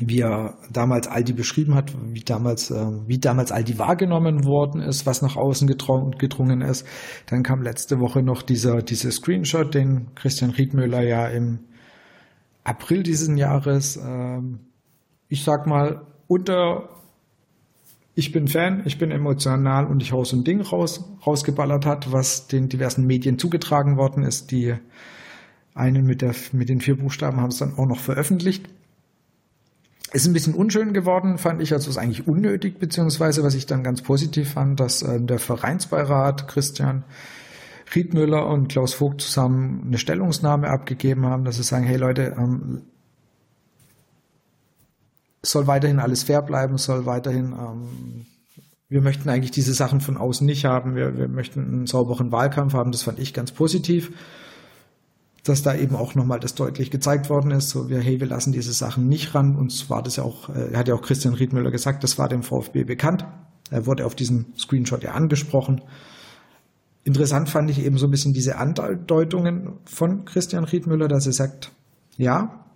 wie 0.00 0.20
er 0.20 0.54
damals 0.72 1.08
Aldi 1.08 1.32
beschrieben 1.32 1.74
hat, 1.74 1.92
wie 2.12 2.22
damals, 2.22 2.70
äh, 2.70 2.86
wie 3.06 3.18
damals 3.18 3.50
Aldi 3.50 3.78
wahrgenommen 3.78 4.44
worden 4.44 4.80
ist, 4.80 5.06
was 5.06 5.22
nach 5.22 5.36
außen 5.36 5.66
gedrungen 5.66 6.60
ist. 6.60 6.86
Dann 7.26 7.42
kam 7.42 7.62
letzte 7.62 7.98
Woche 7.98 8.22
noch 8.22 8.42
dieser, 8.42 8.82
dieser 8.82 9.10
Screenshot, 9.10 9.74
den 9.74 10.14
Christian 10.14 10.50
Riedmüller 10.50 11.02
ja 11.02 11.26
im 11.26 11.60
April 12.62 13.02
diesen 13.02 13.36
Jahres, 13.36 13.96
äh, 13.96 14.40
ich 15.28 15.42
sag 15.42 15.66
mal, 15.66 16.06
unter 16.28 16.90
ich 18.14 18.32
bin 18.32 18.48
Fan, 18.48 18.82
ich 18.84 18.98
bin 18.98 19.12
emotional 19.12 19.86
und 19.86 20.02
ich 20.02 20.12
hau 20.12 20.24
so 20.24 20.36
ein 20.36 20.42
Ding 20.42 20.60
raus, 20.60 21.04
rausgeballert 21.24 21.86
hat, 21.86 22.10
was 22.10 22.48
den 22.48 22.68
diversen 22.68 23.06
Medien 23.06 23.38
zugetragen 23.38 23.96
worden 23.96 24.24
ist. 24.24 24.50
Die 24.50 24.74
einen 25.72 26.04
mit, 26.04 26.20
der, 26.20 26.34
mit 26.50 26.68
den 26.68 26.80
vier 26.80 26.96
Buchstaben 26.96 27.40
haben 27.40 27.50
es 27.50 27.58
dann 27.58 27.78
auch 27.78 27.86
noch 27.86 28.00
veröffentlicht. 28.00 28.68
Ist 30.12 30.26
ein 30.26 30.32
bisschen 30.32 30.54
unschön 30.54 30.94
geworden, 30.94 31.38
fand 31.38 31.62
ich, 31.62 31.72
also 31.72 31.90
ist 31.90 31.96
eigentlich 31.96 32.26
unnötig, 32.26 32.80
beziehungsweise 32.80 33.44
was 33.44 33.54
ich 33.54 33.66
dann 33.66 33.84
ganz 33.84 34.02
positiv 34.02 34.54
fand, 34.54 34.80
dass 34.80 35.02
äh, 35.02 35.20
der 35.20 35.38
Vereinsbeirat 35.38 36.48
Christian 36.48 37.04
Riedmüller 37.94 38.48
und 38.48 38.68
Klaus 38.68 38.94
Vogt 38.94 39.20
zusammen 39.20 39.84
eine 39.86 39.98
Stellungnahme 39.98 40.68
abgegeben 40.68 41.24
haben, 41.24 41.44
dass 41.44 41.56
sie 41.56 41.62
sagen, 41.62 41.84
hey 41.84 41.98
Leute, 41.98 42.34
ähm, 42.36 42.82
soll 45.42 45.66
weiterhin 45.66 45.98
alles 45.98 46.24
fair 46.24 46.42
bleiben, 46.42 46.78
soll 46.78 47.06
weiterhin, 47.06 47.52
ähm, 47.52 48.26
wir 48.88 49.02
möchten 49.02 49.28
eigentlich 49.28 49.50
diese 49.50 49.74
Sachen 49.74 50.00
von 50.00 50.16
außen 50.16 50.46
nicht 50.46 50.64
haben, 50.64 50.94
wir, 50.94 51.16
wir 51.16 51.28
möchten 51.28 51.60
einen 51.60 51.86
sauberen 51.86 52.32
Wahlkampf 52.32 52.74
haben, 52.74 52.92
das 52.92 53.02
fand 53.02 53.18
ich 53.18 53.34
ganz 53.34 53.52
positiv 53.52 54.12
dass 55.48 55.62
da 55.62 55.74
eben 55.74 55.96
auch 55.96 56.14
nochmal 56.14 56.40
das 56.40 56.54
deutlich 56.54 56.90
gezeigt 56.90 57.30
worden 57.30 57.50
ist, 57.50 57.70
so 57.70 57.88
wir, 57.88 58.00
hey, 58.00 58.20
wir 58.20 58.26
lassen 58.26 58.52
diese 58.52 58.72
Sachen 58.72 59.08
nicht 59.08 59.34
ran. 59.34 59.56
Und 59.56 59.88
war 59.88 60.02
das 60.02 60.16
ja 60.16 60.24
auch, 60.24 60.48
äh, 60.50 60.76
hat 60.76 60.88
ja 60.88 60.94
auch 60.94 61.02
Christian 61.02 61.34
Riedmüller 61.34 61.70
gesagt, 61.70 62.04
das 62.04 62.18
war 62.18 62.28
dem 62.28 62.42
VfB 62.42 62.84
bekannt. 62.84 63.24
Er 63.70 63.86
wurde 63.86 64.06
auf 64.06 64.14
diesem 64.14 64.46
Screenshot 64.58 65.02
ja 65.02 65.12
angesprochen. 65.12 65.82
Interessant 67.04 67.48
fand 67.48 67.70
ich 67.70 67.82
eben 67.82 67.96
so 67.96 68.06
ein 68.06 68.10
bisschen 68.10 68.34
diese 68.34 68.56
Andeutungen 68.56 69.78
von 69.84 70.24
Christian 70.24 70.64
Riedmüller, 70.64 71.08
dass 71.08 71.26
er 71.26 71.32
sagt, 71.32 71.72
ja, 72.16 72.66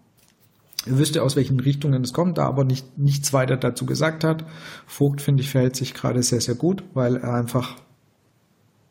er 0.87 0.99
wüsste, 0.99 1.23
aus 1.23 1.37
welchen 1.37 1.61
Richtungen 1.61 2.03
es 2.03 2.13
kommt, 2.13 2.39
da 2.39 2.47
aber 2.47 2.65
nicht, 2.65 2.99
nichts 2.99 3.33
weiter 3.33 3.57
dazu 3.57 3.87
gesagt 3.87 4.25
hat. 4.25 4.45
Vogt, 4.87 5.21
finde 5.21 5.43
ich, 5.43 5.51
verhält 5.51 5.77
sich 5.77 5.95
gerade 5.95 6.23
sehr, 6.23 6.41
sehr 6.41 6.55
gut, 6.55 6.83
weil 6.95 7.17
er 7.17 7.35
einfach, 7.35 7.77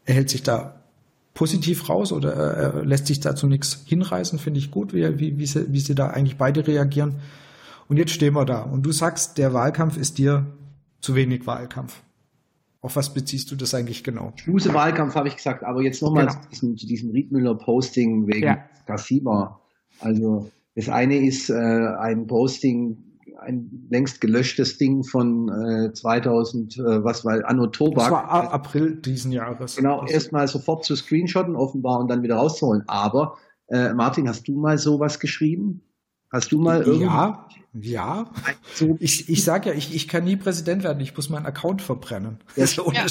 er 0.05 0.15
hält 0.15 0.29
sich 0.29 0.43
da 0.43 0.81
positiv 1.33 1.89
raus 1.89 2.11
oder 2.11 2.75
äh, 2.75 2.85
lässt 2.85 3.07
sich 3.07 3.19
dazu 3.19 3.47
nichts 3.47 3.83
hinreißen, 3.85 4.39
finde 4.39 4.59
ich 4.59 4.71
gut, 4.71 4.93
wie, 4.93 5.19
wie, 5.19 5.37
wie, 5.37 5.45
sie, 5.45 5.71
wie 5.71 5.79
sie 5.79 5.95
da 5.95 6.07
eigentlich 6.07 6.37
beide 6.37 6.65
reagieren. 6.67 7.19
Und 7.87 7.97
jetzt 7.97 8.11
stehen 8.11 8.33
wir 8.33 8.45
da. 8.45 8.61
Und 8.61 8.83
du 8.83 8.91
sagst, 8.91 9.37
der 9.37 9.53
Wahlkampf 9.53 9.97
ist 9.97 10.17
dir 10.17 10.45
zu 11.01 11.15
wenig 11.15 11.47
Wahlkampf. 11.47 12.01
Auf 12.81 12.95
was 12.95 13.13
beziehst 13.13 13.51
du 13.51 13.55
das 13.55 13.73
eigentlich 13.73 14.03
genau? 14.03 14.33
Schmuse 14.37 14.73
Wahlkampf 14.73 15.15
habe 15.15 15.27
ich 15.27 15.35
gesagt, 15.35 15.63
aber 15.63 15.81
jetzt 15.81 16.01
nochmal 16.01 16.27
genau. 16.27 16.41
zu 16.41 16.49
diesem, 16.49 16.77
zu 16.77 16.87
diesem 16.87 17.11
Riedmüller-Posting 17.11 18.27
wegen 18.27 18.47
ja. 18.47 18.63
Gassiba. 18.87 19.59
Also 19.99 20.49
das 20.75 20.89
eine 20.89 21.17
ist 21.25 21.49
äh, 21.49 21.53
ein 21.53 22.27
Posting 22.27 22.97
ein 23.41 23.87
längst 23.89 24.21
gelöschtes 24.21 24.77
Ding 24.77 25.03
von 25.03 25.49
äh, 25.49 25.93
2000, 25.93 26.77
äh, 26.77 27.03
was 27.03 27.25
war 27.25 27.43
Anno 27.45 27.67
Tobak. 27.67 28.03
Das 28.03 28.11
war 28.11 28.53
April 28.53 28.95
diesen 28.97 29.31
Jahres. 29.31 29.75
Genau, 29.75 30.05
erstmal 30.05 30.47
sofort 30.47 30.85
zu 30.85 30.95
screenshotten 30.95 31.55
offenbar 31.55 31.99
und 31.99 32.07
dann 32.07 32.21
wieder 32.23 32.35
rauszuholen. 32.35 32.83
Aber 32.87 33.37
äh, 33.67 33.93
Martin, 33.93 34.29
hast 34.29 34.47
du 34.47 34.59
mal 34.59 34.77
sowas 34.77 35.19
geschrieben? 35.19 35.81
Hast 36.31 36.51
du 36.51 36.59
mal 36.59 36.83
irgendwie? 36.83 37.33
Ja, 37.73 38.29
ja. 38.45 38.53
So 38.73 38.97
ich, 38.99 39.29
ich 39.29 39.43
sag 39.43 39.65
ja, 39.65 39.73
ich, 39.73 39.95
ich 39.95 40.07
kann 40.07 40.23
nie 40.25 40.35
Präsident 40.35 40.83
werden, 40.83 40.99
ich 40.99 41.15
muss 41.15 41.29
meinen 41.29 41.45
Account 41.45 41.81
verbrennen. 41.81 42.39
Der, 42.57 42.65
ja. 42.65 43.05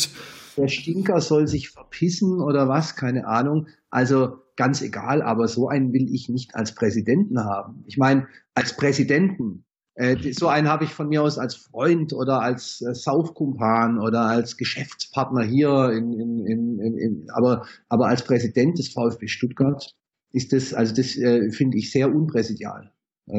der 0.56 0.68
Stinker 0.68 1.20
soll 1.20 1.48
sich 1.48 1.70
verpissen 1.70 2.40
oder 2.40 2.68
was, 2.68 2.96
keine 2.96 3.26
Ahnung. 3.26 3.68
Also 3.88 4.38
ganz 4.56 4.82
egal, 4.82 5.22
aber 5.22 5.48
so 5.48 5.68
einen 5.68 5.92
will 5.92 6.12
ich 6.12 6.28
nicht 6.28 6.54
als 6.54 6.74
Präsidenten 6.74 7.44
haben. 7.44 7.84
Ich 7.86 7.96
meine, 7.96 8.28
als 8.54 8.76
Präsidenten 8.76 9.64
äh, 10.00 10.32
so 10.32 10.48
einen 10.48 10.68
habe 10.68 10.84
ich 10.84 10.94
von 10.94 11.08
mir 11.08 11.22
aus 11.22 11.38
als 11.38 11.56
Freund 11.56 12.12
oder 12.14 12.40
als 12.40 12.80
äh, 12.80 12.94
Saufkumpan 12.94 13.98
oder 13.98 14.22
als 14.22 14.56
Geschäftspartner 14.56 15.42
hier, 15.42 15.90
in, 15.90 16.12
in, 16.12 16.46
in, 16.46 16.96
in, 16.96 17.26
aber, 17.30 17.66
aber 17.88 18.06
als 18.06 18.24
Präsident 18.24 18.78
des 18.78 18.88
VfB 18.88 19.28
Stuttgart 19.28 19.94
ist 20.32 20.52
das, 20.54 20.72
also 20.72 20.94
das 20.94 21.16
äh, 21.16 21.50
finde 21.50 21.76
ich 21.76 21.90
sehr 21.90 22.14
unpräsidial, 22.14 22.92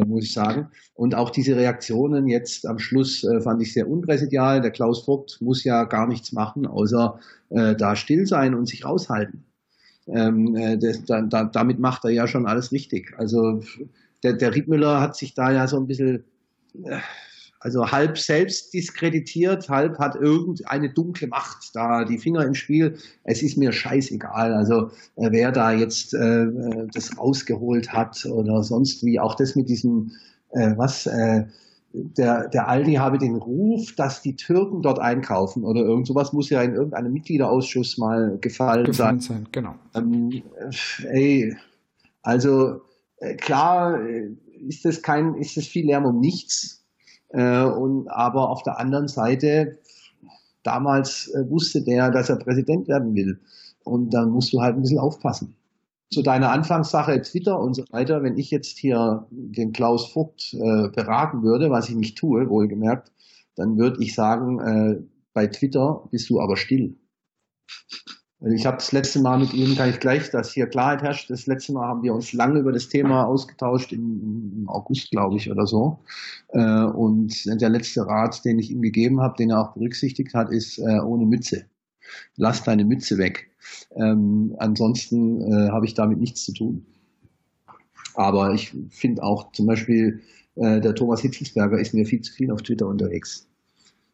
muss 0.06 0.26
ich 0.26 0.34
sagen. 0.34 0.68
Und 0.94 1.16
auch 1.16 1.30
diese 1.30 1.56
Reaktionen 1.56 2.28
jetzt 2.28 2.66
am 2.66 2.80
Schluss 2.80 3.24
äh, 3.24 3.42
fand 3.42 3.62
ich 3.62 3.74
sehr 3.74 3.90
unpräsidial. 3.90 4.62
Der 4.62 4.72
Klaus 4.72 5.04
Vogt 5.04 5.40
muss 5.42 5.64
ja 5.64 5.84
gar 5.86 6.08
nichts 6.08 6.32
machen, 6.32 6.66
außer 6.66 7.20
äh, 7.50 7.76
da 7.76 7.96
still 7.96 8.26
sein 8.26 8.56
und 8.56 8.68
sich 8.68 8.86
raushalten. 8.86 9.44
Ähm, 10.08 10.56
äh, 10.56 10.78
das, 10.78 11.04
da, 11.06 11.22
da, 11.22 11.44
damit 11.44 11.80
macht 11.80 12.06
er 12.06 12.12
ja 12.12 12.28
schon 12.28 12.46
alles 12.46 12.72
richtig. 12.72 13.14
Also 13.18 13.62
der, 14.24 14.34
der 14.34 14.56
Riedmüller 14.56 15.00
hat 15.02 15.16
sich 15.16 15.34
da 15.34 15.52
ja 15.52 15.68
so 15.68 15.78
ein 15.78 15.88
bisschen 15.88 16.24
also 17.62 17.92
halb 17.92 18.18
selbst 18.18 18.74
diskreditiert, 18.74 19.70
halb 19.70 20.00
hat 20.00 20.16
irgendeine 20.16 20.92
dunkle 20.92 21.28
Macht 21.28 21.70
da 21.76 22.04
die 22.04 22.18
Finger 22.18 22.44
im 22.44 22.56
Spiel. 22.56 22.98
Es 23.24 23.44
ist 23.44 23.56
mir 23.56 23.72
scheißegal. 23.72 24.54
Also 24.54 24.90
äh, 25.16 25.30
wer 25.32 25.52
da 25.52 25.72
jetzt 25.72 26.16
äh, 26.16 26.48
das 26.92 27.18
rausgeholt 27.20 27.94
hat 27.94 28.26
oder 28.26 28.64
sonst 28.64 29.06
wie. 29.06 29.20
Auch 29.20 29.36
das 29.36 29.56
mit 29.56 29.70
diesem, 29.70 30.12
äh, 30.50 30.74
was, 30.76 31.06
äh, 31.06 31.46
der, 31.94 32.48
der 32.48 32.68
Aldi 32.68 32.96
habe 32.96 33.20
den 33.20 33.36
Ruf, 33.36 33.94
dass 33.96 34.24
die 34.24 34.36
Türken 34.36 34.82
dort 34.82 35.00
einkaufen 35.00 35.64
oder 35.64 35.82
irgend 35.82 36.08
sowas 36.08 36.34
muss 36.34 36.50
ja 36.50 36.64
in 36.64 36.74
irgendeinem 36.74 37.14
Mitgliederausschuss 37.14 37.98
mal 38.00 38.38
gefallen, 38.40 38.86
gefallen 38.86 39.20
sein. 39.20 39.44
sein. 39.44 39.48
Genau. 39.52 39.76
Ähm, 39.94 40.42
ey, 41.12 41.56
also 42.24 42.82
äh, 43.18 43.36
klar 43.36 44.02
äh, 44.04 44.30
ist 44.68 44.86
das 44.86 45.02
kein, 45.02 45.36
ist 45.36 45.58
das 45.58 45.68
viel 45.68 45.86
Lärm 45.86 46.06
um 46.06 46.20
nichts. 46.20 46.81
Äh, 47.34 47.64
und 47.64 48.08
aber 48.10 48.50
auf 48.50 48.64
der 48.64 48.80
anderen 48.80 49.08
Seite, 49.08 49.80
damals 50.64 51.28
äh, 51.30 51.50
wusste 51.50 51.82
der, 51.82 52.12
dass 52.12 52.30
er 52.30 52.38
Präsident 52.38 52.88
werden 52.88 53.16
will. 53.16 53.40
Und 53.84 54.14
dann 54.14 54.30
musst 54.30 54.54
du 54.54 54.62
halt 54.62 54.76
ein 54.76 54.82
bisschen 54.82 55.00
aufpassen. 55.00 55.56
Zu 56.12 56.22
deiner 56.22 56.52
Anfangssache 56.52 57.22
Twitter 57.22 57.60
und 57.60 57.74
so 57.74 57.86
weiter, 57.92 58.22
wenn 58.22 58.38
ich 58.38 58.52
jetzt 58.52 58.78
hier 58.78 59.26
den 59.32 59.72
Klaus 59.72 60.12
Vogt 60.12 60.54
äh, 60.54 60.90
beraten 60.90 61.42
würde, 61.42 61.70
was 61.70 61.90
ich 61.90 61.96
nicht 61.96 62.18
tue, 62.18 62.50
wohlgemerkt, 62.50 63.12
dann 63.56 63.78
würde 63.78 64.04
ich 64.04 64.14
sagen, 64.14 64.60
äh, 64.60 65.02
bei 65.34 65.48
Twitter 65.48 66.04
bist 66.12 66.30
du 66.30 66.42
aber 66.42 66.58
still. 66.58 66.96
Also 68.44 68.56
ich 68.56 68.66
habe 68.66 68.78
das 68.78 68.92
letzte 68.92 69.20
Mal 69.20 69.38
mit 69.38 69.54
Ihnen, 69.54 69.76
kann 69.76 69.92
ich 69.92 70.00
gleich, 70.00 70.32
dass 70.32 70.52
hier 70.52 70.66
Klarheit 70.66 71.04
herrscht. 71.04 71.30
Das 71.30 71.46
letzte 71.46 71.74
Mal 71.74 71.88
haben 71.88 72.02
wir 72.02 72.14
uns 72.14 72.34
lange 72.34 72.60
über 72.60 72.72
das 72.72 72.90
Thema 72.90 73.26
ausgetauscht, 73.26 73.94
im, 73.94 74.62
im 74.62 74.70
August, 74.70 75.12
glaube 75.12 75.38
ich, 75.38 75.52
oder 75.52 75.68
so. 75.68 76.00
Äh, 76.50 76.86
und 76.86 77.46
der 77.62 77.70
letzte 77.70 78.08
Rat, 78.08 78.44
den 78.44 78.58
ich 78.58 78.72
ihm 78.72 78.82
gegeben 78.82 79.22
habe, 79.22 79.36
den 79.38 79.52
er 79.52 79.62
auch 79.62 79.74
berücksichtigt 79.74 80.34
hat, 80.34 80.50
ist 80.50 80.80
äh, 80.80 81.00
ohne 81.02 81.28
Mütze. 81.28 81.66
Lass 82.36 82.64
deine 82.64 82.84
Mütze 82.84 83.20
weg. 83.20 83.52
Ähm, 83.96 84.56
ansonsten 84.58 85.42
äh, 85.42 85.70
habe 85.70 85.86
ich 85.86 85.94
damit 85.94 86.20
nichts 86.20 86.44
zu 86.44 86.54
tun. 86.54 86.86
Aber 88.16 88.54
ich 88.54 88.76
finde 88.90 89.22
auch 89.22 89.52
zum 89.52 89.68
Beispiel, 89.68 90.22
äh, 90.56 90.82
der 90.82 90.96
Thomas 90.96 91.22
Hitzelsberger 91.22 91.80
ist 91.80 91.94
mir 91.94 92.08
viel 92.08 92.22
zu 92.22 92.34
viel 92.34 92.52
auf 92.52 92.64
Twitter 92.64 92.88
unterwegs. 92.88 93.51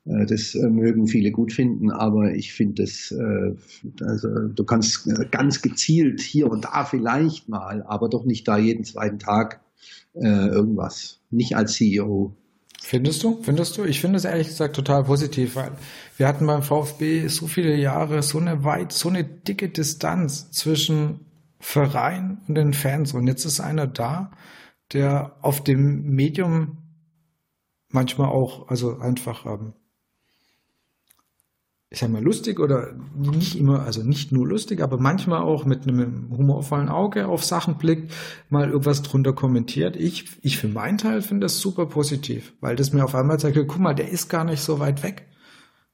Äh, 0.08 0.26
das 0.26 0.55
äh, 0.55 0.70
mögen 0.70 1.08
viele 1.08 1.32
gut 1.32 1.53
finden, 1.53 1.91
aber 1.91 2.34
ich 2.34 2.53
finde 2.53 2.84
das, 2.84 3.12
äh, 3.12 3.55
also 4.03 4.47
du 4.47 4.64
kannst 4.64 5.10
ganz 5.32 5.62
gezielt 5.62 6.22
hier 6.22 6.49
und 6.49 6.66
da 6.66 6.86
vielleicht 6.86 7.49
mal, 7.49 7.84
aber 7.84 8.10
doch 8.10 8.26
nicht 8.26 8.47
da 8.47 8.58
jeden 8.58 8.84
zweiten 8.84 9.20
Tag 9.20 9.62
irgendwas. 10.20 11.20
Nicht 11.30 11.55
als 11.55 11.74
CEO. 11.74 12.36
Findest 12.82 13.22
du? 13.22 13.38
Findest 13.43 13.78
du? 13.78 13.84
Ich 13.84 14.01
finde 14.01 14.18
es 14.18 14.26
ehrlich 14.26 14.47
gesagt 14.47 14.76
total 14.76 15.03
positiv, 15.03 15.55
weil 15.55 15.74
wir 16.18 16.28
hatten 16.28 16.47
beim 16.47 16.64
VfB 16.64 17.28
so 17.28 17.45
viele 17.45 17.76
Jahre 17.76 18.24
so 18.24 18.39
eine 18.39 18.64
weit, 18.64 18.93
so 18.93 19.10
eine 19.10 19.24
dicke 19.24 19.70
Distanz 19.70 20.49
zwischen 20.49 21.20
Verein 21.60 22.39
und 22.47 22.55
den 22.55 22.74
Fans. 22.74 23.14
Und 23.14 23.28
jetzt 23.28 23.45
ist 23.45 23.60
einer 23.60 23.86
da, 23.86 24.32
der 24.91 25.36
auf 25.41 25.64
dem 25.64 26.10
Medium 26.16 26.78
manchmal 27.89 28.30
auch, 28.30 28.70
also 28.70 28.97
einfach 28.97 29.45
ähm, 29.45 29.74
ich 31.90 32.00
sag 32.00 32.10
mal, 32.10 32.22
lustig 32.22 32.60
oder 32.60 32.94
nicht 33.16 33.58
immer, 33.58 33.84
also 33.84 34.04
nicht 34.04 34.32
nur 34.34 34.46
lustig, 34.46 34.82
aber 34.82 34.98
manchmal 34.98 35.42
auch 35.42 35.64
mit 35.64 35.88
einem 35.88 36.28
humorvollen 36.36 36.90
Auge 36.90 37.28
auf 37.28 37.46
Sachen 37.46 37.78
blickt, 37.78 38.14
mal 38.50 38.70
irgendwas 38.70 39.04
drunter 39.04 39.32
kommentiert. 39.32 39.96
Ich, 39.96 40.26
ich 40.42 40.58
für 40.58 40.68
meinen 40.68 40.98
Teil 40.98 41.22
finde 41.22 41.46
das 41.46 41.60
super 41.60 41.86
positiv, 41.86 42.54
weil 42.60 42.76
das 42.76 42.92
mir 42.92 43.06
auf 43.06 43.16
einmal 43.16 43.40
zeigt, 43.40 43.58
guck 43.68 43.80
mal, 43.80 43.94
der 43.96 44.10
ist 44.10 44.28
gar 44.28 44.44
nicht 44.44 44.62
so 44.62 44.80
weit 44.80 45.02
weg. 45.02 45.28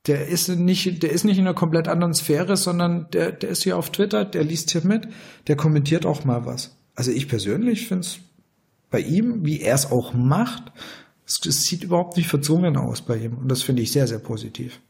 Der 0.07 0.27
ist 0.27 0.49
nicht, 0.49 1.03
der 1.03 1.11
ist 1.11 1.23
nicht 1.23 1.37
in 1.37 1.45
einer 1.45 1.53
komplett 1.53 1.87
anderen 1.87 2.13
Sphäre, 2.13 2.57
sondern 2.57 3.07
der, 3.11 3.31
der 3.31 3.49
ist 3.49 3.63
hier 3.63 3.77
auf 3.77 3.91
Twitter, 3.91 4.25
der 4.25 4.43
liest 4.43 4.71
hier 4.71 4.85
mit, 4.85 5.07
der 5.47 5.55
kommentiert 5.55 6.05
auch 6.05 6.25
mal 6.25 6.45
was. 6.45 6.75
Also 6.95 7.11
ich 7.11 7.29
persönlich 7.29 7.87
finde 7.87 8.01
es 8.01 8.19
bei 8.89 8.99
ihm, 8.99 9.45
wie 9.45 9.61
er 9.61 9.75
es 9.75 9.91
auch 9.91 10.13
macht, 10.13 10.71
Es, 11.25 11.39
sieht 11.63 11.83
überhaupt 11.83 12.17
nicht 12.17 12.27
verzwungen 12.27 12.77
aus 12.77 13.01
bei 13.01 13.17
ihm 13.17 13.37
und 13.37 13.47
das 13.47 13.61
finde 13.61 13.81
ich 13.81 13.91
sehr, 13.91 14.07
sehr 14.07 14.19
positiv. 14.19 14.81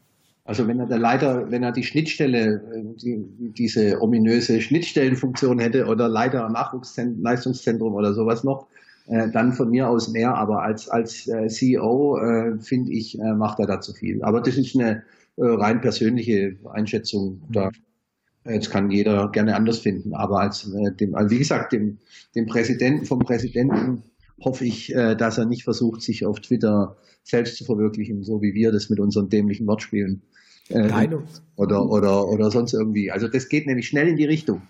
Also 0.44 0.68
wenn 0.68 0.78
er 0.78 0.86
der 0.86 0.98
Leiter, 0.98 1.50
wenn 1.50 1.62
er 1.62 1.72
die 1.72 1.84
Schnittstelle, 1.84 2.62
die, 3.02 3.24
diese 3.56 4.02
ominöse 4.02 4.60
Schnittstellenfunktion 4.60 5.58
hätte 5.58 5.86
oder 5.86 6.08
Leiter 6.08 6.48
Nachwuchsleistungszentrum 6.50 7.94
oder 7.94 8.12
sowas 8.12 8.44
noch, 8.44 8.66
äh, 9.06 9.30
dann 9.30 9.54
von 9.54 9.70
mir 9.70 9.88
aus 9.88 10.08
mehr. 10.08 10.34
Aber 10.34 10.62
als 10.62 10.88
als 10.88 11.26
äh, 11.28 11.48
CEO 11.48 12.18
äh, 12.18 12.58
finde 12.58 12.92
ich 12.92 13.18
äh, 13.18 13.32
macht 13.32 13.58
er 13.58 13.66
da 13.66 13.80
zu 13.80 13.94
viel. 13.94 14.22
Aber 14.22 14.42
das 14.42 14.58
ist 14.58 14.74
eine 14.74 15.02
äh, 15.36 15.44
rein 15.44 15.80
persönliche 15.80 16.56
Einschätzung. 16.70 17.42
Da 17.50 17.70
Jetzt 18.46 18.70
kann 18.70 18.90
jeder 18.90 19.30
gerne 19.30 19.56
anders 19.56 19.78
finden, 19.78 20.14
aber 20.14 20.40
als 20.40 20.70
äh, 20.70 20.92
dem, 20.92 21.14
also 21.14 21.30
wie 21.30 21.38
gesagt, 21.38 21.72
dem, 21.72 21.98
dem 22.34 22.44
Präsidenten, 22.44 23.06
vom 23.06 23.20
Präsidenten 23.20 24.02
hoffe 24.40 24.64
ich, 24.64 24.94
äh, 24.94 25.14
dass 25.14 25.38
er 25.38 25.46
nicht 25.46 25.64
versucht, 25.64 26.02
sich 26.02 26.24
auf 26.26 26.40
Twitter 26.40 26.96
selbst 27.22 27.56
zu 27.56 27.64
verwirklichen, 27.64 28.22
so 28.22 28.42
wie 28.42 28.54
wir 28.54 28.72
das 28.72 28.90
mit 28.90 29.00
unseren 29.00 29.28
dämlichen 29.28 29.66
Wortspielen. 29.66 30.22
Äh, 30.68 30.88
Nein. 30.88 31.18
Oder, 31.56 31.86
oder, 31.86 32.28
oder 32.28 32.50
sonst 32.50 32.72
irgendwie. 32.72 33.10
Also 33.10 33.28
das 33.28 33.48
geht 33.48 33.66
nämlich 33.66 33.88
schnell 33.88 34.08
in 34.08 34.16
die 34.16 34.24
Richtung. 34.24 34.62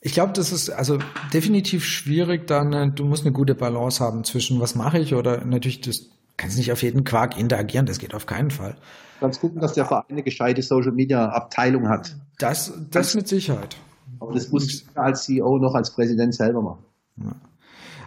Ich 0.00 0.12
glaube, 0.12 0.32
das 0.34 0.52
ist 0.52 0.68
also 0.68 0.98
definitiv 1.32 1.84
schwierig, 1.84 2.46
dann 2.46 2.94
du 2.94 3.04
musst 3.04 3.24
eine 3.24 3.32
gute 3.32 3.54
Balance 3.54 4.04
haben 4.04 4.22
zwischen 4.24 4.60
was 4.60 4.74
mache 4.74 4.98
ich 4.98 5.14
oder 5.14 5.44
natürlich 5.46 5.80
das 5.80 6.10
kannst 6.36 6.58
nicht 6.58 6.72
auf 6.72 6.82
jeden 6.82 7.04
Quark 7.04 7.38
interagieren, 7.38 7.86
das 7.86 7.98
geht 7.98 8.14
auf 8.14 8.26
keinen 8.26 8.50
Fall. 8.50 8.76
Ganz 9.20 9.40
gucken, 9.40 9.60
dass 9.60 9.72
der 9.72 9.86
Verein 9.86 10.04
eine 10.10 10.22
gescheite 10.22 10.62
Social 10.62 10.92
Media 10.92 11.28
Abteilung 11.30 11.88
hat. 11.88 12.16
Das, 12.38 12.72
das 12.90 13.14
mit 13.14 13.28
Sicherheit. 13.28 13.76
Aber 14.20 14.34
das 14.34 14.50
muss 14.50 14.66
ich 14.66 14.84
als 14.94 15.24
CEO 15.24 15.58
noch 15.58 15.74
als 15.74 15.90
Präsident 15.94 16.34
selber 16.34 16.60
machen. 16.60 16.84
Ja. 17.16 17.34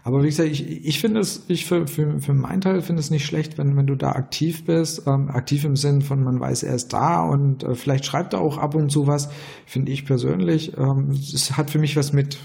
Aber 0.08 0.24
wie 0.24 0.28
gesagt, 0.28 0.47
ich, 0.47 0.86
ich 0.86 1.01
finde 1.01 1.20
es, 1.20 1.43
ich 1.49 1.66
für, 1.66 1.86
für, 1.86 2.22
für 2.22 2.34
meinen 2.34 2.62
Teil 2.62 2.82
finde 2.82 3.01
es 3.01 3.10
nicht 3.10 3.26
schlecht, 3.26 3.58
wenn, 3.58 3.76
wenn 3.76 3.88
du 3.88 3.95
da 3.95 4.14
aktiv 4.14 4.64
bist. 4.64 5.05
Ähm, 5.05 5.30
aktiv 5.30 5.66
im 5.66 5.76
Sinn 5.76 6.01
von, 6.01 6.24
man 6.24 6.39
weiß, 6.39 6.64
er 6.64 6.76
ist 6.76 6.93
da 6.93 7.26
und 7.26 7.64
äh, 7.64 7.76
vielleicht 7.76 8.05
schreibt 8.05 8.32
er 8.32 8.39
auch 8.39 8.58
ab 8.58 8.74
und 8.74 8.89
zu 8.89 9.05
was, 9.05 9.28
finde 9.66 9.91
ich 9.91 10.05
persönlich. 10.05 10.78
Ähm, 10.78 11.10
es 11.12 11.58
hat 11.58 11.72
für 11.72 11.80
mich 11.80 11.97
was 11.97 12.14
mit, 12.14 12.38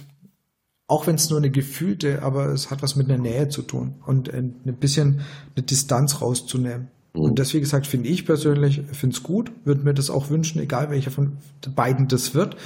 auch 0.88 1.06
wenn 1.06 1.14
es 1.14 1.30
nur 1.30 1.38
eine 1.38 1.52
gefühlte, 1.52 2.22
aber 2.22 2.46
es 2.46 2.72
hat 2.72 2.82
was 2.82 2.96
mit 2.96 3.08
einer 3.08 3.22
Nähe 3.22 3.48
zu 3.48 3.62
tun 3.62 3.94
und 4.06 4.28
äh, 4.28 4.38
ein 4.38 4.76
bisschen 4.80 5.20
eine 5.54 5.64
Distanz 5.64 6.20
rauszunehmen. 6.20 6.88
Und 7.12 7.30
mhm. 7.30 7.34
das, 7.36 7.54
wie 7.54 7.60
gesagt, 7.60 7.86
finde 7.86 8.08
ich 8.08 8.26
persönlich, 8.26 8.82
finde 8.90 9.14
es 9.14 9.22
gut, 9.22 9.52
würde 9.64 9.84
mir 9.84 9.94
das 9.94 10.10
auch 10.10 10.30
wünschen, 10.30 10.60
egal 10.60 10.90
welcher 10.90 11.12
von 11.12 11.36
beiden 11.76 12.08
das 12.08 12.34
wird, 12.34 12.56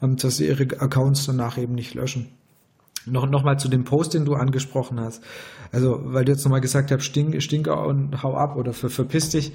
ähm, 0.00 0.16
dass 0.16 0.38
sie 0.38 0.46
ihre 0.46 0.80
Accounts 0.80 1.26
danach 1.26 1.58
eben 1.58 1.74
nicht 1.74 1.92
löschen. 1.92 2.28
Noch, 3.10 3.28
noch 3.28 3.44
mal 3.44 3.58
zu 3.58 3.68
dem 3.68 3.84
Post, 3.84 4.14
den 4.14 4.24
du 4.24 4.34
angesprochen 4.34 5.00
hast. 5.00 5.22
Also, 5.72 6.00
weil 6.04 6.24
du 6.24 6.32
jetzt 6.32 6.44
nochmal 6.44 6.60
gesagt 6.60 6.90
hast, 6.90 7.04
Stink, 7.04 7.40
Stinker 7.42 7.86
und 7.86 8.22
hau 8.22 8.34
ab 8.34 8.56
oder 8.56 8.72
ver, 8.72 8.90
verpiss 8.90 9.30
dich. 9.30 9.52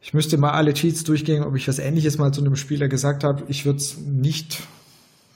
Ich 0.00 0.14
müsste 0.14 0.38
mal 0.38 0.52
alle 0.52 0.74
Tweets 0.74 1.04
durchgehen, 1.04 1.42
ob 1.42 1.56
ich 1.56 1.66
was 1.68 1.78
ähnliches 1.78 2.18
mal 2.18 2.32
zu 2.32 2.40
einem 2.40 2.56
Spieler 2.56 2.88
gesagt 2.88 3.24
habe. 3.24 3.44
Ich 3.48 3.64
würde 3.64 3.78
es 3.78 3.98
nicht 3.98 4.62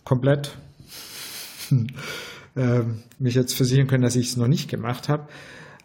komplett 0.05 0.57
äh, 2.57 2.81
mich 3.19 3.35
jetzt 3.35 3.55
versichern 3.55 3.87
können, 3.87 4.03
dass 4.03 4.17
ich 4.17 4.29
es 4.29 4.37
noch 4.37 4.49
nicht 4.49 4.69
gemacht 4.71 5.09
habe. 5.09 5.29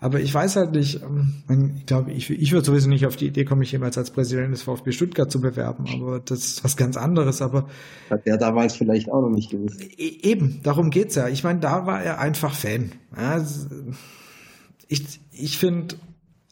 Aber 0.06 0.20
ich 0.20 0.32
weiß 0.32 0.58
halt 0.58 0.74
nicht, 0.74 1.02
ähm, 1.02 1.74
ich 1.80 1.88
glaube, 1.88 2.12
ich, 2.12 2.30
ich 2.30 2.52
würde 2.52 2.64
sowieso 2.64 2.88
nicht 2.88 3.08
auf 3.08 3.16
die 3.16 3.26
Idee 3.26 3.44
kommen, 3.44 3.62
mich 3.62 3.72
jemals 3.72 3.98
als 3.98 4.12
Präsident 4.12 4.54
des 4.54 4.62
VfB 4.62 4.92
Stuttgart 4.92 5.32
zu 5.32 5.42
bewerben, 5.42 5.86
aber 5.96 6.20
das 6.20 6.46
ist 6.46 6.64
was 6.64 6.78
ganz 6.78 6.96
anderes. 6.96 7.42
Aber 7.42 7.66
hat 8.12 8.24
der 8.24 8.38
damals 8.38 8.76
vielleicht 8.76 9.12
auch 9.12 9.22
noch 9.22 9.32
nicht 9.32 9.50
gewusst. 9.50 9.82
E, 9.82 10.20
eben, 10.22 10.60
darum 10.62 10.92
geht's 10.92 11.16
ja. 11.16 11.28
Ich 11.28 11.44
meine, 11.44 11.60
da 11.60 11.88
war 11.88 12.04
er 12.04 12.20
einfach 12.20 12.54
Fan. 12.54 12.92
ich 14.88 15.20
ich 15.32 15.58
finde, 15.58 15.96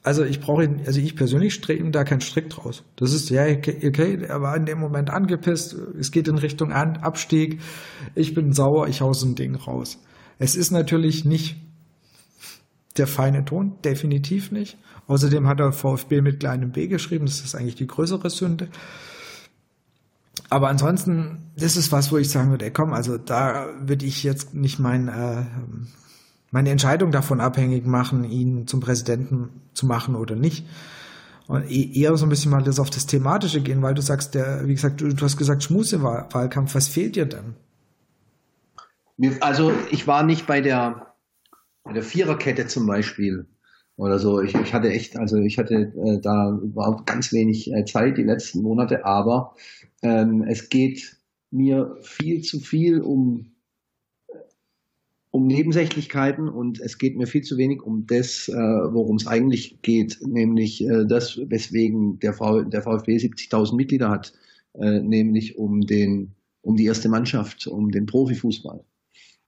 also 0.01 0.23
ich 0.23 0.39
brauche 0.39 0.63
ihn, 0.63 0.81
also 0.87 0.99
ich 0.99 1.15
persönlich 1.15 1.53
strehe 1.53 1.77
ihm 1.77 1.91
da 1.91 2.05
keinen 2.05 2.21
Strick 2.21 2.49
draus. 2.49 2.83
Das 2.95 3.13
ist 3.13 3.29
ja 3.29 3.45
okay, 3.45 3.87
okay, 3.87 4.17
er 4.27 4.41
war 4.41 4.57
in 4.57 4.65
dem 4.65 4.79
Moment 4.79 5.11
angepisst, 5.11 5.75
es 5.99 6.09
geht 6.09 6.27
in 6.27 6.39
Richtung 6.39 6.71
Abstieg, 6.71 7.61
ich 8.15 8.33
bin 8.33 8.51
sauer, 8.51 8.87
ich 8.87 9.01
hau 9.01 9.13
so 9.13 9.27
ein 9.27 9.35
Ding 9.35 9.53
raus. 9.53 9.99
Es 10.39 10.55
ist 10.55 10.71
natürlich 10.71 11.23
nicht 11.23 11.57
der 12.97 13.07
feine 13.07 13.45
Ton, 13.45 13.73
definitiv 13.83 14.51
nicht. 14.51 14.77
Außerdem 15.07 15.47
hat 15.47 15.59
er 15.59 15.71
VfB 15.71 16.21
mit 16.21 16.39
kleinem 16.39 16.71
B 16.71 16.87
geschrieben, 16.87 17.25
das 17.25 17.41
ist 17.41 17.55
eigentlich 17.55 17.75
die 17.75 17.87
größere 17.87 18.29
Sünde. 18.29 18.69
Aber 20.49 20.69
ansonsten, 20.69 21.51
das 21.57 21.77
ist 21.77 21.91
was, 21.91 22.11
wo 22.11 22.17
ich 22.17 22.29
sagen 22.29 22.51
würde, 22.51 22.65
ey, 22.65 22.71
komm, 22.71 22.93
also 22.93 23.17
da 23.17 23.67
würde 23.79 24.05
ich 24.05 24.23
jetzt 24.23 24.53
nicht 24.53 24.79
mein, 24.79 25.07
äh, 25.07 25.43
meine 26.51 26.69
Entscheidung 26.69 27.11
davon 27.11 27.41
abhängig 27.41 27.85
machen, 27.85 28.23
ihn 28.23 28.67
zum 28.67 28.79
Präsidenten 28.79 29.49
zu 29.73 29.85
machen 29.85 30.15
oder 30.15 30.35
nicht. 30.35 30.65
Und 31.47 31.69
e-, 31.69 31.99
eher 31.99 32.15
so 32.17 32.25
ein 32.25 32.29
bisschen 32.29 32.51
mal 32.51 32.63
das 32.63 32.79
auf 32.79 32.89
das 32.89 33.05
Thematische 33.05 33.61
gehen, 33.61 33.81
weil 33.81 33.95
du 33.95 34.01
sagst, 34.01 34.35
der, 34.35 34.67
wie 34.67 34.75
gesagt, 34.75 35.01
du, 35.01 35.09
du 35.09 35.25
hast 35.25 35.37
gesagt, 35.37 35.63
Schmusewahlkampf, 35.63 36.75
was 36.75 36.87
fehlt 36.87 37.15
dir 37.15 37.25
denn? 37.25 37.55
Also 39.41 39.71
ich 39.91 40.07
war 40.07 40.23
nicht 40.23 40.47
bei 40.47 40.61
der 40.61 41.12
bei 41.83 41.93
der 41.93 42.03
Viererkette 42.03 42.67
zum 42.67 42.85
Beispiel 42.85 43.45
oder 43.95 44.19
so. 44.19 44.41
Ich, 44.41 44.55
ich 44.55 44.73
hatte 44.73 44.89
echt, 44.89 45.17
also 45.17 45.37
ich 45.37 45.57
hatte 45.57 45.75
äh, 45.75 46.19
da 46.19 46.57
überhaupt 46.57 47.05
ganz 47.05 47.31
wenig 47.31 47.71
äh, 47.71 47.85
Zeit 47.85 48.17
die 48.17 48.23
letzten 48.23 48.61
Monate, 48.61 49.05
aber 49.05 49.55
ähm, 50.01 50.43
es 50.47 50.69
geht 50.69 51.17
mir 51.51 51.97
viel 52.01 52.41
zu 52.41 52.59
viel 52.59 53.01
um 53.01 53.49
um 55.29 55.47
Nebensächlichkeiten 55.47 56.47
und 56.47 56.79
es 56.79 56.99
geht 56.99 57.17
mir 57.17 57.25
viel 57.25 57.41
zu 57.41 57.57
wenig 57.57 57.81
um 57.81 58.05
das, 58.05 58.47
äh, 58.49 58.53
worum 58.53 59.15
es 59.15 59.25
eigentlich 59.25 59.81
geht, 59.81 60.19
nämlich 60.23 60.87
äh, 60.87 61.05
das, 61.07 61.39
weswegen 61.47 62.19
der, 62.19 62.33
v 62.33 62.61
der 62.61 62.83
VfB 62.83 63.17
70.000 63.17 63.75
Mitglieder 63.75 64.11
hat, 64.11 64.33
äh, 64.75 64.99
nämlich 64.99 65.57
um 65.57 65.81
den 65.81 66.35
um 66.61 66.75
die 66.77 66.85
erste 66.85 67.09
Mannschaft, 67.09 67.67
um 67.67 67.91
den 67.91 68.05
Profifußball. 68.05 68.85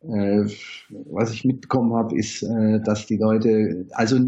Äh, 0.10 0.46
was 0.90 1.32
ich 1.32 1.46
mitbekommen 1.46 1.94
habe, 1.94 2.18
ist, 2.18 2.44
äh, 2.44 2.80
dass 2.82 3.08
die 3.08 3.18
Leute, 3.18 3.88
also 3.92 4.20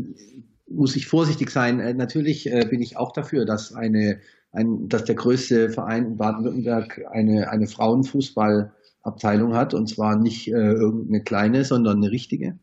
muss 0.70 0.96
ich 0.96 1.08
vorsichtig 1.08 1.50
sein. 1.50 1.80
Äh, 1.80 1.94
natürlich 1.94 2.50
bin 2.70 2.82
ich 2.82 2.98
auch 2.98 3.14
dafür, 3.14 3.46
dass 3.46 3.74
eine, 3.74 4.20
ein, 4.52 4.90
dass 4.90 5.06
der 5.06 5.16
größte 5.16 5.70
Verein 5.70 6.06
in 6.06 6.18
Baden-Württemberg 6.18 7.06
eine, 7.12 7.50
eine 7.50 7.68
Frauenfußballabteilung 7.68 9.56
hat 9.56 9.74
und 9.74 9.88
zwar 9.88 10.18
nicht 10.18 10.48
irgendeine 10.48 11.24
kleine, 11.24 11.64
sondern 11.64 11.98
eine 11.98 12.12
richtige. 12.12 12.58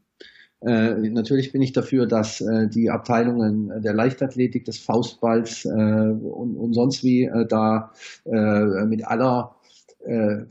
Äh, 0.64 1.10
natürlich 1.10 1.52
bin 1.52 1.60
ich 1.60 1.72
dafür, 1.72 2.06
dass 2.06 2.40
äh, 2.40 2.68
die 2.68 2.90
Abteilungen 2.90 3.82
der 3.82 3.92
Leichtathletik, 3.92 4.64
des 4.64 4.78
Faustballs 4.78 5.66
äh, 5.66 5.68
und, 5.68 6.56
und 6.56 6.72
sonst 6.72 7.04
wie 7.04 7.30
da 7.48 7.92
mit 8.24 9.06
aller 9.06 9.56
äh, 10.06 10.44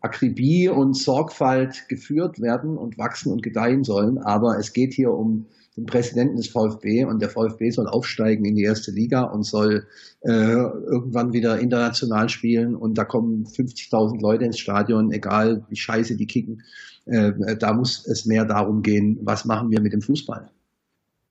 Akribie 0.00 0.68
und 0.68 0.96
Sorgfalt 0.96 1.88
geführt 1.88 2.40
werden 2.40 2.76
und 2.76 2.98
wachsen 2.98 3.32
und 3.32 3.42
gedeihen 3.42 3.84
sollen. 3.84 4.18
Aber 4.18 4.58
es 4.58 4.72
geht 4.72 4.92
hier 4.94 5.12
um 5.12 5.46
den 5.76 5.86
Präsidenten 5.86 6.36
des 6.36 6.48
VfB 6.48 7.04
und 7.04 7.22
der 7.22 7.30
VfB 7.30 7.70
soll 7.70 7.88
aufsteigen 7.88 8.44
in 8.44 8.56
die 8.56 8.62
erste 8.62 8.90
Liga 8.90 9.22
und 9.22 9.44
soll 9.44 9.86
äh, 10.20 10.30
irgendwann 10.30 11.32
wieder 11.32 11.58
international 11.58 12.28
spielen 12.28 12.76
und 12.76 12.98
da 12.98 13.04
kommen 13.04 13.46
50.000 13.46 14.20
Leute 14.20 14.44
ins 14.44 14.58
Stadion, 14.58 15.12
egal 15.12 15.64
wie 15.70 15.76
scheiße 15.76 16.16
die 16.16 16.26
kicken. 16.26 16.62
Äh, 17.06 17.56
da 17.58 17.72
muss 17.72 18.06
es 18.06 18.26
mehr 18.26 18.44
darum 18.44 18.82
gehen, 18.82 19.18
was 19.22 19.44
machen 19.44 19.70
wir 19.70 19.80
mit 19.80 19.92
dem 19.94 20.02
Fußball. 20.02 20.50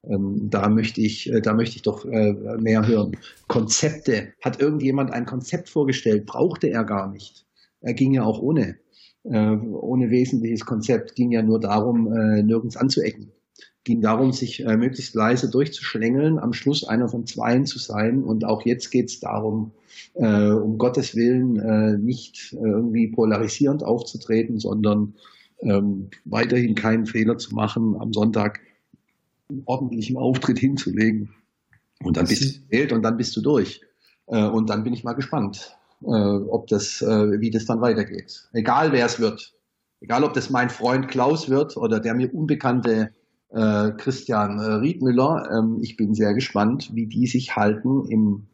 Ähm, 0.04 0.50
da 0.50 0.68
möchte 0.70 1.02
ich, 1.02 1.32
äh, 1.32 1.42
da 1.42 1.54
möchte 1.54 1.76
ich 1.76 1.82
doch 1.84 2.06
äh, 2.06 2.34
mehr 2.60 2.88
hören. 2.88 3.18
Konzepte. 3.48 4.34
Hat 4.42 4.60
irgendjemand 4.60 5.12
ein 5.12 5.26
Konzept 5.26 5.70
vorgestellt? 5.70 6.26
Brauchte 6.26 6.68
er 6.68 6.84
gar 6.84 7.12
nicht. 7.12 7.46
Er 7.82 7.94
ging 7.94 8.14
ja 8.14 8.24
auch 8.24 8.42
ohne, 8.42 8.78
äh, 9.24 9.56
ohne 9.56 10.10
wesentliches 10.10 10.66
Konzept. 10.66 11.16
Ging 11.16 11.32
ja 11.32 11.44
nur 11.44 11.60
darum, 11.60 12.06
nirgends 12.46 12.78
anzuecken. 12.78 13.32
Ging 13.84 14.02
darum, 14.02 14.32
sich 14.32 14.64
möglichst 14.64 15.16
leise 15.16 15.50
durchzuschlängeln, 15.50 16.38
am 16.38 16.54
Schluss 16.54 16.84
einer 16.84 17.10
von 17.10 17.26
zweien 17.26 17.66
zu 17.66 17.80
sein. 17.80 18.24
Und 18.24 18.46
auch 18.46 18.64
jetzt 18.64 18.92
geht 18.92 19.10
es 19.10 19.20
darum, 19.20 19.72
um 20.14 20.78
Gottes 20.78 21.16
Willen 21.16 22.04
nicht 22.06 22.54
irgendwie 22.54 23.08
polarisierend 23.08 23.84
aufzutreten, 23.84 24.60
sondern 24.60 25.16
ähm, 25.62 26.10
weiterhin 26.26 26.76
keinen 26.76 27.08
Fehler 27.08 27.40
zu 27.40 27.56
machen 27.56 27.96
am 28.00 28.14
Sonntag 28.14 28.60
ordentlichen 29.66 30.18
Auftritt 30.18 30.60
hinzulegen. 30.60 31.34
Und 32.04 32.18
dann 32.18 32.28
bist 32.28 32.44
du 32.44 32.62
gewählt 32.64 32.92
und 32.92 33.04
dann 33.04 33.18
bist 33.18 33.36
du 33.36 33.42
durch. 33.42 33.82
Äh, 34.28 34.46
und 34.46 34.70
dann 34.70 34.84
bin 34.84 34.94
ich 34.94 35.04
mal 35.04 35.14
gespannt, 35.14 35.78
äh, 36.04 36.08
ob 36.08 36.68
das, 36.68 37.02
äh, 37.02 37.40
wie 37.40 37.52
das 37.52 37.66
dann 37.66 37.82
weitergeht. 37.82 38.50
Egal 38.54 38.92
wer 38.92 39.06
es 39.06 39.20
wird. 39.20 39.54
Egal 40.00 40.24
ob 40.24 40.34
das 40.34 40.50
mein 40.50 40.70
Freund 40.70 41.08
Klaus 41.08 41.50
wird 41.50 41.78
oder 41.78 42.00
der 42.00 42.16
mir 42.16 42.34
unbekannte 42.34 43.12
Christian 43.54 44.62
Riedmüller. 44.62 45.50
Ähm, 45.52 45.80
ich 45.82 45.98
bin 45.98 46.16
sehr 46.16 46.34
gespannt, 46.34 46.92
wie 46.94 47.06
die 47.06 47.28
sich 47.28 47.58
halten 47.58 48.06
im, 48.06 48.48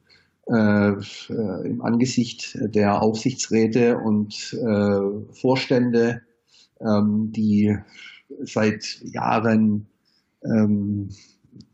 im 0.48 1.82
Angesicht 1.84 2.58
der 2.60 3.00
Aufsichtsräte 3.04 4.00
und 4.00 4.58
Vorstände, 5.34 6.24
ähm, 6.82 7.32
die 7.32 7.78
seit 8.42 9.00
Jahren 9.04 9.88
ähm, 10.44 11.10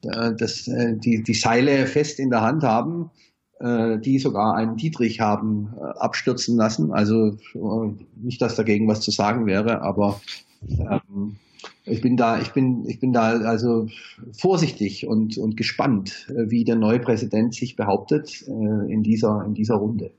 das, 0.01 0.68
äh, 0.68 0.95
die, 0.97 1.24
die 1.24 1.34
Seile 1.34 1.88
fest 1.88 2.20
in 2.20 2.30
der 2.30 2.41
Hand 2.41 2.64
haben, 2.64 3.11
äh, 3.59 3.97
die 3.99 4.20
sogar 4.20 4.55
einen 4.55 4.78
Dietrich 4.78 5.20
haben 5.20 5.74
äh, 5.78 5.99
abstürzen 5.99 6.57
lassen. 6.57 6.91
Also 6.91 7.38
nicht, 8.16 8.41
dass 8.41 8.55
dagegen 8.55 8.88
was 8.88 9.01
zu 9.01 9.11
sagen 9.11 9.45
wäre, 9.45 9.82
aber 9.82 10.22
ähm, 10.68 11.38
ich 11.86 12.01
bin 12.01 12.18
da, 12.18 12.39
ich 12.39 12.51
bin, 12.51 12.88
ich 12.88 12.99
bin 12.99 13.14
da 13.14 13.39
also 13.41 13.88
vorsichtig 14.38 15.07
und, 15.07 15.38
und 15.38 15.57
gespannt, 15.57 16.28
wie 16.30 16.64
der 16.64 16.76
neue 16.76 16.99
Präsident 16.99 17.55
sich 17.55 17.76
behauptet 17.76 18.45
äh, 18.47 18.91
in 18.91 19.03
dieser, 19.03 19.43
in 19.45 19.53
dieser 19.53 19.76
Runde, 19.76 20.11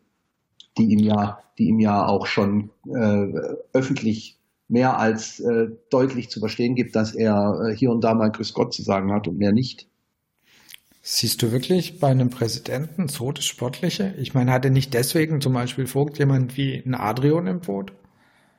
die 0.78 0.92
ihm 0.92 1.01
ja, 1.01 1.38
die 1.59 1.68
ihm 1.68 1.80
ja 1.80 2.07
auch 2.07 2.26
schon 2.26 2.70
äh, 2.86 3.26
öffentlich 3.72 4.38
mehr 4.74 4.98
als 4.98 5.38
äh, 5.38 5.68
deutlich 5.88 6.30
zu 6.30 6.40
verstehen 6.40 6.74
gibt, 6.74 6.96
dass 6.96 7.14
er 7.14 7.68
äh, 7.68 7.76
hier 7.76 7.92
und 7.92 8.02
da 8.02 8.12
mal 8.12 8.30
Grüß 8.30 8.52
Gott 8.54 8.74
zu 8.74 8.82
sagen 8.82 9.12
hat 9.12 9.28
und 9.28 9.38
mehr 9.38 9.52
nicht. 9.52 9.88
Siehst 11.00 11.42
du 11.42 11.52
wirklich 11.52 12.00
bei 12.00 12.08
einem 12.08 12.28
Präsidenten 12.28 13.06
so 13.06 13.30
das 13.30 13.44
Sportliche? 13.44 14.14
Ich 14.18 14.34
meine, 14.34 14.52
hat 14.52 14.64
er 14.64 14.72
nicht 14.72 14.92
deswegen 14.92 15.40
zum 15.40 15.52
Beispiel 15.52 15.86
Vogt 15.86 16.18
jemand 16.18 16.56
wie 16.56 16.82
ein 16.84 16.94
Adrian 16.94 17.46
im 17.46 17.60
Boot? 17.60 17.92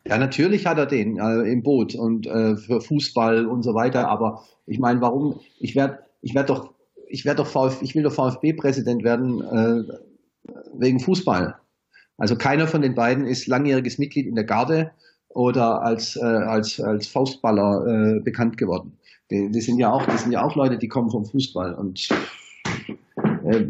Ja, 0.07 0.17
natürlich 0.17 0.65
hat 0.65 0.77
er 0.77 0.85
den 0.85 1.17
äh, 1.17 1.51
im 1.51 1.63
Boot 1.63 1.95
und 1.95 2.27
äh, 2.27 2.55
für 2.55 2.79
Fußball 2.79 3.45
und 3.45 3.63
so 3.63 3.73
weiter. 3.73 4.07
Aber 4.07 4.45
ich 4.65 4.79
meine, 4.79 5.01
warum? 5.01 5.41
Ich 5.59 5.75
werde, 5.75 5.99
ich 6.21 6.33
werde 6.33 6.53
doch, 6.53 6.73
ich 7.09 7.25
werde 7.25 7.43
doch 7.43 7.47
VfB, 7.47 7.83
ich 7.83 7.93
will 7.93 8.03
doch 8.03 8.13
VfB-Präsident 8.13 9.03
werden 9.03 9.41
äh, 9.41 9.83
wegen 10.77 11.01
Fußball. 11.01 11.55
Also 12.17 12.37
keiner 12.37 12.67
von 12.67 12.81
den 12.81 12.95
beiden 12.95 13.25
ist 13.25 13.47
langjähriges 13.47 13.97
Mitglied 13.97 14.27
in 14.27 14.35
der 14.35 14.45
Garde 14.45 14.91
oder 15.35 15.81
als, 15.81 16.15
äh, 16.15 16.23
als, 16.23 16.79
als 16.79 17.07
Faustballer 17.07 17.85
äh, 17.85 18.19
bekannt 18.21 18.57
geworden. 18.57 18.93
Die, 19.29 19.51
die, 19.51 19.61
sind 19.61 19.79
ja 19.79 19.91
auch, 19.91 20.05
die 20.05 20.17
sind 20.17 20.31
ja 20.31 20.43
auch 20.43 20.55
Leute, 20.55 20.77
die 20.77 20.87
kommen 20.87 21.11
vom 21.11 21.25
Fußball 21.25 21.73
und 21.75 22.07
äh, 23.43 23.65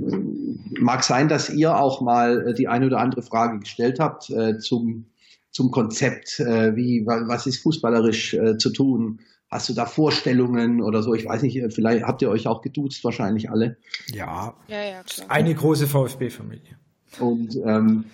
mag 0.79 1.03
sein, 1.03 1.27
dass 1.27 1.49
ihr 1.49 1.75
auch 1.77 2.01
mal 2.01 2.49
äh, 2.49 2.53
die 2.53 2.67
eine 2.67 2.85
oder 2.85 2.99
andere 2.99 3.23
Frage 3.23 3.59
gestellt 3.59 3.99
habt 3.99 4.29
äh, 4.29 4.59
zum, 4.59 5.07
zum 5.49 5.71
Konzept, 5.71 6.39
äh, 6.39 6.75
wie 6.75 7.03
was 7.07 7.47
ist 7.47 7.63
fußballerisch 7.63 8.35
äh, 8.35 8.57
zu 8.57 8.69
tun. 8.69 9.19
Hast 9.49 9.67
du 9.69 9.73
da 9.73 9.87
Vorstellungen 9.87 10.81
oder 10.81 11.01
so? 11.01 11.15
Ich 11.15 11.25
weiß 11.25 11.41
nicht, 11.41 11.59
vielleicht 11.73 12.03
habt 12.03 12.21
ihr 12.21 12.29
euch 12.29 12.45
auch 12.47 12.61
geduzt, 12.61 13.03
wahrscheinlich 13.03 13.49
alle. 13.49 13.77
Ja, 14.13 14.53
ja, 14.67 14.83
ja 14.83 15.03
eine 15.29 15.55
große 15.55 15.87
VfB-Familie. 15.87 16.77
Und 17.19 17.55
ähm, 17.65 18.05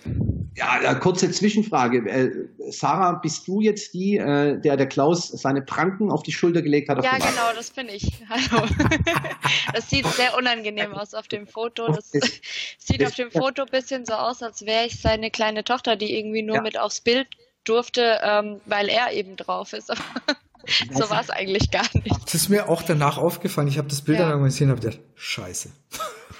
ja, 0.54 0.94
kurze 0.94 1.30
Zwischenfrage. 1.30 1.98
Äh, 2.08 2.48
Sarah, 2.70 3.14
bist 3.14 3.48
du 3.48 3.60
jetzt 3.60 3.94
die, 3.94 4.16
äh, 4.16 4.60
der 4.60 4.76
der 4.76 4.86
Klaus 4.86 5.28
seine 5.28 5.62
Pranken 5.62 6.10
auf 6.10 6.22
die 6.22 6.32
Schulter 6.32 6.62
gelegt 6.62 6.88
hat? 6.88 7.02
Ja, 7.02 7.16
genau, 7.16 7.52
das 7.56 7.70
bin 7.70 7.88
ich. 7.88 8.22
Hallo. 8.28 8.66
das 9.74 9.90
sieht 9.90 10.06
sehr 10.06 10.36
unangenehm 10.36 10.92
aus 10.92 11.14
auf 11.14 11.26
dem 11.26 11.46
Foto. 11.46 11.88
Das, 11.88 12.10
das 12.10 12.30
sieht 12.78 13.04
auf 13.04 13.14
dem 13.14 13.30
Foto 13.30 13.62
ein 13.62 13.70
bisschen 13.70 14.06
so 14.06 14.14
aus, 14.14 14.42
als 14.42 14.64
wäre 14.66 14.86
ich 14.86 15.00
seine 15.00 15.30
kleine 15.30 15.64
Tochter, 15.64 15.96
die 15.96 16.16
irgendwie 16.16 16.42
nur 16.42 16.56
ja. 16.56 16.62
mit 16.62 16.78
aufs 16.78 17.00
Bild 17.00 17.26
durfte, 17.64 18.20
ähm, 18.22 18.60
weil 18.66 18.88
er 18.88 19.12
eben 19.12 19.36
drauf 19.36 19.72
ist. 19.72 19.88
so 19.88 21.10
war 21.10 21.20
es 21.20 21.30
eigentlich 21.30 21.70
gar 21.70 21.86
nicht. 21.94 22.16
Das 22.24 22.34
ist 22.34 22.48
mir 22.48 22.68
auch 22.68 22.82
danach 22.82 23.18
aufgefallen. 23.18 23.68
Ich 23.68 23.78
habe 23.78 23.88
das 23.88 24.02
Bild 24.02 24.20
ja. 24.20 24.28
dann 24.28 24.44
gesehen 24.44 24.70
und 24.70 24.76
habe 24.76 24.86
gedacht, 24.86 25.02
scheiße. 25.16 25.70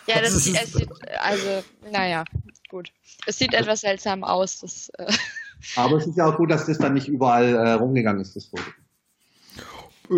Ja, 0.07 0.21
das, 0.21 0.33
das 0.33 0.47
ist, 0.47 0.73
sieht, 0.75 0.91
also, 1.21 1.63
naja, 1.91 2.25
gut. 2.69 2.91
Es 3.27 3.39
sieht 3.39 3.55
etwas 3.55 3.83
seltsam 3.83 4.25
aus. 4.25 4.61
Das, 4.61 4.91
äh 4.99 5.13
Aber 5.77 5.97
es 5.97 6.07
ist 6.07 6.17
ja 6.17 6.27
auch 6.27 6.37
gut, 6.37 6.51
dass 6.51 6.67
das 6.67 6.79
dann 6.79 6.95
nicht 6.95 7.09
überall 7.09 7.55
äh, 7.55 7.73
rumgegangen 7.73 8.21
ist, 8.21 8.35
das 8.35 8.47
Foto. 8.47 8.65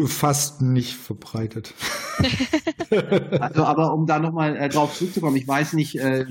Fast 0.07 0.63
nicht 0.63 0.95
verbreitet. 0.95 1.75
also, 3.41 3.65
aber 3.65 3.93
um 3.93 4.07
da 4.07 4.19
nochmal 4.19 4.57
äh, 4.57 4.69
drauf 4.69 4.95
zurückzukommen, 4.95 5.37
ich 5.37 5.47
weiß 5.47 5.75
nicht, 5.75 5.99
äh, 5.99 6.27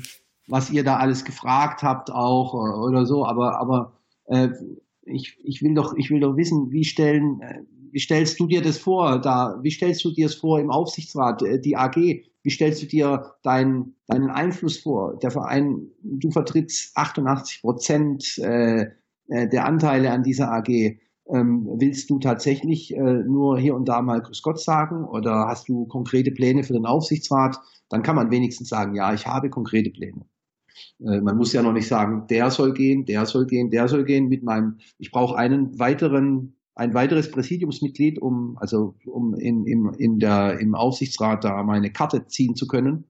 was 0.48 0.70
ihr 0.70 0.84
da 0.84 0.98
alles 0.98 1.24
gefragt 1.24 1.84
habt 1.84 2.12
auch 2.12 2.56
äh, 2.56 2.58
oder 2.58 3.06
so, 3.06 3.26
aber, 3.26 3.60
aber 3.60 3.94
äh, 4.26 4.50
ich, 5.04 5.38
ich 5.44 5.62
will 5.62 5.76
doch, 5.76 5.96
ich 5.96 6.10
will 6.10 6.20
doch 6.20 6.36
wissen, 6.36 6.72
wie 6.72 6.84
stellen, 6.84 7.42
äh, 7.42 7.62
wie 7.92 8.00
stellst 8.00 8.40
du 8.40 8.48
dir 8.48 8.62
das 8.62 8.78
vor? 8.78 9.20
Da, 9.20 9.60
wie 9.62 9.72
stellst 9.72 10.04
du 10.04 10.12
dir 10.12 10.26
das 10.28 10.36
vor 10.36 10.60
im 10.60 10.72
Aufsichtsrat, 10.72 11.44
äh, 11.44 11.60
die 11.60 11.78
AG? 11.78 12.26
Wie 12.44 12.50
stellst 12.50 12.84
du 12.84 12.88
dir 12.88 13.34
deinen, 13.42 13.96
deinen 14.08 14.30
Einfluss 14.30 14.78
vor? 14.78 15.18
Der 15.20 15.32
Verein, 15.32 15.88
du 16.02 16.30
vertrittst 16.30 16.96
88 16.96 17.62
Prozent 17.62 18.38
äh, 18.40 18.88
äh, 19.30 19.48
der 19.48 19.66
Anteile 19.66 20.12
an 20.12 20.24
dieser 20.24 20.52
AG. 20.52 20.68
Ähm, 21.30 21.68
willst 21.78 22.10
du 22.10 22.20
tatsächlich 22.20 22.94
äh, 22.94 23.00
nur 23.00 23.58
hier 23.58 23.76
und 23.76 23.88
da 23.88 24.02
mal 24.02 24.22
Grüß 24.22 24.42
Gott 24.42 24.60
sagen 24.60 25.06
oder 25.06 25.48
hast 25.48 25.70
du 25.70 25.86
konkrete 25.86 26.32
Pläne 26.32 26.64
für 26.64 26.74
den 26.74 26.86
Aufsichtsrat? 26.86 27.58
Dann 27.88 28.04
kann 28.04 28.18
man 28.18 28.30
wenigstens 28.30 28.68
sagen, 28.68 28.94
ja, 28.94 29.14
ich 29.14 29.26
habe 29.26 29.50
konkrete 29.50 29.90
Pläne. 29.90 30.26
Äh, 31.00 31.22
man 31.22 31.38
muss 31.38 31.54
ja 31.54 31.64
noch 31.64 31.72
nicht 31.72 31.88
sagen, 31.88 32.28
der 32.28 32.52
soll 32.52 32.74
gehen, 32.74 33.06
der 33.06 33.26
soll 33.26 33.46
gehen, 33.46 33.70
der 33.70 33.88
soll 33.88 34.04
gehen 34.04 34.28
mit 34.28 34.44
meinem, 34.44 34.80
ich 34.98 35.12
brauche 35.12 35.38
einen 35.38 35.80
weiteren 35.80 36.58
ein 36.76 36.94
weiteres 36.94 37.30
Präsidiumsmitglied, 37.30 38.20
um 38.20 38.58
also 38.58 38.96
um 39.06 39.36
in, 39.36 39.66
im, 39.66 39.94
in 39.98 40.20
der, 40.20 40.60
im 40.60 40.76
Aufsichtsrat 40.76 41.44
da 41.44 41.64
meine 41.64 41.92
Karte 41.92 42.26
ziehen 42.28 42.56
zu 42.56 42.68
können. 42.68 43.06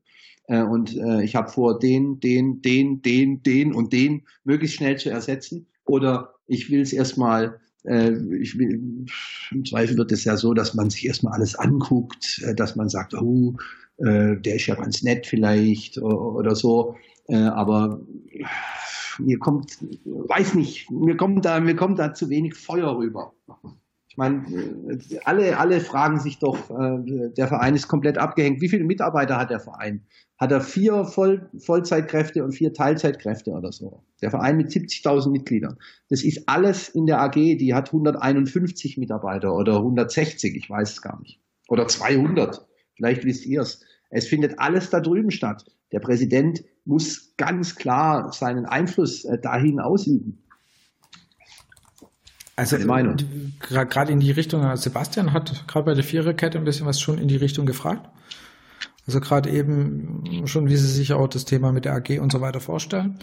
Äh, 0.48 0.64
und 0.64 0.96
äh, 0.98 1.24
ich 1.24 1.36
habe 1.36 1.50
vor, 1.50 1.80
den, 1.80 2.20
den, 2.20 2.62
den, 2.62 3.02
den, 3.02 3.42
den 3.44 3.74
und 3.74 3.94
den 3.94 4.24
möglichst 4.44 4.78
schnell 4.78 4.98
zu 4.98 5.10
ersetzen. 5.10 5.68
Oder 5.86 6.34
ich 6.48 6.70
will 6.70 6.82
es 6.82 6.94
erstmal, 6.94 7.60
äh, 7.84 8.12
ich 8.40 8.56
im 8.60 9.66
Zweifel 9.66 9.98
wird 9.98 10.12
es 10.12 10.26
ja 10.26 10.36
so, 10.36 10.54
dass 10.54 10.74
man 10.74 10.90
sich 10.90 11.06
erstmal 11.06 11.34
alles 11.34 11.56
anguckt, 11.56 12.42
äh, 12.46 12.54
dass 12.56 12.76
man 12.76 12.90
sagt, 12.90 13.14
oh, 13.14 13.56
äh, 13.98 14.36
der 14.38 14.56
ist 14.56 14.68
ja 14.68 14.76
ganz 14.76 15.04
nett 15.04 15.26
vielleicht 15.26 15.98
oder, 16.00 16.56
so. 16.56 16.96
Äh, 17.28 17.38
aber 17.38 18.02
mir 19.20 19.40
kommt, 19.40 19.78
weiß 20.06 20.56
nicht, 20.56 20.90
mir 20.92 21.18
kommt 21.18 21.46
da, 21.46 21.60
mir 21.60 21.76
kommt 21.76 22.00
da 22.00 22.14
zu 22.14 22.30
wenig 22.30 22.56
Feuer 22.56 22.98
rüber. 22.98 23.34
Ich 24.14 24.18
meine, 24.18 24.46
alle, 25.26 25.58
alle 25.58 25.80
fragen 25.80 26.20
sich 26.20 26.38
doch, 26.38 26.70
äh, 26.70 27.32
der 27.36 27.48
Verein 27.48 27.74
ist 27.74 27.88
komplett 27.88 28.20
abgehängt. 28.20 28.62
Wie 28.62 28.70
viele 28.70 28.84
Mitarbeiter 28.84 29.38
hat 29.38 29.50
der 29.50 29.60
Verein? 29.60 30.06
Hat 30.38 30.52
er 30.52 30.62
vier 30.62 31.06
Voll, 31.06 31.50
Vollzeitkräfte 31.58 32.44
und 32.44 32.52
vier 32.52 32.74
Teilzeitkräfte 32.74 33.50
oder 33.52 33.72
so? 33.72 34.04
Der 34.22 34.30
Verein 34.30 34.58
mit 34.58 34.70
70.000 34.70 35.32
Mitgliedern. 35.32 35.80
Das 36.10 36.24
ist 36.24 36.48
alles 36.48 36.90
in 36.90 37.08
der 37.08 37.22
AG, 37.22 37.34
die 37.34 37.74
hat 37.74 37.88
151 37.88 39.00
Mitarbeiter 39.00 39.56
oder 39.56 39.78
160, 39.78 40.56
ich 40.56 40.70
weiß 40.70 40.92
es 40.92 41.02
gar 41.02 41.20
nicht. 41.20 41.40
Oder 41.68 41.88
200. 41.88 42.68
Vielleicht 42.96 43.26
wisst 43.26 43.48
ihr 43.48 43.62
es. 43.62 43.84
Es 44.12 44.28
findet 44.28 44.60
alles 44.60 44.92
da 44.92 45.00
drüben 45.00 45.32
statt. 45.32 45.66
Der 45.94 46.00
Präsident 46.00 46.64
muss 46.84 47.34
ganz 47.38 47.76
klar 47.76 48.34
seinen 48.34 48.66
Einfluss 48.66 49.24
äh, 49.24 49.40
dahin 49.40 49.80
ausüben. 49.80 50.44
Also 52.56 52.78
gerade 52.78 54.12
in 54.12 54.20
die 54.20 54.32
Richtung, 54.32 54.64
äh, 54.64 54.76
Sebastian 54.76 55.34
hat 55.34 55.68
gerade 55.68 55.86
bei 55.86 55.94
der 55.94 56.04
Viererkette 56.04 56.58
ein 56.58 56.66
bisschen 56.66 56.86
was 56.86 57.00
schon 57.00 57.18
in 57.18 57.28
die 57.28 57.38
Richtung 57.38 57.66
gefragt. 57.66 58.10
Also 59.06 59.20
gerade 59.20 59.50
eben 59.50 60.46
schon, 60.46 60.68
wie 60.68 60.78
Sie 60.78 60.88
sich 60.88 61.14
auch 61.14 61.28
das 61.28 61.46
Thema 61.46 61.72
mit 61.72 61.86
der 61.86 61.94
AG 61.94 62.20
und 62.20 62.32
so 62.32 62.42
weiter 62.42 62.60
vorstellen. 62.60 63.20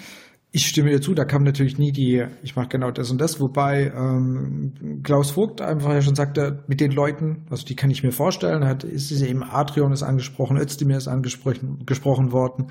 Ich 0.53 0.67
stimme 0.67 0.91
dir 0.91 1.01
zu, 1.01 1.15
da 1.15 1.25
kam 1.25 1.45
natürlich 1.45 1.79
nie 1.79 1.93
die, 1.93 2.25
ich 2.43 2.57
mache 2.57 2.67
genau 2.67 2.91
das 2.91 3.09
und 3.13 3.21
das, 3.21 3.39
wobei 3.39 3.93
ähm, 3.97 5.01
Klaus 5.05 5.31
Vogt 5.31 5.61
einfach 5.61 5.93
ja 5.93 6.03
schon 6.03 6.17
sagte, 6.17 6.65
mit 6.67 6.81
den 6.81 6.91
Leuten, 6.91 7.47
also 7.51 7.65
die 7.65 7.77
kann 7.77 7.89
ich 7.89 8.03
mir 8.03 8.11
vorstellen, 8.11 8.65
hat, 8.65 8.83
ist 8.83 9.13
es 9.13 9.23
eben 9.23 9.45
Adrian 9.45 9.93
ist 9.93 10.03
angesprochen, 10.03 10.57
Özdemir 10.57 10.97
ist 10.97 11.07
angesprochen 11.07 11.87
gesprochen 11.87 12.33
worden, 12.33 12.67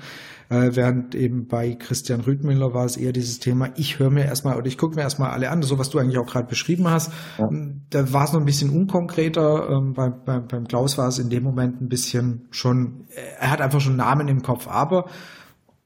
äh, 0.50 0.72
während 0.74 1.14
eben 1.14 1.46
bei 1.46 1.74
Christian 1.74 2.20
Rüdmüller 2.20 2.74
war 2.74 2.84
es 2.84 2.98
eher 2.98 3.12
dieses 3.12 3.38
Thema, 3.38 3.70
ich 3.76 3.98
höre 3.98 4.10
mir 4.10 4.26
erstmal 4.26 4.58
oder 4.58 4.66
ich 4.66 4.76
gucke 4.76 4.96
mir 4.96 5.02
erstmal 5.02 5.30
alle 5.30 5.48
an, 5.48 5.62
so 5.62 5.78
was 5.78 5.88
du 5.88 5.98
eigentlich 5.98 6.18
auch 6.18 6.26
gerade 6.26 6.48
beschrieben 6.48 6.90
hast. 6.90 7.10
Ja. 7.38 7.48
Da 7.88 8.12
war 8.12 8.24
es 8.24 8.34
noch 8.34 8.40
ein 8.40 8.46
bisschen 8.46 8.68
unkonkreter, 8.68 9.70
ähm, 9.70 9.94
bei, 9.94 10.10
bei, 10.10 10.38
beim 10.40 10.68
Klaus 10.68 10.98
war 10.98 11.08
es 11.08 11.18
in 11.18 11.30
dem 11.30 11.44
Moment 11.44 11.80
ein 11.80 11.88
bisschen 11.88 12.46
schon, 12.50 13.06
er 13.38 13.50
hat 13.50 13.62
einfach 13.62 13.80
schon 13.80 13.96
Namen 13.96 14.28
im 14.28 14.42
Kopf, 14.42 14.68
aber 14.68 15.06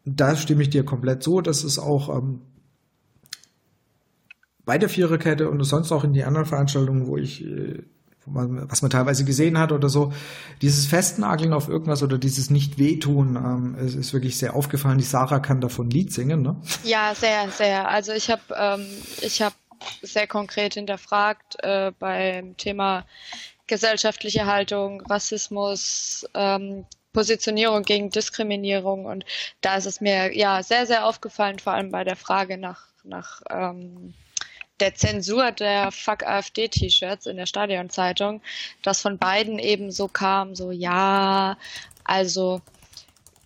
da 0.04 0.36
stimme 0.36 0.62
ich 0.62 0.70
dir 0.70 0.84
komplett 0.84 1.22
so, 1.22 1.40
dass 1.40 1.64
es 1.64 1.78
auch 1.78 2.14
ähm, 2.14 2.42
bei 4.64 4.78
der 4.78 4.88
Viererkette 4.88 5.48
und 5.48 5.62
sonst 5.64 5.92
auch 5.92 6.04
in 6.04 6.12
die 6.12 6.24
anderen 6.24 6.46
Veranstaltungen, 6.46 7.06
wo 7.06 7.16
ich, 7.16 7.44
äh, 7.44 7.82
wo 8.24 8.30
man, 8.30 8.70
was 8.70 8.82
man 8.82 8.90
teilweise 8.90 9.24
gesehen 9.24 9.58
hat 9.58 9.72
oder 9.72 9.88
so, 9.88 10.12
dieses 10.62 10.86
Festnageln 10.86 11.52
auf 11.52 11.68
irgendwas 11.68 12.02
oder 12.02 12.18
dieses 12.18 12.50
Nicht-Wehtun, 12.50 13.36
ähm, 13.36 13.76
es 13.78 13.94
ist 13.94 14.12
wirklich 14.12 14.38
sehr 14.38 14.54
aufgefallen. 14.54 14.98
Die 14.98 15.04
Sarah 15.04 15.40
kann 15.40 15.60
davon 15.60 15.90
Lied 15.90 16.12
singen, 16.12 16.42
ne? 16.42 16.56
Ja, 16.84 17.14
sehr, 17.14 17.50
sehr. 17.50 17.88
Also 17.88 18.12
ich 18.12 18.30
habe 18.30 18.42
ähm, 18.56 18.86
habe 19.40 19.54
sehr 20.02 20.26
konkret 20.26 20.74
hinterfragt 20.74 21.56
äh, 21.62 21.92
beim 21.98 22.56
Thema 22.56 23.04
gesellschaftliche 23.66 24.46
Haltung, 24.46 25.00
Rassismus, 25.02 26.26
ähm, 26.34 26.84
Positionierung 27.14 27.84
gegen 27.84 28.10
Diskriminierung. 28.10 29.06
Und 29.06 29.24
da 29.62 29.76
ist 29.76 29.86
es 29.86 30.02
mir 30.02 30.36
ja 30.36 30.62
sehr, 30.62 30.84
sehr 30.84 31.06
aufgefallen, 31.06 31.58
vor 31.58 31.72
allem 31.72 31.90
bei 31.90 32.04
der 32.04 32.16
Frage 32.16 32.58
nach, 32.58 32.88
nach 33.04 33.40
ähm, 33.48 34.12
der 34.80 34.94
Zensur 34.94 35.52
der 35.52 35.90
Fuck 35.92 36.24
AfD-T-Shirts 36.24 37.26
in 37.26 37.38
der 37.38 37.46
Stadionzeitung, 37.46 38.42
dass 38.82 39.00
von 39.00 39.16
beiden 39.16 39.58
eben 39.58 39.90
so 39.90 40.08
kam, 40.08 40.54
so 40.54 40.70
ja, 40.72 41.56
also 42.02 42.60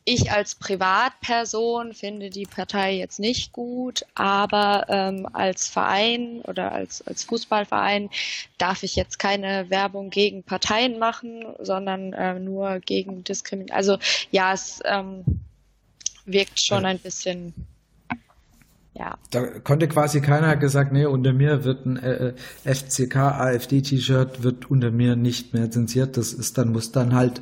ich 0.08 0.32
als 0.32 0.54
Privatperson 0.54 1.92
finde 1.92 2.30
die 2.30 2.46
Partei 2.46 2.94
jetzt 2.94 3.20
nicht 3.20 3.52
gut, 3.52 4.06
aber 4.14 4.86
ähm, 4.88 5.28
als 5.32 5.68
Verein 5.68 6.40
oder 6.46 6.72
als, 6.72 7.06
als 7.06 7.24
Fußballverein 7.24 8.08
darf 8.56 8.82
ich 8.82 8.96
jetzt 8.96 9.18
keine 9.18 9.68
Werbung 9.68 10.08
gegen 10.08 10.42
Parteien 10.42 10.98
machen, 10.98 11.44
sondern 11.58 12.14
äh, 12.14 12.38
nur 12.38 12.80
gegen 12.80 13.22
Diskriminierung. 13.22 13.76
Also 13.76 13.98
ja, 14.30 14.54
es 14.54 14.80
ähm, 14.84 15.24
wirkt 16.24 16.60
schon 16.60 16.86
ein 16.86 16.98
bisschen 16.98 17.52
ja. 18.94 19.16
Da 19.30 19.60
konnte 19.60 19.86
quasi 19.86 20.20
keiner 20.20 20.56
gesagt, 20.56 20.92
nee, 20.92 21.04
unter 21.04 21.32
mir 21.32 21.62
wird 21.62 21.86
ein 21.86 21.98
äh, 21.98 22.32
FCK 22.64 23.16
AfD 23.16 23.80
T-Shirt 23.80 24.42
wird 24.42 24.70
unter 24.70 24.90
mir 24.90 25.14
nicht 25.14 25.54
mehr 25.54 25.70
zensiert. 25.70 26.16
Das 26.16 26.32
ist 26.32 26.58
dann 26.58 26.72
muss 26.72 26.90
dann 26.90 27.14
halt 27.14 27.40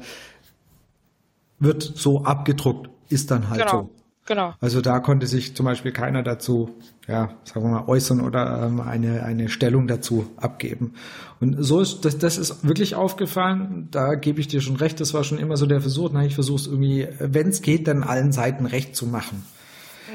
wird 1.58 1.82
so 1.82 2.24
abgedruckt, 2.24 2.90
ist 3.08 3.30
dann 3.30 3.48
halt 3.48 3.60
genau. 3.60 3.82
so. 3.82 3.90
Genau. 4.26 4.54
Also 4.60 4.80
da 4.80 4.98
konnte 4.98 5.28
sich 5.28 5.54
zum 5.54 5.66
Beispiel 5.66 5.92
keiner 5.92 6.24
dazu, 6.24 6.70
ja, 7.06 7.36
sagen 7.44 7.64
wir 7.64 7.80
mal, 7.80 7.84
äußern 7.86 8.20
oder 8.20 8.64
ähm, 8.66 8.80
eine, 8.80 9.22
eine 9.22 9.48
Stellung 9.48 9.86
dazu 9.86 10.26
abgeben. 10.36 10.94
Und 11.40 11.56
so 11.60 11.80
ist, 11.80 12.04
das, 12.04 12.18
das 12.18 12.36
ist 12.36 12.66
wirklich 12.66 12.96
aufgefallen, 12.96 13.86
da 13.92 14.16
gebe 14.16 14.40
ich 14.40 14.48
dir 14.48 14.60
schon 14.60 14.76
recht, 14.76 14.98
das 14.98 15.14
war 15.14 15.22
schon 15.22 15.38
immer 15.38 15.56
so 15.56 15.66
der 15.66 15.80
Versuch, 15.80 16.10
na, 16.12 16.24
ich 16.24 16.34
versuche 16.34 16.60
es 16.60 16.66
irgendwie, 16.66 17.06
wenn 17.20 17.48
es 17.48 17.62
geht, 17.62 17.86
dann 17.86 18.02
allen 18.02 18.32
Seiten 18.32 18.66
recht 18.66 18.96
zu 18.96 19.06
machen. 19.06 19.44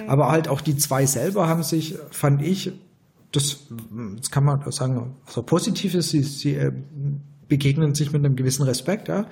Mhm. 0.03 0.09
Aber 0.09 0.29
halt 0.29 0.49
auch 0.49 0.59
die 0.59 0.75
zwei 0.75 1.05
selber 1.05 1.47
haben 1.47 1.63
sich, 1.63 1.97
fand 2.11 2.41
ich, 2.41 2.73
das, 3.31 3.67
das 4.17 4.29
kann 4.29 4.43
man 4.43 4.69
sagen, 4.71 5.15
also 5.25 5.41
positiv 5.43 5.93
ist, 5.93 6.09
sie, 6.09 6.23
sie 6.23 6.55
äh, 6.55 6.73
begegnen 7.47 7.95
sich 7.95 8.11
mit 8.11 8.25
einem 8.25 8.35
gewissen 8.35 8.63
Respekt, 8.63 9.07
ja. 9.07 9.25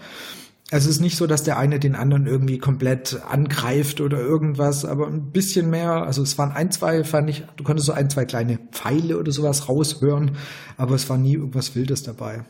Also 0.72 0.88
es 0.88 0.98
ist 0.98 1.02
nicht 1.02 1.18
so, 1.18 1.26
dass 1.26 1.44
der 1.44 1.58
eine 1.58 1.80
den 1.80 1.96
anderen 1.96 2.28
irgendwie 2.28 2.60
komplett 2.60 3.22
angreift 3.28 4.02
oder 4.02 4.20
irgendwas, 4.20 4.86
aber 4.86 5.08
ein 5.08 5.32
bisschen 5.32 5.70
mehr, 5.72 6.04
also 6.04 6.22
es 6.22 6.38
waren 6.38 6.52
ein, 6.52 6.72
zwei, 6.72 7.04
fand 7.04 7.30
ich, 7.30 7.44
du 7.56 7.64
konntest 7.64 7.88
so 7.88 7.94
ein, 7.94 8.10
zwei 8.12 8.26
kleine 8.26 8.60
Pfeile 8.72 9.18
oder 9.18 9.32
sowas 9.32 9.68
raushören, 9.68 10.38
aber 10.78 10.94
es 10.94 11.10
war 11.10 11.18
nie 11.18 11.34
irgendwas 11.34 11.76
Wildes 11.76 12.04
dabei. 12.04 12.46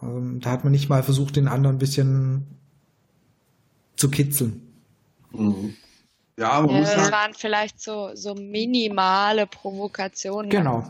Ähm, 0.00 0.38
da 0.40 0.52
hat 0.52 0.62
man 0.62 0.70
nicht 0.70 0.88
mal 0.88 1.02
versucht, 1.02 1.34
den 1.34 1.48
anderen 1.48 1.76
ein 1.76 1.80
bisschen 1.80 2.46
zu 3.96 4.08
kitzeln. 4.08 4.62
Mhm. 5.32 5.74
Ja, 6.38 6.60
man 6.60 6.76
muss 6.76 6.94
das 6.94 7.10
waren 7.10 7.34
vielleicht 7.34 7.80
so, 7.80 8.14
so 8.14 8.34
minimale 8.34 9.48
Provokationen. 9.48 10.50
Genau. 10.50 10.88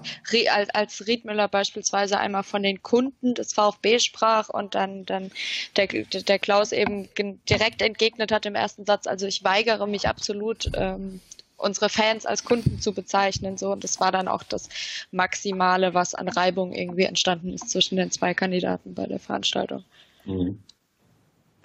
Als, 0.51 0.71
als 0.71 1.07
Riedmüller 1.07 1.49
beispielsweise 1.49 2.19
einmal 2.19 2.43
von 2.43 2.63
den 2.63 2.83
Kunden 2.83 3.35
des 3.35 3.55
VfB 3.55 3.99
sprach 3.99 4.51
und 4.51 4.75
dann, 4.75 5.07
dann 5.07 5.31
der, 5.77 5.87
der 5.87 6.39
Klaus 6.39 6.73
eben 6.73 7.09
direkt 7.49 7.81
entgegnet 7.81 8.31
hat 8.31 8.45
im 8.45 8.55
ersten 8.55 8.85
Satz, 8.85 9.07
also 9.07 9.27
ich 9.27 9.43
weigere 9.43 9.87
mich 9.87 10.07
absolut, 10.07 10.71
ähm, 10.75 11.23
unsere 11.57 11.89
Fans 11.89 12.27
als 12.27 12.45
Kunden 12.45 12.81
zu 12.81 12.93
bezeichnen. 12.93 13.57
So, 13.57 13.73
und 13.73 13.83
das 13.83 14.01
war 14.01 14.13
dann 14.13 14.29
auch 14.29 14.43
das 14.43 14.69
Maximale, 15.13 15.95
was 15.95 16.15
an 16.15 16.29
Reibung 16.29 16.75
irgendwie 16.75 17.05
entstanden 17.05 17.55
ist 17.55 17.71
zwischen 17.71 17.97
den 17.97 18.11
zwei 18.11 18.35
Kandidaten 18.35 18.95
bei 18.95 19.07
der 19.07 19.19
Veranstaltung. 19.19 19.83
Mhm. 20.27 20.61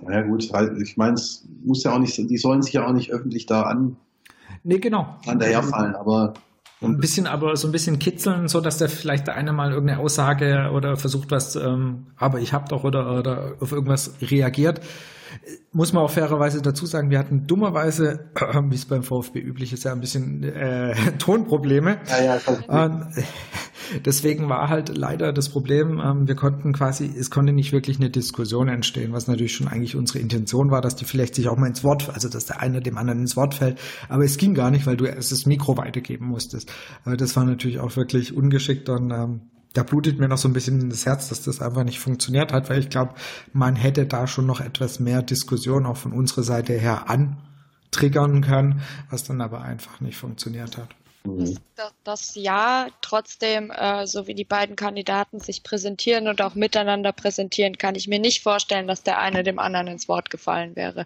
Na 0.02 0.14
ja, 0.14 0.22
gut, 0.22 0.50
ich 0.82 0.98
meine, 0.98 1.14
es 1.14 1.46
muss 1.64 1.84
ja 1.84 1.94
auch 1.94 2.00
nicht, 2.00 2.18
die 2.18 2.38
sollen 2.38 2.62
sich 2.62 2.74
ja 2.74 2.88
auch 2.88 2.94
nicht 2.94 3.12
öffentlich 3.12 3.46
da 3.46 3.64
an, 3.64 3.96
nee, 4.64 4.80
genau. 4.80 5.18
an 5.26 5.40
daherfallen, 5.40 5.96
aber 5.96 6.34
ein 6.84 6.98
bisschen, 6.98 7.28
aber 7.28 7.56
so 7.56 7.68
ein 7.68 7.72
bisschen 7.72 8.00
kitzeln, 8.00 8.48
so 8.48 8.62
dass 8.62 8.78
der 8.78 8.90
vielleicht 8.90 9.28
der 9.28 9.36
eine 9.36 9.54
mal 9.54 9.72
irgendeine 9.72 10.00
Aussage 10.00 10.72
oder 10.74 10.98
versucht 10.98 11.32
was, 11.32 11.56
ähm, 11.56 12.08
aber 12.18 12.40
ich 12.40 12.54
hab 12.54 12.70
doch 12.70 12.84
oder, 12.84 13.18
oder 13.18 13.54
auf 13.60 13.72
irgendwas 13.72 14.16
reagiert. 14.22 14.82
Muss 15.72 15.94
man 15.94 16.04
auch 16.04 16.12
fairerweise 16.12 16.62
dazu 16.62 16.86
sagen, 16.86 17.10
wir 17.10 17.18
hatten 17.18 17.48
dummerweise, 17.48 18.28
äh, 18.36 18.62
wie 18.70 18.76
es 18.76 18.86
beim 18.86 19.04
VfB 19.04 19.40
üblich 19.40 19.74
ist, 19.74 19.86
ja 19.86 19.94
ein 19.94 20.02
bisschen 20.02 20.44
äh, 20.44 20.94
Tonprobleme. 21.18 22.00
Ja, 22.08 22.24
ja, 22.24 22.86
Und, 22.86 23.08
Deswegen 24.06 24.50
war 24.50 24.70
halt 24.70 24.96
leider 24.96 25.34
das 25.34 25.50
Problem, 25.50 26.02
ähm, 26.04 26.28
wir 26.28 26.36
konnten 26.36 26.74
quasi, 26.74 27.06
es 27.06 27.30
konnte 27.30 27.54
nicht 27.54 27.72
wirklich 27.72 27.98
eine 27.98 28.10
Diskussion 28.10 28.68
entstehen, 28.68 29.14
was 29.14 29.28
natürlich 29.28 29.56
schon 29.56 29.68
eigentlich 29.68 29.96
unsere 29.96 30.20
Intention 30.20 30.72
war, 30.72 30.82
dass 30.82 30.96
die 30.96 31.06
vielleicht 31.06 31.36
sich 31.36 31.48
auch 31.48 31.58
mal 31.58 31.68
ins 31.68 31.84
Wort, 31.84 32.10
also 32.14 32.30
dass 32.30 32.46
der 32.46 32.62
eine 32.62 32.82
dem 32.82 32.98
anderen 32.98 33.20
ins 33.20 33.36
Wort 33.36 33.56
fällt. 33.56 33.80
Aber 34.10 34.24
es 34.24 34.38
ging 34.38 34.54
gar 34.54 34.72
nicht, 34.72 34.86
weil 34.86 34.98
du 34.98 35.06
erst 35.06 35.32
das 35.32 35.46
Mikro 35.46 35.78
weitergeben 35.78 36.28
musstest. 36.28 36.72
Aber 37.06 37.18
das 37.18 37.36
war 37.36 37.46
natürlich 37.46 37.80
auch 37.80 37.96
wirklich 37.96 38.36
ungeschickt 38.36 38.90
und 38.90 39.12
ähm, 39.12 39.42
da 39.74 39.84
blutet 39.84 40.20
mir 40.20 40.28
noch 40.28 40.38
so 40.38 40.48
ein 40.48 40.54
bisschen 40.54 40.90
das 40.90 41.06
Herz, 41.06 41.30
dass 41.30 41.42
das 41.42 41.62
einfach 41.62 41.84
nicht 41.84 42.00
funktioniert 42.00 42.54
hat, 42.54 42.70
weil 42.70 42.80
ich 42.80 42.90
glaube, 42.90 43.16
man 43.54 43.76
hätte 43.76 44.06
da 44.06 44.28
schon 44.28 44.46
noch 44.46 44.62
etwas 44.62 45.00
mehr 45.00 45.24
Diskussion 45.24 45.86
auch 45.86 45.98
von 45.98 46.14
unserer 46.14 46.44
Seite 46.44 46.74
her 46.74 47.10
antriggern 47.10 48.42
können, 48.42 48.82
was 49.10 49.24
dann 49.24 49.42
aber 49.42 49.62
einfach 49.62 50.00
nicht 50.00 50.18
funktioniert 50.18 50.78
hat. 50.78 50.90
Mhm. 51.26 51.58
Das, 51.76 51.94
das 52.04 52.36
ja 52.36 52.88
trotzdem, 53.02 53.72
äh, 53.72 54.06
so 54.08 54.28
wie 54.28 54.36
die 54.36 54.44
beiden 54.44 54.76
Kandidaten 54.76 55.40
sich 55.40 55.64
präsentieren 55.64 56.28
und 56.28 56.42
auch 56.42 56.56
miteinander 56.56 57.14
präsentieren, 57.14 57.78
kann 57.78 57.96
ich 57.96 58.08
mir 58.08 58.20
nicht 58.20 58.44
vorstellen, 58.44 58.88
dass 58.88 59.04
der 59.04 59.20
eine 59.20 59.44
dem 59.44 59.60
anderen 59.60 59.88
ins 59.88 60.08
Wort 60.08 60.30
gefallen 60.30 60.76
wäre. 60.76 61.06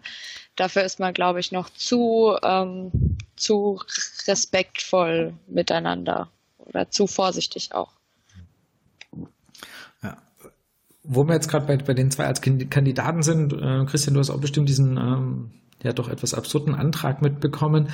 Dafür 0.55 0.83
ist 0.83 0.99
man, 0.99 1.13
glaube 1.13 1.39
ich, 1.39 1.51
noch 1.51 1.69
zu, 1.69 2.35
ähm, 2.43 3.17
zu 3.35 3.79
respektvoll 4.27 5.33
miteinander 5.47 6.29
oder 6.57 6.89
zu 6.89 7.05
vorsichtig 7.05 7.75
auch. 7.75 7.91
Ja. 10.01 10.17
Wo 11.03 11.23
wir 11.25 11.35
jetzt 11.35 11.47
gerade 11.47 11.67
bei, 11.67 11.77
bei 11.77 11.93
den 11.93 12.09
zwei 12.09 12.25
als 12.25 12.41
Kandidaten 12.41 13.21
sind, 13.21 13.53
äh, 13.53 13.85
Christian, 13.85 14.15
du 14.15 14.19
hast 14.19 14.31
auch 14.31 14.41
bestimmt 14.41 14.67
diesen 14.67 14.97
ähm, 14.97 15.51
ja 15.83 15.93
doch 15.93 16.09
etwas 16.09 16.33
absurden 16.33 16.75
Antrag 16.75 17.21
mitbekommen, 17.21 17.89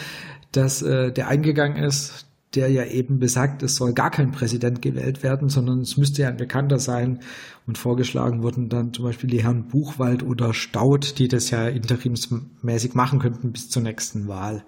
dass 0.51 0.81
äh, 0.81 1.11
der 1.11 1.27
eingegangen 1.27 1.83
ist, 1.83 2.25
der 2.55 2.69
ja 2.69 2.85
eben 2.85 3.19
besagt, 3.19 3.63
es 3.63 3.75
soll 3.75 3.93
gar 3.93 4.11
kein 4.11 4.31
Präsident 4.31 4.81
gewählt 4.81 5.23
werden, 5.23 5.49
sondern 5.49 5.81
es 5.81 5.97
müsste 5.97 6.21
ja 6.21 6.27
ein 6.27 6.37
Bekannter 6.37 6.79
sein. 6.79 7.19
Und 7.65 7.77
vorgeschlagen 7.77 8.43
wurden 8.43 8.69
dann 8.69 8.93
zum 8.93 9.05
Beispiel 9.05 9.29
die 9.29 9.43
Herren 9.43 9.67
Buchwald 9.67 10.23
oder 10.23 10.53
Staud, 10.53 11.17
die 11.17 11.27
das 11.27 11.49
ja 11.49 11.67
interimsmäßig 11.67 12.93
machen 12.93 13.19
könnten 13.19 13.51
bis 13.51 13.69
zur 13.69 13.81
nächsten 13.81 14.27
Wahl. 14.27 14.63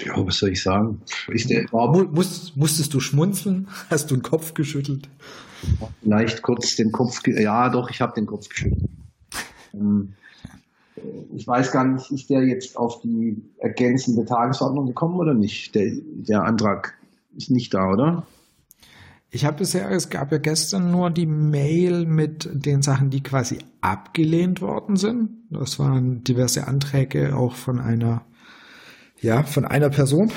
Ja, 0.00 0.14
was 0.26 0.38
soll 0.38 0.50
ich 0.50 0.62
sagen? 0.62 1.02
Der, 1.28 1.66
Muss, 1.70 2.54
musstest 2.56 2.94
du 2.94 3.00
schmunzeln? 3.00 3.68
Hast 3.90 4.10
du 4.10 4.16
den 4.16 4.22
Kopf 4.22 4.54
geschüttelt? 4.54 5.08
Leicht 6.02 6.42
kurz 6.42 6.76
den 6.76 6.92
Kopf, 6.92 7.20
ja 7.26 7.68
doch, 7.70 7.90
ich 7.90 8.00
habe 8.00 8.12
den 8.14 8.26
Kopf 8.26 8.48
geschüttelt. 8.48 8.84
Ähm, 9.72 10.14
ich 11.34 11.46
weiß 11.46 11.72
gar 11.72 11.84
nicht, 11.84 12.10
ist 12.10 12.30
der 12.30 12.42
jetzt 12.44 12.76
auf 12.76 13.00
die 13.00 13.42
ergänzende 13.58 14.24
Tagesordnung 14.24 14.86
gekommen 14.86 15.18
oder 15.18 15.34
nicht? 15.34 15.74
Der, 15.74 15.92
der 15.92 16.44
Antrag 16.44 16.94
ist 17.36 17.50
nicht 17.50 17.74
da, 17.74 17.90
oder? 17.90 18.26
Ich 19.30 19.44
habe 19.44 19.58
bisher, 19.58 19.90
es 19.90 20.10
gab 20.10 20.30
ja 20.30 20.38
gestern 20.38 20.92
nur 20.92 21.10
die 21.10 21.26
Mail 21.26 22.06
mit 22.06 22.48
den 22.52 22.82
Sachen, 22.82 23.10
die 23.10 23.20
quasi 23.20 23.58
abgelehnt 23.80 24.60
worden 24.60 24.96
sind. 24.96 25.30
Das 25.50 25.80
waren 25.80 26.22
diverse 26.22 26.68
Anträge 26.68 27.34
auch 27.36 27.56
von 27.56 27.80
einer, 27.80 28.22
ja, 29.20 29.42
von 29.42 29.64
einer 29.64 29.90
Person. 29.90 30.30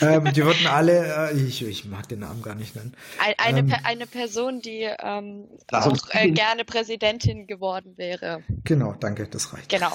Ähm, 0.00 0.32
die 0.32 0.44
wurden 0.44 0.66
alle, 0.66 1.30
äh, 1.30 1.36
ich, 1.36 1.64
ich 1.66 1.84
mag 1.84 2.08
den 2.08 2.20
Namen 2.20 2.42
gar 2.42 2.54
nicht 2.54 2.76
nennen. 2.76 2.94
Eine, 3.38 3.60
ähm, 3.60 3.74
eine 3.84 4.06
Person, 4.06 4.60
die 4.60 4.88
ähm, 5.02 5.46
auch 5.72 5.96
äh, 6.10 6.30
gerne 6.30 6.64
Präsidentin 6.64 7.46
geworden 7.46 7.94
wäre. 7.96 8.42
Genau, 8.64 8.94
danke, 8.98 9.26
das 9.28 9.52
reicht. 9.52 9.68
Genau. 9.68 9.92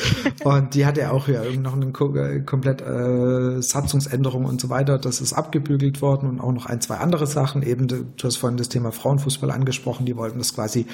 und 0.44 0.74
die 0.74 0.86
hatte 0.86 1.10
auch 1.10 1.28
ja 1.28 1.42
noch 1.58 1.74
eine 1.74 1.86
äh, 1.86 2.40
komplett 2.40 2.82
äh, 2.82 3.60
Satzungsänderung 3.60 4.44
und 4.44 4.60
so 4.60 4.70
weiter. 4.70 4.98
Das 4.98 5.20
ist 5.20 5.32
abgebügelt 5.32 6.02
worden 6.02 6.28
und 6.28 6.40
auch 6.40 6.52
noch 6.52 6.66
ein, 6.66 6.80
zwei 6.80 6.96
andere 6.96 7.26
Sachen. 7.26 7.62
Eben, 7.62 7.88
du 7.88 8.04
hast 8.22 8.36
vorhin 8.36 8.56
das 8.56 8.68
Thema 8.68 8.92
Frauenfußball 8.92 9.50
angesprochen. 9.50 10.06
Die 10.06 10.16
wollten 10.16 10.38
das 10.38 10.54
quasi 10.54 10.86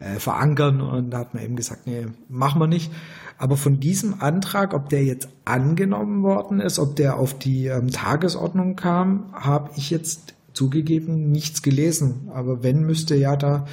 äh, 0.00 0.18
verankern 0.18 0.80
und 0.80 1.10
da 1.10 1.18
hat 1.18 1.34
man 1.34 1.42
eben 1.42 1.56
gesagt, 1.56 1.86
nee, 1.86 2.06
machen 2.28 2.60
wir 2.60 2.66
nicht. 2.66 2.90
Aber 3.38 3.56
von 3.56 3.80
diesem 3.80 4.20
Antrag, 4.20 4.72
ob 4.72 4.88
der 4.88 5.04
jetzt 5.04 5.28
angenommen 5.44 6.22
worden 6.22 6.60
ist, 6.60 6.78
ob 6.78 6.96
der 6.96 7.18
auf 7.18 7.38
die 7.38 7.66
ähm, 7.66 7.90
Tagesordnung 7.90 8.76
kam, 8.76 9.32
habe 9.32 9.70
ich 9.76 9.90
jetzt 9.90 10.34
zugegeben 10.54 11.30
nichts 11.30 11.62
gelesen. 11.62 12.30
Aber 12.32 12.62
wenn 12.62 12.80
müsste 12.80 13.14
ja 13.14 13.36
da, 13.36 13.66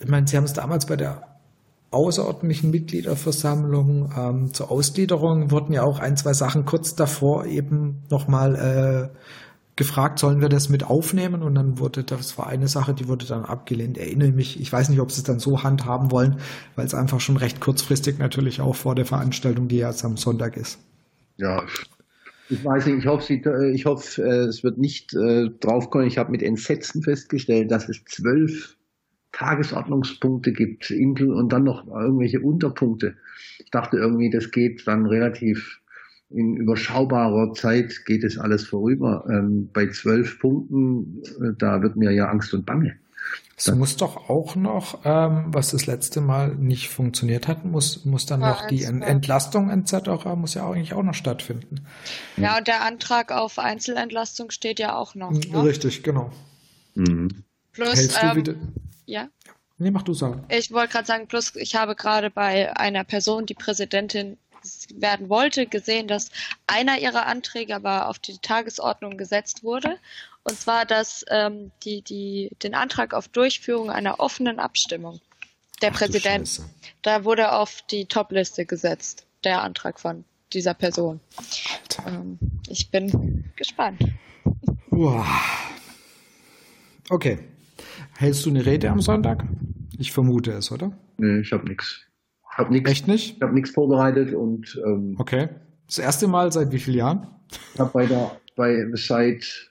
ich 0.00 0.08
meine, 0.08 0.26
Sie 0.26 0.36
haben 0.36 0.44
es 0.44 0.54
damals 0.54 0.86
bei 0.86 0.96
der 0.96 1.22
außerordentlichen 1.90 2.70
Mitgliederversammlung 2.70 4.12
ähm, 4.16 4.54
zur 4.54 4.70
Ausgliederung 4.70 5.50
wurden 5.50 5.72
ja 5.72 5.82
auch 5.82 6.00
ein, 6.00 6.16
zwei 6.16 6.34
Sachen 6.34 6.64
kurz 6.64 6.94
davor 6.94 7.46
eben 7.46 8.02
nochmal 8.10 9.10
äh, 9.12 9.18
gefragt, 9.76 10.18
sollen 10.18 10.40
wir 10.40 10.48
das 10.48 10.68
mit 10.68 10.84
aufnehmen? 10.84 11.42
Und 11.42 11.54
dann 11.54 11.78
wurde, 11.78 12.04
das 12.04 12.36
war 12.36 12.48
eine 12.48 12.68
Sache, 12.68 12.92
die 12.92 13.08
wurde 13.08 13.26
dann 13.26 13.44
abgelehnt. 13.44 13.96
Erinnere 13.96 14.32
mich, 14.32 14.60
ich 14.60 14.70
weiß 14.70 14.90
nicht, 14.90 15.00
ob 15.00 15.10
sie 15.10 15.20
es 15.20 15.24
dann 15.24 15.38
so 15.38 15.62
handhaben 15.62 16.10
wollen, 16.10 16.40
weil 16.76 16.84
es 16.84 16.94
einfach 16.94 17.20
schon 17.20 17.36
recht 17.36 17.60
kurzfristig 17.60 18.18
natürlich 18.18 18.60
auch 18.60 18.74
vor 18.74 18.94
der 18.94 19.06
Veranstaltung, 19.06 19.68
die 19.68 19.78
jetzt 19.78 20.04
am 20.04 20.16
Sonntag 20.16 20.56
ist. 20.56 20.78
Ja, 21.36 21.64
Ich 22.50 22.64
weiß 22.64 22.86
nicht, 22.86 22.98
ich 22.98 23.06
hoffe, 23.06 23.24
Sie, 23.24 23.42
ich 23.72 23.86
hoffe 23.86 24.22
es 24.22 24.64
wird 24.64 24.78
nicht 24.78 25.14
äh, 25.14 25.48
draufkommen. 25.60 26.06
Ich 26.06 26.18
habe 26.18 26.32
mit 26.32 26.42
Entsetzen 26.42 27.02
festgestellt, 27.02 27.70
dass 27.70 27.88
es 27.88 28.02
zwölf 28.04 28.77
Tagesordnungspunkte 29.32 30.52
gibt 30.52 30.90
und 30.90 31.48
dann 31.50 31.64
noch 31.64 31.86
irgendwelche 31.86 32.40
Unterpunkte. 32.40 33.16
Ich 33.58 33.70
dachte 33.70 33.98
irgendwie, 33.98 34.30
das 34.30 34.50
geht 34.50 34.86
dann 34.86 35.06
relativ 35.06 35.80
in 36.30 36.56
überschaubarer 36.56 37.54
Zeit 37.54 38.04
geht 38.04 38.22
es 38.22 38.38
alles 38.38 38.66
vorüber. 38.66 39.24
Ähm, 39.30 39.70
bei 39.72 39.88
zwölf 39.88 40.38
Punkten, 40.38 41.22
äh, 41.40 41.54
da 41.58 41.80
wird 41.82 41.96
mir 41.96 42.12
ja 42.12 42.28
Angst 42.28 42.52
und 42.52 42.66
Bange. 42.66 42.98
Es 43.56 43.74
muss 43.74 43.96
doch 43.96 44.28
auch 44.28 44.54
noch, 44.54 45.00
ähm, 45.04 45.46
was 45.48 45.72
das 45.72 45.86
letzte 45.86 46.20
Mal 46.20 46.54
nicht 46.54 46.90
funktioniert 46.90 47.48
hat, 47.48 47.64
muss, 47.64 48.04
muss 48.04 48.24
dann 48.24 48.40
noch 48.40 48.68
die 48.68 48.84
Entlastung 48.84 49.68
etc. 49.70 50.26
muss 50.36 50.54
ja 50.54 50.70
eigentlich 50.70 50.94
auch 50.94 51.02
noch 51.02 51.14
stattfinden. 51.14 51.80
Ja, 52.36 52.58
und 52.58 52.68
der 52.68 52.84
Antrag 52.84 53.32
auf 53.32 53.58
Einzelentlastung 53.58 54.50
steht 54.50 54.78
ja 54.78 54.96
auch 54.96 55.16
noch. 55.16 55.32
Ne? 55.32 55.64
Richtig, 55.64 56.04
genau. 56.04 56.30
Mhm. 56.94 57.42
Plus, 57.72 57.96
Hältst 57.96 58.22
du 58.22 58.26
ähm, 58.26 58.36
wieder? 58.36 58.54
Ja. 59.08 59.28
Nee, 59.78 59.90
mach 59.90 60.02
du 60.02 60.12
sagen. 60.12 60.44
Ich 60.50 60.70
wollte 60.70 60.92
gerade 60.92 61.06
sagen, 61.06 61.28
plus 61.28 61.56
ich 61.56 61.76
habe 61.76 61.94
gerade 61.96 62.30
bei 62.30 62.76
einer 62.76 63.04
Person, 63.04 63.46
die 63.46 63.54
Präsidentin 63.54 64.36
werden 64.94 65.28
wollte, 65.30 65.66
gesehen, 65.66 66.08
dass 66.08 66.30
einer 66.66 66.98
ihrer 66.98 67.26
Anträge 67.26 67.74
aber 67.74 68.08
auf 68.08 68.18
die 68.18 68.36
Tagesordnung 68.38 69.16
gesetzt 69.16 69.64
wurde. 69.64 69.98
Und 70.42 70.60
zwar 70.60 70.84
dass 70.84 71.24
ähm, 71.30 71.70
die, 71.84 72.02
die, 72.02 72.50
den 72.62 72.74
Antrag 72.74 73.14
auf 73.14 73.28
Durchführung 73.28 73.90
einer 73.90 74.20
offenen 74.20 74.58
Abstimmung. 74.58 75.20
Der 75.80 75.90
Ach, 75.92 75.98
Präsident. 75.98 76.60
Da 77.02 77.24
wurde 77.24 77.52
auf 77.52 77.82
die 77.90 78.06
Top-Liste 78.06 78.66
gesetzt, 78.66 79.26
der 79.44 79.62
Antrag 79.62 80.00
von 80.00 80.24
dieser 80.52 80.74
Person. 80.74 81.20
Ähm, 82.06 82.38
ich 82.68 82.90
bin 82.90 83.52
gespannt. 83.56 84.00
Uah. 84.90 85.26
Okay. 87.08 87.38
Hältst 88.20 88.44
du 88.44 88.50
eine 88.50 88.66
Rede 88.66 88.90
am 88.90 89.00
Sonntag? 89.00 89.44
Ich 89.96 90.10
vermute 90.10 90.50
es, 90.50 90.72
oder? 90.72 90.90
Nee, 91.18 91.38
ich 91.38 91.52
habe 91.52 91.68
nichts. 91.68 92.00
Hab 92.50 92.68
nix, 92.68 92.90
Echt 92.90 93.06
nicht? 93.06 93.36
Ich 93.36 93.42
habe 93.42 93.54
nichts 93.54 93.70
vorbereitet 93.70 94.34
und 94.34 94.76
ähm, 94.84 95.14
Okay. 95.18 95.50
Das 95.86 96.00
erste 96.00 96.26
Mal 96.26 96.50
seit 96.50 96.72
wie 96.72 96.80
vielen 96.80 96.96
Jahren? 96.96 97.28
Ich 97.74 97.78
habe 97.78 97.92
bei 97.92 98.06
der 98.06 98.32
bei 98.56 98.84
seit 98.94 99.70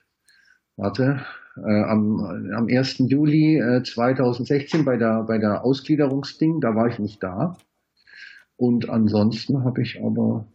warte 0.76 1.26
äh, 1.58 1.82
am, 1.82 2.20
am 2.56 2.68
1. 2.68 3.00
Juli 3.00 3.58
äh, 3.58 3.82
2016 3.82 4.82
bei 4.82 4.96
der 4.96 5.24
bei 5.24 5.36
der 5.36 5.62
Ausgliederungsding, 5.62 6.62
da 6.62 6.74
war 6.74 6.88
ich 6.88 6.98
nicht 6.98 7.22
da. 7.22 7.58
Und 8.56 8.88
ansonsten 8.88 9.62
habe 9.62 9.82
ich 9.82 10.00
aber 10.02 10.46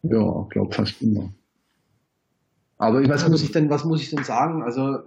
ja, 0.00 0.46
glaube 0.48 0.74
fast 0.74 1.02
immer. 1.02 1.34
Aber 2.78 3.06
was 3.06 3.28
muss 3.28 3.42
ich 3.42 3.52
denn 3.52 3.68
was 3.68 3.84
muss 3.84 4.00
ich 4.00 4.08
denn 4.08 4.24
sagen? 4.24 4.62
Also 4.62 5.00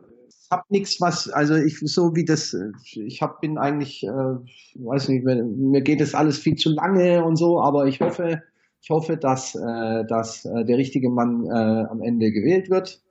habe 0.51 0.63
nichts, 0.69 0.99
was, 0.99 1.29
also 1.29 1.55
ich 1.55 1.79
so 1.79 2.15
wie 2.15 2.25
das, 2.25 2.55
ich 2.93 3.21
hab, 3.21 3.41
bin 3.41 3.57
eigentlich, 3.57 4.03
äh, 4.03 4.07
weiß 4.07 5.09
nicht, 5.09 5.23
mir 5.23 5.81
geht 5.81 6.01
das 6.01 6.15
alles 6.15 6.39
viel 6.39 6.55
zu 6.55 6.71
lange 6.71 7.23
und 7.23 7.35
so, 7.35 7.61
aber 7.61 7.87
ich 7.87 8.01
hoffe, 8.01 8.41
ich 8.81 8.89
hoffe, 8.89 9.17
dass, 9.17 9.55
äh, 9.55 10.05
dass 10.07 10.45
äh, 10.45 10.65
der 10.65 10.77
richtige 10.77 11.09
Mann 11.09 11.45
äh, 11.45 11.85
am 11.89 12.01
Ende 12.01 12.31
gewählt 12.31 12.69
wird 12.69 13.01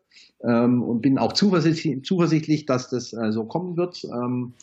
ähm, 0.43 0.83
und 0.83 1.03
bin 1.03 1.19
auch 1.19 1.33
zuversichtlich, 1.33 2.05
zuversichtlich 2.05 2.67
dass 2.67 2.91
das 2.91 3.13
äh, 3.13 3.33
so 3.33 3.45
kommen 3.45 3.77
wird. 3.77 4.05
Ähm, 4.05 4.55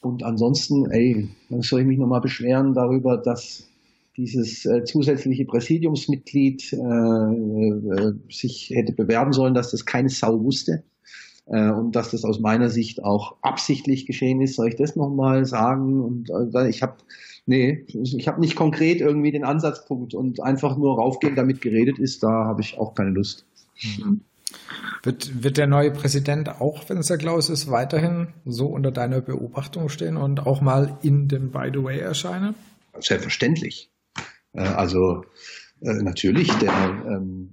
und 0.00 0.22
ansonsten, 0.22 0.90
ey, 0.90 1.28
dann 1.50 1.62
soll 1.62 1.80
ich 1.80 1.86
mich 1.86 1.98
nochmal 1.98 2.20
beschweren 2.20 2.72
darüber, 2.72 3.16
dass 3.16 3.68
dieses 4.16 4.64
äh, 4.64 4.84
zusätzliche 4.84 5.44
Präsidiumsmitglied 5.44 6.72
äh, 6.72 6.76
äh, 6.76 8.14
sich 8.30 8.70
hätte 8.74 8.92
bewerben 8.92 9.32
sollen, 9.32 9.54
dass 9.54 9.70
das 9.70 9.84
keine 9.84 10.08
Sau 10.08 10.42
wusste 10.42 10.82
und 11.50 11.92
dass 11.92 12.10
das 12.10 12.24
aus 12.24 12.40
meiner 12.40 12.68
Sicht 12.68 13.02
auch 13.02 13.36
absichtlich 13.42 14.06
geschehen 14.06 14.40
ist. 14.40 14.56
Soll 14.56 14.68
ich 14.68 14.76
das 14.76 14.96
nochmal 14.96 15.46
sagen? 15.46 16.02
Und 16.02 16.30
äh, 16.30 16.68
ich 16.68 16.82
habe 16.82 16.96
nee, 17.48 17.84
ich 17.88 18.28
habe 18.28 18.40
nicht 18.40 18.54
konkret 18.54 19.00
irgendwie 19.00 19.32
den 19.32 19.44
Ansatzpunkt 19.44 20.14
und 20.14 20.40
einfach 20.40 20.76
nur 20.76 20.96
raufgehen, 20.96 21.34
damit 21.34 21.60
geredet 21.60 21.98
ist, 21.98 22.22
da 22.22 22.44
habe 22.44 22.60
ich 22.60 22.78
auch 22.78 22.94
keine 22.94 23.10
Lust. 23.10 23.46
Mhm. 23.82 24.20
Wird, 25.02 25.42
wird 25.42 25.56
der 25.56 25.66
neue 25.66 25.90
Präsident 25.90 26.60
auch, 26.60 26.88
wenn 26.88 26.98
es 26.98 27.06
der 27.06 27.18
Klaus 27.18 27.48
ist, 27.50 27.70
weiterhin 27.70 28.28
so 28.44 28.66
unter 28.66 28.90
deiner 28.90 29.20
Beobachtung 29.20 29.88
stehen 29.88 30.16
und 30.16 30.46
auch 30.46 30.60
mal 30.60 30.98
in 31.02 31.28
dem 31.28 31.50
By 31.50 31.70
the 31.72 31.82
Way 31.82 32.00
erscheinen? 32.00 32.54
Selbstverständlich. 32.98 33.90
Äh, 34.52 34.60
also 34.62 35.24
äh, 35.80 36.02
natürlich, 36.02 36.52
der 36.54 36.72
ähm, 37.06 37.50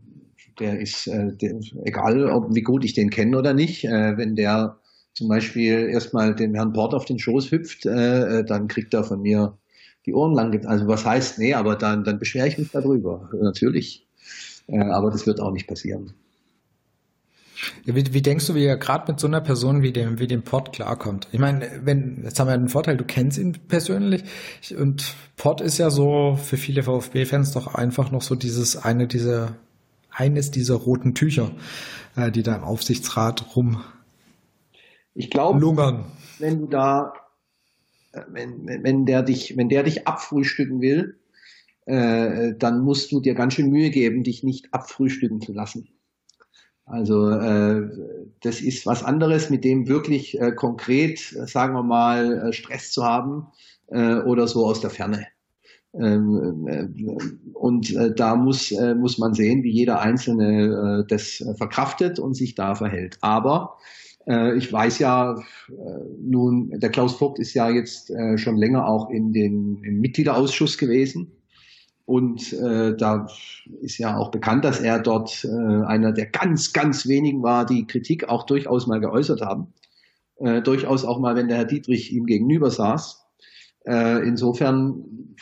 der 0.59 0.79
ist, 0.79 1.07
äh, 1.07 1.33
der, 1.33 1.59
egal 1.83 2.29
ob, 2.29 2.53
wie 2.55 2.61
gut 2.61 2.85
ich 2.85 2.93
den 2.93 3.09
kenne 3.09 3.37
oder 3.37 3.53
nicht, 3.53 3.85
äh, 3.85 4.17
wenn 4.17 4.35
der 4.35 4.79
zum 5.13 5.29
Beispiel 5.29 5.89
erstmal 5.89 6.35
dem 6.35 6.53
Herrn 6.53 6.73
Port 6.73 6.93
auf 6.93 7.05
den 7.05 7.19
Schoß 7.19 7.51
hüpft, 7.51 7.85
äh, 7.85 8.39
äh, 8.39 8.43
dann 8.45 8.67
kriegt 8.67 8.93
er 8.93 9.03
von 9.03 9.21
mir 9.21 9.57
die 10.05 10.13
Ohren 10.13 10.33
lang. 10.33 10.65
Also 10.65 10.87
was 10.87 11.05
heißt, 11.05 11.39
nee, 11.39 11.53
aber 11.53 11.75
dann, 11.75 12.03
dann 12.03 12.19
beschwere 12.19 12.47
ich 12.47 12.57
mich 12.57 12.71
darüber, 12.71 13.29
natürlich. 13.41 14.05
Äh, 14.67 14.79
aber 14.79 15.11
das 15.11 15.25
wird 15.25 15.39
auch 15.39 15.51
nicht 15.51 15.67
passieren. 15.67 16.13
Wie, 17.85 18.13
wie 18.13 18.21
denkst 18.21 18.47
du, 18.47 18.55
wie 18.55 18.65
er 18.65 18.77
gerade 18.77 19.11
mit 19.11 19.19
so 19.19 19.27
einer 19.27 19.39
Person 19.39 19.81
wie 19.81 19.93
dem, 19.93 20.19
wie 20.19 20.27
dem 20.27 20.43
Pott 20.43 20.73
klarkommt? 20.73 21.29
Ich 21.31 21.39
meine, 21.39 21.69
wenn, 21.83 22.23
jetzt 22.23 22.39
haben 22.39 22.49
wir 22.49 22.57
den 22.57 22.67
Vorteil, 22.67 22.97
du 22.97 23.05
kennst 23.05 23.37
ihn 23.37 23.53
persönlich 23.67 24.23
und 24.77 25.15
Pott 25.37 25.61
ist 25.61 25.77
ja 25.77 25.89
so 25.89 26.37
für 26.41 26.57
viele 26.57 26.83
VfB-Fans 26.83 27.53
doch 27.53 27.73
einfach 27.73 28.11
noch 28.11 28.21
so 28.21 28.35
dieses 28.35 28.75
eine 28.75 29.07
dieser 29.07 29.55
eines 30.15 30.51
dieser 30.51 30.75
roten 30.75 31.13
Tücher, 31.13 31.51
äh, 32.15 32.31
die 32.31 32.43
da 32.43 32.55
im 32.55 32.63
Aufsichtsrat 32.63 33.55
rum 33.55 33.83
ich 35.15 35.29
glaube, 35.29 35.61
wenn 36.39 36.59
du 36.59 36.67
da, 36.67 37.13
äh, 38.11 38.21
wenn, 38.27 38.67
wenn 38.83 39.05
der 39.05 39.23
dich, 39.23 39.55
wenn 39.57 39.69
der 39.69 39.83
dich 39.83 40.07
abfrühstücken 40.07 40.81
will, 40.81 41.17
äh, 41.85 42.53
dann 42.59 42.81
musst 42.81 43.11
du 43.11 43.21
dir 43.21 43.33
ganz 43.33 43.53
schön 43.53 43.69
Mühe 43.69 43.89
geben, 43.91 44.23
dich 44.23 44.43
nicht 44.43 44.73
abfrühstücken 44.73 45.39
zu 45.39 45.53
lassen. 45.53 45.87
Also 46.85 47.29
äh, 47.29 47.89
das 48.41 48.59
ist 48.61 48.85
was 48.85 49.03
anderes, 49.03 49.49
mit 49.49 49.63
dem 49.63 49.87
wirklich 49.87 50.39
äh, 50.39 50.51
konkret, 50.51 51.19
sagen 51.19 51.73
wir 51.73 51.83
mal, 51.83 52.49
äh, 52.49 52.53
Stress 52.53 52.91
zu 52.91 53.05
haben 53.05 53.47
äh, 53.87 54.17
oder 54.17 54.47
so 54.47 54.65
aus 54.65 54.81
der 54.81 54.89
Ferne. 54.89 55.25
Ähm, 55.99 56.67
äh, 56.67 56.87
und 57.53 57.95
äh, 57.95 58.13
da 58.13 58.35
muss, 58.35 58.71
äh, 58.71 58.95
muss 58.95 59.17
man 59.17 59.33
sehen, 59.33 59.63
wie 59.63 59.71
jeder 59.71 60.01
Einzelne 60.01 61.05
das 61.07 61.43
verkraftet 61.57 62.19
und 62.19 62.33
sich 62.35 62.55
da 62.55 62.75
verhält. 62.75 63.17
Aber 63.21 63.77
ich 64.27 64.73
weiß 64.73 64.97
ja, 64.99 65.35
nun, 66.19 66.71
der 66.79 66.89
Klaus 66.89 67.13
Vogt 67.13 67.37
ist 67.37 67.53
ja 67.53 67.69
jetzt 67.69 68.11
schon 68.37 68.57
länger 68.57 68.87
auch 68.87 69.11
in 69.11 69.33
den 69.33 69.83
im 69.83 69.99
Mitgliederausschuss 69.99 70.79
gewesen. 70.79 71.31
Und 72.05 72.51
äh, 72.53 72.95
da 72.97 73.27
ist 73.81 73.99
ja 73.99 74.17
auch 74.17 74.31
bekannt, 74.31 74.65
dass 74.65 74.79
er 74.79 74.99
dort 74.99 75.43
äh, 75.43 75.85
einer 75.85 76.11
der 76.11 76.25
ganz, 76.25 76.73
ganz 76.73 77.07
wenigen 77.07 77.43
war, 77.43 77.67
die 77.67 77.85
Kritik 77.85 78.27
auch 78.27 78.47
durchaus 78.47 78.87
mal 78.87 78.99
geäußert 78.99 79.41
haben. 79.41 79.73
Äh, 80.37 80.61
durchaus 80.63 81.05
auch 81.05 81.19
mal, 81.19 81.35
wenn 81.35 81.47
der 81.47 81.57
Herr 81.57 81.65
Dietrich 81.65 82.11
ihm 82.11 82.25
gegenüber 82.25 82.71
saß. 82.71 83.25
Äh, 83.85 84.27
insofern 84.27 85.35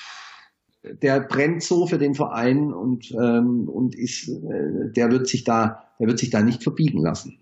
der 0.84 1.21
brennt 1.21 1.63
so 1.63 1.88
für 1.88 1.97
den 1.97 2.15
Verein 2.15 2.73
und, 2.73 3.11
ähm, 3.11 3.69
und 3.69 3.95
ist, 3.95 4.27
äh, 4.27 4.91
der 4.95 5.11
wird 5.11 5.27
sich 5.27 5.43
da, 5.43 5.84
der 5.99 6.07
wird 6.07 6.19
sich 6.19 6.29
da 6.29 6.41
nicht 6.41 6.63
verbiegen 6.63 7.01
lassen. 7.01 7.39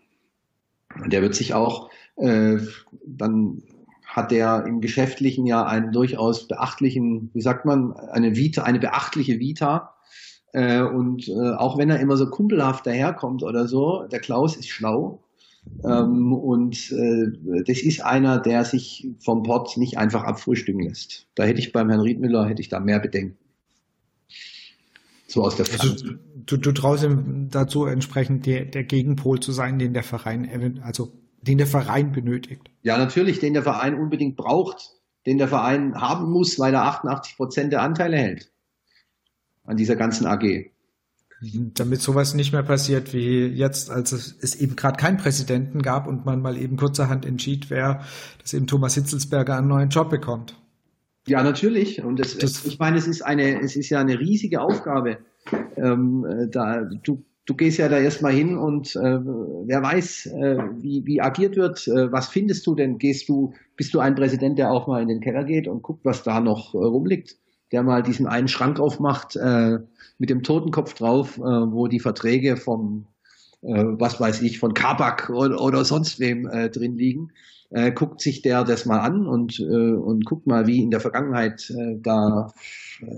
Der 1.07 1.21
wird 1.21 1.35
sich 1.35 1.53
auch, 1.53 1.89
äh, 2.17 2.57
dann 3.05 3.63
hat 4.05 4.31
er 4.31 4.65
im 4.65 4.81
geschäftlichen 4.81 5.45
Jahr 5.45 5.67
einen 5.67 5.91
durchaus 5.91 6.47
beachtlichen, 6.47 7.31
wie 7.33 7.41
sagt 7.41 7.65
man, 7.65 7.93
eine 7.93 8.35
Vita, 8.35 8.63
eine 8.63 8.79
beachtliche 8.79 9.39
Vita. 9.39 9.95
Äh, 10.53 10.81
und 10.81 11.27
äh, 11.29 11.53
auch 11.53 11.77
wenn 11.77 11.89
er 11.89 11.99
immer 11.99 12.17
so 12.17 12.29
kumpelhaft 12.29 12.85
daherkommt 12.85 13.41
oder 13.41 13.67
so, 13.67 14.05
der 14.11 14.19
Klaus 14.19 14.57
ist 14.57 14.69
schlau. 14.69 15.20
Ähm, 15.83 16.33
und 16.33 16.91
äh, 16.91 17.63
das 17.65 17.81
ist 17.81 18.03
einer, 18.03 18.39
der 18.39 18.65
sich 18.65 19.07
vom 19.19 19.43
Pott 19.43 19.77
nicht 19.77 19.97
einfach 19.97 20.23
abfrühstücken 20.23 20.81
lässt. 20.81 21.27
Da 21.35 21.43
hätte 21.43 21.59
ich 21.59 21.71
beim 21.71 21.89
Herrn 21.89 22.01
Riedmüller 22.01 22.47
hätte 22.47 22.61
ich 22.61 22.69
da 22.69 22.79
mehr 22.79 22.99
Bedenken. 22.99 23.37
So 25.27 25.43
aus 25.43 25.55
der 25.55 25.65
also, 25.71 26.13
du, 26.45 26.57
du 26.57 26.71
traust 26.73 27.03
ihm 27.03 27.47
dazu 27.49 27.85
entsprechend 27.85 28.45
der, 28.45 28.65
der 28.65 28.83
Gegenpol 28.83 29.39
zu 29.39 29.51
sein, 29.51 29.79
den 29.79 29.93
der 29.93 30.03
Verein, 30.03 30.81
also 30.83 31.13
den 31.41 31.57
der 31.57 31.67
Verein 31.67 32.11
benötigt. 32.11 32.69
Ja, 32.83 32.97
natürlich, 32.97 33.39
den 33.39 33.53
der 33.53 33.63
Verein 33.63 33.95
unbedingt 33.95 34.35
braucht, 34.35 34.91
den 35.25 35.37
der 35.37 35.47
Verein 35.47 35.95
haben 35.95 36.29
muss, 36.31 36.59
weil 36.59 36.73
er 36.73 36.83
88 36.83 37.37
Prozent 37.37 37.71
der 37.71 37.81
Anteile 37.81 38.17
hält 38.17 38.51
an 39.63 39.77
dieser 39.77 39.95
ganzen 39.95 40.25
AG 40.25 40.71
damit 41.41 42.01
sowas 42.01 42.35
nicht 42.35 42.53
mehr 42.53 42.63
passiert 42.63 43.13
wie 43.13 43.47
jetzt, 43.47 43.89
als 43.89 44.11
es, 44.11 44.37
es 44.41 44.55
eben 44.55 44.75
gerade 44.75 44.97
keinen 44.97 45.17
Präsidenten 45.17 45.81
gab 45.81 46.07
und 46.07 46.25
man 46.25 46.41
mal 46.41 46.57
eben 46.57 46.77
kurzerhand 46.77 47.25
entschied, 47.25 47.69
wer, 47.69 48.03
dass 48.41 48.53
eben 48.53 48.67
Thomas 48.67 48.93
Hitzelsberger 48.95 49.57
einen 49.57 49.67
neuen 49.67 49.89
Job 49.89 50.09
bekommt. 50.09 50.55
Ja, 51.27 51.43
natürlich. 51.43 52.03
Und 52.03 52.19
das, 52.19 52.37
das 52.37 52.65
ich 52.65 52.79
meine, 52.79 52.97
es 52.97 53.07
ist 53.07 53.21
eine, 53.21 53.61
es 53.61 53.75
ist 53.75 53.89
ja 53.89 53.99
eine 53.99 54.19
riesige 54.19 54.61
Aufgabe. 54.61 55.19
Ähm, 55.77 56.25
da, 56.51 56.81
du 56.83 57.23
du 57.45 57.55
gehst 57.55 57.79
ja 57.79 57.89
da 57.89 57.97
erstmal 57.97 58.33
hin 58.33 58.57
und 58.57 58.95
äh, 58.95 58.99
wer 58.99 59.81
weiß, 59.81 60.27
äh, 60.27 60.57
wie, 60.79 61.05
wie 61.05 61.21
agiert 61.21 61.55
wird. 61.55 61.87
Äh, 61.87 62.11
was 62.11 62.29
findest 62.29 62.65
du 62.67 62.75
denn? 62.75 62.97
Gehst 62.97 63.29
du, 63.29 63.53
bist 63.75 63.93
du 63.93 63.99
ein 63.99 64.15
Präsident, 64.15 64.57
der 64.59 64.71
auch 64.71 64.87
mal 64.87 65.01
in 65.01 65.07
den 65.07 65.21
Keller 65.21 65.43
geht 65.43 65.67
und 65.67 65.81
guckt, 65.81 66.05
was 66.05 66.23
da 66.23 66.39
noch 66.39 66.73
äh, 66.73 66.77
rumliegt? 66.77 67.37
Der 67.71 67.83
mal 67.83 68.03
diesen 68.03 68.27
einen 68.27 68.47
Schrank 68.47 68.79
aufmacht 68.79 69.35
äh, 69.35 69.79
mit 70.17 70.29
dem 70.29 70.43
Totenkopf 70.43 70.93
drauf, 70.93 71.37
äh, 71.37 71.41
wo 71.41 71.87
die 71.87 71.99
Verträge 71.99 72.57
vom, 72.57 73.07
äh, 73.61 73.83
was 73.85 74.19
weiß 74.19 74.41
ich, 74.41 74.59
von 74.59 74.73
Kabak 74.73 75.29
oder, 75.29 75.61
oder 75.61 75.85
sonst 75.85 76.19
wem 76.19 76.47
äh, 76.47 76.69
drin 76.69 76.97
liegen. 76.97 77.31
Äh, 77.69 77.91
guckt 77.93 78.19
sich 78.19 78.41
der 78.41 78.65
das 78.65 78.85
mal 78.85 78.99
an 78.99 79.25
und, 79.25 79.59
äh, 79.59 79.63
und 79.63 80.25
guckt 80.25 80.45
mal, 80.45 80.67
wie 80.67 80.83
in 80.83 80.91
der 80.91 80.99
Vergangenheit 80.99 81.73
da 82.01 82.51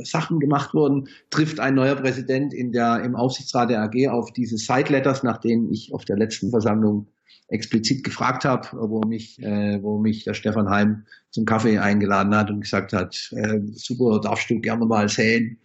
Sachen 0.04 0.39
gemacht 0.39 0.74
wurden, 0.74 1.10
trifft 1.30 1.60
ein 1.60 1.76
neuer 1.76 1.95
Präsident 1.95 2.54
in 2.54 2.72
der, 2.72 3.04
im 3.04 3.16
Aufsichtsrat 3.16 3.70
der 3.70 3.82
AG 3.82 4.08
auf 4.10 4.32
diese 4.32 4.58
Side 4.58 4.89
Letters, 4.89 5.24
nach 5.24 5.39
denen 5.39 5.72
ich 5.72 5.93
auf 5.93 6.06
der 6.06 6.18
letzten 6.18 6.51
Versammlung 6.51 7.08
explizit 7.47 8.03
gefragt 8.03 8.45
habe, 8.45 8.67
wo 8.73 9.01
mich, 9.01 9.41
äh, 9.41 9.81
wo 9.81 9.99
mich 9.99 10.23
der 10.23 10.33
Stefan 10.33 10.69
Heim 10.69 11.05
zum 11.29 11.45
Kaffee 11.45 11.79
eingeladen 11.79 12.35
hat 12.35 12.49
und 12.49 12.61
gesagt 12.61 12.93
hat, 12.93 13.31
äh, 13.35 13.59
super, 13.73 14.19
darfst 14.21 14.49
du 14.49 14.59
gerne 14.59 14.85
mal 14.85 15.09
sehen. 15.09 15.59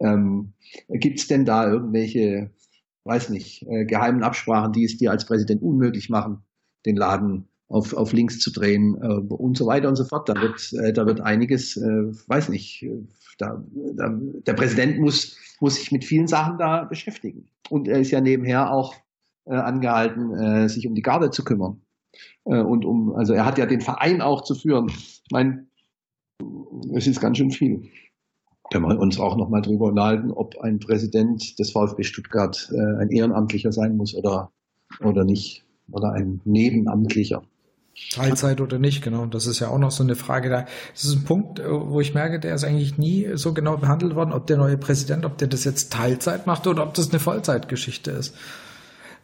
Ähm, 0.00 0.52
Gibt 0.88 1.20
es 1.20 1.26
denn 1.26 1.44
da 1.44 1.68
irgendwelche, 1.68 2.50
weiß 3.04 3.30
nicht, 3.30 3.66
äh, 3.68 3.84
geheimen 3.84 4.22
Absprachen, 4.22 4.72
die 4.72 4.84
es 4.84 4.96
dir 4.96 5.10
als 5.10 5.24
Präsident 5.24 5.62
unmöglich 5.62 6.10
machen, 6.10 6.38
den 6.84 6.96
Laden 6.96 7.48
auf, 7.68 7.94
auf 7.94 8.12
links 8.12 8.38
zu 8.40 8.52
drehen 8.52 8.96
äh, 9.00 9.34
und 9.34 9.56
so 9.56 9.66
weiter 9.66 9.88
und 9.88 9.96
so 9.96 10.04
fort. 10.04 10.28
Da 10.28 10.34
wird, 10.34 10.72
äh, 10.72 10.92
da 10.92 11.06
wird 11.06 11.20
einiges, 11.20 11.76
äh, 11.76 12.12
weiß 12.28 12.48
nicht, 12.48 12.86
da, 13.38 13.64
da, 13.96 14.08
der 14.46 14.52
Präsident 14.54 14.98
muss, 14.98 15.36
muss 15.60 15.76
sich 15.76 15.90
mit 15.92 16.04
vielen 16.04 16.26
Sachen 16.26 16.58
da 16.58 16.84
beschäftigen. 16.84 17.48
Und 17.70 17.88
er 17.88 17.98
ist 17.98 18.10
ja 18.10 18.20
nebenher 18.20 18.72
auch 18.72 18.94
äh, 19.46 19.54
angehalten, 19.54 20.34
äh, 20.34 20.68
sich 20.68 20.86
um 20.86 20.94
die 20.94 21.02
Garde 21.02 21.30
zu 21.30 21.44
kümmern. 21.44 21.80
Äh, 22.44 22.60
und 22.60 22.84
um, 22.84 23.14
also 23.14 23.32
er 23.32 23.44
hat 23.44 23.58
ja 23.58 23.66
den 23.66 23.80
Verein 23.80 24.20
auch 24.20 24.42
zu 24.42 24.54
führen. 24.54 24.88
Ich 24.88 25.30
meine, 25.30 25.66
es 26.94 27.06
ist 27.06 27.20
ganz 27.20 27.38
schön 27.38 27.50
viel. 27.50 27.88
Können 28.70 28.88
wir 28.88 28.98
uns 28.98 29.20
auch 29.20 29.36
nochmal 29.36 29.62
drüber 29.62 29.86
unterhalten, 29.86 30.30
ob 30.30 30.58
ein 30.58 30.78
Präsident 30.78 31.58
des 31.58 31.72
VfB 31.72 32.02
Stuttgart 32.02 32.70
äh, 32.72 33.02
ein 33.02 33.10
Ehrenamtlicher 33.10 33.72
sein 33.72 33.96
muss 33.96 34.14
oder, 34.14 34.50
oder 35.00 35.24
nicht. 35.24 35.64
Oder 35.90 36.12
ein 36.12 36.40
Nebenamtlicher. 36.44 37.42
Teilzeit 38.10 38.60
oder 38.60 38.78
nicht, 38.78 39.02
genau. 39.02 39.26
Das 39.26 39.46
ist 39.46 39.60
ja 39.60 39.68
auch 39.68 39.78
noch 39.78 39.90
so 39.90 40.02
eine 40.02 40.16
Frage 40.16 40.48
da. 40.48 40.66
Das 40.92 41.04
ist 41.04 41.14
ein 41.14 41.24
Punkt, 41.24 41.60
wo 41.62 42.00
ich 42.00 42.14
merke, 42.14 42.40
der 42.40 42.54
ist 42.54 42.64
eigentlich 42.64 42.98
nie 42.98 43.28
so 43.34 43.52
genau 43.54 43.76
behandelt 43.76 44.14
worden, 44.14 44.32
ob 44.32 44.46
der 44.46 44.56
neue 44.56 44.78
Präsident, 44.78 45.24
ob 45.24 45.38
der 45.38 45.48
das 45.48 45.64
jetzt 45.64 45.92
Teilzeit 45.92 46.46
macht 46.46 46.66
oder 46.66 46.82
ob 46.82 46.94
das 46.94 47.10
eine 47.10 47.20
Vollzeitgeschichte 47.20 48.10
ist. 48.10 48.34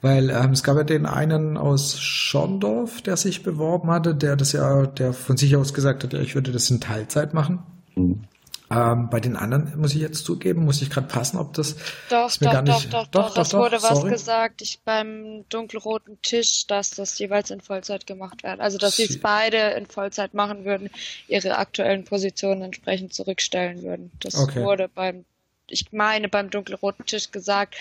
Weil 0.03 0.31
ähm, 0.31 0.53
es 0.53 0.63
gab 0.63 0.77
ja 0.77 0.85
den 0.85 1.05
einen 1.05 1.57
aus 1.57 2.01
Schorndorf, 2.01 3.03
der 3.03 3.17
sich 3.17 3.43
beworben 3.43 3.91
hatte, 3.91 4.15
der 4.15 4.37
das 4.37 4.53
ja, 4.53 4.87
der 4.87 5.13
von 5.13 5.37
sich 5.37 5.57
aus 5.57 5.75
gesagt 5.75 6.05
hat, 6.05 6.13
ja, 6.15 6.21
ich 6.21 6.35
würde 6.35 6.53
das 6.53 6.71
in 6.71 6.81
Teilzeit 6.81 7.35
machen. 7.35 7.61
Mhm. 7.95 8.25
Ähm, 8.73 9.11
bei 9.11 9.19
den 9.19 9.37
anderen 9.37 9.73
muss 9.81 9.95
ich 9.95 10.01
jetzt 10.01 10.25
zugeben, 10.25 10.65
muss 10.65 10.81
ich 10.81 10.91
gerade 10.91 11.09
passen, 11.09 11.39
ob 11.39 11.55
das 11.55 11.75
doch, 12.09 12.31
doch, 12.31 12.53
doch, 12.53 12.63
nicht, 12.63 12.95
doch, 12.95 13.07
doch, 13.09 13.35
doch, 13.35 13.49
doch, 13.49 13.59
wurde 13.59 13.83
was 13.83 14.05
gesagt 14.05 14.63
ich, 14.63 14.79
beim 14.85 15.45
dunkelroten 15.49 16.23
Tisch, 16.23 16.69
dass 16.69 16.91
das 16.91 17.19
jeweils 17.19 17.51
in 17.51 17.61
Vollzeit 17.61 18.07
gemacht 18.07 18.45
wird. 18.45 18.61
Also 18.61 18.79
dass 18.79 18.97
sie 18.97 19.07
es 19.07 19.19
beide 19.19 19.57
in 19.71 19.87
Vollzeit 19.87 20.35
machen 20.35 20.65
würden, 20.65 20.89
ihre 21.27 21.59
aktuellen 21.59 22.05
Positionen 22.05 22.63
entsprechend 22.63 23.13
zurückstellen 23.13 23.83
würden. 23.83 24.13
Das 24.21 24.37
okay. 24.37 24.63
wurde 24.63 24.89
beim, 24.89 25.25
ich 25.71 25.93
meine, 25.93 26.29
beim 26.29 26.51
dunkelroten 26.51 27.07
Tisch 27.07 27.31
gesagt, 27.31 27.77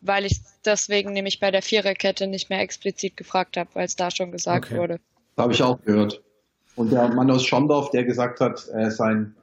weil 0.00 0.24
ich 0.24 0.40
deswegen 0.64 1.12
nämlich 1.12 1.40
bei 1.40 1.50
der 1.50 1.62
Viererkette 1.62 2.26
nicht 2.26 2.50
mehr 2.50 2.60
explizit 2.60 3.16
gefragt 3.16 3.56
habe, 3.56 3.70
weil 3.74 3.86
es 3.86 3.96
da 3.96 4.10
schon 4.10 4.32
gesagt 4.32 4.66
okay. 4.66 4.78
wurde. 4.78 5.00
Habe 5.36 5.52
ich 5.52 5.62
auch 5.62 5.80
gehört. 5.82 6.22
Und 6.76 6.92
der 6.92 7.08
Mann 7.08 7.30
aus 7.30 7.44
Schondorf, 7.44 7.90
der 7.90 8.04
gesagt 8.04 8.40
hat, 8.40 8.68
äh, 8.72 8.90
sein 8.90 9.34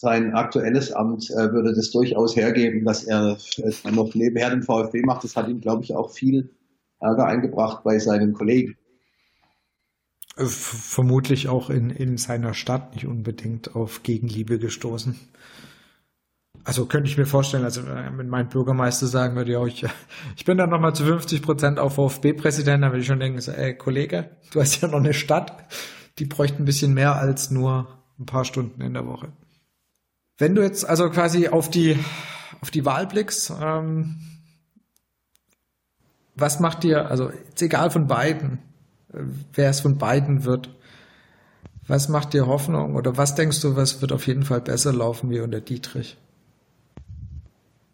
sein 0.00 0.32
aktuelles 0.32 0.92
Amt 0.92 1.28
äh, 1.30 1.52
würde 1.52 1.74
das 1.74 1.90
durchaus 1.90 2.36
hergeben, 2.36 2.84
dass 2.84 3.02
er 3.02 3.36
äh, 3.56 3.90
noch 3.90 4.14
nebenher 4.14 4.50
den 4.50 4.62
VfB 4.62 5.02
macht. 5.02 5.24
Das 5.24 5.34
hat 5.34 5.48
ihm, 5.48 5.60
glaube 5.60 5.82
ich, 5.82 5.94
auch 5.94 6.12
viel 6.12 6.50
Ärger 7.00 7.26
eingebracht 7.26 7.82
bei 7.82 7.98
seinen 7.98 8.32
Kollegen. 8.32 8.76
Äh, 10.36 10.44
vermutlich 10.44 11.48
auch 11.48 11.68
in, 11.68 11.90
in 11.90 12.16
seiner 12.16 12.54
Stadt 12.54 12.94
nicht 12.94 13.06
unbedingt 13.06 13.74
auf 13.74 14.04
Gegenliebe 14.04 14.60
gestoßen. 14.60 15.18
Also 16.64 16.86
könnte 16.86 17.08
ich 17.08 17.16
mir 17.16 17.26
vorstellen, 17.26 17.64
also 17.64 17.80
äh, 17.82 18.10
wenn 18.16 18.28
mein 18.28 18.48
Bürgermeister 18.48 19.06
sagen 19.06 19.36
würde, 19.36 19.52
ja, 19.52 19.64
ich, 19.64 19.84
ich 20.36 20.44
bin 20.44 20.58
dann 20.58 20.70
nochmal 20.70 20.94
zu 20.94 21.04
50 21.04 21.42
Prozent 21.42 21.78
auf 21.78 21.94
VfB-Präsident, 21.94 22.82
dann 22.82 22.92
würde 22.92 23.00
ich 23.00 23.06
schon 23.06 23.20
denken, 23.20 23.40
so, 23.40 23.52
ey, 23.52 23.74
Kollege, 23.74 24.30
du 24.52 24.60
hast 24.60 24.80
ja 24.80 24.88
noch 24.88 24.98
eine 24.98 25.14
Stadt, 25.14 25.64
die 26.18 26.26
bräuchte 26.26 26.62
ein 26.62 26.64
bisschen 26.64 26.94
mehr 26.94 27.16
als 27.16 27.50
nur 27.50 27.88
ein 28.18 28.26
paar 28.26 28.44
Stunden 28.44 28.80
in 28.80 28.94
der 28.94 29.06
Woche. 29.06 29.32
Wenn 30.36 30.54
du 30.54 30.62
jetzt 30.62 30.88
also 30.88 31.10
quasi 31.10 31.48
auf 31.48 31.70
die, 31.70 31.98
auf 32.60 32.70
die 32.70 32.84
Wahl 32.84 33.06
blickst, 33.06 33.52
ähm, 33.60 34.16
was 36.34 36.60
macht 36.60 36.84
dir, 36.84 37.10
also 37.10 37.30
jetzt 37.30 37.62
egal 37.62 37.90
von 37.90 38.06
beiden, 38.06 38.60
wer 39.52 39.70
es 39.70 39.80
von 39.80 39.98
beiden 39.98 40.44
wird, 40.44 40.70
was 41.86 42.08
macht 42.08 42.34
dir 42.34 42.46
Hoffnung 42.46 42.94
oder 42.94 43.16
was 43.16 43.34
denkst 43.34 43.60
du, 43.62 43.74
was 43.74 44.00
wird 44.00 44.12
auf 44.12 44.26
jeden 44.26 44.44
Fall 44.44 44.60
besser 44.60 44.92
laufen 44.92 45.30
wie 45.30 45.40
unter 45.40 45.60
Dietrich? 45.60 46.18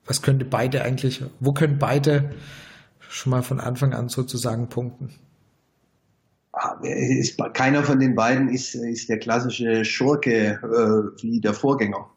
Was 0.07 0.23
könnte 0.23 0.45
beide 0.45 0.83
eigentlich, 0.83 1.23
wo 1.41 1.53
können 1.53 1.79
beide 1.79 2.31
schon 3.01 3.31
mal 3.31 3.43
von 3.43 3.61
Anfang 3.61 3.95
an 3.95 4.09
sozusagen 4.09 4.69
punkten? 4.69 5.11
Ah, 6.53 6.79
ist, 6.83 7.39
keiner 7.55 7.83
von 7.83 7.99
den 7.99 8.15
beiden 8.15 8.49
ist, 8.49 8.75
ist 8.75 9.09
der 9.09 9.19
klassische 9.19 9.85
Schurke 9.85 10.61
äh, 10.63 11.23
wie 11.23 11.41
der 11.41 11.53
Vorgänger. 11.53 12.11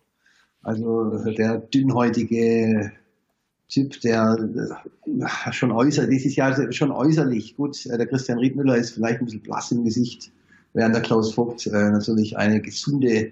Also 0.61 1.17
der 1.38 1.57
dünnhäutige 1.57 2.91
Typ, 3.69 3.99
der 4.01 4.38
äh, 5.05 5.51
schon 5.51 5.71
äußert, 5.71 6.11
dieses 6.11 6.35
Jahr 6.35 6.71
schon 6.71 6.91
äußerlich, 6.91 7.55
gut, 7.55 7.85
äh, 7.88 7.97
der 7.97 8.07
Christian 8.07 8.39
Riedmüller 8.39 8.77
ist 8.77 8.91
vielleicht 8.91 9.19
ein 9.19 9.25
bisschen 9.25 9.41
blass 9.41 9.71
im 9.71 9.83
Gesicht, 9.83 10.31
während 10.73 10.93
der 10.93 11.01
Klaus 11.01 11.33
Vogt 11.33 11.65
äh, 11.67 11.89
natürlich 11.89 12.38
eine 12.38 12.61
gesunde, 12.61 13.31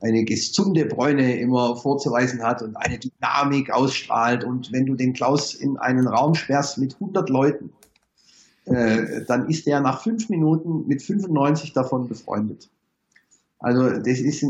eine 0.00 0.24
gesunde 0.24 0.84
Bräune 0.84 1.38
immer 1.40 1.76
vorzuweisen 1.76 2.42
hat 2.42 2.62
und 2.62 2.76
eine 2.76 2.98
Dynamik 2.98 3.70
ausstrahlt. 3.70 4.44
Und 4.44 4.70
wenn 4.72 4.86
du 4.86 4.94
den 4.94 5.14
Klaus 5.14 5.54
in 5.54 5.76
einen 5.78 6.06
Raum 6.06 6.34
sperrst 6.34 6.78
mit 6.78 6.94
100 6.94 7.28
Leuten, 7.30 7.70
äh, 8.66 9.24
dann 9.26 9.48
ist 9.48 9.66
er 9.66 9.80
nach 9.80 10.02
fünf 10.02 10.28
Minuten 10.28 10.86
mit 10.86 11.02
95 11.02 11.72
davon 11.72 12.08
befreundet. 12.08 12.68
Also 13.58 13.88
das 13.88 14.18
ist, 14.18 14.44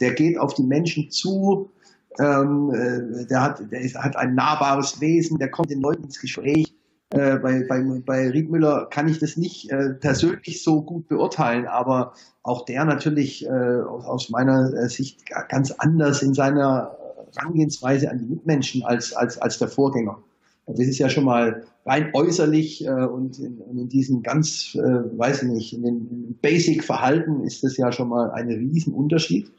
der 0.00 0.12
geht 0.14 0.38
auf 0.38 0.54
die 0.54 0.64
Menschen 0.64 1.10
zu, 1.10 1.70
ähm, 2.18 2.72
äh, 2.74 3.26
der, 3.26 3.42
hat, 3.42 3.70
der 3.70 3.80
ist, 3.80 3.96
hat 3.96 4.16
ein 4.16 4.34
nahbares 4.34 5.00
Wesen, 5.00 5.38
der 5.38 5.50
kommt 5.50 5.70
den 5.70 5.80
Leuten 5.80 6.04
ins 6.04 6.20
Gespräch. 6.20 6.74
Äh, 7.12 7.38
bei, 7.38 7.64
bei, 7.68 7.82
bei 8.06 8.30
Riedmüller 8.30 8.86
kann 8.88 9.08
ich 9.08 9.18
das 9.18 9.36
nicht 9.36 9.70
äh, 9.70 9.94
persönlich 9.94 10.62
so 10.62 10.82
gut 10.82 11.08
beurteilen, 11.08 11.66
aber 11.66 12.12
auch 12.44 12.64
der 12.64 12.84
natürlich 12.84 13.44
äh, 13.46 13.50
aus, 13.50 14.30
meiner 14.30 14.72
äh, 14.74 14.88
Sicht 14.88 15.22
ganz 15.48 15.72
anders 15.72 16.22
in 16.22 16.34
seiner 16.34 16.96
Herangehensweise 17.36 18.10
an 18.10 18.18
die 18.18 18.26
Mitmenschen 18.26 18.84
als, 18.84 19.12
als, 19.12 19.38
als 19.38 19.58
der 19.58 19.66
Vorgänger. 19.68 20.18
Das 20.66 20.86
ist 20.86 20.98
ja 20.98 21.08
schon 21.08 21.24
mal 21.24 21.64
rein 21.84 22.10
äußerlich 22.14 22.86
äh, 22.86 22.90
und 22.90 23.40
in, 23.40 23.60
in 23.72 23.88
diesem 23.88 24.22
ganz, 24.22 24.76
äh, 24.76 25.18
weiß 25.18 25.42
ich 25.42 25.48
nicht, 25.48 25.72
in 25.72 25.82
dem 25.82 26.38
Basic-Verhalten 26.40 27.42
ist 27.42 27.64
das 27.64 27.76
ja 27.76 27.90
schon 27.90 28.08
mal 28.08 28.30
ein 28.30 28.48
Riesenunterschied. 28.48 29.50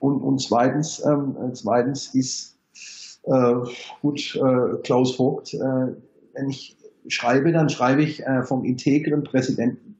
Und, 0.00 0.20
und 0.20 0.40
zweitens, 0.40 1.02
ähm, 1.04 1.36
äh, 1.42 1.52
zweitens 1.54 2.14
ist 2.14 2.58
äh, 3.22 3.54
gut 4.02 4.36
äh, 4.36 4.76
Klaus 4.82 5.14
Vogt, 5.14 5.54
äh, 5.54 5.58
wenn 6.34 6.50
ich 6.50 6.76
schreibe, 7.08 7.52
dann 7.52 7.68
schreibe 7.68 8.02
ich 8.02 8.24
äh, 8.24 8.42
vom 8.42 8.64
integren 8.64 9.24
Präsidenten. 9.24 9.96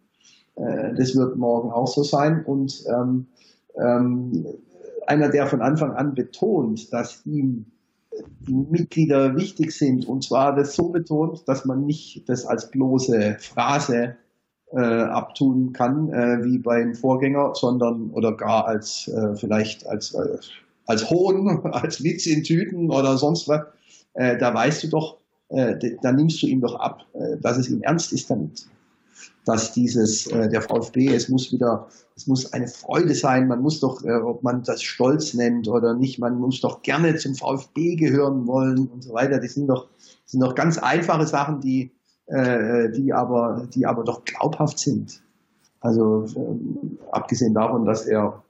Äh, 0.56 0.94
das 0.94 1.16
wird 1.16 1.36
morgen 1.36 1.70
auch 1.70 1.88
so 1.88 2.02
sein. 2.02 2.44
Und 2.44 2.84
ähm, 2.88 3.26
ähm, 3.76 4.46
einer, 5.06 5.28
der 5.28 5.46
von 5.46 5.62
Anfang 5.62 5.92
an 5.92 6.14
betont, 6.14 6.92
dass 6.92 7.24
ihm 7.26 7.66
die 8.40 8.54
Mitglieder 8.54 9.36
wichtig 9.36 9.72
sind. 9.72 10.06
Und 10.06 10.24
zwar 10.24 10.54
das 10.54 10.74
so 10.74 10.88
betont, 10.88 11.46
dass 11.48 11.64
man 11.64 11.86
nicht 11.86 12.28
das 12.28 12.44
als 12.44 12.70
bloße 12.70 13.36
Phrase 13.38 14.16
äh, 14.72 14.78
abtun 14.78 15.72
kann, 15.72 16.12
äh, 16.12 16.44
wie 16.44 16.58
beim 16.58 16.94
Vorgänger, 16.94 17.54
sondern 17.54 18.10
oder 18.10 18.36
gar 18.36 18.66
als 18.66 19.08
äh, 19.08 19.34
vielleicht 19.36 19.86
als, 19.86 20.14
äh, 20.14 20.38
als 20.86 21.10
Hohn, 21.10 21.64
als 21.72 22.02
Witz 22.04 22.26
in 22.26 22.44
Tüten 22.44 22.90
oder 22.90 23.16
sonst 23.16 23.48
was. 23.48 23.62
Äh, 24.14 24.38
da 24.38 24.52
weißt 24.52 24.84
du 24.84 24.88
doch, 24.88 25.19
äh, 25.50 25.96
da 26.00 26.12
nimmst 26.12 26.42
du 26.42 26.46
ihm 26.46 26.60
doch 26.60 26.76
ab, 26.76 27.04
äh, 27.12 27.36
dass 27.38 27.58
es 27.58 27.68
ihm 27.68 27.82
ernst 27.82 28.12
ist 28.12 28.30
damit. 28.30 28.66
dass 29.44 29.72
dieses 29.72 30.26
äh, 30.28 30.48
der 30.48 30.62
VfB, 30.62 31.08
es 31.08 31.28
muss 31.28 31.50
wieder, 31.50 31.88
es 32.14 32.26
muss 32.26 32.52
eine 32.52 32.68
Freude 32.68 33.14
sein, 33.14 33.48
man 33.48 33.62
muss 33.62 33.80
doch, 33.80 34.04
ob 34.04 34.42
man 34.42 34.62
das 34.62 34.82
Stolz 34.82 35.34
nennt 35.34 35.66
oder 35.66 35.94
nicht, 35.94 36.18
man 36.18 36.38
muss 36.38 36.60
doch 36.60 36.82
gerne 36.82 37.16
zum 37.16 37.34
VfB 37.34 37.96
gehören 37.96 38.46
wollen 38.46 38.86
und 38.86 39.02
so 39.02 39.12
weiter. 39.12 39.40
Das 39.40 39.54
sind 39.54 39.66
doch, 39.66 39.88
das 39.98 40.32
sind 40.32 40.40
doch 40.40 40.54
ganz 40.54 40.78
einfache 40.78 41.26
Sachen, 41.26 41.60
die, 41.60 41.90
die 42.28 43.12
aber, 43.12 43.66
die 43.74 43.86
aber 43.86 44.04
doch 44.04 44.24
glaubhaft 44.24 44.78
sind. 44.78 45.22
Also 45.80 46.26
abgesehen 47.10 47.54
davon, 47.54 47.86
dass 47.86 48.06
er 48.06 48.44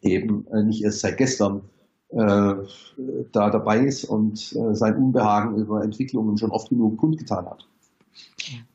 eben 0.00 0.46
nicht 0.64 0.84
erst 0.84 1.00
seit 1.00 1.18
gestern 1.18 1.62
da 2.10 3.50
dabei 3.50 3.80
ist 3.80 4.04
und 4.04 4.52
äh, 4.52 4.74
sein 4.74 4.96
Unbehagen 4.96 5.56
über 5.56 5.82
Entwicklungen 5.82 6.38
schon 6.38 6.50
oft 6.50 6.68
genug 6.68 6.96
kundgetan 6.98 7.46
hat. 7.46 7.66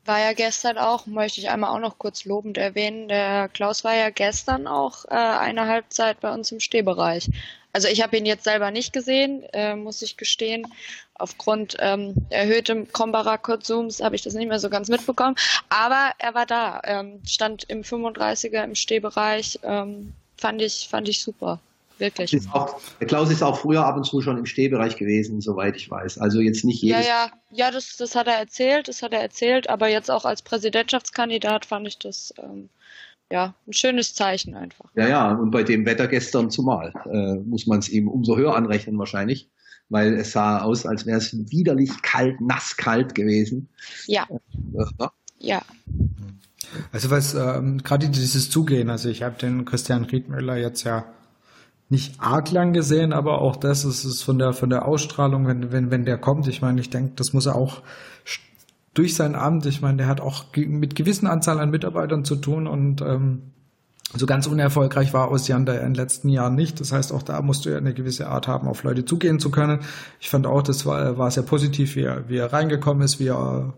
War 0.04 0.18
ja 0.18 0.32
gestern 0.32 0.78
auch, 0.78 1.06
möchte 1.06 1.40
ich 1.40 1.48
einmal 1.48 1.70
auch 1.70 1.80
noch 1.80 1.98
kurz 1.98 2.24
lobend 2.24 2.58
erwähnen, 2.58 3.08
der 3.08 3.48
Klaus 3.48 3.84
war 3.84 3.94
ja 3.94 4.10
gestern 4.10 4.66
auch 4.66 5.04
äh, 5.06 5.14
eine 5.14 5.66
Halbzeit 5.66 6.20
bei 6.20 6.32
uns 6.34 6.52
im 6.52 6.60
Stehbereich. 6.60 7.30
Also 7.72 7.86
ich 7.86 8.02
habe 8.02 8.16
ihn 8.16 8.26
jetzt 8.26 8.44
selber 8.44 8.70
nicht 8.70 8.92
gesehen, 8.92 9.44
äh, 9.52 9.76
muss 9.76 10.02
ich 10.02 10.16
gestehen. 10.16 10.66
Aufgrund 11.14 11.76
ähm, 11.78 12.14
erhöhtem 12.30 12.90
Kombara-Konsums 12.90 14.02
habe 14.02 14.16
ich 14.16 14.22
das 14.22 14.34
nicht 14.34 14.48
mehr 14.48 14.58
so 14.58 14.70
ganz 14.70 14.88
mitbekommen. 14.88 15.36
Aber 15.68 16.12
er 16.18 16.34
war 16.34 16.46
da, 16.46 16.80
ähm, 16.84 17.20
stand 17.24 17.64
im 17.68 17.82
35er 17.82 18.64
im 18.64 18.74
Stehbereich, 18.74 19.60
ähm, 19.62 20.14
fand 20.36 20.62
ich, 20.62 20.88
fand 20.90 21.08
ich 21.08 21.22
super. 21.22 21.60
Wirklich. 22.00 22.32
Ist 22.32 22.52
auch, 22.52 22.80
der 22.98 23.06
Klaus 23.06 23.30
ist 23.30 23.42
auch 23.42 23.58
früher 23.58 23.84
ab 23.84 23.96
und 23.96 24.04
zu 24.04 24.22
schon 24.22 24.38
im 24.38 24.46
Stehbereich 24.46 24.96
gewesen, 24.96 25.40
soweit 25.40 25.76
ich 25.76 25.90
weiß. 25.90 26.18
Also 26.18 26.40
jetzt 26.40 26.64
nicht 26.64 26.82
jedes. 26.82 27.06
Ja, 27.06 27.26
ja, 27.26 27.30
ja, 27.52 27.70
das, 27.70 27.96
das 27.98 28.16
hat 28.16 28.26
er 28.26 28.38
erzählt, 28.38 28.88
das 28.88 29.02
hat 29.02 29.12
er 29.12 29.20
erzählt, 29.20 29.68
aber 29.68 29.88
jetzt 29.88 30.10
auch 30.10 30.24
als 30.24 30.40
Präsidentschaftskandidat 30.42 31.66
fand 31.66 31.86
ich 31.86 31.98
das 31.98 32.32
ähm, 32.38 32.70
ja 33.30 33.54
ein 33.66 33.74
schönes 33.74 34.14
Zeichen 34.14 34.54
einfach. 34.54 34.86
Ja, 34.96 35.08
ja, 35.08 35.32
und 35.32 35.50
bei 35.50 35.62
dem 35.62 35.84
Wetter 35.84 36.08
gestern 36.08 36.50
zumal 36.50 36.94
äh, 37.04 37.34
muss 37.46 37.66
man 37.66 37.80
es 37.80 37.88
ihm 37.90 38.08
umso 38.08 38.36
höher 38.36 38.56
anrechnen 38.56 38.98
wahrscheinlich, 38.98 39.50
weil 39.90 40.14
es 40.14 40.32
sah 40.32 40.62
aus, 40.62 40.86
als 40.86 41.04
wäre 41.04 41.18
es 41.18 41.36
widerlich 41.50 42.00
kalt, 42.00 42.40
nass 42.40 42.78
kalt 42.78 43.14
gewesen. 43.14 43.68
Ja. 44.06 44.26
Äh, 44.30 44.84
ja. 44.98 45.12
ja. 45.38 45.62
Also 46.92 47.10
was 47.10 47.34
ähm, 47.34 47.82
gerade 47.82 48.08
dieses 48.08 48.48
Zugehen, 48.48 48.88
also 48.88 49.10
ich 49.10 49.22
habe 49.22 49.36
den 49.38 49.66
Christian 49.66 50.04
Riedmüller 50.04 50.56
jetzt 50.56 50.84
ja 50.84 51.04
nicht 51.90 52.20
arg 52.20 52.50
lang 52.52 52.72
gesehen, 52.72 53.12
aber 53.12 53.40
auch 53.40 53.56
das 53.56 53.84
ist 53.84 54.04
es 54.04 54.22
von 54.22 54.38
der 54.38 54.52
von 54.52 54.70
der 54.70 54.86
Ausstrahlung, 54.86 55.46
wenn 55.46 55.72
wenn 55.72 55.90
wenn 55.90 56.04
der 56.04 56.18
kommt. 56.18 56.46
Ich 56.46 56.62
meine, 56.62 56.80
ich 56.80 56.88
denke, 56.88 57.12
das 57.16 57.32
muss 57.32 57.46
er 57.46 57.56
auch 57.56 57.82
durch 58.94 59.14
sein 59.14 59.34
Amt. 59.34 59.66
Ich 59.66 59.82
meine, 59.82 59.98
der 59.98 60.06
hat 60.06 60.20
auch 60.20 60.44
mit 60.56 60.94
gewissen 60.94 61.26
Anzahl 61.26 61.60
an 61.60 61.70
Mitarbeitern 61.70 62.24
zu 62.24 62.36
tun 62.36 62.66
und 62.66 63.02
ähm, 63.02 63.42
so 64.14 64.26
ganz 64.26 64.46
unerfolgreich 64.46 65.12
war 65.12 65.30
Osiander 65.30 65.80
in 65.80 65.88
den 65.88 65.94
letzten 65.94 66.28
Jahren 66.28 66.54
nicht. 66.56 66.80
Das 66.80 66.92
heißt, 66.92 67.12
auch 67.12 67.22
da 67.22 67.42
musst 67.42 67.64
du 67.64 67.70
ja 67.70 67.78
eine 67.78 67.94
gewisse 67.94 68.28
Art 68.28 68.48
haben, 68.48 68.66
auf 68.66 68.82
Leute 68.82 69.04
zugehen 69.04 69.38
zu 69.38 69.50
können. 69.50 69.80
Ich 70.20 70.30
fand 70.30 70.46
auch, 70.46 70.62
das 70.62 70.84
war, 70.84 71.16
war 71.18 71.30
sehr 71.30 71.44
positiv, 71.44 71.94
wie 71.94 72.02
er, 72.02 72.28
wie 72.28 72.38
er 72.38 72.52
reingekommen 72.52 73.04
ist, 73.04 73.20
wie 73.20 73.28
er 73.28 73.74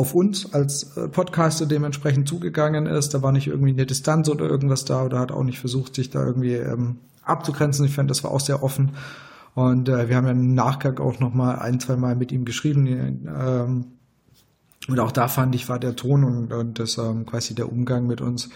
auf 0.00 0.14
uns 0.14 0.54
als 0.54 0.96
äh, 0.96 1.08
Podcaster 1.08 1.66
dementsprechend 1.66 2.26
zugegangen 2.26 2.86
ist. 2.86 3.12
Da 3.12 3.20
war 3.20 3.32
nicht 3.32 3.48
irgendwie 3.48 3.72
eine 3.72 3.84
Distanz 3.84 4.30
oder 4.30 4.48
irgendwas 4.48 4.86
da 4.86 5.04
oder 5.04 5.18
hat 5.18 5.30
auch 5.30 5.44
nicht 5.44 5.60
versucht, 5.60 5.94
sich 5.94 6.08
da 6.08 6.24
irgendwie 6.24 6.54
ähm, 6.54 6.96
abzugrenzen. 7.22 7.84
Ich 7.84 7.94
fand, 7.94 8.10
das 8.10 8.24
war 8.24 8.30
auch 8.30 8.40
sehr 8.40 8.62
offen. 8.62 8.92
Und 9.54 9.90
äh, 9.90 10.08
wir 10.08 10.16
haben 10.16 10.24
ja 10.24 10.30
im 10.30 10.54
Nachgang 10.54 10.98
auch 11.00 11.20
noch 11.20 11.34
mal 11.34 11.56
ein, 11.56 11.80
zwei 11.80 11.96
Mal 11.96 12.16
mit 12.16 12.32
ihm 12.32 12.46
geschrieben. 12.46 12.86
Ähm, 12.86 13.84
und 14.88 14.98
auch 14.98 15.12
da 15.12 15.28
fand 15.28 15.54
ich, 15.54 15.68
war 15.68 15.78
der 15.78 15.96
Ton 15.96 16.24
und, 16.24 16.50
und 16.50 16.78
das 16.78 16.96
ähm, 16.96 17.26
quasi 17.26 17.54
der 17.54 17.70
Umgang 17.70 18.06
mit 18.06 18.22
uns 18.22 18.48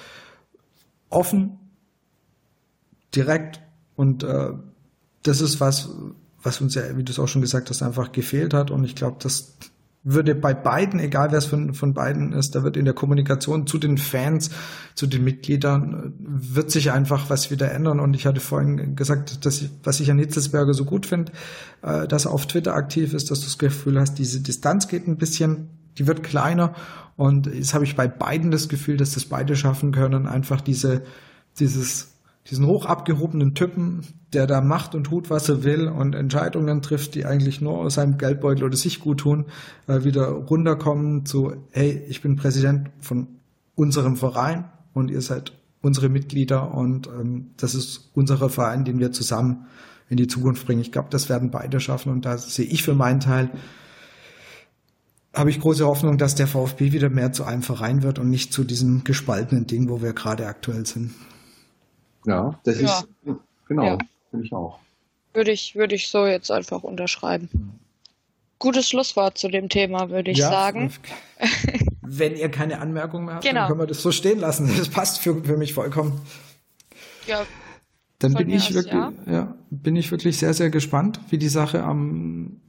offen, 1.10 1.58
direkt 3.14 3.60
und 3.96 4.22
äh, 4.22 4.52
das 5.22 5.42
ist 5.42 5.60
was, 5.60 5.90
was 6.42 6.62
uns 6.62 6.74
ja, 6.74 6.96
wie 6.96 7.04
du 7.04 7.12
es 7.12 7.18
auch 7.18 7.28
schon 7.28 7.42
gesagt 7.42 7.68
hast, 7.68 7.82
einfach 7.82 8.12
gefehlt 8.12 8.54
hat. 8.54 8.70
Und 8.70 8.84
ich 8.84 8.94
glaube, 8.94 9.18
das 9.20 9.56
würde 10.04 10.34
bei 10.34 10.52
beiden, 10.52 11.00
egal 11.00 11.30
wer 11.30 11.38
es 11.38 11.46
von, 11.46 11.72
von 11.72 11.94
beiden 11.94 12.34
ist, 12.34 12.54
da 12.54 12.62
wird 12.62 12.76
in 12.76 12.84
der 12.84 12.92
Kommunikation 12.92 13.66
zu 13.66 13.78
den 13.78 13.96
Fans, 13.96 14.50
zu 14.94 15.06
den 15.06 15.24
Mitgliedern, 15.24 16.12
wird 16.18 16.70
sich 16.70 16.92
einfach 16.92 17.30
was 17.30 17.50
wieder 17.50 17.72
ändern. 17.72 18.00
Und 18.00 18.14
ich 18.14 18.26
hatte 18.26 18.40
vorhin 18.40 18.96
gesagt, 18.96 19.46
dass 19.46 19.62
ich, 19.62 19.70
was 19.82 20.00
ich 20.00 20.10
an 20.10 20.18
Hitzelsberger 20.18 20.74
so 20.74 20.84
gut 20.84 21.06
finde, 21.06 21.32
äh, 21.80 22.06
dass 22.06 22.26
er 22.26 22.32
auf 22.32 22.46
Twitter 22.46 22.74
aktiv 22.74 23.14
ist, 23.14 23.30
dass 23.30 23.40
du 23.40 23.46
das 23.46 23.56
Gefühl 23.56 23.98
hast, 23.98 24.18
diese 24.18 24.40
Distanz 24.40 24.88
geht 24.88 25.08
ein 25.08 25.16
bisschen, 25.16 25.70
die 25.96 26.06
wird 26.06 26.22
kleiner. 26.22 26.74
Und 27.16 27.46
jetzt 27.46 27.72
habe 27.72 27.84
ich 27.84 27.96
bei 27.96 28.06
beiden 28.06 28.50
das 28.50 28.68
Gefühl, 28.68 28.98
dass 28.98 29.14
das 29.14 29.24
beide 29.24 29.56
schaffen 29.56 29.90
können, 29.90 30.26
einfach 30.26 30.60
diese, 30.60 31.02
dieses 31.58 32.13
diesen 32.50 32.66
hoch 32.66 32.84
abgehobenen 32.84 33.54
Typen, 33.54 34.02
der 34.32 34.46
da 34.46 34.60
macht 34.60 34.94
und 34.94 35.04
tut, 35.04 35.30
was 35.30 35.48
er 35.48 35.64
will 35.64 35.88
und 35.88 36.14
Entscheidungen 36.14 36.82
trifft, 36.82 37.14
die 37.14 37.24
eigentlich 37.24 37.60
nur 37.60 37.78
aus 37.78 37.94
seinem 37.94 38.18
Geldbeutel 38.18 38.64
oder 38.64 38.76
sich 38.76 39.00
gut 39.00 39.20
tun, 39.20 39.46
äh, 39.86 40.04
wieder 40.04 40.26
runterkommen 40.26 41.24
zu, 41.24 41.54
hey, 41.70 42.04
ich 42.08 42.20
bin 42.20 42.36
Präsident 42.36 42.90
von 43.00 43.28
unserem 43.74 44.16
Verein 44.16 44.64
und 44.92 45.10
ihr 45.10 45.22
seid 45.22 45.52
unsere 45.80 46.08
Mitglieder 46.08 46.74
und 46.74 47.06
ähm, 47.08 47.50
das 47.56 47.74
ist 47.74 48.10
unser 48.14 48.48
Verein, 48.50 48.84
den 48.84 48.98
wir 48.98 49.12
zusammen 49.12 49.66
in 50.08 50.16
die 50.18 50.26
Zukunft 50.26 50.66
bringen. 50.66 50.80
Ich 50.80 50.92
glaube, 50.92 51.08
das 51.10 51.28
werden 51.28 51.50
beide 51.50 51.80
schaffen 51.80 52.12
und 52.12 52.26
da 52.26 52.36
sehe 52.36 52.66
ich 52.66 52.82
für 52.82 52.94
meinen 52.94 53.20
Teil, 53.20 53.50
habe 55.32 55.50
ich 55.50 55.60
große 55.60 55.84
Hoffnung, 55.84 56.18
dass 56.18 56.34
der 56.34 56.46
VfB 56.46 56.92
wieder 56.92 57.08
mehr 57.08 57.32
zu 57.32 57.44
einem 57.44 57.62
Verein 57.62 58.02
wird 58.02 58.18
und 58.18 58.30
nicht 58.30 58.52
zu 58.52 58.64
diesem 58.64 59.02
gespaltenen 59.02 59.66
Ding, 59.66 59.88
wo 59.88 60.00
wir 60.00 60.12
gerade 60.12 60.46
aktuell 60.46 60.86
sind. 60.86 61.10
Ja, 62.26 62.58
das 62.64 62.80
ja. 62.80 62.98
ist, 62.98 63.08
genau, 63.68 63.84
ja. 63.84 63.98
finde 64.30 64.46
ich 64.46 64.52
auch. 64.52 64.78
Würde 65.32 65.50
ich, 65.50 65.74
würde 65.74 65.94
ich 65.94 66.08
so 66.08 66.26
jetzt 66.26 66.50
einfach 66.50 66.82
unterschreiben. 66.82 67.48
Gutes 68.58 68.88
Schlusswort 68.88 69.36
zu 69.36 69.48
dem 69.48 69.68
Thema, 69.68 70.10
würde 70.10 70.30
ich 70.30 70.38
ja, 70.38 70.48
sagen. 70.48 70.92
Wenn 72.02 72.36
ihr 72.36 72.50
keine 72.50 72.80
Anmerkungen 72.80 73.26
mehr 73.26 73.34
habt, 73.34 73.44
genau. 73.44 73.60
dann 73.60 73.68
können 73.68 73.80
wir 73.80 73.86
das 73.86 74.00
so 74.00 74.12
stehen 74.12 74.38
lassen. 74.38 74.70
Das 74.78 74.88
passt 74.88 75.18
für, 75.18 75.42
für 75.42 75.56
mich 75.56 75.74
vollkommen. 75.74 76.20
Ja. 77.26 77.44
Dann 78.20 78.34
bin 78.34 78.48
ich 78.48 78.68
aus, 78.68 78.74
wirklich, 78.74 78.94
ja. 78.94 79.12
ja. 79.26 79.54
bin 79.70 79.96
ich 79.96 80.10
wirklich 80.10 80.38
sehr, 80.38 80.54
sehr 80.54 80.70
gespannt, 80.70 81.20
wie 81.30 81.38
die 81.38 81.48
Sache 81.48 81.82
am 81.82 82.60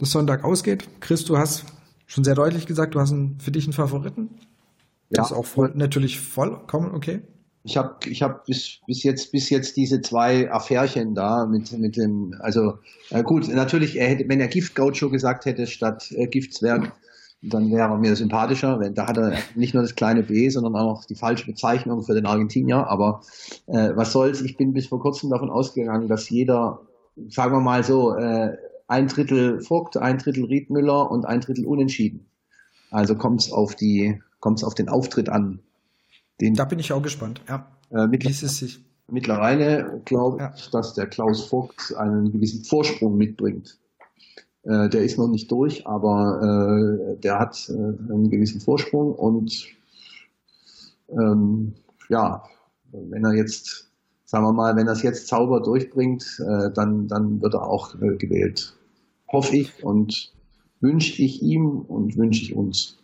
Sonntag 0.00 0.44
ausgeht. 0.44 0.88
Chris, 1.00 1.24
du 1.24 1.36
hast 1.36 1.66
schon 2.06 2.24
sehr 2.24 2.34
deutlich 2.34 2.66
gesagt, 2.66 2.94
du 2.94 3.00
hast 3.00 3.12
einen, 3.12 3.38
für 3.38 3.50
dich 3.50 3.64
einen 3.64 3.74
Favoriten. 3.74 4.30
Ja. 5.10 5.18
Das 5.18 5.30
ist 5.30 5.36
auch 5.36 5.44
voll, 5.46 5.72
natürlich 5.74 6.20
vollkommen 6.20 6.94
okay. 6.94 7.20
Ich 7.66 7.78
habe 7.78 7.96
ich 8.04 8.22
hab 8.22 8.44
bis, 8.44 8.80
bis, 8.86 9.02
jetzt, 9.02 9.32
bis 9.32 9.48
jetzt 9.48 9.76
diese 9.76 10.02
zwei 10.02 10.52
Affärchen 10.52 11.14
da 11.14 11.46
mit, 11.46 11.72
mit 11.72 11.96
dem, 11.96 12.34
also 12.40 12.78
äh, 13.10 13.22
gut, 13.22 13.48
natürlich, 13.48 13.96
er 13.96 14.08
hätte, 14.08 14.28
wenn 14.28 14.40
er 14.40 14.48
Giftgaucho 14.48 15.08
gesagt 15.08 15.46
hätte 15.46 15.66
statt 15.66 16.12
äh, 16.12 16.26
Giftzwerg, 16.26 16.92
dann 17.40 17.70
wäre 17.70 17.90
er 17.90 17.98
mir 17.98 18.16
sympathischer. 18.16 18.80
Wenn, 18.80 18.94
da 18.94 19.06
hat 19.06 19.16
er 19.16 19.38
nicht 19.54 19.74
nur 19.74 19.82
das 19.82 19.94
kleine 19.94 20.22
B, 20.22 20.48
sondern 20.48 20.76
auch 20.76 21.04
die 21.04 21.14
falsche 21.14 21.46
Bezeichnung 21.46 22.02
für 22.02 22.14
den 22.14 22.26
Argentinier. 22.26 22.86
Aber 22.86 23.22
äh, 23.66 23.90
was 23.94 24.12
soll's, 24.12 24.40
ich 24.40 24.56
bin 24.56 24.72
bis 24.72 24.86
vor 24.86 25.00
kurzem 25.00 25.30
davon 25.30 25.50
ausgegangen, 25.50 26.08
dass 26.08 26.28
jeder, 26.30 26.80
sagen 27.28 27.54
wir 27.54 27.60
mal 27.60 27.84
so, 27.84 28.14
äh, 28.14 28.56
ein 28.88 29.08
Drittel 29.08 29.60
Vogt, 29.60 29.96
ein 29.96 30.18
Drittel 30.18 30.44
Riedmüller 30.44 31.10
und 31.10 31.24
ein 31.24 31.40
Drittel 31.40 31.66
Unentschieden. 31.66 32.26
Also 32.90 33.14
kommt 33.14 33.40
es 33.40 33.52
auf 33.52 33.74
die, 33.74 34.20
kommt 34.40 34.58
es 34.58 34.64
auf 34.64 34.74
den 34.74 34.88
Auftritt 34.88 35.28
an. 35.28 35.60
Den, 36.40 36.54
da 36.54 36.64
bin 36.64 36.78
ich 36.78 36.92
auch 36.92 37.02
gespannt. 37.02 37.40
Ja. 37.48 37.66
Äh, 37.90 38.08
sich. 38.30 38.84
Mittlerweile 39.10 40.00
glaube 40.04 40.38
ja. 40.38 40.54
ich, 40.56 40.70
dass 40.70 40.94
der 40.94 41.06
Klaus 41.06 41.44
Vogt 41.46 41.94
einen 41.96 42.32
gewissen 42.32 42.64
Vorsprung 42.64 43.16
mitbringt. 43.16 43.78
Äh, 44.62 44.88
der 44.88 45.04
ist 45.04 45.18
noch 45.18 45.28
nicht 45.28 45.50
durch, 45.50 45.86
aber 45.86 47.10
äh, 47.12 47.20
der 47.20 47.38
hat 47.38 47.68
äh, 47.68 47.72
einen 47.72 48.30
gewissen 48.30 48.60
Vorsprung 48.60 49.14
und 49.14 49.66
ähm, 51.10 51.74
ja, 52.08 52.44
wenn 52.92 53.24
er 53.24 53.34
jetzt, 53.34 53.90
sagen 54.24 54.44
wir 54.44 54.52
mal, 54.52 54.74
wenn 54.76 54.86
er 54.86 54.94
es 54.94 55.02
jetzt 55.02 55.28
Zauber 55.28 55.60
durchbringt, 55.60 56.40
äh, 56.40 56.70
dann, 56.72 57.08
dann 57.08 57.42
wird 57.42 57.54
er 57.54 57.68
auch 57.68 57.94
äh, 58.00 58.16
gewählt. 58.16 58.74
Hoffe 59.30 59.56
ich 59.56 59.84
und 59.84 60.32
wünsche 60.80 61.22
ich 61.22 61.42
ihm 61.42 61.80
und 61.80 62.16
wünsche 62.16 62.42
ich 62.42 62.54
uns. 62.54 62.98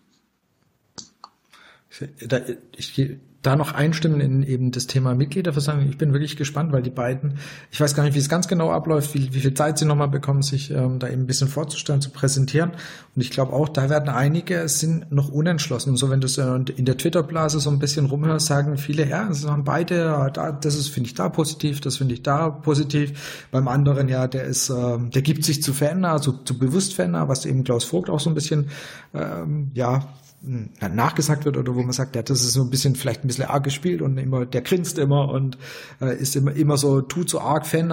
Da, 2.27 2.41
ich 2.77 3.19
da 3.43 3.57
noch 3.57 3.73
einstimmen 3.73 4.21
in 4.21 4.43
eben 4.43 4.71
das 4.71 4.87
Thema 4.87 5.15
Mitgliederversammlung. 5.15 5.89
Ich 5.89 5.97
bin 5.97 6.13
wirklich 6.13 6.37
gespannt, 6.37 6.73
weil 6.73 6.83
die 6.83 6.91
beiden, 6.91 7.39
ich 7.71 7.81
weiß 7.81 7.95
gar 7.95 8.03
nicht, 8.03 8.15
wie 8.15 8.19
es 8.19 8.29
ganz 8.29 8.49
genau 8.49 8.71
abläuft, 8.71 9.15
wie, 9.15 9.33
wie 9.33 9.41
viel 9.41 9.55
Zeit 9.55 9.79
sie 9.79 9.87
nochmal 9.87 10.09
bekommen, 10.09 10.43
sich 10.43 10.71
ähm, 10.71 10.99
da 10.99 11.09
eben 11.09 11.23
ein 11.23 11.27
bisschen 11.27 11.49
vorzustellen, 11.49 12.03
zu 12.03 12.11
präsentieren. 12.11 12.73
Und 13.17 13.23
ich 13.23 13.31
glaube 13.31 13.55
auch, 13.55 13.71
da 13.71 13.89
werden 13.89 14.11
einige, 14.11 14.69
sind 14.69 15.11
noch 15.11 15.31
unentschlossen. 15.31 15.91
Und 15.91 15.97
so, 15.97 16.11
wenn 16.11 16.21
du 16.21 16.29
so 16.29 16.43
in 16.55 16.85
der 16.85 16.99
Twitter-Blase 16.99 17.61
so 17.61 17.71
ein 17.71 17.79
bisschen 17.79 18.07
rumhörst, 18.07 18.47
sagen 18.47 18.77
viele, 18.77 19.09
ja, 19.09 19.27
es 19.31 19.47
haben 19.47 19.65
beide, 19.65 20.31
da, 20.35 20.53
das 20.53 20.75
ist, 20.75 20.89
finde 20.89 21.09
ich 21.09 21.15
da 21.15 21.31
positiv, 21.31 21.81
das 21.81 21.97
finde 21.97 22.13
ich 22.13 22.23
da 22.23 22.51
positiv. 22.51 23.47
Beim 23.51 23.69
anderen, 23.69 24.09
ja, 24.09 24.29
der 24.29 24.45
ist, 24.45 24.69
ähm, 24.69 25.11
der 25.13 25.23
gibt 25.23 25.45
sich 25.47 25.63
zu 25.63 25.73
verändern, 25.73 26.13
also 26.13 26.33
zu 26.33 26.59
bewusst 26.59 26.93
verändern, 26.93 27.29
was 27.29 27.47
eben 27.47 27.65
Klaus 27.65 27.85
Vogt 27.85 28.11
auch 28.11 28.21
so 28.21 28.29
ein 28.29 28.35
bisschen, 28.35 28.69
ähm, 29.15 29.71
ja, 29.73 30.07
nachgesagt 30.43 31.45
wird 31.45 31.57
oder 31.57 31.75
wo 31.75 31.83
man 31.83 31.93
sagt, 31.93 32.17
ja, 32.17 32.23
das 32.23 32.41
ist 32.41 32.53
so 32.53 32.63
ein 32.63 32.71
bisschen 32.71 32.97
vielleicht 32.97 33.25
ein 33.25 33.29
bisschen 33.29 33.45
arg 33.45 33.65
gespielt 33.65 34.01
und 34.01 34.17
immer 34.17 34.47
der 34.47 34.63
grinst 34.63 34.99
immer 34.99 35.29
und 35.29 35.59
äh, 36.01 36.17
ist 36.17 36.35
immer 36.35 36.53
immer 36.53 36.77
so 36.79 37.03
tut 37.03 37.29
so 37.29 37.41
arg 37.41 37.67
Fan 37.67 37.91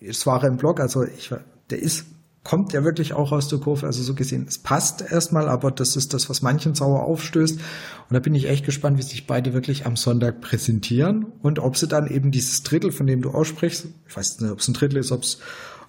Es 0.00 0.26
war 0.26 0.44
im 0.44 0.56
Blog, 0.58 0.80
also 0.80 1.04
ich 1.04 1.32
der 1.70 1.78
ist 1.80 2.04
kommt 2.42 2.72
ja 2.72 2.84
wirklich 2.84 3.12
auch 3.12 3.32
aus 3.32 3.48
der 3.48 3.58
Kurve, 3.58 3.86
also 3.86 4.02
so 4.02 4.14
gesehen, 4.14 4.46
es 4.48 4.58
passt 4.58 5.02
erstmal, 5.02 5.48
aber 5.48 5.70
das 5.70 5.94
ist 5.96 6.14
das, 6.14 6.30
was 6.30 6.40
manchen 6.40 6.74
sauer 6.74 7.02
aufstößt. 7.02 7.58
Und 7.58 8.14
da 8.14 8.18
bin 8.18 8.34
ich 8.34 8.48
echt 8.48 8.64
gespannt, 8.64 8.98
wie 8.98 9.02
sich 9.02 9.26
beide 9.26 9.52
wirklich 9.52 9.84
am 9.86 9.96
Sonntag 9.96 10.40
präsentieren 10.40 11.26
und 11.42 11.58
ob 11.58 11.76
sie 11.76 11.86
dann 11.86 12.06
eben 12.06 12.30
dieses 12.30 12.62
Drittel, 12.62 12.92
von 12.92 13.06
dem 13.06 13.20
du 13.20 13.30
aussprichst, 13.30 13.86
ich 14.08 14.16
weiß 14.16 14.40
nicht, 14.40 14.50
ob 14.50 14.58
es 14.58 14.68
ein 14.68 14.74
Drittel 14.74 14.98
ist, 14.98 15.12
ob 15.12 15.22
es 15.22 15.38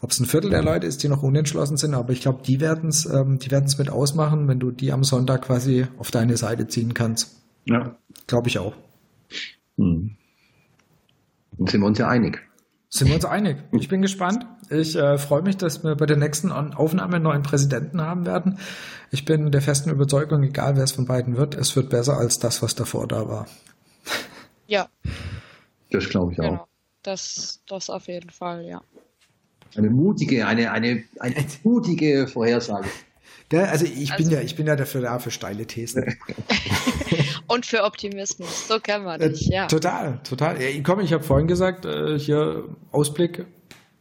ob 0.02 0.10
es 0.12 0.20
ein 0.20 0.26
Viertel 0.26 0.50
der 0.50 0.64
Leute 0.64 0.88
ist, 0.88 1.04
die 1.04 1.08
noch 1.08 1.24
unentschlossen 1.24 1.78
sind, 1.78 1.94
aber 1.94 2.12
ich 2.12 2.22
glaube, 2.22 2.42
die 2.44 2.60
werden 2.60 2.90
es 2.90 3.06
ähm, 3.06 3.38
die 3.40 3.52
werden's 3.52 3.78
mit 3.78 3.90
ausmachen, 3.90 4.48
wenn 4.48 4.60
du 4.60 4.72
die 4.72 4.92
am 4.92 5.04
Sonntag 5.04 5.44
quasi 5.44 5.88
auf 5.98 6.12
deine 6.12 6.38
Seite 6.38 6.68
ziehen 6.68 6.94
kannst. 6.94 7.40
Ja. 7.66 7.96
Glaube 8.28 8.50
ich 8.50 8.58
auch. 8.58 8.74
Hm. 9.78 10.18
Dann 11.58 11.68
sind 11.68 11.82
wir 11.82 11.88
uns 11.88 12.00
ja 12.00 12.08
einig. 12.08 12.40
Sind 12.90 13.08
wir 13.08 13.16
uns 13.16 13.26
einig? 13.26 13.58
Ich 13.72 13.88
bin 13.88 14.02
gespannt. 14.02 14.46
Ich 14.70 14.96
äh, 14.96 15.18
freue 15.18 15.44
mich, 15.44 15.58
dass 15.58 15.84
wir 15.84 15.96
bei 15.96 16.06
der 16.06 16.18
nächsten 16.18 16.52
Aufnahme 16.52 17.16
einen 17.16 17.24
neuen 17.24 17.44
Präsidenten 17.44 18.02
haben 18.02 18.26
werden. 18.26 18.60
Ich 19.12 19.24
bin 19.24 19.52
der 19.52 19.62
festen 19.62 19.90
Überzeugung, 19.90 20.44
egal 20.44 20.76
wer 20.76 20.84
es 20.84 20.94
von 20.94 21.06
beiden 21.06 21.38
wird, 21.38 21.56
es 21.56 21.76
wird 21.76 21.90
besser 21.90 22.18
als 22.18 22.40
das, 22.40 22.62
was 22.62 22.76
davor 22.76 23.08
da 23.08 23.28
war. 23.30 23.48
Ja. 24.68 24.88
Das 25.92 26.10
glaube 26.10 26.32
ich 26.32 26.38
genau. 26.38 26.56
auch. 26.56 26.68
Das, 27.04 27.62
das 27.68 27.90
auf 27.90 28.08
jeden 28.08 28.30
Fall, 28.30 28.66
ja. 28.66 28.82
Eine 29.76 29.90
mutige, 29.90 30.46
eine, 30.46 30.72
eine, 30.72 31.04
eine 31.20 31.36
mutige 31.64 32.28
Vorhersage. 32.28 32.90
Ja, 33.52 33.64
also 33.66 33.84
ich 33.84 34.14
also, 34.14 34.24
bin 34.24 34.34
ja, 34.34 34.40
ich 34.40 34.56
bin 34.56 34.66
ja 34.66 34.78
dafür 34.78 35.02
da 35.02 35.20
für 35.20 35.30
steile 35.30 35.68
Thesen. 35.68 36.16
Und 37.48 37.66
für 37.66 37.84
Optimismus. 37.84 38.70
So 38.70 38.80
kann 38.80 39.04
man 39.04 39.20
dich, 39.20 39.48
ja. 39.48 39.68
Total, 39.68 40.22
total. 40.24 40.62
Ja, 40.62 40.70
komm, 40.82 41.02
ich 41.02 41.12
habe 41.12 41.22
vorhin 41.22 41.48
gesagt, 41.48 41.84
äh, 41.84 42.18
hier 42.18 42.64
Ausblick, 42.94 43.46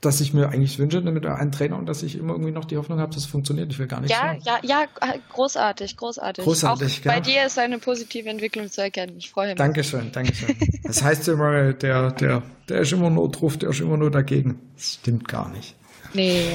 dass 0.01 0.21
ich 0.23 0.33
mir 0.33 0.49
eigentlich 0.49 0.79
wünsche 0.79 1.01
mit 1.03 1.27
einem 1.27 1.53
Trainer 1.53 1.77
und 1.77 1.87
dass 1.87 2.03
ich 2.03 2.17
immer 2.17 2.33
irgendwie 2.33 2.53
noch 2.53 2.65
die 2.65 2.79
Hoffnung 2.79 2.99
habe, 3.01 3.13
dass 3.13 3.25
es 3.25 3.29
funktioniert. 3.29 3.71
Ich 3.71 3.79
will 3.79 3.87
gar 3.87 4.01
nicht. 4.01 4.11
Ja, 4.11 4.19
sagen. 4.19 4.41
ja, 4.45 4.59
ja, 4.63 4.87
großartig, 5.33 5.97
großartig. 5.97 6.45
Großartig, 6.45 7.01
Auch 7.01 7.05
ja. 7.05 7.13
Bei 7.13 7.21
dir 7.21 7.45
ist 7.45 7.59
eine 7.59 7.79
positive 7.79 8.29
Entwicklung 8.29 8.71
zu 8.71 8.81
erkennen. 8.81 9.17
Ich 9.19 9.31
freue 9.31 9.49
mich. 9.49 9.57
Dankeschön, 9.57 10.11
Dankeschön. 10.13 10.57
Das 10.85 11.03
heißt 11.03 11.29
immer, 11.29 11.73
der, 11.75 12.13
der, 12.13 12.43
der 12.69 12.81
ist 12.81 12.93
immer 12.93 13.11
nur 13.11 13.31
drauf, 13.31 13.59
der 13.59 13.71
ist 13.71 13.81
immer 13.81 13.97
nur 13.97 14.11
dagegen. 14.11 14.59
Das 14.75 14.95
stimmt 14.95 15.29
gar 15.29 15.49
nicht. 15.51 15.77
Nee. 16.15 16.47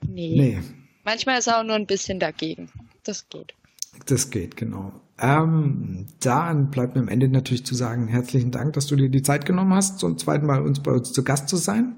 Nee. 0.00 0.34
nee. 0.36 0.58
Manchmal 1.04 1.38
ist 1.38 1.46
er 1.46 1.60
auch 1.60 1.64
nur 1.64 1.76
ein 1.76 1.86
bisschen 1.86 2.18
dagegen. 2.18 2.70
Das 3.04 3.28
geht. 3.28 3.54
Das 4.06 4.30
geht, 4.30 4.56
genau. 4.56 4.92
Ähm, 5.20 6.06
dann 6.20 6.70
bleibt 6.70 6.94
mir 6.94 7.02
am 7.02 7.08
Ende 7.08 7.28
natürlich 7.28 7.66
zu 7.66 7.74
sagen, 7.74 8.08
herzlichen 8.08 8.50
Dank, 8.50 8.74
dass 8.74 8.86
du 8.86 8.96
dir 8.96 9.08
die 9.08 9.22
Zeit 9.22 9.46
genommen 9.46 9.74
hast, 9.74 9.98
zum 9.98 10.16
zweiten 10.16 10.46
Mal 10.46 10.62
uns 10.62 10.80
bei 10.80 10.92
uns 10.92 11.12
zu 11.12 11.24
Gast 11.24 11.48
zu 11.48 11.56
sein. 11.56 11.96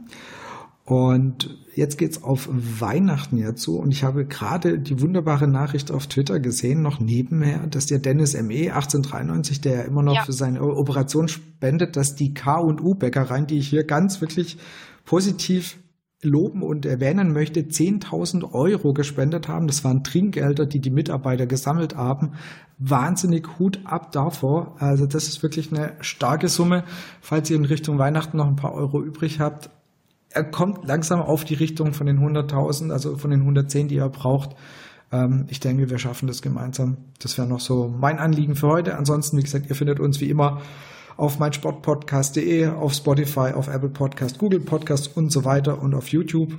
Und 0.91 1.57
jetzt 1.77 1.99
geht's 1.99 2.25
auf 2.25 2.49
Weihnachten 2.51 3.37
ja 3.37 3.55
zu 3.55 3.79
und 3.79 3.93
ich 3.93 4.03
habe 4.03 4.27
gerade 4.27 4.81
die 4.81 5.01
wunderbare 5.01 5.47
Nachricht 5.47 5.93
auf 5.93 6.09
Twitter 6.09 6.41
gesehen, 6.41 6.83
noch 6.83 6.99
nebenher, 6.99 7.65
dass 7.69 7.87
der 7.87 8.01
Dennis 8.01 8.35
ME 8.35 8.75
1893, 8.75 9.61
der 9.61 9.73
ja 9.73 9.81
immer 9.83 10.03
noch 10.03 10.17
ja. 10.17 10.25
für 10.25 10.33
seine 10.33 10.61
Operation 10.61 11.29
spendet, 11.29 11.95
dass 11.95 12.17
die 12.17 12.35
K&U 12.35 12.97
Bäckereien, 12.97 13.47
die 13.47 13.59
ich 13.59 13.69
hier 13.69 13.85
ganz 13.85 14.21
wirklich 14.21 14.59
positiv 15.05 15.79
loben 16.23 16.65
und 16.65 16.87
erwähnen 16.87 17.33
möchte, 17.33 17.61
10.000 17.61 18.53
Euro 18.53 18.93
gespendet 18.93 19.47
haben. 19.47 19.69
Das 19.69 19.85
waren 19.85 20.03
Trinkgelder, 20.03 20.67
die 20.67 20.81
die 20.81 20.91
Mitarbeiter 20.91 21.47
gesammelt 21.47 21.95
haben. 21.95 22.33
Wahnsinnig 22.79 23.61
Hut 23.61 23.79
ab 23.85 24.11
davor. 24.11 24.75
Also 24.81 25.07
das 25.07 25.29
ist 25.29 25.45
wirklich 25.45 25.73
eine 25.73 25.93
starke 26.01 26.49
Summe. 26.49 26.83
Falls 27.21 27.49
ihr 27.49 27.57
in 27.57 27.65
Richtung 27.65 27.99
Weihnachten 27.99 28.39
noch 28.39 28.49
ein 28.49 28.57
paar 28.57 28.75
Euro 28.75 29.01
übrig 29.01 29.39
habt, 29.39 29.71
er 30.31 30.45
kommt 30.45 30.87
langsam 30.87 31.21
auf 31.21 31.45
die 31.45 31.55
Richtung 31.55 31.93
von 31.93 32.07
den 32.07 32.19
100.000, 32.19 32.93
also 32.93 33.17
von 33.17 33.31
den 33.31 33.41
110, 33.41 33.89
die 33.89 33.99
er 33.99 34.09
braucht. 34.09 34.57
Ähm, 35.13 35.47
ich 35.49 35.61
denke, 35.61 35.91
wir 35.91 35.99
schaffen 35.99 36.27
das 36.27 36.43
gemeinsam. 36.43 36.99
Das 37.19 37.37
wäre 37.37 37.49
noch 37.49 37.61
so 37.61 37.89
mein 37.89 38.19
Anliegen 38.19 38.55
für 38.55 38.69
heute. 38.69 38.97
Ansonsten, 38.97 39.37
wie 39.39 39.43
gesagt, 39.43 39.69
ihr 39.69 39.77
findet 39.77 40.01
uns 40.01 40.21
wie 40.21 40.31
immer 40.31 40.61
auf 41.17 41.39
meinsportpodcast.de, 41.39 42.69
auf 42.69 42.95
Spotify, 42.95 43.53
auf 43.55 43.69
Apple 43.69 43.91
Podcast, 43.91 44.39
Google 44.39 44.61
Podcast 44.61 45.17
und 45.17 45.31
so 45.31 45.45
weiter 45.45 45.83
und 45.83 45.95
auf 45.95 46.09
YouTube. 46.09 46.55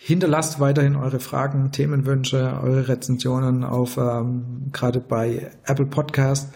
Hinterlasst 0.00 0.60
weiterhin 0.60 0.96
eure 0.96 1.20
Fragen, 1.20 1.70
Themenwünsche, 1.70 2.58
eure 2.62 2.88
Rezensionen 2.88 3.64
auf 3.64 3.96
ähm, 3.96 4.70
gerade 4.72 5.00
bei 5.00 5.50
Apple 5.64 5.86
Podcast. 5.86 6.52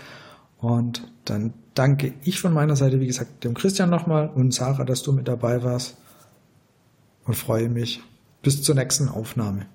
Und 0.59 1.11
dann 1.25 1.55
danke 1.79 2.15
ich 2.25 2.41
von 2.41 2.53
meiner 2.53 2.77
Seite, 2.77 3.01
wie 3.01 3.07
gesagt, 3.07 3.45
dem 3.45 3.55
Christian 3.55 3.91
nochmal 3.91 4.29
und 4.29 4.53
Sarah, 4.53 4.85
dass 4.85 5.03
du 5.03 5.13
mit 5.13 5.29
dabei 5.29 5.63
warst. 5.63 5.97
Und 7.25 7.35
freue 7.35 7.69
mich 7.69 8.01
bis 8.43 8.63
zur 8.63 8.75
nächsten 8.75 9.09
Aufnahme. 9.09 9.67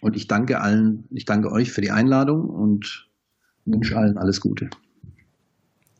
Und 0.00 0.16
ich 0.16 0.26
danke 0.26 0.60
allen, 0.60 1.04
ich 1.10 1.26
danke 1.26 1.52
euch 1.52 1.70
für 1.70 1.82
die 1.82 1.90
Einladung 1.90 2.48
und 2.48 3.08
wünsche 3.66 3.96
allen 3.96 4.18
alles 4.18 4.40
Gute. 4.40 4.70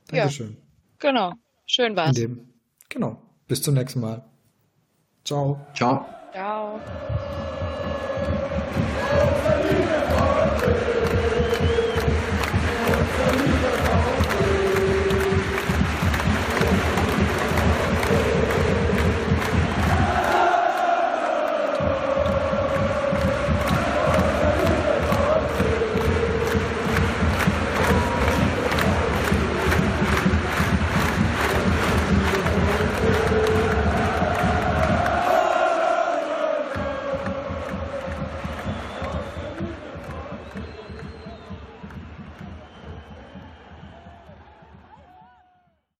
Dankeschön. 0.08 0.50
Ja. 0.50 1.10
Genau. 1.10 1.32
Schön 1.66 1.96
war's. 1.96 2.16
Dem, 2.16 2.40
genau. 2.88 3.22
Bis 3.46 3.62
zum 3.62 3.74
nächsten 3.74 4.00
Mal. 4.00 4.24
Ciao. 5.24 5.60
Ciao. 5.74 6.06
Ciao. 6.32 6.80